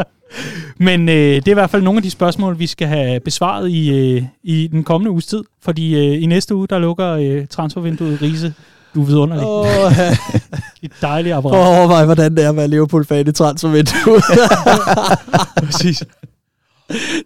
Men 0.78 1.08
øh, 1.08 1.14
det 1.14 1.48
er 1.48 1.50
i 1.50 1.54
hvert 1.54 1.70
fald 1.70 1.82
nogle 1.82 1.98
af 1.98 2.02
de 2.02 2.10
spørgsmål, 2.10 2.58
vi 2.58 2.66
skal 2.66 2.88
have 2.88 3.20
besvaret 3.20 3.70
i, 3.70 3.90
øh, 3.90 4.22
i 4.42 4.66
den 4.66 4.84
kommende 4.84 5.10
uges 5.10 5.26
tid. 5.26 5.42
Fordi 5.62 5.94
øh, 5.94 6.22
i 6.22 6.26
næste 6.26 6.54
uge, 6.54 6.66
der 6.68 6.78
lukker 6.78 7.10
øh, 7.10 7.46
transfervinduet 7.46 8.22
Riese. 8.22 8.54
Du 8.96 9.02
er 9.02 9.06
vidunderlig. 9.06 9.46
Oh. 9.46 9.66
Åh, 9.66 9.92
Et 10.82 10.92
dejligt 11.02 11.32
Prøv 11.32 11.38
apparat. 11.38 11.72
at 11.72 11.78
overveje, 11.78 12.04
hvordan 12.04 12.36
det 12.36 12.44
er 12.44 12.48
at 12.48 12.56
være 12.56 12.68
Liverpool-fan 12.68 13.28
i 13.28 13.32
transfervinduet. 13.32 14.22
Præcis. 15.64 16.02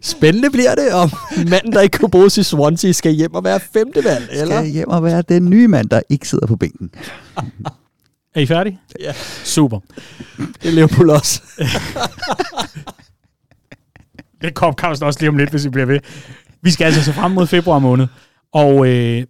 Spændende 0.01 0.49
bliver 0.49 0.75
det, 0.75 0.93
om 0.93 1.11
manden, 1.49 1.71
der 1.71 1.81
ikke 1.81 1.97
kunne 1.97 2.09
bruges 2.11 2.37
i 2.37 2.43
Swansea, 2.43 2.91
skal 2.91 3.11
hjem 3.11 3.33
og 3.33 3.43
være 3.43 3.59
femte 3.73 4.03
valg, 4.03 4.27
eller? 4.31 4.61
Skal 4.61 4.71
hjem 4.71 4.89
og 4.89 5.03
være 5.03 5.21
den 5.21 5.49
nye 5.49 5.67
mand, 5.67 5.89
der 5.89 6.01
ikke 6.09 6.27
sidder 6.27 6.47
på 6.47 6.55
bænken. 6.55 6.89
Er 8.35 8.41
I 8.41 8.45
færdige? 8.45 8.79
Ja. 8.99 9.13
Super. 9.43 9.79
Det 10.37 10.69
er 10.69 10.71
Liverpool 10.71 11.09
også. 11.09 11.41
Det 14.41 14.55
kommer 14.55 14.97
også 15.01 15.19
lige 15.19 15.29
om 15.29 15.37
lidt, 15.37 15.49
hvis 15.49 15.63
vi 15.65 15.69
bliver 15.69 15.85
ved. 15.85 15.99
Vi 16.61 16.71
skal 16.71 16.85
altså 16.85 17.03
se 17.03 17.13
frem 17.13 17.31
mod 17.31 17.47
februar 17.47 17.79
måned, 17.79 18.07
og 18.53 18.87
øh, 18.87 19.23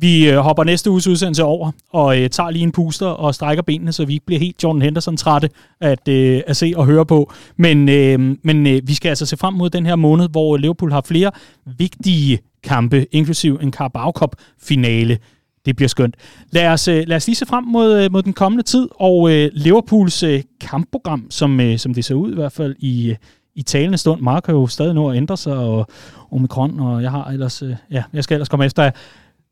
vi 0.00 0.30
øh, 0.30 0.38
hopper 0.38 0.64
næste 0.64 0.90
uges 0.90 1.06
udsendelse 1.06 1.44
over, 1.44 1.70
og 1.90 2.20
øh, 2.20 2.30
tager 2.30 2.50
lige 2.50 2.62
en 2.62 2.72
puster 2.72 3.06
og 3.06 3.34
strækker 3.34 3.62
benene, 3.62 3.92
så 3.92 4.04
vi 4.04 4.12
ikke 4.12 4.26
bliver 4.26 4.40
helt 4.40 4.62
Jordan 4.62 4.82
Henderson-trætte 4.82 5.48
at, 5.80 6.08
øh, 6.08 6.42
at 6.46 6.56
se 6.56 6.72
og 6.76 6.86
høre 6.86 7.06
på. 7.06 7.32
Men, 7.56 7.88
øh, 7.88 8.36
men 8.42 8.66
øh, 8.66 8.80
vi 8.84 8.94
skal 8.94 9.08
altså 9.08 9.26
se 9.26 9.36
frem 9.36 9.54
mod 9.54 9.70
den 9.70 9.86
her 9.86 9.96
måned, 9.96 10.28
hvor 10.28 10.56
Liverpool 10.56 10.92
har 10.92 11.00
flere 11.00 11.30
vigtige 11.78 12.38
kampe, 12.62 13.06
inklusiv 13.12 13.58
en 13.62 13.72
Carabao 13.72 14.10
Cup-finale. 14.10 15.18
Det 15.66 15.76
bliver 15.76 15.88
skønt. 15.88 16.14
Lad 16.50 16.68
os, 16.68 16.88
øh, 16.88 17.04
lad 17.06 17.16
os 17.16 17.26
lige 17.26 17.36
se 17.36 17.46
frem 17.46 17.64
mod, 17.64 18.02
øh, 18.02 18.12
mod 18.12 18.22
den 18.22 18.32
kommende 18.32 18.62
tid, 18.62 18.88
og 19.00 19.32
øh, 19.32 19.50
Liverpools 19.52 20.22
øh, 20.22 20.42
kampprogram, 20.60 21.26
som, 21.30 21.60
øh, 21.60 21.78
som 21.78 21.94
det 21.94 22.04
ser 22.04 22.14
ud 22.14 22.32
i 22.32 22.34
hvert 22.34 22.52
fald 22.52 22.76
i, 22.78 23.10
øh, 23.10 23.16
i 23.54 23.62
talende 23.62 23.98
stund. 23.98 24.20
Mark 24.20 24.42
kan 24.42 24.54
jo 24.54 24.66
stadig 24.66 24.94
nå 24.94 25.10
at 25.10 25.16
ændre 25.16 25.36
sig, 25.36 25.56
og 25.56 25.86
Omikron, 26.32 26.80
og 26.80 27.02
jeg 27.02 27.10
har 27.10 27.24
ellers, 27.24 27.62
øh, 27.62 27.74
ja, 27.90 28.02
jeg 28.12 28.24
skal 28.24 28.34
ellers 28.34 28.48
komme 28.48 28.66
efter 28.66 28.82
jer. 28.82 28.90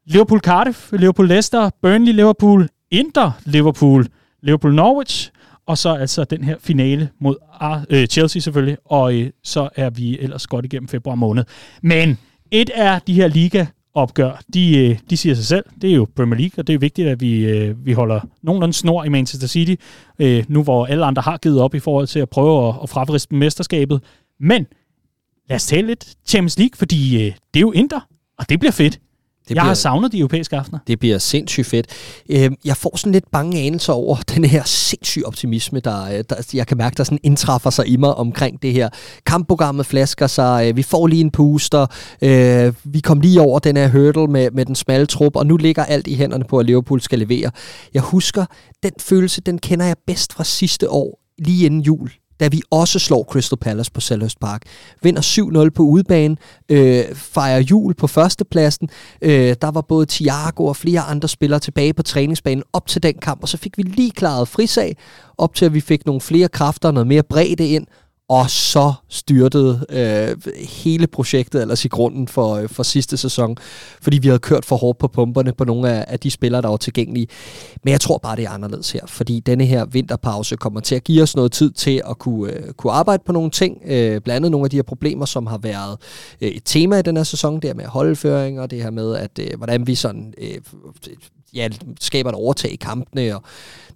Liverpool 0.07 0.40
Cardiff, 0.40 0.92
Liverpool 0.92 1.28
Leicester, 1.28 1.70
Burnley 1.82 2.12
Liverpool, 2.12 2.68
Inter 2.90 3.30
Liverpool, 3.44 4.07
Liverpool 4.42 4.74
Norwich, 4.74 5.30
og 5.66 5.78
så 5.78 5.94
altså 5.94 6.24
den 6.24 6.44
her 6.44 6.57
finale 6.61 7.09
mod 7.20 7.36
Ar- 7.61 7.84
øh, 7.90 8.07
Chelsea 8.07 8.40
selvfølgelig, 8.40 8.76
og 8.84 9.14
øh, 9.14 9.30
så 9.44 9.68
er 9.76 9.90
vi 9.90 10.18
ellers 10.18 10.46
godt 10.46 10.64
igennem 10.64 10.88
februar 10.88 11.14
måned. 11.14 11.44
Men 11.82 12.18
et 12.50 12.70
er 12.74 12.98
de 12.98 13.14
her 13.14 13.28
liga 13.28 13.66
opgør, 13.94 14.40
de, 14.54 14.78
øh, 14.78 14.98
de 15.11 15.16
siger 15.16 15.34
sig 15.34 15.44
selv. 15.44 15.64
Det 15.82 15.90
er 15.90 15.94
jo 15.94 16.07
Premier 16.16 16.38
League, 16.38 16.52
og 16.59 16.66
det 16.66 16.74
er 16.74 16.78
vigtigt, 16.78 17.09
at 17.09 17.20
vi, 17.20 17.44
øh, 17.44 17.86
vi 17.86 17.92
holder 17.92 18.20
nogenlunde 18.42 18.72
snor 18.74 19.04
i 19.04 19.09
Manchester 19.09 19.48
City, 19.48 19.74
øh, 20.18 20.44
nu 20.48 20.62
hvor 20.62 20.86
alle 20.86 21.04
andre 21.04 21.22
har 21.22 21.36
givet 21.36 21.61
op 21.61 21.74
i 21.74 21.78
forhold 21.78 22.07
til 22.07 22.18
at 22.18 22.28
prøve 22.30 22.68
at, 22.68 22.74
at 22.82 22.88
fravriste 22.88 23.34
mesterskabet. 23.34 24.02
Men 24.40 24.66
lad 25.48 25.57
os 25.57 25.66
tale 25.66 25.86
lidt 25.86 26.14
Champions 26.26 26.59
League, 26.59 26.76
fordi 26.76 27.12
det 27.54 27.61
er 27.61 27.61
jo 27.61 27.72
Inter, 27.72 28.00
og 28.38 28.48
det 28.48 28.59
bliver 28.61 28.72
fedt. 28.72 29.00
Det 29.49 29.55
Jeg 29.55 29.55
bliver, 29.55 29.64
har 29.64 29.74
savnet 29.74 30.12
de 30.12 30.18
europæiske 30.18 30.57
aftener. 30.57 30.78
det 30.86 30.99
bliver 30.99 31.18
sindssygt 31.18 31.66
fedt. 31.66 31.86
Øh, 32.30 32.51
Jeg 32.64 32.76
får 32.76 32.97
sådan 32.97 33.12
lidt 33.12 33.30
bange 33.32 33.59
anelser 33.61 33.92
over 33.92 34.16
den 34.34 34.44
her 34.44 34.62
sindssyge 34.64 35.26
optimisme, 35.26 35.80
der, 35.80 36.05
øh, 36.05 36.24
der 36.30 36.51
jeg 36.55 36.66
kan 36.66 36.76
mærke, 36.76 36.94
der 36.97 37.05
sådan 37.05 37.18
indtræffer 37.22 37.70
sig 37.70 37.88
i 37.88 37.97
mig 37.97 38.14
omkring 38.14 38.62
det 38.62 38.72
her. 38.72 38.88
Kampprogrammet 39.26 39.86
flasker 39.86 40.26
sig, 40.26 40.68
øh, 40.68 40.76
vi 40.76 40.82
får 40.82 41.07
lige 41.07 41.20
en 41.20 41.30
puster, 41.30 41.86
øh, 42.22 42.74
vi 42.84 43.01
kom 43.01 43.20
lige 43.20 43.40
over 43.40 43.59
den 43.59 43.76
her 43.76 43.88
hurdle 43.88 44.26
med, 44.26 44.51
med 44.51 44.64
den 44.64 44.74
smalle 44.74 45.07
trup, 45.07 45.36
og 45.36 45.47
nu 45.47 45.57
ligger 45.57 45.84
alt 45.84 46.07
i 46.07 46.14
hænderne 46.14 46.44
på, 46.44 46.59
at 46.59 46.66
Liverpool 46.66 47.01
skal 47.01 47.18
levere. 47.18 47.51
Jeg 47.94 48.03
husker, 48.03 48.44
den 48.82 48.92
følelse, 49.01 49.40
den 49.40 49.59
kender 49.59 49.86
jeg 49.86 49.97
bedst 50.07 50.32
fra 50.32 50.44
sidste 50.44 50.90
år, 50.90 51.20
lige 51.38 51.66
inden 51.66 51.80
jul 51.80 52.11
da 52.41 52.49
vi 52.49 52.62
også 52.70 52.99
slår 52.99 53.24
Crystal 53.24 53.59
Palace 53.59 53.93
på 53.93 54.01
Selhurst 54.01 54.41
Park. 54.41 54.62
Vinder 55.03 55.22
7-0 55.66 55.70
på 55.70 55.82
udebane, 55.82 56.37
øh, 56.68 57.05
fejrer 57.14 57.61
jul 57.61 57.95
på 57.95 58.07
førstepladsen. 58.07 58.89
Øh, 59.22 59.57
der 59.61 59.70
var 59.70 59.80
både 59.80 60.07
Thiago 60.07 60.66
og 60.66 60.76
flere 60.76 61.01
andre 61.01 61.28
spillere 61.28 61.61
tilbage 61.61 61.95
på 61.95 62.03
træningsbanen 62.03 62.64
op 62.72 62.87
til 62.87 63.03
den 63.03 63.14
kamp, 63.14 63.43
og 63.43 63.49
så 63.49 63.57
fik 63.57 63.78
vi 63.78 63.82
lige 63.82 64.11
klaret 64.11 64.49
frisag, 64.49 64.97
op 65.39 65.55
til 65.55 65.64
at 65.64 65.74
vi 65.74 65.80
fik 65.80 66.07
nogle 66.07 66.20
flere 66.20 66.49
kræfter, 66.49 66.91
noget 66.91 67.07
mere 67.07 67.22
bredde 67.22 67.68
ind, 67.68 67.87
og 68.29 68.51
så 68.51 68.93
styrtede 69.09 69.87
øh, 69.89 70.53
hele 70.68 71.07
projektet 71.07 71.62
ellers 71.62 71.85
i 71.85 71.89
grunden 71.89 72.29
for, 72.29 72.55
øh, 72.55 72.68
for 72.68 72.83
sidste 72.83 73.16
sæson, 73.16 73.57
fordi 74.03 74.18
vi 74.18 74.29
havde 74.29 74.39
kørt 74.39 74.64
for 74.64 74.77
hårdt 74.77 74.99
på 74.99 75.09
pumperne 75.09 75.53
på 75.53 75.64
nogle 75.64 75.91
af, 75.91 76.05
af 76.09 76.20
de 76.20 76.31
spillere, 76.31 76.62
der 76.62 76.68
var 76.68 76.77
tilgængelige. 76.77 77.27
Men 77.85 77.93
jeg 77.93 78.01
tror 78.01 78.18
bare, 78.18 78.37
det 78.37 78.45
er 78.45 78.51
anderledes 78.51 78.93
her, 78.93 79.07
fordi 79.07 79.41
denne 79.41 79.64
her 79.64 79.85
vinterpause 79.85 80.57
kommer 80.57 80.81
til 80.81 80.95
at 80.95 81.05
give 81.05 81.22
os 81.22 81.37
noget 81.37 81.53
tid 81.53 81.70
til 81.70 82.03
at 82.11 82.18
kunne, 82.18 82.53
øh, 82.53 82.72
kunne 82.72 82.93
arbejde 82.93 83.22
på 83.27 83.33
nogle 83.33 83.51
ting, 83.51 83.83
øh, 83.85 84.20
blandt 84.20 84.31
andet 84.31 84.51
nogle 84.51 84.66
af 84.66 84.70
de 84.70 84.77
her 84.77 84.83
problemer, 84.83 85.24
som 85.24 85.47
har 85.47 85.59
været 85.59 85.99
øh, 86.41 86.49
et 86.49 86.62
tema 86.64 86.99
i 86.99 87.03
den 87.03 87.16
her 87.16 87.24
sæson, 87.24 87.55
det 87.55 87.64
her 87.64 87.74
med 87.74 87.85
holdføring, 87.85 88.61
og 88.61 88.70
det 88.70 88.83
her 88.83 88.91
med, 88.91 89.16
at 89.16 89.39
øh, 89.41 89.57
hvordan 89.57 89.87
vi 89.87 89.95
sådan... 89.95 90.35
Øh, 90.39 90.59
ja, 91.57 91.68
skaber 92.00 92.30
et 92.30 92.36
overtag 92.36 92.72
i 92.72 92.76
kampene, 92.76 93.36
og 93.36 93.42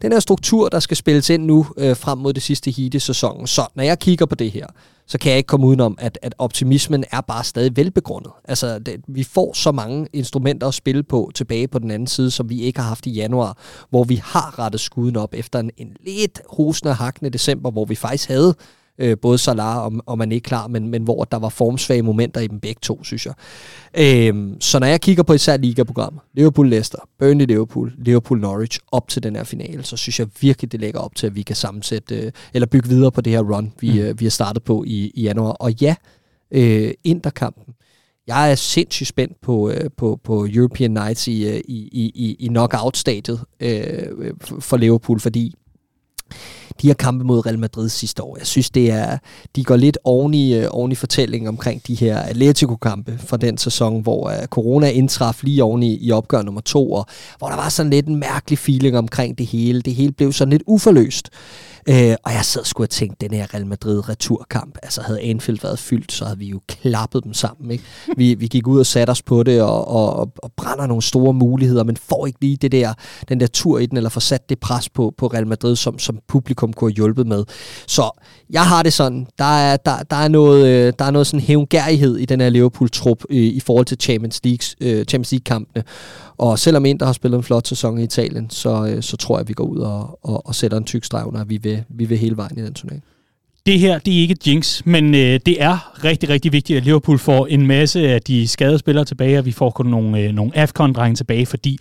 den 0.03 0.13
her 0.13 0.21
struktur, 0.21 0.69
der 0.69 0.81
skal 0.81 0.97
spilles 0.97 1.31
ind 1.31 1.45
nu 1.45 1.67
øh, 1.77 1.97
frem 1.97 2.19
mod 2.19 2.33
det 2.33 2.43
sidste 2.43 2.71
heat 2.71 2.95
i 2.95 2.99
sæsonen. 2.99 3.47
Så 3.47 3.67
når 3.75 3.85
jeg 3.85 3.99
kigger 3.99 4.27
på 4.27 4.35
det 4.35 4.51
her, 4.51 4.67
så 5.07 5.19
kan 5.19 5.31
jeg 5.31 5.37
ikke 5.37 5.47
komme 5.47 5.67
udenom, 5.67 5.99
at, 6.01 6.19
at 6.23 6.35
optimismen 6.39 7.05
er 7.13 7.21
bare 7.21 7.45
stadig 7.45 7.77
velbegrundet. 7.77 8.33
Altså, 8.45 8.79
det, 8.79 9.01
vi 9.09 9.25
får 9.25 9.53
så 9.55 9.73
mange 9.73 10.07
instrumenter 10.13 10.69
at 10.69 10.75
spille 10.75 11.03
på 11.03 11.31
tilbage 11.35 11.69
på 11.69 11.79
den 11.79 11.91
anden 11.91 12.07
side, 12.07 12.31
som 12.31 12.49
vi 12.49 12.61
ikke 12.61 12.81
har 12.81 12.89
haft 12.89 13.07
i 13.07 13.11
januar, 13.11 13.59
hvor 13.91 14.05
vi 14.05 14.21
har 14.25 14.59
rettet 14.59 14.81
skuden 14.81 15.17
op 15.17 15.35
efter 15.35 15.59
en, 15.59 15.71
en 15.77 15.97
lidt 16.05 16.41
hosende 16.49 16.91
og 16.91 16.97
hakkende 16.97 17.31
december, 17.31 17.71
hvor 17.71 17.85
vi 17.85 17.95
faktisk 17.95 18.29
havde 18.29 18.55
øh, 19.01 19.17
både 19.23 19.39
Salah 19.39 19.77
og, 19.77 19.93
og 20.07 20.19
man 20.19 20.33
ikke 20.33 20.45
klar, 20.45 20.67
men, 20.67 20.89
men 20.89 21.03
hvor 21.03 21.25
der 21.25 21.39
var 21.39 21.49
formsvage 21.49 22.03
momenter 22.03 22.41
i 22.41 22.47
dem 22.47 22.61
begge 22.61 22.79
to, 22.83 23.05
synes 23.05 23.27
jeg. 23.27 23.35
Øhm, 23.99 24.61
så 24.61 24.79
når 24.79 24.87
jeg 24.87 25.01
kigger 25.01 25.23
på 25.23 25.33
især 25.33 25.57
ligaprogrammet, 25.57 26.23
Liverpool 26.35 26.69
Leicester, 26.69 26.99
Burnley 27.19 27.47
Liverpool, 27.47 27.93
Liverpool 27.99 28.41
Norwich 28.41 28.81
op 28.93 29.09
til 29.09 29.23
den 29.23 29.37
her 29.37 29.45
finale, 29.45 29.85
så 29.85 29.97
synes 29.97 30.21
jeg 30.21 30.29
virkelig, 30.41 30.73
det 30.73 30.81
lægger 30.81 31.01
op 31.01 31.15
til, 31.15 31.27
at 31.27 31.35
vi 31.35 31.43
kan 31.43 31.57
sammensætte, 31.57 32.17
øh, 32.17 32.33
eller 32.55 32.67
bygge 32.67 32.89
videre 32.89 33.13
på 33.13 33.21
det 33.21 33.33
her 33.33 33.41
run, 33.41 33.73
vi, 33.81 33.93
mm. 33.93 33.99
øh, 33.99 34.21
vi 34.21 34.25
har 34.25 34.31
startet 34.31 34.63
på 34.63 34.85
i, 34.87 35.13
i 35.15 35.23
januar. 35.23 35.53
Og 35.53 35.73
ja, 35.73 35.95
øh, 36.51 36.91
Interkampen, 37.05 37.75
jeg 38.27 38.51
er 38.51 38.55
sindssygt 38.55 39.09
spændt 39.09 39.41
på, 39.41 39.71
øh, 39.71 39.91
på, 39.97 40.21
på 40.25 40.47
European 40.51 40.91
Nights 40.91 41.29
i, 41.29 41.49
øh, 41.49 41.61
i, 41.69 41.89
i, 42.15 42.37
i 42.39 42.47
knockout-stadiet 42.47 43.41
øh, 43.61 44.33
for 44.61 44.77
Liverpool, 44.77 45.21
fordi 45.21 45.55
de 46.83 46.87
her 46.87 46.95
kampe 46.95 47.25
mod 47.25 47.47
Real 47.47 47.59
Madrid 47.59 47.89
sidste 47.89 48.23
år. 48.23 48.37
Jeg 48.39 48.47
synes, 48.47 48.71
det 48.71 48.91
er, 48.91 49.19
de 49.57 49.65
går 49.65 49.77
lidt 49.77 49.99
oven 50.05 50.35
i, 50.35 50.55
øh, 50.55 50.69
oven 50.71 50.93
i 50.93 50.95
fortællingen 50.95 51.49
omkring 51.49 51.87
de 51.87 51.95
her 51.95 52.19
Atletico-kampe 52.19 53.19
fra 53.19 53.37
den 53.37 53.59
sæson, 53.59 54.03
hvor 54.03 54.27
uh, 54.29 54.47
corona 54.47 54.91
indtraf 54.91 55.43
lige 55.43 55.65
oven 55.65 55.83
i, 55.83 55.99
i 56.01 56.13
opgør 56.13 56.43
nummer 56.43 56.61
to, 56.61 56.93
og 56.93 57.07
hvor 57.39 57.49
der 57.49 57.57
var 57.57 57.69
sådan 57.69 57.91
lidt 57.91 58.07
en 58.07 58.17
mærkelig 58.17 58.59
feeling 58.59 58.99
omkring 58.99 59.39
det 59.39 59.47
hele. 59.47 59.83
Det 59.83 59.95
hele 59.95 60.13
blev 60.13 60.33
sådan 60.33 60.51
lidt 60.51 60.63
uforløst. 60.67 61.31
Øh, 61.89 62.17
og 62.25 62.33
jeg 62.33 62.45
sad 62.45 62.65
sgu 62.65 62.83
og 62.83 62.91
tænkte, 62.91 63.29
den 63.29 63.37
her 63.37 63.55
Real 63.55 63.67
Madrid 63.67 64.09
returkamp, 64.09 64.79
altså 64.83 65.03
havde 65.03 65.21
Anfield 65.21 65.61
været 65.63 65.79
fyldt, 65.79 66.13
så 66.13 66.25
havde 66.25 66.39
vi 66.39 66.47
jo 66.47 66.61
klappet 66.69 67.25
dem 67.25 67.35
sammen. 67.35 67.71
Ikke? 67.71 67.85
Vi, 68.17 68.35
vi 68.35 68.47
gik 68.47 68.67
ud 68.67 68.79
og 68.79 68.87
satte 68.87 69.11
os 69.11 69.23
på 69.23 69.43
det 69.43 69.63
og, 69.63 69.89
og, 69.89 70.33
og 70.37 70.53
brænder 70.57 70.87
nogle 70.87 71.03
store 71.03 71.33
muligheder, 71.33 71.85
men 71.85 71.97
får 71.97 72.27
ikke 72.27 72.39
lige 72.41 72.57
det 72.57 72.73
der, 72.73 72.95
den 73.29 73.41
der 73.41 73.47
tur 73.47 73.79
i 73.79 73.87
den, 73.87 73.97
eller 73.97 74.11
får 74.11 74.21
sat 74.21 74.49
det 74.49 74.61
pres 74.61 74.89
på, 74.89 75.15
på 75.19 75.27
Real 75.27 75.47
Madrid, 75.47 75.77
som, 75.77 75.99
som 75.99 76.19
publikum 76.29 76.73
kunne 76.73 76.91
have 76.91 76.97
hjulpet 76.97 77.27
med. 77.27 77.45
Så 77.87 78.11
jeg 78.53 78.63
har 78.63 78.83
det 78.83 78.93
sådan, 78.93 79.27
der 79.39 79.59
er, 79.59 79.77
der, 79.77 80.03
der 80.11 80.17
er 80.17 80.29
noget, 80.29 80.67
øh, 80.67 80.93
der 80.99 81.05
er 81.05 81.11
noget 81.11 81.27
sådan 81.27 81.41
hævngærighed 81.41 82.17
i 82.17 82.25
den 82.25 82.41
her 82.41 82.49
Liverpool-trup 82.49 83.23
i, 83.31 83.39
i 83.39 83.61
forhold 83.61 83.87
til 83.87 83.97
Champions 84.01 84.41
League, 84.45 84.65
øh, 84.81 85.05
Champions 85.05 85.33
League-kampene. 85.33 85.85
Og 86.39 86.59
selvom 86.59 86.85
Inter 86.85 87.07
har 87.07 87.13
spillet 87.13 87.39
en 87.39 87.45
flot 87.45 87.67
sæson 87.67 87.99
i 87.99 88.03
Italien, 88.03 88.51
så, 88.51 88.87
øh, 88.87 89.03
så 89.03 89.17
tror 89.17 89.37
jeg, 89.37 89.41
at 89.41 89.49
vi 89.49 89.55
går 89.55 89.65
ud 89.65 89.79
og, 89.79 90.19
og, 90.23 90.47
og 90.47 90.55
sætter 90.55 90.79
en 90.79 90.85
tyk 90.85 91.05
streg 91.05 91.27
under, 91.27 91.45
vi 91.45 91.57
vil, 91.57 91.85
vi 91.89 92.05
vil 92.05 92.19
hele 92.19 92.37
vejen 92.37 92.59
i 92.59 92.63
den 92.63 92.75
turnering. 92.75 93.03
Det 93.67 93.79
her, 93.79 93.99
det 93.99 94.17
er 94.17 94.21
ikke 94.21 94.37
jinx, 94.47 94.83
men 94.85 95.15
øh, 95.15 95.41
det 95.47 95.63
er 95.63 96.05
rigtig, 96.05 96.29
rigtig 96.29 96.53
vigtigt, 96.53 96.77
at 96.77 96.85
Liverpool 96.85 97.19
får 97.19 97.47
en 97.47 97.67
masse 97.67 98.09
af 98.09 98.23
de 98.23 98.49
skadede 98.49 98.79
spillere 98.79 99.05
tilbage, 99.05 99.39
og 99.39 99.45
vi 99.45 99.53
får 99.53 99.71
kun 99.71 99.87
nogle, 99.87 100.21
øh, 100.21 100.33
nogle 100.33 100.53
AFCON-drenge 100.57 101.17
tilbage, 101.17 101.47
fordi 101.47 101.79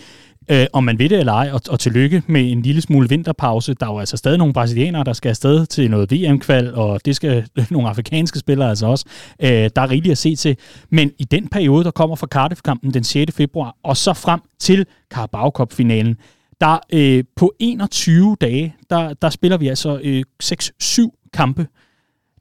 øh, 0.52 0.66
om 0.74 0.84
man 0.84 1.00
ved 1.00 1.10
det 1.10 1.20
eller 1.20 1.34
ej, 1.34 1.50
og, 1.54 1.62
og 1.70 1.80
tillykke 1.80 2.24
med 2.28 2.52
en 2.52 2.62
lille 2.62 2.82
smule 2.82 3.10
vinterpause. 3.10 3.74
Der 3.74 3.86
er 3.86 3.91
jo 3.91 4.00
altså 4.00 4.18
stadig 4.18 4.38
nogle 4.38 4.54
brasilianere, 4.54 5.04
der 5.04 5.14
skal 5.14 5.30
afsted 5.30 5.66
til 5.66 5.91
noget 5.91 6.12
VM-kval, 6.12 6.74
og 6.76 7.06
det 7.06 7.16
skal 7.16 7.47
nogle 7.70 7.89
afrikanske 7.89 8.39
spillere 8.39 8.70
altså 8.70 8.88
også. 8.88 9.06
Øh, 9.43 9.50
der 9.50 9.82
er 9.82 9.89
rigeligt 9.89 10.12
at 10.12 10.18
se 10.18 10.36
til. 10.36 10.58
Men 10.89 11.12
i 11.18 11.24
den 11.24 11.47
periode, 11.47 11.84
der 11.84 11.91
kommer 11.91 12.16
fra 12.16 12.28
Cardiff-kampen 12.28 12.93
den 12.93 13.04
6. 13.04 13.36
februar, 13.36 13.76
og 13.84 13.97
så 13.97 14.14
frem 14.14 14.39
til 14.60 14.86
Carabao 15.14 15.50
Cup-finalen, 15.50 16.15
der 16.61 16.78
øh, 16.94 17.23
på 17.36 17.53
21 17.60 18.38
dage, 18.41 18.76
der, 18.90 19.14
der 19.14 19.30
spiller 19.30 19.57
vi 19.57 19.68
altså 19.68 19.99
øh, 20.03 20.23
6-7 20.44 21.30
kampe. 21.34 21.68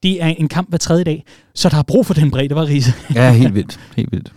Det 0.02 0.22
er 0.22 0.26
en 0.26 0.48
kamp 0.48 0.68
hver 0.68 0.78
tredje 0.78 1.04
dag, 1.04 1.24
så 1.54 1.68
der 1.68 1.76
er 1.76 1.82
brug 1.82 2.06
for 2.06 2.14
den 2.14 2.30
bredde, 2.30 2.54
var 2.54 2.66
Riese. 2.66 2.92
Ja, 3.14 3.32
helt 3.32 3.54
vildt. 3.54 3.80
Helt 3.96 4.12
vildt. 4.12 4.32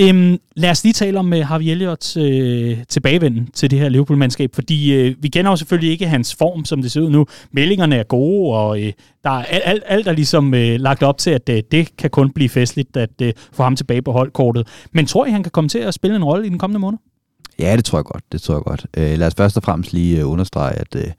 Øhm, 0.00 0.38
lad 0.56 0.70
os 0.70 0.84
lige 0.84 0.92
tale 0.92 1.18
om 1.18 1.32
uh, 1.32 1.38
Harvey 1.38 1.66
Elliots 1.66 2.16
øh, 2.16 2.78
tilbagevenden 2.88 3.50
til 3.54 3.70
det 3.70 3.78
her 3.78 3.88
Liverpool-mandskab, 3.88 4.54
fordi 4.54 4.94
øh, 4.94 5.16
vi 5.20 5.28
kender 5.28 5.50
jo 5.50 5.56
selvfølgelig 5.56 5.90
ikke 5.90 6.06
hans 6.06 6.34
form, 6.34 6.64
som 6.64 6.82
det 6.82 6.92
ser 6.92 7.00
ud 7.00 7.10
nu. 7.10 7.26
Meldingerne 7.52 7.96
er 7.96 8.02
gode, 8.02 8.56
og 8.56 8.82
øh, 8.82 8.92
der 9.24 9.30
er 9.30 9.44
alt, 9.44 9.62
alt, 9.64 9.82
alt 9.86 10.06
er 10.06 10.12
ligesom 10.12 10.54
øh, 10.54 10.80
lagt 10.80 11.02
op 11.02 11.18
til, 11.18 11.30
at 11.30 11.48
øh, 11.48 11.62
det 11.70 11.96
kan 11.96 12.10
kun 12.10 12.30
blive 12.30 12.48
festligt 12.48 12.96
at 12.96 13.10
øh, 13.22 13.32
få 13.52 13.62
ham 13.62 13.76
tilbage 13.76 14.02
på 14.02 14.12
holdkortet. 14.12 14.68
Men 14.92 15.06
tror 15.06 15.26
I, 15.26 15.30
han 15.30 15.42
kan 15.42 15.52
komme 15.52 15.68
til 15.68 15.78
at 15.78 15.94
spille 15.94 16.16
en 16.16 16.24
rolle 16.24 16.46
i 16.46 16.48
den 16.48 16.58
kommende 16.58 16.80
måned? 16.80 16.98
Ja, 17.58 17.76
det 17.76 17.84
tror 17.84 17.98
jeg 17.98 18.04
godt. 18.04 18.24
Det 18.32 18.42
tror 18.42 18.54
jeg 18.54 18.62
godt. 18.62 18.86
Øh, 18.96 19.18
lad 19.18 19.26
os 19.26 19.34
først 19.34 19.56
og 19.56 19.62
fremmest 19.62 19.92
lige 19.92 20.18
øh, 20.18 20.30
understrege, 20.30 20.74
at... 20.74 20.96
Øh, 20.96 21.12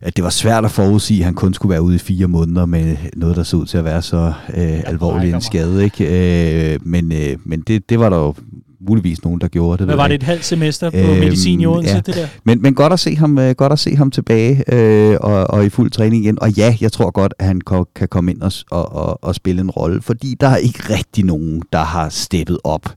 at 0.00 0.16
det 0.16 0.24
var 0.24 0.30
svært 0.30 0.64
at 0.64 0.70
forudsige, 0.70 1.20
at 1.20 1.24
han 1.24 1.34
kun 1.34 1.54
skulle 1.54 1.70
være 1.70 1.82
ude 1.82 1.94
i 1.94 1.98
fire 1.98 2.26
måneder 2.26 2.66
med 2.66 2.96
noget, 3.16 3.36
der 3.36 3.42
så 3.42 3.56
ud 3.56 3.66
til 3.66 3.78
at 3.78 3.84
være 3.84 4.02
så 4.02 4.32
øh, 4.54 4.80
alvorlig 4.86 5.34
en 5.34 5.40
skade. 5.40 5.84
Ikke? 5.84 6.74
Øh, 6.74 6.78
men 6.82 7.12
øh, 7.12 7.36
men 7.44 7.60
det, 7.60 7.90
det 7.90 8.00
var 8.00 8.08
der 8.10 8.16
jo 8.16 8.34
muligvis 8.80 9.24
nogen, 9.24 9.40
der 9.40 9.48
gjorde 9.48 9.78
det. 9.78 9.86
Hvad 9.86 9.96
var 9.96 10.08
det 10.08 10.14
et 10.14 10.22
halvt 10.22 10.44
semester 10.44 10.90
på 10.90 10.96
øhm, 10.96 11.18
medicin 11.18 11.60
i 11.60 11.66
Odense, 11.66 11.94
ja. 11.94 12.00
det 12.00 12.14
der? 12.14 12.26
Men, 12.44 12.62
men 12.62 12.74
godt, 12.74 12.92
at 12.92 13.00
se 13.00 13.16
ham, 13.16 13.38
øh, 13.38 13.54
godt 13.54 13.72
at 13.72 13.78
se 13.78 13.96
ham 13.96 14.10
tilbage 14.10 14.74
øh, 14.74 15.16
og, 15.20 15.50
og 15.50 15.66
i 15.66 15.68
fuld 15.68 15.90
træning 15.90 16.24
igen. 16.24 16.42
Og 16.42 16.50
ja, 16.50 16.76
jeg 16.80 16.92
tror 16.92 17.10
godt, 17.10 17.34
at 17.38 17.46
han 17.46 17.60
kan 17.94 18.08
komme 18.08 18.30
ind 18.30 18.42
og, 18.42 18.52
og, 18.70 18.92
og, 18.92 19.24
og 19.24 19.34
spille 19.34 19.60
en 19.60 19.70
rolle, 19.70 20.02
fordi 20.02 20.36
der 20.40 20.48
er 20.48 20.56
ikke 20.56 20.94
rigtig 20.94 21.24
nogen, 21.24 21.62
der 21.72 21.82
har 21.84 22.08
steppet 22.08 22.58
op 22.64 22.94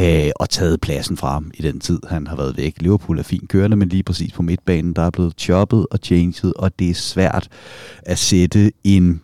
øh, 0.00 0.30
og 0.36 0.50
taget 0.50 0.80
pladsen 0.80 1.16
fra 1.16 1.32
ham 1.32 1.50
i 1.54 1.62
den 1.62 1.80
tid, 1.80 2.00
han 2.08 2.26
har 2.26 2.36
været 2.36 2.56
væk. 2.56 2.74
Liverpool 2.80 3.18
er 3.18 3.22
fint 3.22 3.48
kørende, 3.48 3.76
men 3.76 3.88
lige 3.88 4.02
præcis 4.02 4.32
på 4.32 4.42
midtbanen, 4.42 4.92
der 4.92 5.02
er 5.02 5.10
blevet 5.10 5.34
choppet 5.38 5.86
og 5.90 5.98
changed, 6.02 6.52
og 6.56 6.78
det 6.78 6.90
er 6.90 6.94
svært 6.94 7.48
at 8.02 8.18
sætte 8.18 8.72
en 8.84 9.20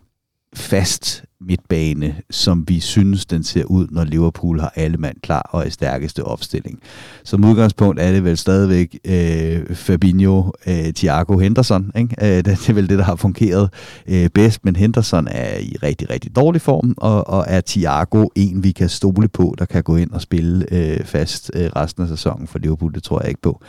fast 0.54 1.24
midtbane, 1.40 2.14
som 2.30 2.64
vi 2.68 2.80
synes, 2.80 3.26
den 3.26 3.44
ser 3.44 3.64
ud, 3.64 3.86
når 3.90 4.04
Liverpool 4.04 4.60
har 4.60 4.72
alle 4.76 4.96
mand 4.96 5.16
klar 5.22 5.50
og 5.52 5.66
er 5.66 5.70
stærkeste 5.70 6.24
opstilling. 6.24 6.78
Som 7.24 7.44
udgangspunkt 7.44 8.00
er 8.00 8.12
det 8.12 8.24
vel 8.24 8.36
stadigvæk 8.36 8.98
øh, 9.04 9.76
Fabinho, 9.76 10.50
øh, 10.66 10.92
Thiago 10.92 11.38
Henderson. 11.38 11.92
Ikke? 11.96 12.16
Øh, 12.22 12.44
det 12.44 12.68
er 12.68 12.72
vel 12.72 12.88
det, 12.88 12.98
der 12.98 13.04
har 13.04 13.16
fungeret 13.16 13.70
øh, 14.08 14.28
bedst, 14.28 14.64
men 14.64 14.76
Henderson 14.76 15.28
er 15.30 15.58
i 15.58 15.76
rigtig, 15.82 16.10
rigtig 16.10 16.36
dårlig 16.36 16.60
form, 16.60 16.94
og, 16.96 17.28
og 17.28 17.44
er 17.48 17.60
Thiago 17.66 18.28
en, 18.34 18.64
vi 18.64 18.72
kan 18.72 18.88
stole 18.88 19.28
på, 19.28 19.54
der 19.58 19.64
kan 19.64 19.82
gå 19.82 19.96
ind 19.96 20.10
og 20.10 20.20
spille 20.20 20.66
øh, 20.70 21.04
fast 21.04 21.50
øh, 21.54 21.70
resten 21.76 22.02
af 22.02 22.08
sæsonen 22.08 22.46
for 22.46 22.58
Liverpool. 22.58 22.94
Det 22.94 23.02
tror 23.02 23.20
jeg 23.20 23.28
ikke 23.28 23.42
på. 23.42 23.60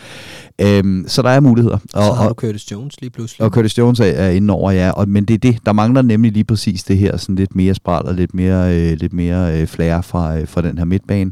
Øh, 0.61 1.03
så 1.07 1.21
der 1.21 1.29
er 1.29 1.39
muligheder. 1.39 1.77
Og, 1.93 2.03
så 2.05 2.13
har 2.13 2.27
du 2.27 2.33
Curtis 2.33 2.71
Jones 2.71 3.01
lige 3.01 3.09
pludselig. 3.09 3.45
Og 3.45 3.51
Curtis 3.51 3.77
Jones 3.77 3.99
er, 3.99 4.05
er 4.05 4.29
inde 4.29 4.53
over, 4.53 4.71
ja. 4.71 4.89
Og, 4.89 5.09
men 5.09 5.25
det 5.25 5.33
er 5.33 5.37
det, 5.37 5.57
der 5.65 5.73
mangler 5.73 6.01
nemlig 6.01 6.31
lige 6.31 6.43
præcis 6.43 6.83
det 6.83 6.97
her 6.97 7.17
sådan 7.17 7.35
lidt 7.35 7.55
mere 7.57 7.73
spral 7.73 8.05
og 8.05 8.13
lidt 8.13 8.33
mere, 8.33 8.75
øh, 8.75 8.97
lidt 8.97 9.13
mere 9.13 9.61
øh, 9.61 9.67
flere 9.67 10.03
fra, 10.03 10.37
øh, 10.37 10.47
fra 10.47 10.61
den 10.61 10.77
her 10.77 10.85
midtbane. 10.85 11.31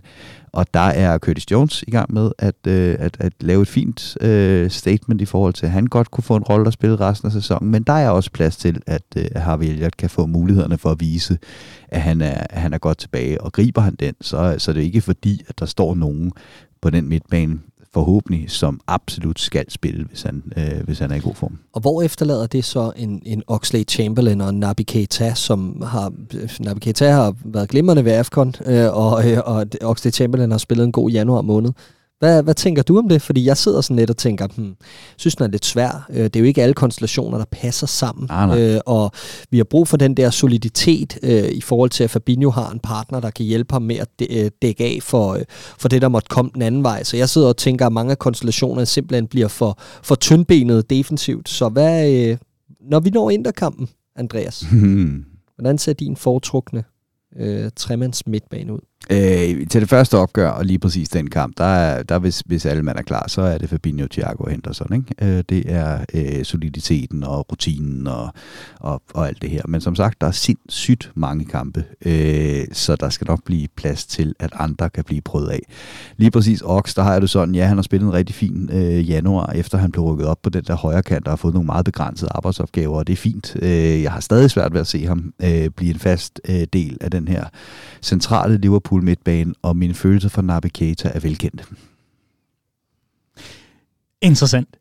Og 0.56 0.74
der 0.74 0.80
er 0.80 1.18
Curtis 1.18 1.52
Jones 1.52 1.84
i 1.88 1.92
gang 1.92 2.14
med 2.14 2.32
at, 2.38 2.56
øh, 2.68 2.96
at, 3.00 3.18
at 3.20 3.34
lave 3.40 3.62
et 3.62 3.68
fint 3.68 4.18
øh, 4.22 4.70
statement 4.70 5.22
i 5.22 5.26
forhold 5.26 5.54
til, 5.54 5.66
at 5.66 5.72
han 5.72 5.86
godt 5.86 6.12
kunne 6.12 6.24
få 6.24 6.36
en 6.36 6.44
rolle 6.44 6.68
at 6.68 6.74
spille 6.74 6.96
resten 6.96 7.26
af 7.26 7.32
sæsonen. 7.32 7.72
Men 7.72 7.84
der 7.84 7.94
er 7.94 8.10
også 8.10 8.32
plads 8.32 8.58
til, 8.58 8.82
at 8.88 9.04
øh, 9.18 9.26
Harvey 9.36 9.66
Elliott 9.66 9.98
kan 9.98 10.10
få 10.10 10.26
mulighederne 10.26 10.78
for 10.78 10.90
at 10.90 11.00
vise, 11.00 11.38
at 11.88 12.02
han 12.02 12.22
er, 12.22 12.44
at 12.50 12.62
han 12.62 12.74
er 12.74 12.78
godt 12.78 12.98
tilbage. 12.98 13.42
Og 13.42 13.54
griber 13.54 13.82
han 13.82 13.96
den, 13.96 14.14
så, 14.22 14.56
så 14.58 14.74
det 14.74 14.80
er 14.80 14.86
ikke 14.86 15.02
fordi, 15.02 15.42
at 15.48 15.60
der 15.60 15.66
står 15.66 15.96
nogen 15.96 16.32
på 16.82 16.90
den 16.90 17.10
midtbane, 17.10 17.60
forhåbentlig, 17.96 18.52
som 18.52 18.80
absolut 18.88 19.40
skal 19.40 19.72
spille, 19.72 20.06
hvis 20.06 20.22
han, 20.22 20.44
øh, 20.58 20.84
hvis 20.86 21.00
han 21.00 21.12
er 21.12 21.16
i 21.16 21.20
god 21.20 21.36
form. 21.36 21.58
Og 21.74 21.82
hvor 21.82 22.02
efterlader 22.02 22.48
det 22.48 22.66
så 22.66 22.92
en, 22.96 23.22
en 23.26 23.44
Oxley 23.48 23.84
Chamberlain 23.90 24.42
og 24.42 24.54
Naby 24.54 24.82
Keita, 24.88 25.34
som 25.34 25.82
har, 25.82 26.14
Naby 26.60 26.80
Keita 26.80 27.10
har 27.12 27.36
været 27.46 27.70
glimrende 27.70 28.06
ved 28.06 28.12
AFCON, 28.12 28.54
øh, 28.66 28.98
og, 28.98 29.32
øh, 29.32 29.38
og 29.46 29.66
Oxley 29.82 30.12
Chamberlain 30.12 30.52
har 30.52 30.58
spillet 30.58 30.86
en 30.86 30.92
god 30.92 31.10
januar 31.10 31.42
måned. 31.42 31.72
Hvad, 32.20 32.44
hvad 32.44 32.54
tænker 32.54 32.84
du 32.84 32.98
om 32.98 33.10
det? 33.10 33.22
Fordi 33.22 33.46
jeg 33.46 33.58
sidder 33.58 33.82
sådan 33.82 33.96
lidt 33.96 34.10
og 34.10 34.18
tænker, 34.18 34.48
hmm, 34.56 34.76
synes 35.18 35.36
den 35.36 35.44
er 35.44 35.48
lidt 35.48 35.66
svær. 35.66 36.08
Øh, 36.10 36.24
det 36.24 36.36
er 36.36 36.40
jo 36.40 36.46
ikke 36.46 36.64
alle 36.64 36.74
konstellationer, 36.74 37.38
der 37.38 37.46
passer 37.52 37.88
sammen. 37.88 38.28
Ah, 38.30 38.50
nej. 38.50 38.62
Øh, 38.62 38.80
og 38.86 39.12
vi 39.50 39.58
har 39.58 39.64
brug 39.64 39.88
for 39.88 39.98
den 39.98 40.18
der 40.18 40.30
soliditet 40.30 41.18
øh, 41.24 41.50
i 41.52 41.62
forhold 41.62 41.90
til, 41.90 42.04
at 42.04 42.10
Fabinho 42.10 42.50
har 42.50 42.72
en 42.72 42.80
partner, 42.80 43.20
der 43.20 43.30
kan 43.30 43.46
hjælpe 43.46 43.74
ham 43.74 43.82
med 43.82 43.96
at 43.96 44.22
dække 44.62 44.84
af 44.84 45.00
for, 45.02 45.34
øh, 45.34 45.42
for 45.80 45.90
det, 45.90 46.02
der 46.02 46.08
måtte 46.08 46.28
komme 46.30 46.52
den 46.54 46.62
anden 46.62 46.84
vej. 46.84 47.04
Så 47.04 47.18
jeg 47.18 47.30
sidder 47.30 47.48
og 47.48 47.58
tænker, 47.58 47.86
at 47.86 47.94
mange 47.94 48.12
af 48.12 48.20
konstellationerne 48.20 48.86
simpelthen 48.86 49.28
bliver 49.28 49.48
for, 49.48 49.80
for 50.04 50.16
tyndbenet 50.16 50.90
defensivt. 50.90 51.50
Så 51.50 51.70
hvad, 51.70 52.14
øh, 52.14 52.38
når 52.82 53.00
vi 53.00 53.10
når 53.10 53.30
interkampen, 53.30 53.90
Andreas, 54.16 54.66
hvordan 55.56 55.78
ser 55.78 55.94
din 55.94 56.16
foretrukne 56.16 56.84
øh, 57.40 57.70
tremands 57.76 58.28
midtbane 58.28 58.74
ud? 58.74 58.80
Øh, 59.12 59.68
til 59.68 59.82
det 59.82 59.90
første 59.90 60.18
opgør, 60.18 60.50
og 60.50 60.66
lige 60.66 60.80
præcis 60.80 61.10
den 61.10 61.30
kamp, 61.30 61.58
der, 61.58 61.64
er, 61.64 62.04
der 62.04 62.20
hvis, 62.20 62.40
hvis 62.46 62.66
alle 62.66 62.84
mand 62.84 62.98
er 62.98 63.02
klar, 63.02 63.26
så 63.28 63.42
er 63.42 63.58
det 63.58 63.70
Fabinho, 63.70 64.08
Thiago 64.12 64.44
og 64.44 64.52
Henderson. 64.52 64.94
Ikke? 64.94 65.38
Øh, 65.38 65.44
det 65.50 65.72
er 65.72 66.06
øh, 66.14 66.44
soliditeten 66.44 67.24
og 67.24 67.52
rutinen 67.52 68.08
og, 68.08 68.34
og, 68.80 69.02
og 69.14 69.28
alt 69.28 69.42
det 69.42 69.50
her. 69.50 69.62
Men 69.68 69.82
som 69.82 69.96
sagt, 69.96 70.22
der 70.22 70.28
er 70.28 70.32
sindssygt 70.32 71.12
mange 71.16 71.46
kampe, 71.46 71.84
øh, 72.06 72.66
så 72.72 72.96
der 72.96 73.10
skal 73.10 73.28
nok 73.28 73.44
blive 73.44 73.68
plads 73.76 74.06
til, 74.06 74.34
at 74.40 74.50
andre 74.54 74.90
kan 74.90 75.04
blive 75.04 75.22
prøvet 75.22 75.50
af. 75.50 75.62
Lige 76.18 76.32
præcis 76.32 76.62
Ox, 76.62 76.96
der 76.96 77.04
har 77.04 77.12
jeg 77.12 77.22
det 77.22 77.30
sådan, 77.30 77.56
ja, 77.56 77.66
han 77.66 77.78
har 77.78 77.84
spillet 77.84 78.08
en 78.08 78.14
rigtig 78.14 78.36
fin 78.36 78.70
øh, 78.74 79.10
januar, 79.10 79.52
efter 79.52 79.78
han 79.78 79.92
blev 79.92 80.04
rykket 80.04 80.28
op 80.28 80.42
på 80.42 80.50
den 80.50 80.64
der 80.64 80.76
højre 80.76 81.04
kant 81.04 81.28
og 81.28 81.32
har 81.32 81.36
fået 81.38 81.54
nogle 81.54 81.66
meget 81.66 81.86
begrænsede 81.86 82.32
arbejdsopgaver, 82.36 82.98
og 82.98 83.08
det 83.08 83.14
er 83.14 83.18
fint. 83.18 83.56
Øh, 83.62 84.02
jeg 84.02 84.12
har 84.12 84.20
stadig 84.20 84.52
svært 84.52 84.74
ved 84.74 84.80
at 84.80 84.88
se 84.88 85.06
ham 85.06 85.34
øh, 85.44 85.70
blive 85.70 85.94
en 85.94 86.00
fast 86.00 86.42
øh, 86.50 86.68
del 86.74 86.98
af 87.02 87.12
den 87.12 87.28
her 87.28 87.46
centrale 88.02 88.58
Liverpool 88.58 88.95
midtbane, 89.02 89.54
og 89.62 89.78
mine 89.78 89.94
følelser 89.94 90.30
for 90.30 90.42
Naby 90.42 90.68
Keita 90.74 91.12
er 91.14 91.20
velkendte. 91.20 91.66
Interessant. 94.22 94.78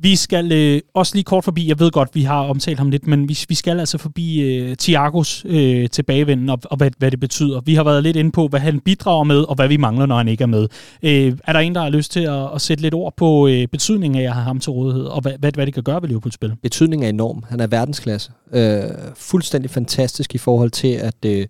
Vi 0.00 0.16
skal 0.16 0.52
øh, 0.52 0.80
også 0.94 1.14
lige 1.14 1.24
kort 1.24 1.44
forbi, 1.44 1.68
jeg 1.68 1.78
ved 1.78 1.90
godt, 1.90 2.14
vi 2.14 2.22
har 2.22 2.40
omtalt 2.40 2.78
ham 2.78 2.90
lidt, 2.90 3.06
men 3.06 3.28
vi, 3.28 3.38
vi 3.48 3.54
skal 3.54 3.80
altså 3.80 3.98
forbi 3.98 4.40
øh, 4.40 4.76
Thiagos 4.76 5.44
øh, 5.48 5.88
tilbagevenden 5.88 6.48
og, 6.48 6.58
og 6.64 6.76
hvad, 6.76 6.90
hvad 6.98 7.10
det 7.10 7.20
betyder. 7.20 7.60
Vi 7.60 7.74
har 7.74 7.84
været 7.84 8.02
lidt 8.02 8.16
inde 8.16 8.30
på, 8.30 8.48
hvad 8.48 8.60
han 8.60 8.80
bidrager 8.80 9.24
med, 9.24 9.40
og 9.40 9.54
hvad 9.54 9.68
vi 9.68 9.76
mangler, 9.76 10.06
når 10.06 10.16
han 10.16 10.28
ikke 10.28 10.42
er 10.42 10.46
med. 10.46 10.68
Øh, 11.02 11.32
er 11.44 11.52
der 11.52 11.60
en, 11.60 11.74
der 11.74 11.80
har 11.80 11.90
lyst 11.90 12.12
til 12.12 12.20
at, 12.20 12.54
at 12.54 12.60
sætte 12.60 12.82
lidt 12.82 12.94
ord 12.94 13.14
på 13.16 13.48
øh, 13.48 13.66
betydningen 13.66 14.20
af 14.20 14.24
at 14.24 14.32
have 14.32 14.44
ham 14.44 14.60
til 14.60 14.70
rådighed, 14.70 15.04
og 15.04 15.20
hvad, 15.20 15.32
hvad, 15.38 15.52
hvad 15.52 15.66
det 15.66 15.74
kan 15.74 15.82
gøre 15.82 16.02
ved 16.02 16.08
Liverpools 16.08 16.34
spil? 16.34 16.52
Betydningen 16.62 17.04
er 17.04 17.08
enorm. 17.08 17.44
Han 17.48 17.60
er 17.60 17.66
verdensklasse. 17.66 18.30
Øh, 18.52 18.82
fuldstændig 19.16 19.70
fantastisk 19.70 20.34
i 20.34 20.38
forhold 20.38 20.70
til, 20.70 20.88
at 20.88 21.24
øh, 21.26 21.46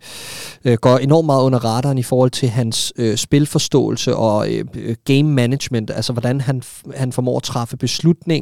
øh, 0.64 0.74
går 0.74 0.98
enormt 0.98 1.26
meget 1.26 1.42
under 1.42 1.64
radaren 1.64 1.98
i 1.98 2.02
forhold 2.02 2.30
til 2.30 2.48
hans 2.48 2.92
øh, 2.96 3.16
spilforståelse 3.16 4.16
og 4.16 4.52
øh, 4.52 4.64
game 5.04 5.22
management, 5.22 5.90
altså 5.90 6.12
hvordan 6.12 6.40
han, 6.40 6.62
han 6.96 7.12
formår 7.12 7.36
at 7.36 7.42
træffe 7.42 7.76
beslutninger, 7.76 8.37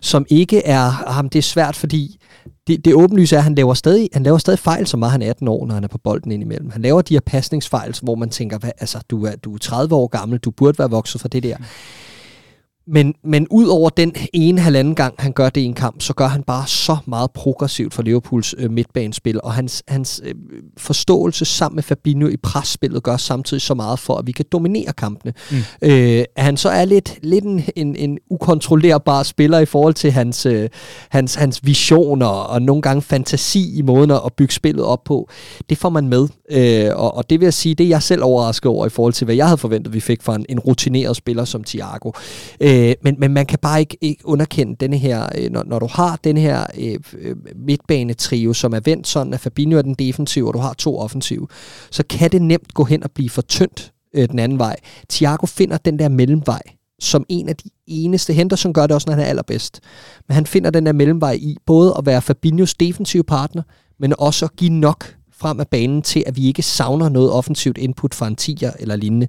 som 0.00 0.26
ikke 0.28 0.66
er 0.66 0.88
ham. 0.88 1.28
Det 1.28 1.38
er 1.38 1.42
svært, 1.42 1.76
fordi 1.76 2.18
det, 2.66 2.84
det 2.84 2.94
åbenlyse 2.94 3.34
er, 3.36 3.40
at 3.40 3.44
han 3.44 3.54
laver, 3.54 3.74
stadig, 3.74 4.08
han 4.12 4.22
laver 4.22 4.38
stadig 4.38 4.58
fejl, 4.58 4.86
så 4.86 4.96
meget 4.96 5.12
han 5.12 5.22
er 5.22 5.30
18 5.30 5.48
år, 5.48 5.66
når 5.66 5.74
han 5.74 5.84
er 5.84 5.88
på 5.88 5.98
bolden 5.98 6.32
indimellem. 6.32 6.70
Han 6.70 6.82
laver 6.82 7.02
de 7.02 7.14
her 7.14 7.20
pasningsfejl, 7.20 7.94
hvor 8.02 8.14
man 8.14 8.30
tænker, 8.30 8.58
hvad, 8.58 8.70
altså, 8.78 8.98
du, 9.10 9.24
er, 9.24 9.36
du 9.36 9.54
er 9.54 9.58
30 9.58 9.94
år 9.94 10.06
gammel, 10.06 10.38
du 10.38 10.50
burde 10.50 10.78
være 10.78 10.90
vokset 10.90 11.20
for 11.20 11.28
det 11.28 11.42
der. 11.42 11.56
Mm 11.56 11.64
men, 12.88 13.14
men 13.24 13.46
ud 13.50 13.66
over 13.66 13.90
den 13.90 14.14
ene 14.32 14.60
halvanden 14.60 14.94
gang, 14.94 15.14
han 15.18 15.32
gør 15.32 15.48
det 15.48 15.60
i 15.60 15.64
en 15.64 15.74
kamp, 15.74 16.02
så 16.02 16.14
gør 16.14 16.26
han 16.26 16.42
bare 16.42 16.66
så 16.66 16.96
meget 17.06 17.30
progressivt 17.30 17.94
for 17.94 18.02
Liverpools 18.02 18.54
øh, 18.58 18.70
midtbanespil, 18.70 19.40
og 19.42 19.52
hans, 19.52 19.82
hans 19.88 20.20
øh, 20.24 20.34
forståelse 20.78 21.44
sammen 21.44 21.74
med 21.74 21.82
Fabinho 21.82 22.28
i 22.28 22.36
presspillet 22.36 23.02
gør 23.02 23.16
samtidig 23.16 23.60
så 23.60 23.74
meget 23.74 23.98
for, 23.98 24.16
at 24.16 24.26
vi 24.26 24.32
kan 24.32 24.44
dominere 24.52 24.92
kampene. 24.92 25.34
Mm. 25.50 25.56
Øh, 25.82 26.24
at 26.36 26.44
han 26.44 26.56
så 26.56 26.68
er 26.68 26.84
lidt, 26.84 27.18
lidt 27.22 27.44
en, 27.44 27.64
en, 27.76 27.96
en 27.96 28.18
ukontrollerbar 28.30 29.22
spiller 29.22 29.58
i 29.58 29.66
forhold 29.66 29.94
til 29.94 30.12
hans, 30.12 30.46
øh, 30.46 30.68
hans, 31.08 31.34
hans 31.34 31.60
visioner 31.66 32.26
og 32.26 32.62
nogle 32.62 32.82
gange 32.82 33.02
fantasi 33.02 33.78
i 33.78 33.82
måden 33.82 34.10
at 34.10 34.32
bygge 34.36 34.54
spillet 34.54 34.84
op 34.84 35.04
på, 35.04 35.28
det 35.70 35.78
får 35.78 35.88
man 35.88 36.08
med. 36.08 36.28
Øh, 36.50 36.90
og, 36.96 37.16
og 37.16 37.30
det 37.30 37.40
vil 37.40 37.46
jeg 37.46 37.54
sige, 37.54 37.74
det 37.74 37.84
er 37.84 37.88
jeg 37.88 38.02
selv 38.02 38.22
overrasket 38.24 38.70
over 38.70 38.86
i 38.86 38.88
forhold 38.88 39.12
til, 39.12 39.24
hvad 39.24 39.34
jeg 39.34 39.46
havde 39.46 39.58
forventet, 39.58 39.94
vi 39.94 40.00
fik 40.00 40.22
fra 40.22 40.34
en, 40.34 40.46
en 40.48 40.58
rutineret 40.58 41.16
spiller 41.16 41.44
som 41.44 41.64
Thiago. 41.64 42.10
Øh, 42.60 42.75
Øh, 42.76 42.94
men, 43.02 43.16
men 43.18 43.32
man 43.32 43.46
kan 43.46 43.58
bare 43.62 43.80
ikke, 43.80 43.96
ikke 44.00 44.28
underkende 44.28 44.76
denne 44.80 44.98
her, 44.98 45.28
øh, 45.38 45.50
når, 45.50 45.64
når 45.64 45.78
du 45.78 45.88
har 45.90 46.16
den 46.24 46.36
her 46.36 46.66
øh, 46.78 46.98
øh, 47.18 47.36
midtbanetrio, 47.56 48.52
som 48.52 48.72
er 48.72 48.80
vendt 48.84 49.06
sådan, 49.06 49.34
at 49.34 49.40
Fabinho 49.40 49.78
er 49.78 49.82
den 49.82 49.94
defensive, 49.94 50.48
og 50.48 50.54
du 50.54 50.58
har 50.58 50.72
to 50.72 50.98
offensive, 50.98 51.46
så 51.90 52.02
kan 52.10 52.32
det 52.32 52.42
nemt 52.42 52.74
gå 52.74 52.84
hen 52.84 53.02
og 53.02 53.10
blive 53.10 53.30
for 53.30 53.42
tyndt 53.42 53.92
øh, 54.14 54.28
den 54.28 54.38
anden 54.38 54.58
vej. 54.58 54.76
Thiago 55.08 55.46
finder 55.46 55.76
den 55.76 55.98
der 55.98 56.08
mellemvej, 56.08 56.62
som 57.00 57.24
en 57.28 57.48
af 57.48 57.56
de 57.56 57.70
eneste. 57.86 58.32
Henderson 58.32 58.72
gør 58.72 58.86
det 58.86 58.94
også, 58.94 59.08
når 59.08 59.14
han 59.14 59.24
er 59.24 59.28
allerbedst. 59.28 59.80
Men 60.28 60.34
han 60.34 60.46
finder 60.46 60.70
den 60.70 60.86
der 60.86 60.92
mellemvej 60.92 61.38
i 61.40 61.56
både 61.66 61.94
at 61.98 62.06
være 62.06 62.22
Fabinhos 62.22 62.74
defensive 62.74 63.24
partner, 63.24 63.62
men 63.98 64.14
også 64.18 64.44
at 64.44 64.56
give 64.56 64.70
nok 64.70 65.14
frem 65.38 65.60
af 65.60 65.68
banen 65.68 66.02
til, 66.02 66.22
at 66.26 66.36
vi 66.36 66.46
ikke 66.46 66.62
savner 66.62 67.08
noget 67.08 67.30
offensivt 67.30 67.78
input 67.78 68.14
fra 68.14 68.26
en 68.26 68.36
tiger 68.36 68.72
eller 68.80 68.96
lignende. 68.96 69.28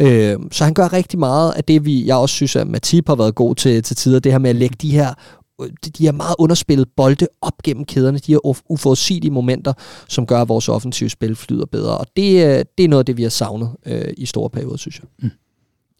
Øh, 0.00 0.36
så 0.52 0.64
han 0.64 0.74
gør 0.74 0.92
rigtig 0.92 1.18
meget 1.18 1.52
af 1.52 1.64
det, 1.64 1.84
vi, 1.84 2.06
jeg 2.06 2.16
også 2.16 2.34
synes, 2.34 2.56
at 2.56 2.66
Matip 2.66 3.08
har 3.08 3.14
været 3.14 3.34
god 3.34 3.54
til 3.54 3.82
til 3.82 3.96
tider, 3.96 4.20
det 4.20 4.32
her 4.32 4.38
med 4.38 4.50
at 4.50 4.56
lægge 4.56 4.76
de 4.82 4.90
her 4.90 5.14
øh, 5.62 5.68
de 5.98 6.04
her 6.04 6.12
meget 6.12 6.34
underspillet 6.38 6.88
bolde 6.96 7.26
op 7.40 7.62
gennem 7.64 7.84
kæderne, 7.84 8.18
de 8.18 8.32
her 8.32 8.70
uforudsigelige 8.70 9.30
momenter, 9.32 9.72
som 10.08 10.26
gør, 10.26 10.42
at 10.42 10.48
vores 10.48 10.68
offensive 10.68 11.10
spil 11.10 11.36
flyder 11.36 11.66
bedre. 11.66 11.98
Og 11.98 12.06
det, 12.16 12.46
øh, 12.46 12.64
det 12.78 12.84
er 12.84 12.88
noget 12.88 13.00
af 13.00 13.06
det, 13.06 13.16
vi 13.16 13.22
har 13.22 13.30
savnet 13.30 13.70
øh, 13.86 14.12
i 14.16 14.26
store 14.26 14.50
perioder, 14.50 14.76
synes 14.76 14.98
jeg. 14.98 15.08
Mm. 15.22 15.30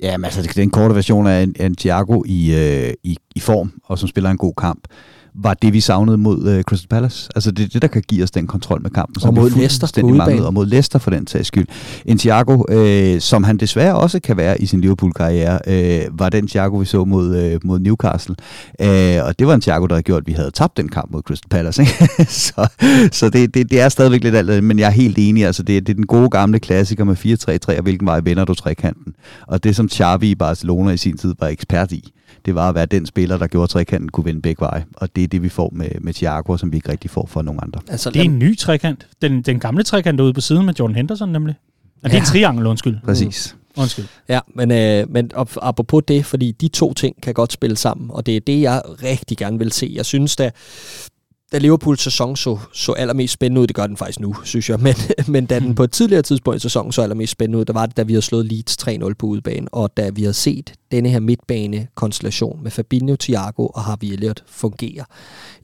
Ja, 0.01 0.17
men 0.17 0.25
altså, 0.25 0.43
det 0.43 0.59
er 0.59 0.63
en 0.63 0.71
korte 0.71 0.95
version 0.95 1.27
af 1.27 1.43
en, 1.43 1.55
en 1.61 1.77
Thiago 1.77 2.23
i, 2.27 2.55
øh, 2.55 2.95
i, 3.03 3.17
i 3.37 3.41
form, 3.41 3.73
og 3.85 3.99
som 3.99 4.09
spiller 4.09 4.31
en 4.31 4.37
god 4.37 4.55
kamp 4.59 4.89
var 5.39 5.55
det, 5.55 5.73
vi 5.73 5.81
savnede 5.81 6.19
mod 6.19 6.57
uh, 6.57 6.63
Crystal 6.63 6.89
Palace. 6.89 7.29
Altså 7.35 7.51
det 7.51 7.65
er 7.65 7.69
det, 7.69 7.83
der 7.83 7.89
kan 7.89 8.03
give 8.09 8.23
os 8.23 8.31
den 8.31 8.47
kontrol 8.47 8.83
med 8.83 8.91
kampen. 8.91 9.21
Som 9.21 9.29
og 9.29 9.35
mod 9.35 9.51
Leicester 9.51 10.01
på 10.01 10.09
manglede, 10.09 10.47
Og 10.47 10.55
mod 10.55 10.67
Leicester 10.67 10.99
for 10.99 11.11
den 11.11 11.27
tages 11.27 11.47
skyld. 11.47 11.67
En 12.05 12.19
Thiago, 12.19 12.63
øh, 12.69 13.21
som 13.21 13.45
han 13.45 13.57
desværre 13.57 13.95
også 13.95 14.21
kan 14.21 14.37
være 14.37 14.61
i 14.61 14.67
sin 14.67 14.81
Liverpool-karriere, 14.81 15.59
øh, 15.67 16.19
var 16.19 16.29
den 16.29 16.49
Thiago, 16.49 16.77
vi 16.77 16.85
så 16.85 17.05
mod, 17.05 17.37
øh, 17.37 17.61
mod 17.65 17.79
Newcastle. 17.79 18.35
Øh, 18.81 19.25
og 19.25 19.39
det 19.39 19.47
var 19.47 19.55
en 19.55 19.61
Thiago, 19.61 19.87
der 19.87 19.95
havde 19.95 20.03
gjort, 20.03 20.23
at 20.23 20.27
vi 20.27 20.33
havde 20.33 20.51
tabt 20.51 20.77
den 20.77 20.89
kamp 20.89 21.11
mod 21.11 21.23
Crystal 21.23 21.49
Palace. 21.49 21.83
Ikke? 21.83 21.93
så 22.47 22.69
så 23.13 23.31
det, 23.31 23.55
det, 23.55 23.71
det 23.71 23.81
er 23.81 23.89
stadigvæk 23.89 24.23
lidt 24.23 24.35
alt, 24.35 24.65
men 24.65 24.79
jeg 24.79 24.87
er 24.87 24.91
helt 24.91 25.19
enig. 25.19 25.47
Altså 25.47 25.63
det, 25.63 25.87
det 25.87 25.93
er 25.93 25.97
den 25.97 26.07
gode 26.07 26.31
gamle 26.31 26.59
klassiker 26.59 27.05
med 27.05 27.17
4-3-3, 27.73 27.77
og 27.77 27.83
hvilken 27.83 28.07
vej 28.07 28.21
vender 28.25 28.45
du 28.45 28.55
trekanten. 28.55 29.15
Og 29.47 29.65
det, 29.65 29.77
som 29.77 29.89
Xavi 29.89 30.31
i 30.31 30.35
Barcelona 30.35 30.91
i 30.91 30.97
sin 30.97 31.17
tid 31.17 31.35
var 31.41 31.47
ekspert 31.49 31.93
i, 31.93 32.13
det 32.47 32.55
var 32.55 32.69
at 32.69 32.75
være 32.75 32.87
den 32.87 33.07
spiller, 33.07 33.39
der 33.39 33.47
gjorde, 33.47 33.73
trekanten 33.73 34.09
kunne 34.09 34.25
vinde 34.25 34.43
begge 34.43 34.61
veje. 34.61 34.85
Og 34.97 35.17
det 35.17 35.25
er 35.25 35.29
det, 35.29 35.43
vi 35.43 35.49
får 35.49 35.71
med, 35.73 35.91
med 36.01 36.15
Thiago, 36.15 36.57
som 36.57 36.73
vi 36.73 36.77
ikke 36.77 36.89
rigtig 36.89 37.11
får 37.11 37.27
fra 37.27 37.43
nogen 37.43 37.61
andre. 37.63 37.81
Altså, 37.89 38.11
det 38.11 38.21
er 38.21 38.25
en 38.25 38.39
ny 38.39 38.59
trekant. 38.59 39.07
Den, 39.23 39.43
den 39.43 39.61
gamle 39.61 39.83
trekant 39.83 40.21
ude 40.21 40.33
på 40.33 40.41
siden 40.41 40.67
med 40.67 40.75
Jordan 40.79 40.97
Henderson 40.97 41.29
nemlig. 41.29 41.55
Er 42.03 42.09
det 42.09 42.15
ja. 42.15 42.19
en 42.19 42.25
triangel, 42.25 42.67
undskyld? 42.67 42.97
Præcis. 43.05 43.55
Mm. 43.55 43.83
Undskyld. 43.83 44.05
Ja, 44.29 44.41
men, 44.55 44.71
øh, 44.71 45.11
men 45.11 45.31
apropos 45.63 46.03
det, 46.09 46.27
fordi 46.27 46.53
de 46.53 46.69
to 46.69 46.95
ting 46.95 47.23
kan 47.23 47.35
godt 47.35 47.53
spille 47.53 47.77
sammen, 47.77 48.11
og 48.11 48.27
det 48.27 48.37
er 48.37 48.41
det, 48.41 48.61
jeg 48.61 48.83
rigtig 49.03 49.39
gerne 49.39 49.59
vil 49.59 49.73
se. 49.73 49.93
Jeg 49.95 50.07
synes 50.07 50.37
da, 50.37 50.51
da 51.53 51.59
Liverpools 51.59 52.03
sæson 52.03 52.37
så, 52.37 52.59
så 52.73 52.93
allermest 52.93 53.33
spændende 53.33 53.61
ud, 53.61 53.67
det 53.67 53.77
gør 53.77 53.87
den 53.87 53.97
faktisk 53.97 54.21
nu, 54.21 54.37
synes 54.45 54.71
jeg, 54.71 54.81
men, 54.87 54.95
men 55.27 55.47
da 55.47 55.59
den 55.59 55.75
på 55.75 55.85
et 55.85 55.91
tidligere 55.91 56.23
tidspunkt 56.23 56.57
i 56.57 56.61
sæsonen 56.61 56.93
så 56.93 57.03
allermest 57.03 57.33
spændende 57.33 57.59
ud, 57.59 57.65
der 57.65 57.73
var 57.73 57.87
det, 57.87 57.97
da 57.97 58.03
vi 58.03 58.13
havde 58.13 58.23
slået 58.23 58.47
Leeds 58.47 58.77
3-0 58.83 59.13
på 59.19 59.27
udebane, 59.27 59.69
og 59.73 59.97
da 59.97 60.11
vi 60.11 60.23
havde 60.23 60.35
set 60.35 60.73
denne 60.93 61.09
her 61.09 61.21
midtbane-konstellation 61.21 62.63
med 62.63 62.71
Fabinho, 62.71 63.17
Thiago 63.17 63.67
og 63.67 63.83
Harvey 63.83 64.13
Elliott 64.13 64.45
fungere 64.47 65.05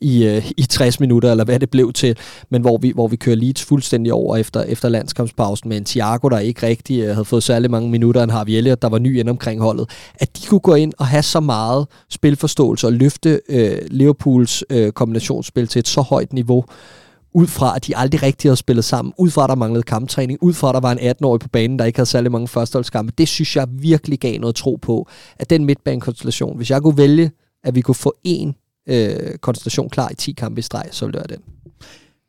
i, 0.00 0.24
øh, 0.24 0.50
i 0.56 0.62
60 0.62 1.00
minutter, 1.00 1.30
eller 1.30 1.44
hvad 1.44 1.60
det 1.60 1.70
blev 1.70 1.92
til, 1.92 2.16
men 2.50 2.62
hvor 2.62 2.78
vi, 2.78 2.92
hvor 2.94 3.08
vi 3.08 3.16
kører 3.16 3.36
Leeds 3.36 3.62
fuldstændig 3.62 4.12
over 4.12 4.36
efter, 4.36 4.62
efter 4.62 4.88
landskampspausen 4.88 5.68
med 5.68 5.76
en 5.76 5.84
Thiago, 5.84 6.28
der 6.28 6.38
ikke 6.38 6.66
rigtig 6.66 7.00
øh, 7.00 7.14
havde 7.14 7.24
fået 7.24 7.42
særlig 7.42 7.70
mange 7.70 7.90
minutter, 7.90 8.22
en 8.22 8.30
Harvey 8.30 8.52
Elliott, 8.52 8.82
der 8.82 8.88
var 8.88 8.98
ny 8.98 9.18
ind 9.18 9.28
omkring 9.28 9.62
holdet, 9.62 9.90
at 10.14 10.36
de 10.36 10.46
kunne 10.46 10.60
gå 10.60 10.74
ind 10.74 10.92
og 10.98 11.06
have 11.06 11.22
så 11.22 11.40
meget 11.40 11.86
spilforståelse 12.10 12.86
og 12.86 12.92
løfte 12.92 13.40
øh, 13.48 13.78
Liverpools 13.90 14.64
øh, 14.70 14.92
kombinationsspil 14.92 15.68
til 15.68 15.81
et 15.82 15.88
så 15.88 16.00
højt 16.00 16.32
niveau, 16.32 16.64
ud 17.34 17.46
fra, 17.46 17.76
at 17.76 17.86
de 17.86 17.96
aldrig 17.96 18.22
rigtig 18.22 18.48
havde 18.48 18.56
spillet 18.56 18.84
sammen, 18.84 19.14
ud 19.18 19.30
fra, 19.30 19.44
at 19.44 19.48
der 19.48 19.54
manglede 19.54 19.82
kamptræning, 19.82 20.38
ud 20.42 20.52
fra, 20.52 20.68
at 20.68 20.74
der 20.74 20.80
var 20.80 20.92
en 20.92 20.98
18-årig 20.98 21.40
på 21.40 21.48
banen, 21.48 21.78
der 21.78 21.84
ikke 21.84 21.98
havde 21.98 22.08
særlig 22.08 22.32
mange 22.32 22.48
førsteholdskampe. 22.48 23.12
Det 23.18 23.28
synes 23.28 23.56
jeg 23.56 23.66
virkelig 23.70 24.18
gav 24.18 24.38
noget 24.38 24.54
tro 24.54 24.78
på, 24.82 25.08
at 25.36 25.50
den 25.50 25.64
midtbanekonstellation, 25.64 26.56
hvis 26.56 26.70
jeg 26.70 26.82
kunne 26.82 26.96
vælge, 26.96 27.30
at 27.64 27.74
vi 27.74 27.80
kunne 27.80 27.94
få 27.94 28.14
en 28.24 28.54
øh, 28.86 29.38
konstellation 29.40 29.90
klar 29.90 30.08
i 30.10 30.14
10 30.14 30.32
kampe 30.32 30.58
i 30.58 30.62
streg, 30.62 30.88
så 30.90 31.06
ville 31.06 31.20
det 31.20 31.30
være 31.30 31.36
den. 31.36 31.44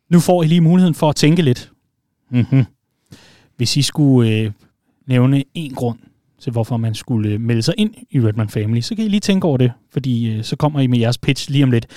Nu 0.09 0.19
får 0.19 0.43
I 0.43 0.47
lige 0.47 0.61
muligheden 0.61 0.95
for 0.95 1.09
at 1.09 1.15
tænke 1.15 1.41
lidt. 1.41 1.71
Mm-hmm. 2.31 2.63
Hvis 3.57 3.77
I 3.77 3.81
skulle 3.81 4.31
øh, 4.31 4.51
nævne 5.07 5.43
en 5.53 5.73
grund 5.73 5.97
til, 6.39 6.51
hvorfor 6.51 6.77
man 6.77 6.95
skulle 6.95 7.29
øh, 7.29 7.41
melde 7.41 7.61
sig 7.61 7.73
ind 7.77 7.93
i 8.11 8.19
Redman 8.19 8.49
Family, 8.49 8.81
så 8.81 8.95
kan 8.95 9.05
I 9.05 9.07
lige 9.07 9.19
tænke 9.19 9.47
over 9.47 9.57
det, 9.57 9.71
fordi 9.91 10.29
øh, 10.29 10.43
så 10.43 10.55
kommer 10.55 10.79
I 10.79 10.87
med 10.87 10.99
jeres 10.99 11.17
pitch 11.17 11.49
lige 11.49 11.63
om 11.63 11.71
lidt. 11.71 11.87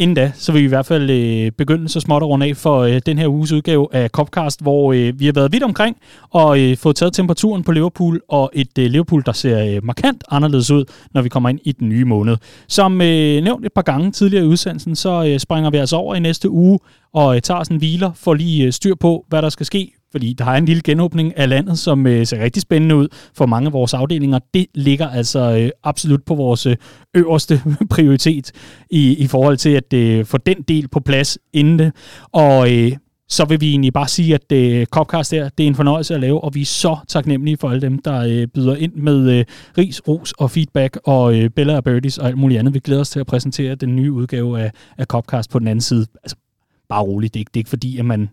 Inden 0.00 0.14
da, 0.14 0.32
så 0.34 0.52
vil 0.52 0.60
vi 0.60 0.64
i 0.64 0.68
hvert 0.68 0.86
fald 0.86 1.10
øh, 1.10 1.52
begynde 1.52 1.88
så 1.88 2.00
småt 2.00 2.22
at 2.22 2.28
runde 2.28 2.46
af 2.46 2.56
for 2.56 2.80
øh, 2.80 3.00
den 3.06 3.18
her 3.18 3.28
uges 3.28 3.52
udgave 3.52 3.88
af 3.92 4.08
Copcast, 4.08 4.62
hvor 4.62 4.92
øh, 4.92 5.20
vi 5.20 5.26
har 5.26 5.32
været 5.32 5.52
vidt 5.52 5.62
omkring 5.62 5.96
og 6.30 6.60
øh, 6.60 6.76
fået 6.76 6.96
taget 6.96 7.12
temperaturen 7.12 7.64
på 7.64 7.72
Liverpool, 7.72 8.20
og 8.28 8.50
et 8.52 8.78
øh, 8.78 8.90
Liverpool, 8.90 9.22
der 9.26 9.32
ser 9.32 9.74
øh, 9.74 9.84
markant 9.84 10.24
anderledes 10.30 10.70
ud, 10.70 10.84
når 11.14 11.22
vi 11.22 11.28
kommer 11.28 11.48
ind 11.48 11.60
i 11.64 11.72
den 11.72 11.88
nye 11.88 12.04
måned. 12.04 12.36
Som 12.68 13.00
øh, 13.00 13.42
nævnt 13.42 13.66
et 13.66 13.72
par 13.72 13.82
gange 13.82 14.12
tidligere 14.12 14.44
i 14.44 14.48
udsendelsen, 14.48 14.96
så 14.96 15.24
øh, 15.24 15.38
springer 15.38 15.70
vi 15.70 15.76
altså 15.76 15.96
over 15.96 16.14
i 16.14 16.20
næste 16.20 16.50
uge 16.50 16.78
og 17.12 17.36
øh, 17.36 17.42
tager 17.42 17.62
sådan 17.64 17.74
en 17.74 17.78
hviler 17.78 18.12
for 18.14 18.34
lige 18.34 18.66
øh, 18.66 18.72
styr 18.72 18.94
på, 18.94 19.24
hvad 19.28 19.42
der 19.42 19.48
skal 19.48 19.66
ske 19.66 19.92
fordi 20.12 20.32
der 20.32 20.44
er 20.44 20.56
en 20.56 20.64
lille 20.64 20.82
genåbning 20.82 21.38
af 21.38 21.48
landet, 21.48 21.78
som 21.78 22.06
øh, 22.06 22.26
ser 22.26 22.44
rigtig 22.44 22.62
spændende 22.62 22.96
ud 22.96 23.08
for 23.34 23.46
mange 23.46 23.66
af 23.66 23.72
vores 23.72 23.94
afdelinger. 23.94 24.38
Det 24.54 24.66
ligger 24.74 25.08
altså 25.08 25.58
øh, 25.60 25.70
absolut 25.84 26.22
på 26.24 26.34
vores 26.34 26.66
øh, 26.66 26.76
øverste 27.14 27.62
prioritet 27.90 28.52
i, 28.90 29.14
i 29.16 29.26
forhold 29.26 29.56
til 29.56 29.70
at 29.70 29.92
øh, 29.92 30.24
få 30.24 30.38
den 30.38 30.62
del 30.62 30.88
på 30.88 31.00
plads 31.00 31.38
inden 31.52 31.78
det. 31.78 31.92
Og 32.32 32.72
øh, 32.72 32.92
så 33.30 33.44
vil 33.44 33.60
vi 33.60 33.70
egentlig 33.70 33.92
bare 33.92 34.08
sige, 34.08 34.34
at 34.34 34.52
øh, 34.52 34.86
Copcast 34.86 35.30
her, 35.30 35.48
det 35.48 35.64
er 35.64 35.68
en 35.68 35.74
fornøjelse 35.74 36.14
at 36.14 36.20
lave, 36.20 36.44
og 36.44 36.54
vi 36.54 36.60
er 36.60 36.66
så 36.66 36.96
taknemmelige 37.08 37.56
for 37.56 37.70
alle 37.70 37.80
dem, 37.80 37.98
der 37.98 38.20
øh, 38.20 38.46
byder 38.46 38.76
ind 38.76 38.94
med 38.94 39.38
øh, 39.38 39.44
ris, 39.78 40.08
ros 40.08 40.32
og 40.32 40.50
feedback, 40.50 40.98
og 41.04 41.38
øh, 41.38 41.50
Bella 41.50 41.76
og 41.76 41.84
Birdies 41.84 42.18
og 42.18 42.26
alt 42.26 42.38
muligt 42.38 42.58
andet. 42.58 42.74
Vi 42.74 42.78
glæder 42.78 43.00
os 43.00 43.10
til 43.10 43.20
at 43.20 43.26
præsentere 43.26 43.74
den 43.74 43.96
nye 43.96 44.12
udgave 44.12 44.60
af, 44.60 44.72
af 44.98 45.06
Copcast 45.06 45.50
på 45.50 45.58
den 45.58 45.68
anden 45.68 45.80
side. 45.80 46.06
Altså, 46.22 46.36
bare 46.88 47.02
roligt, 47.02 47.34
det 47.34 47.38
er 47.38 47.42
ikke, 47.42 47.50
det 47.54 47.56
er 47.56 47.60
ikke 47.60 47.70
fordi, 47.70 47.98
at 47.98 48.04
man 48.04 48.28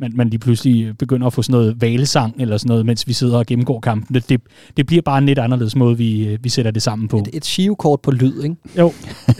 man, 0.00 0.12
man 0.14 0.28
lige 0.28 0.38
pludselig 0.40 0.98
begynder 0.98 1.26
at 1.26 1.32
få 1.32 1.42
sådan 1.42 1.52
noget 1.52 1.80
valesang 1.80 2.34
eller 2.40 2.56
sådan 2.56 2.68
noget, 2.68 2.86
mens 2.86 3.08
vi 3.08 3.12
sidder 3.12 3.38
og 3.38 3.46
gennemgår 3.46 3.80
kampen. 3.80 4.14
Det, 4.14 4.28
det, 4.28 4.40
det 4.76 4.86
bliver 4.86 5.02
bare 5.02 5.18
en 5.18 5.26
lidt 5.26 5.38
anderledes 5.38 5.76
måde, 5.76 5.98
vi, 5.98 6.38
vi 6.40 6.48
sætter 6.48 6.70
det 6.70 6.82
sammen 6.82 7.08
på. 7.08 7.18
Et, 7.18 7.28
et 7.32 7.44
shivekort 7.44 8.00
på 8.00 8.10
lyd, 8.10 8.42
ikke? 8.42 8.56
Jo. 8.78 8.92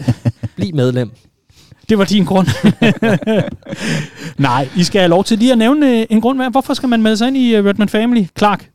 Bliv 0.55 0.75
medlem. 0.75 1.11
Det 1.89 1.97
var 1.97 2.05
din 2.05 2.25
grund. 2.25 2.47
Nej, 4.37 4.69
I 4.77 4.83
skal 4.83 4.99
have 4.99 5.09
lov 5.09 5.23
til 5.23 5.37
lige 5.37 5.51
at 5.51 5.57
nævne 5.57 5.99
øh, 5.99 6.05
en 6.09 6.21
grund. 6.21 6.51
Hvorfor 6.51 6.73
skal 6.73 6.89
man 6.89 7.01
melde 7.01 7.17
sig 7.17 7.27
ind 7.27 7.37
i 7.37 7.55
øh, 7.55 7.65
Redman 7.65 7.89
Family? 7.89 8.25
Clark? 8.37 8.69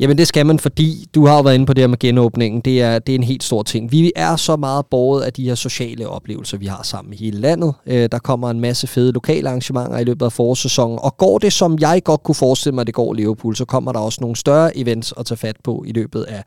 Jamen 0.00 0.18
det 0.18 0.28
skal 0.28 0.46
man, 0.46 0.58
fordi 0.58 1.06
du 1.14 1.26
har 1.26 1.36
jo 1.36 1.42
været 1.42 1.54
inde 1.54 1.66
på 1.66 1.74
det 1.74 1.82
her 1.82 1.88
med 1.88 1.98
genåbningen. 1.98 2.60
Det 2.60 2.82
er, 2.82 2.98
det 2.98 3.12
er 3.12 3.16
en 3.18 3.22
helt 3.22 3.44
stor 3.44 3.62
ting. 3.62 3.92
Vi 3.92 4.12
er 4.16 4.36
så 4.36 4.56
meget 4.56 4.86
båret 4.86 5.22
af 5.22 5.32
de 5.32 5.44
her 5.44 5.54
sociale 5.54 6.08
oplevelser, 6.08 6.58
vi 6.58 6.66
har 6.66 6.82
sammen 6.82 7.14
i 7.14 7.16
hele 7.16 7.40
landet. 7.40 7.74
Øh, 7.86 8.08
der 8.12 8.18
kommer 8.18 8.50
en 8.50 8.60
masse 8.60 8.86
fede 8.86 9.12
lokale 9.12 9.48
arrangementer 9.48 9.98
i 9.98 10.04
løbet 10.04 10.26
af 10.26 10.32
forårssæsonen. 10.32 10.98
Og 11.02 11.16
går 11.16 11.38
det, 11.38 11.52
som 11.52 11.78
jeg 11.80 12.00
godt 12.04 12.22
kunne 12.22 12.34
forestille 12.34 12.74
mig, 12.74 12.86
det 12.86 12.94
går 12.94 13.12
Liverpool, 13.12 13.56
så 13.56 13.64
kommer 13.64 13.92
der 13.92 14.00
også 14.00 14.18
nogle 14.20 14.36
større 14.36 14.76
events 14.76 15.14
at 15.16 15.26
tage 15.26 15.38
fat 15.38 15.56
på 15.64 15.84
i 15.86 15.92
løbet 15.92 16.22
af 16.22 16.44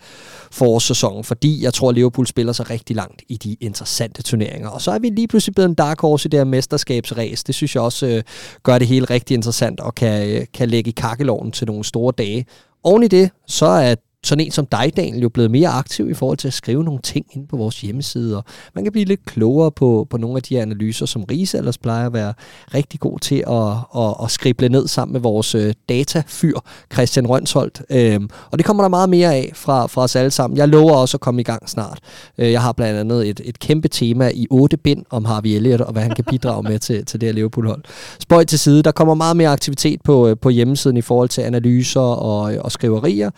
forårssæsonen. 0.52 1.24
Fordi 1.24 1.64
jeg 1.64 1.74
tror, 1.74 1.90
at 1.90 1.96
Liverpool 1.96 2.28
spiller 2.28 2.54
sig 2.54 2.70
rigtig 2.70 2.96
langt 2.96 3.22
i 3.30 3.38
de 3.38 3.56
interessante 3.62 4.24
turneringer. 4.24 4.70
Og 4.70 4.82
så 4.82 4.92
er 4.92 5.00
vi 5.00 5.10
lige 5.10 5.28
pludselig 5.28 5.56
blevet 5.56 5.70
en 5.70 5.76
dark 5.76 6.02
horse 6.02 6.28
i 6.28 6.30
det 6.30 6.40
her 6.40 6.46
mesterskabsræs. 6.46 7.44
Det 7.44 7.56
synes 7.56 7.76
jeg 7.76 7.84
også 7.84 8.08
øh, 8.08 8.24
gør 8.64 8.78
det 8.78 8.88
hele 8.88 9.06
rigtig 9.06 9.36
interessant 9.36 9.80
og 9.80 9.96
kan, 9.96 10.30
øh, 10.30 10.46
kan 10.54 10.70
lægge 10.70 10.90
i 10.90 10.94
kakkeloven 10.98 11.52
til 11.52 11.68
nogle 11.68 11.84
store 11.84 12.14
dage. 12.18 12.46
Oven 12.86 13.04
i 13.04 13.08
det, 13.08 13.30
så 13.48 13.66
er 13.66 13.96
sådan 14.26 14.46
en 14.46 14.52
som 14.52 14.66
dig, 14.66 14.94
Daniel, 14.98 15.22
jo 15.22 15.30
blevet 15.30 15.52
mere 15.52 15.70
aktiv 15.70 16.10
i 16.10 16.14
forhold 16.14 16.38
til 16.38 16.48
at 16.48 16.54
skrive 16.54 16.84
nogle 16.84 17.02
ting 17.02 17.26
ind 17.32 17.48
på 17.48 17.58
vores 17.58 17.82
hjemmeside, 17.82 18.38
og 18.38 18.44
man 18.76 18.84
kan 18.84 18.92
blive 18.92 19.06
lidt 19.06 19.26
klogere 19.26 19.72
på, 19.72 20.08
på 20.10 20.18
nogle 20.18 20.38
af 20.38 20.44
de 20.44 20.62
analyser, 20.62 21.06
som 21.06 21.24
Riese 21.24 21.58
ellers 21.58 21.78
plejer 21.78 22.06
at 22.06 22.14
være 22.14 22.34
rigtig 22.74 23.00
god 23.00 23.20
til 23.20 23.44
at, 23.48 24.02
at, 24.04 24.16
at 24.24 24.32
skrible 24.32 24.70
ned 24.70 24.88
sammen 24.88 25.14
med 25.14 25.22
vores 25.22 25.56
øh, 25.56 25.74
datafyr, 25.90 26.60
Christian 26.94 27.28
Rønsholdt. 27.28 27.82
Øhm, 27.90 28.30
og 28.52 28.58
det 28.58 28.66
kommer 28.66 28.84
der 28.84 28.90
meget 28.90 29.10
mere 29.10 29.34
af 29.36 29.52
fra, 29.54 29.88
fra 29.88 30.02
os 30.02 30.16
alle 30.16 30.32
sammen. 30.32 30.58
Jeg 30.58 30.68
lover 30.68 30.94
også 30.94 31.18
at 31.18 31.22
komme 31.22 31.42
i 31.42 31.44
gang 31.44 31.70
snart. 31.70 32.00
Øh, 32.38 32.52
jeg 32.52 32.62
har 32.62 32.72
blandt 32.72 33.00
andet 33.00 33.30
et, 33.30 33.42
et 33.46 33.60
kæmpe 33.60 33.88
tema 33.88 34.32
i 34.34 34.48
otte 34.50 34.78
bind 34.78 35.06
om 35.10 35.26
Harvey 35.26 35.50
Elliott, 35.50 35.82
og 35.82 35.92
hvad 35.92 36.02
han 36.02 36.16
kan 36.16 36.26
bidrage 36.30 36.64
med 36.64 36.80
til, 36.80 37.06
til 37.06 37.22
det 37.22 37.28
her 37.28 37.34
Liverpool-hold. 37.34 37.84
Spøj 38.20 38.44
til 38.44 38.60
side, 38.60 38.84
der 38.84 38.92
kommer 38.92 39.14
meget 39.14 39.38
mere 39.38 39.50
aktivitet 39.50 40.02
på, 40.02 40.28
øh, 40.28 40.38
på 40.42 40.50
hjemmesiden 40.50 40.98
i 40.98 41.02
forhold 41.02 41.30
til 41.30 41.42
analyser 41.42 42.02
og, 42.02 42.54
og 42.60 42.72
skriverier. 42.72 43.30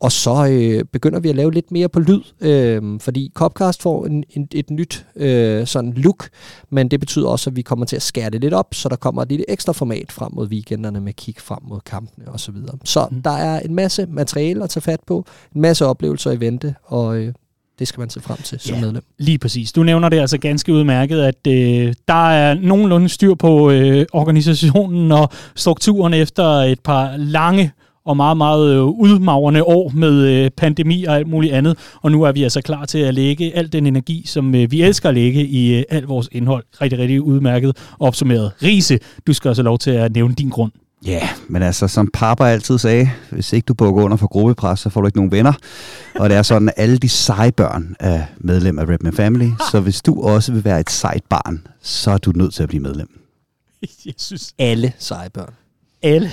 Og 0.00 0.12
så 0.12 0.46
øh, 0.50 0.84
begynder 0.84 1.20
vi 1.20 1.28
at 1.28 1.36
lave 1.36 1.52
lidt 1.52 1.72
mere 1.72 1.88
på 1.88 2.00
lyd, 2.00 2.20
øh, 2.40 3.00
fordi 3.00 3.32
Copcast 3.34 3.82
får 3.82 4.06
en, 4.06 4.24
en, 4.30 4.48
et 4.52 4.70
nyt 4.70 5.06
øh, 5.16 5.66
sådan 5.66 5.92
look, 5.92 6.28
men 6.70 6.88
det 6.88 7.00
betyder 7.00 7.28
også, 7.28 7.50
at 7.50 7.56
vi 7.56 7.62
kommer 7.62 7.86
til 7.86 7.96
at 7.96 8.02
skære 8.02 8.30
det 8.30 8.40
lidt 8.40 8.54
op, 8.54 8.74
så 8.74 8.88
der 8.88 8.96
kommer 8.96 9.22
et 9.22 9.28
lille 9.28 9.50
ekstra 9.50 9.72
format 9.72 10.12
frem 10.12 10.32
mod 10.34 10.48
weekenderne 10.48 11.00
med 11.00 11.12
kig 11.12 11.34
frem 11.38 11.58
mod 11.62 11.80
kampene 11.80 12.28
osv. 12.28 12.38
Så, 12.38 12.52
videre. 12.52 12.78
så 12.84 13.08
mm. 13.10 13.22
der 13.22 13.30
er 13.30 13.60
en 13.60 13.74
masse 13.74 14.06
materiale 14.06 14.64
at 14.64 14.70
tage 14.70 14.82
fat 14.82 15.00
på, 15.06 15.24
en 15.54 15.60
masse 15.60 15.86
oplevelser 15.86 16.30
i 16.30 16.40
vente, 16.40 16.74
og 16.84 17.16
øh, 17.16 17.32
det 17.78 17.88
skal 17.88 18.00
man 18.00 18.10
se 18.10 18.20
frem 18.20 18.36
til 18.36 18.60
som 18.60 18.74
ja, 18.74 18.80
medlem. 18.80 19.02
Lige 19.18 19.38
præcis. 19.38 19.72
Du 19.72 19.82
nævner 19.82 20.08
det 20.08 20.20
altså 20.20 20.38
ganske 20.38 20.72
udmærket, 20.72 21.20
at 21.20 21.46
øh, 21.46 21.94
der 22.08 22.30
er 22.30 22.54
nogenlunde 22.54 23.08
styr 23.08 23.34
på 23.34 23.70
øh, 23.70 24.06
organisationen 24.12 25.12
og 25.12 25.28
strukturen 25.54 26.14
efter 26.14 26.44
et 26.44 26.80
par 26.80 27.16
lange 27.16 27.72
og 28.06 28.16
meget, 28.16 28.36
meget 28.36 28.74
øh, 28.74 28.84
udmagrende 28.84 29.64
år 29.64 29.92
med 29.94 30.12
øh, 30.12 30.50
pandemi 30.50 31.04
og 31.04 31.16
alt 31.16 31.28
muligt 31.28 31.52
andet. 31.52 31.78
Og 32.02 32.12
nu 32.12 32.22
er 32.22 32.32
vi 32.32 32.42
altså 32.42 32.60
klar 32.60 32.84
til 32.84 32.98
at 32.98 33.14
lægge 33.14 33.56
al 33.56 33.72
den 33.72 33.86
energi, 33.86 34.24
som 34.26 34.54
øh, 34.54 34.70
vi 34.70 34.82
elsker 34.82 35.08
at 35.08 35.14
lægge 35.14 35.46
i 35.46 35.84
alt 35.88 36.08
vores 36.08 36.28
indhold. 36.32 36.64
Rigtig, 36.80 36.98
rigtig 36.98 37.22
udmærket 37.22 37.76
opsummeret. 37.98 38.52
Riese, 38.62 38.98
du 39.26 39.32
skal 39.32 39.48
også 39.48 39.62
lov 39.62 39.78
til 39.78 39.90
at 39.90 40.14
nævne 40.14 40.34
din 40.34 40.48
grund. 40.48 40.72
Ja, 41.06 41.10
yeah, 41.10 41.28
men 41.48 41.62
altså, 41.62 41.88
som 41.88 42.10
Papa 42.12 42.44
altid 42.44 42.78
sagde, 42.78 43.10
hvis 43.30 43.52
ikke 43.52 43.66
du 43.66 43.74
bukker 43.74 44.02
under 44.02 44.16
for 44.16 44.26
gruppepres, 44.26 44.80
så 44.80 44.90
får 44.90 45.00
du 45.00 45.06
ikke 45.06 45.18
nogen 45.18 45.32
venner. 45.32 45.52
Og 46.14 46.30
det 46.30 46.36
er 46.38 46.42
sådan, 46.42 46.68
at 46.68 46.74
alle 46.76 46.98
de 46.98 47.08
seje 47.08 47.52
børn 47.52 47.96
er 48.00 48.22
medlem 48.38 48.78
af 48.78 48.88
Redman 48.88 49.12
Family. 49.12 49.50
Så 49.70 49.80
hvis 49.80 50.02
du 50.02 50.22
også 50.22 50.52
vil 50.52 50.64
være 50.64 50.80
et 50.80 50.90
sejt 50.90 51.24
barn, 51.28 51.66
så 51.82 52.10
er 52.10 52.18
du 52.18 52.32
nødt 52.34 52.54
til 52.54 52.62
at 52.62 52.68
blive 52.68 52.82
medlem. 52.82 53.20
Jeg 54.06 54.14
synes... 54.18 54.54
Alle 54.58 54.92
seje 54.98 55.30
børn. 55.30 55.54
Alle. 56.02 56.30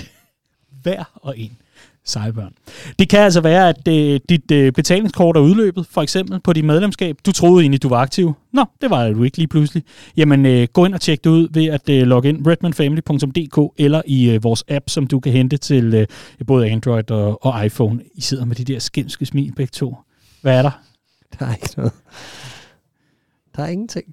Hver 0.84 1.04
og 1.16 1.40
en 1.40 1.58
Sejbørn. 2.06 2.54
Det 3.00 3.10
kan 3.10 3.20
altså 3.20 3.42
være, 3.42 3.70
at 3.70 3.88
øh, 3.88 4.20
dit 4.30 4.52
øh, 4.52 4.72
betalingskort 4.72 5.38
er 5.38 5.42
udløbet, 5.42 5.86
for 5.92 6.02
eksempel 6.02 6.40
på 6.40 6.54
dit 6.54 6.66
medlemskab. 6.66 7.16
Du 7.26 7.32
troede 7.32 7.62
egentlig, 7.62 7.84
du 7.84 7.90
var 7.90 7.98
aktiv. 7.98 8.34
Nå, 8.54 8.66
det 8.82 8.90
var 8.90 9.10
du 9.10 9.24
ikke 9.24 9.38
lige 9.38 9.48
pludselig. 9.48 9.84
Jamen, 10.18 10.46
øh, 10.46 10.68
gå 10.74 10.86
ind 10.86 10.94
og 10.94 11.02
tjek 11.02 11.24
det 11.24 11.30
ud 11.30 11.48
ved 11.52 11.66
at 11.66 11.90
øh, 11.90 12.08
logge 12.08 12.30
ind 12.30 12.48
redmanfamily.dk 12.48 13.74
eller 13.78 14.02
i 14.06 14.30
øh, 14.30 14.44
vores 14.44 14.64
app, 14.68 14.90
som 14.90 15.08
du 15.08 15.20
kan 15.20 15.32
hente 15.32 15.58
til 15.58 15.94
øh, 15.94 16.08
både 16.48 16.70
Android 16.70 17.12
og, 17.12 17.46
og 17.46 17.66
iPhone. 17.66 18.00
I 18.16 18.22
sidder 18.22 18.46
med 18.46 18.56
de 18.56 18.64
der 18.64 18.80
skimske 18.80 19.26
smil 19.26 19.54
begge 19.56 19.72
to. 19.72 19.96
Hvad 20.42 20.58
er 20.58 20.62
der? 20.62 20.72
Der 21.40 21.46
er 21.46 21.54
ikke 21.54 21.74
noget. 21.78 21.94
Der 23.56 23.64
er 23.64 23.68
ingenting. 23.68 24.06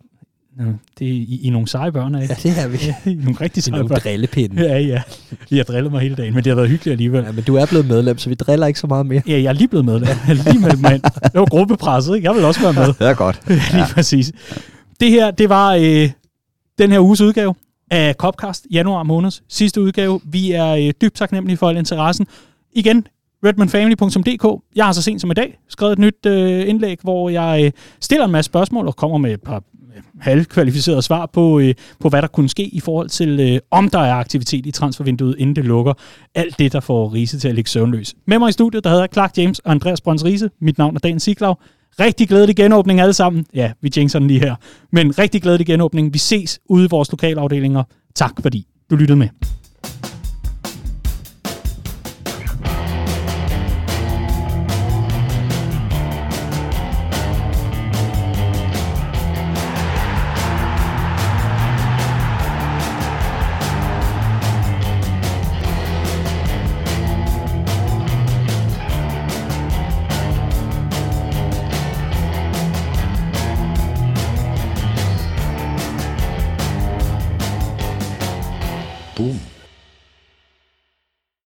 Det 0.99 1.07
er 1.09 1.13
i, 1.13 1.41
i 1.43 1.51
nogle 1.51 1.69
seje 1.69 1.93
børn 1.93 2.15
af. 2.15 2.29
Ja, 2.29 2.35
det 2.43 2.59
er 2.59 2.69
vi. 2.69 2.77
Ja, 2.87 3.11
I 3.11 3.15
nogle 3.15 3.37
rigtig 3.41 3.63
seje 3.63 3.79
I 3.79 3.83
nogle 3.83 3.95
drillepinde. 3.95 4.63
Ja, 4.63 4.79
ja. 4.79 5.03
Vi 5.51 5.57
har 5.57 5.65
drillet 5.65 5.93
mig 5.93 6.01
hele 6.01 6.15
dagen, 6.15 6.35
men 6.35 6.45
det 6.45 6.51
har 6.51 6.55
været 6.55 6.69
hyggeligt 6.69 6.93
alligevel. 6.93 7.25
Ja, 7.25 7.33
men 7.33 7.45
du 7.45 7.55
er 7.55 7.67
blevet 7.67 7.87
medlem, 7.87 8.19
så 8.19 8.29
vi 8.29 8.35
driller 8.35 8.67
ikke 8.67 8.81
så 8.81 8.87
meget 8.87 9.07
mere. 9.07 9.23
Ja, 9.27 9.33
jeg 9.33 9.45
er 9.49 9.53
lige 9.53 9.69
blevet 9.69 9.85
medlem. 9.85 10.09
Jeg 10.09 10.19
er 10.29 10.53
lige 10.53 10.59
med 10.61 10.77
mig 10.77 11.03
Det 11.03 11.35
var 11.35 11.47
gruppepresset, 11.47 12.15
ikke? 12.17 12.29
Jeg 12.29 12.37
vil 12.37 12.45
også 12.45 12.61
være 12.61 12.73
med. 12.73 12.87
Det 12.87 13.01
er 13.01 13.15
godt. 13.15 13.41
Ja. 13.49 13.55
lige 13.73 13.87
præcis. 13.95 14.33
Det 15.01 15.11
her, 15.11 15.31
det 15.31 15.49
var 15.49 15.75
øh, 15.75 16.11
den 16.79 16.91
her 16.93 17.01
uges 17.01 17.21
udgave 17.21 17.55
af 17.91 18.15
Copcast, 18.15 18.67
januar 18.71 19.03
måneds 19.03 19.43
sidste 19.49 19.81
udgave. 19.81 20.21
Vi 20.25 20.53
er 20.53 20.67
øh, 20.69 20.93
dybt 21.03 21.15
taknemmelige 21.15 21.57
for 21.57 21.69
al 21.69 21.77
interessen. 21.77 22.27
Igen, 22.73 23.07
redmanfamily.dk. 23.45 24.63
Jeg 24.77 24.85
har 24.85 24.93
så 24.93 25.03
sent 25.03 25.21
som 25.21 25.31
i 25.31 25.35
dag 25.35 25.59
skrevet 25.69 25.93
et 25.93 25.99
nyt 25.99 26.27
øh, 26.27 26.69
indlæg, 26.69 26.99
hvor 27.03 27.29
jeg 27.31 27.63
øh, 27.65 27.73
stiller 28.01 28.25
en 28.25 28.33
masse 28.33 28.47
spørgsmål 28.47 28.87
og 28.87 28.97
kommer 28.97 29.19
med 29.19 29.33
et 29.33 29.43
par 29.43 29.57
øh, 29.57 30.03
halvkvalificerede 30.21 31.03
svar 31.03 31.27
på, 31.27 31.61
øh, 31.61 31.75
på, 32.01 32.09
hvad 32.09 32.23
der 32.23 32.29
kunne 32.29 32.49
ske 32.49 32.63
i 32.63 32.81
forhold 32.81 33.09
til, 33.09 33.41
øh, 33.41 33.61
om 33.71 33.89
der 33.89 33.99
er 33.99 34.15
aktivitet 34.15 34.67
i 34.67 34.71
transfervinduet, 34.71 35.35
inden 35.39 35.57
det 35.57 35.65
lukker. 35.65 35.93
Alt 36.35 36.59
det, 36.59 36.73
der 36.73 36.81
får 36.81 37.15
Riese 37.15 37.39
til 37.39 37.49
at 37.49 37.55
ligge 37.55 37.71
søvnløs. 37.71 38.15
Med 38.27 38.39
mig 38.39 38.49
i 38.49 38.53
studiet, 38.53 38.85
der 38.85 38.91
hedder 38.91 39.07
Clark 39.13 39.39
James 39.39 39.59
og 39.59 39.71
Andreas 39.71 40.01
Brøns 40.01 40.25
Riese. 40.25 40.51
Mit 40.61 40.79
navn 40.79 40.97
er 40.97 41.01
Dan 41.01 41.21
Siglaug. 41.21 41.59
Rigtig 42.01 42.29
glædelig 42.29 42.57
genåbning 42.57 43.01
alle 43.01 43.13
sammen. 43.13 43.47
Ja, 43.55 43.73
vi 43.81 43.91
jinxer 43.97 44.19
den 44.19 44.29
lige 44.29 44.41
her. 44.41 44.55
Men 44.93 45.19
rigtig 45.19 45.43
glædelig 45.43 45.67
genåbning. 45.67 46.13
Vi 46.13 46.19
ses 46.19 46.61
ude 46.69 46.85
i 46.85 46.89
vores 46.91 47.11
lokalafdelinger. 47.11 47.83
Tak 48.15 48.33
fordi 48.43 48.67
du 48.91 48.97
lyttede 48.97 49.19
med. 49.19 49.29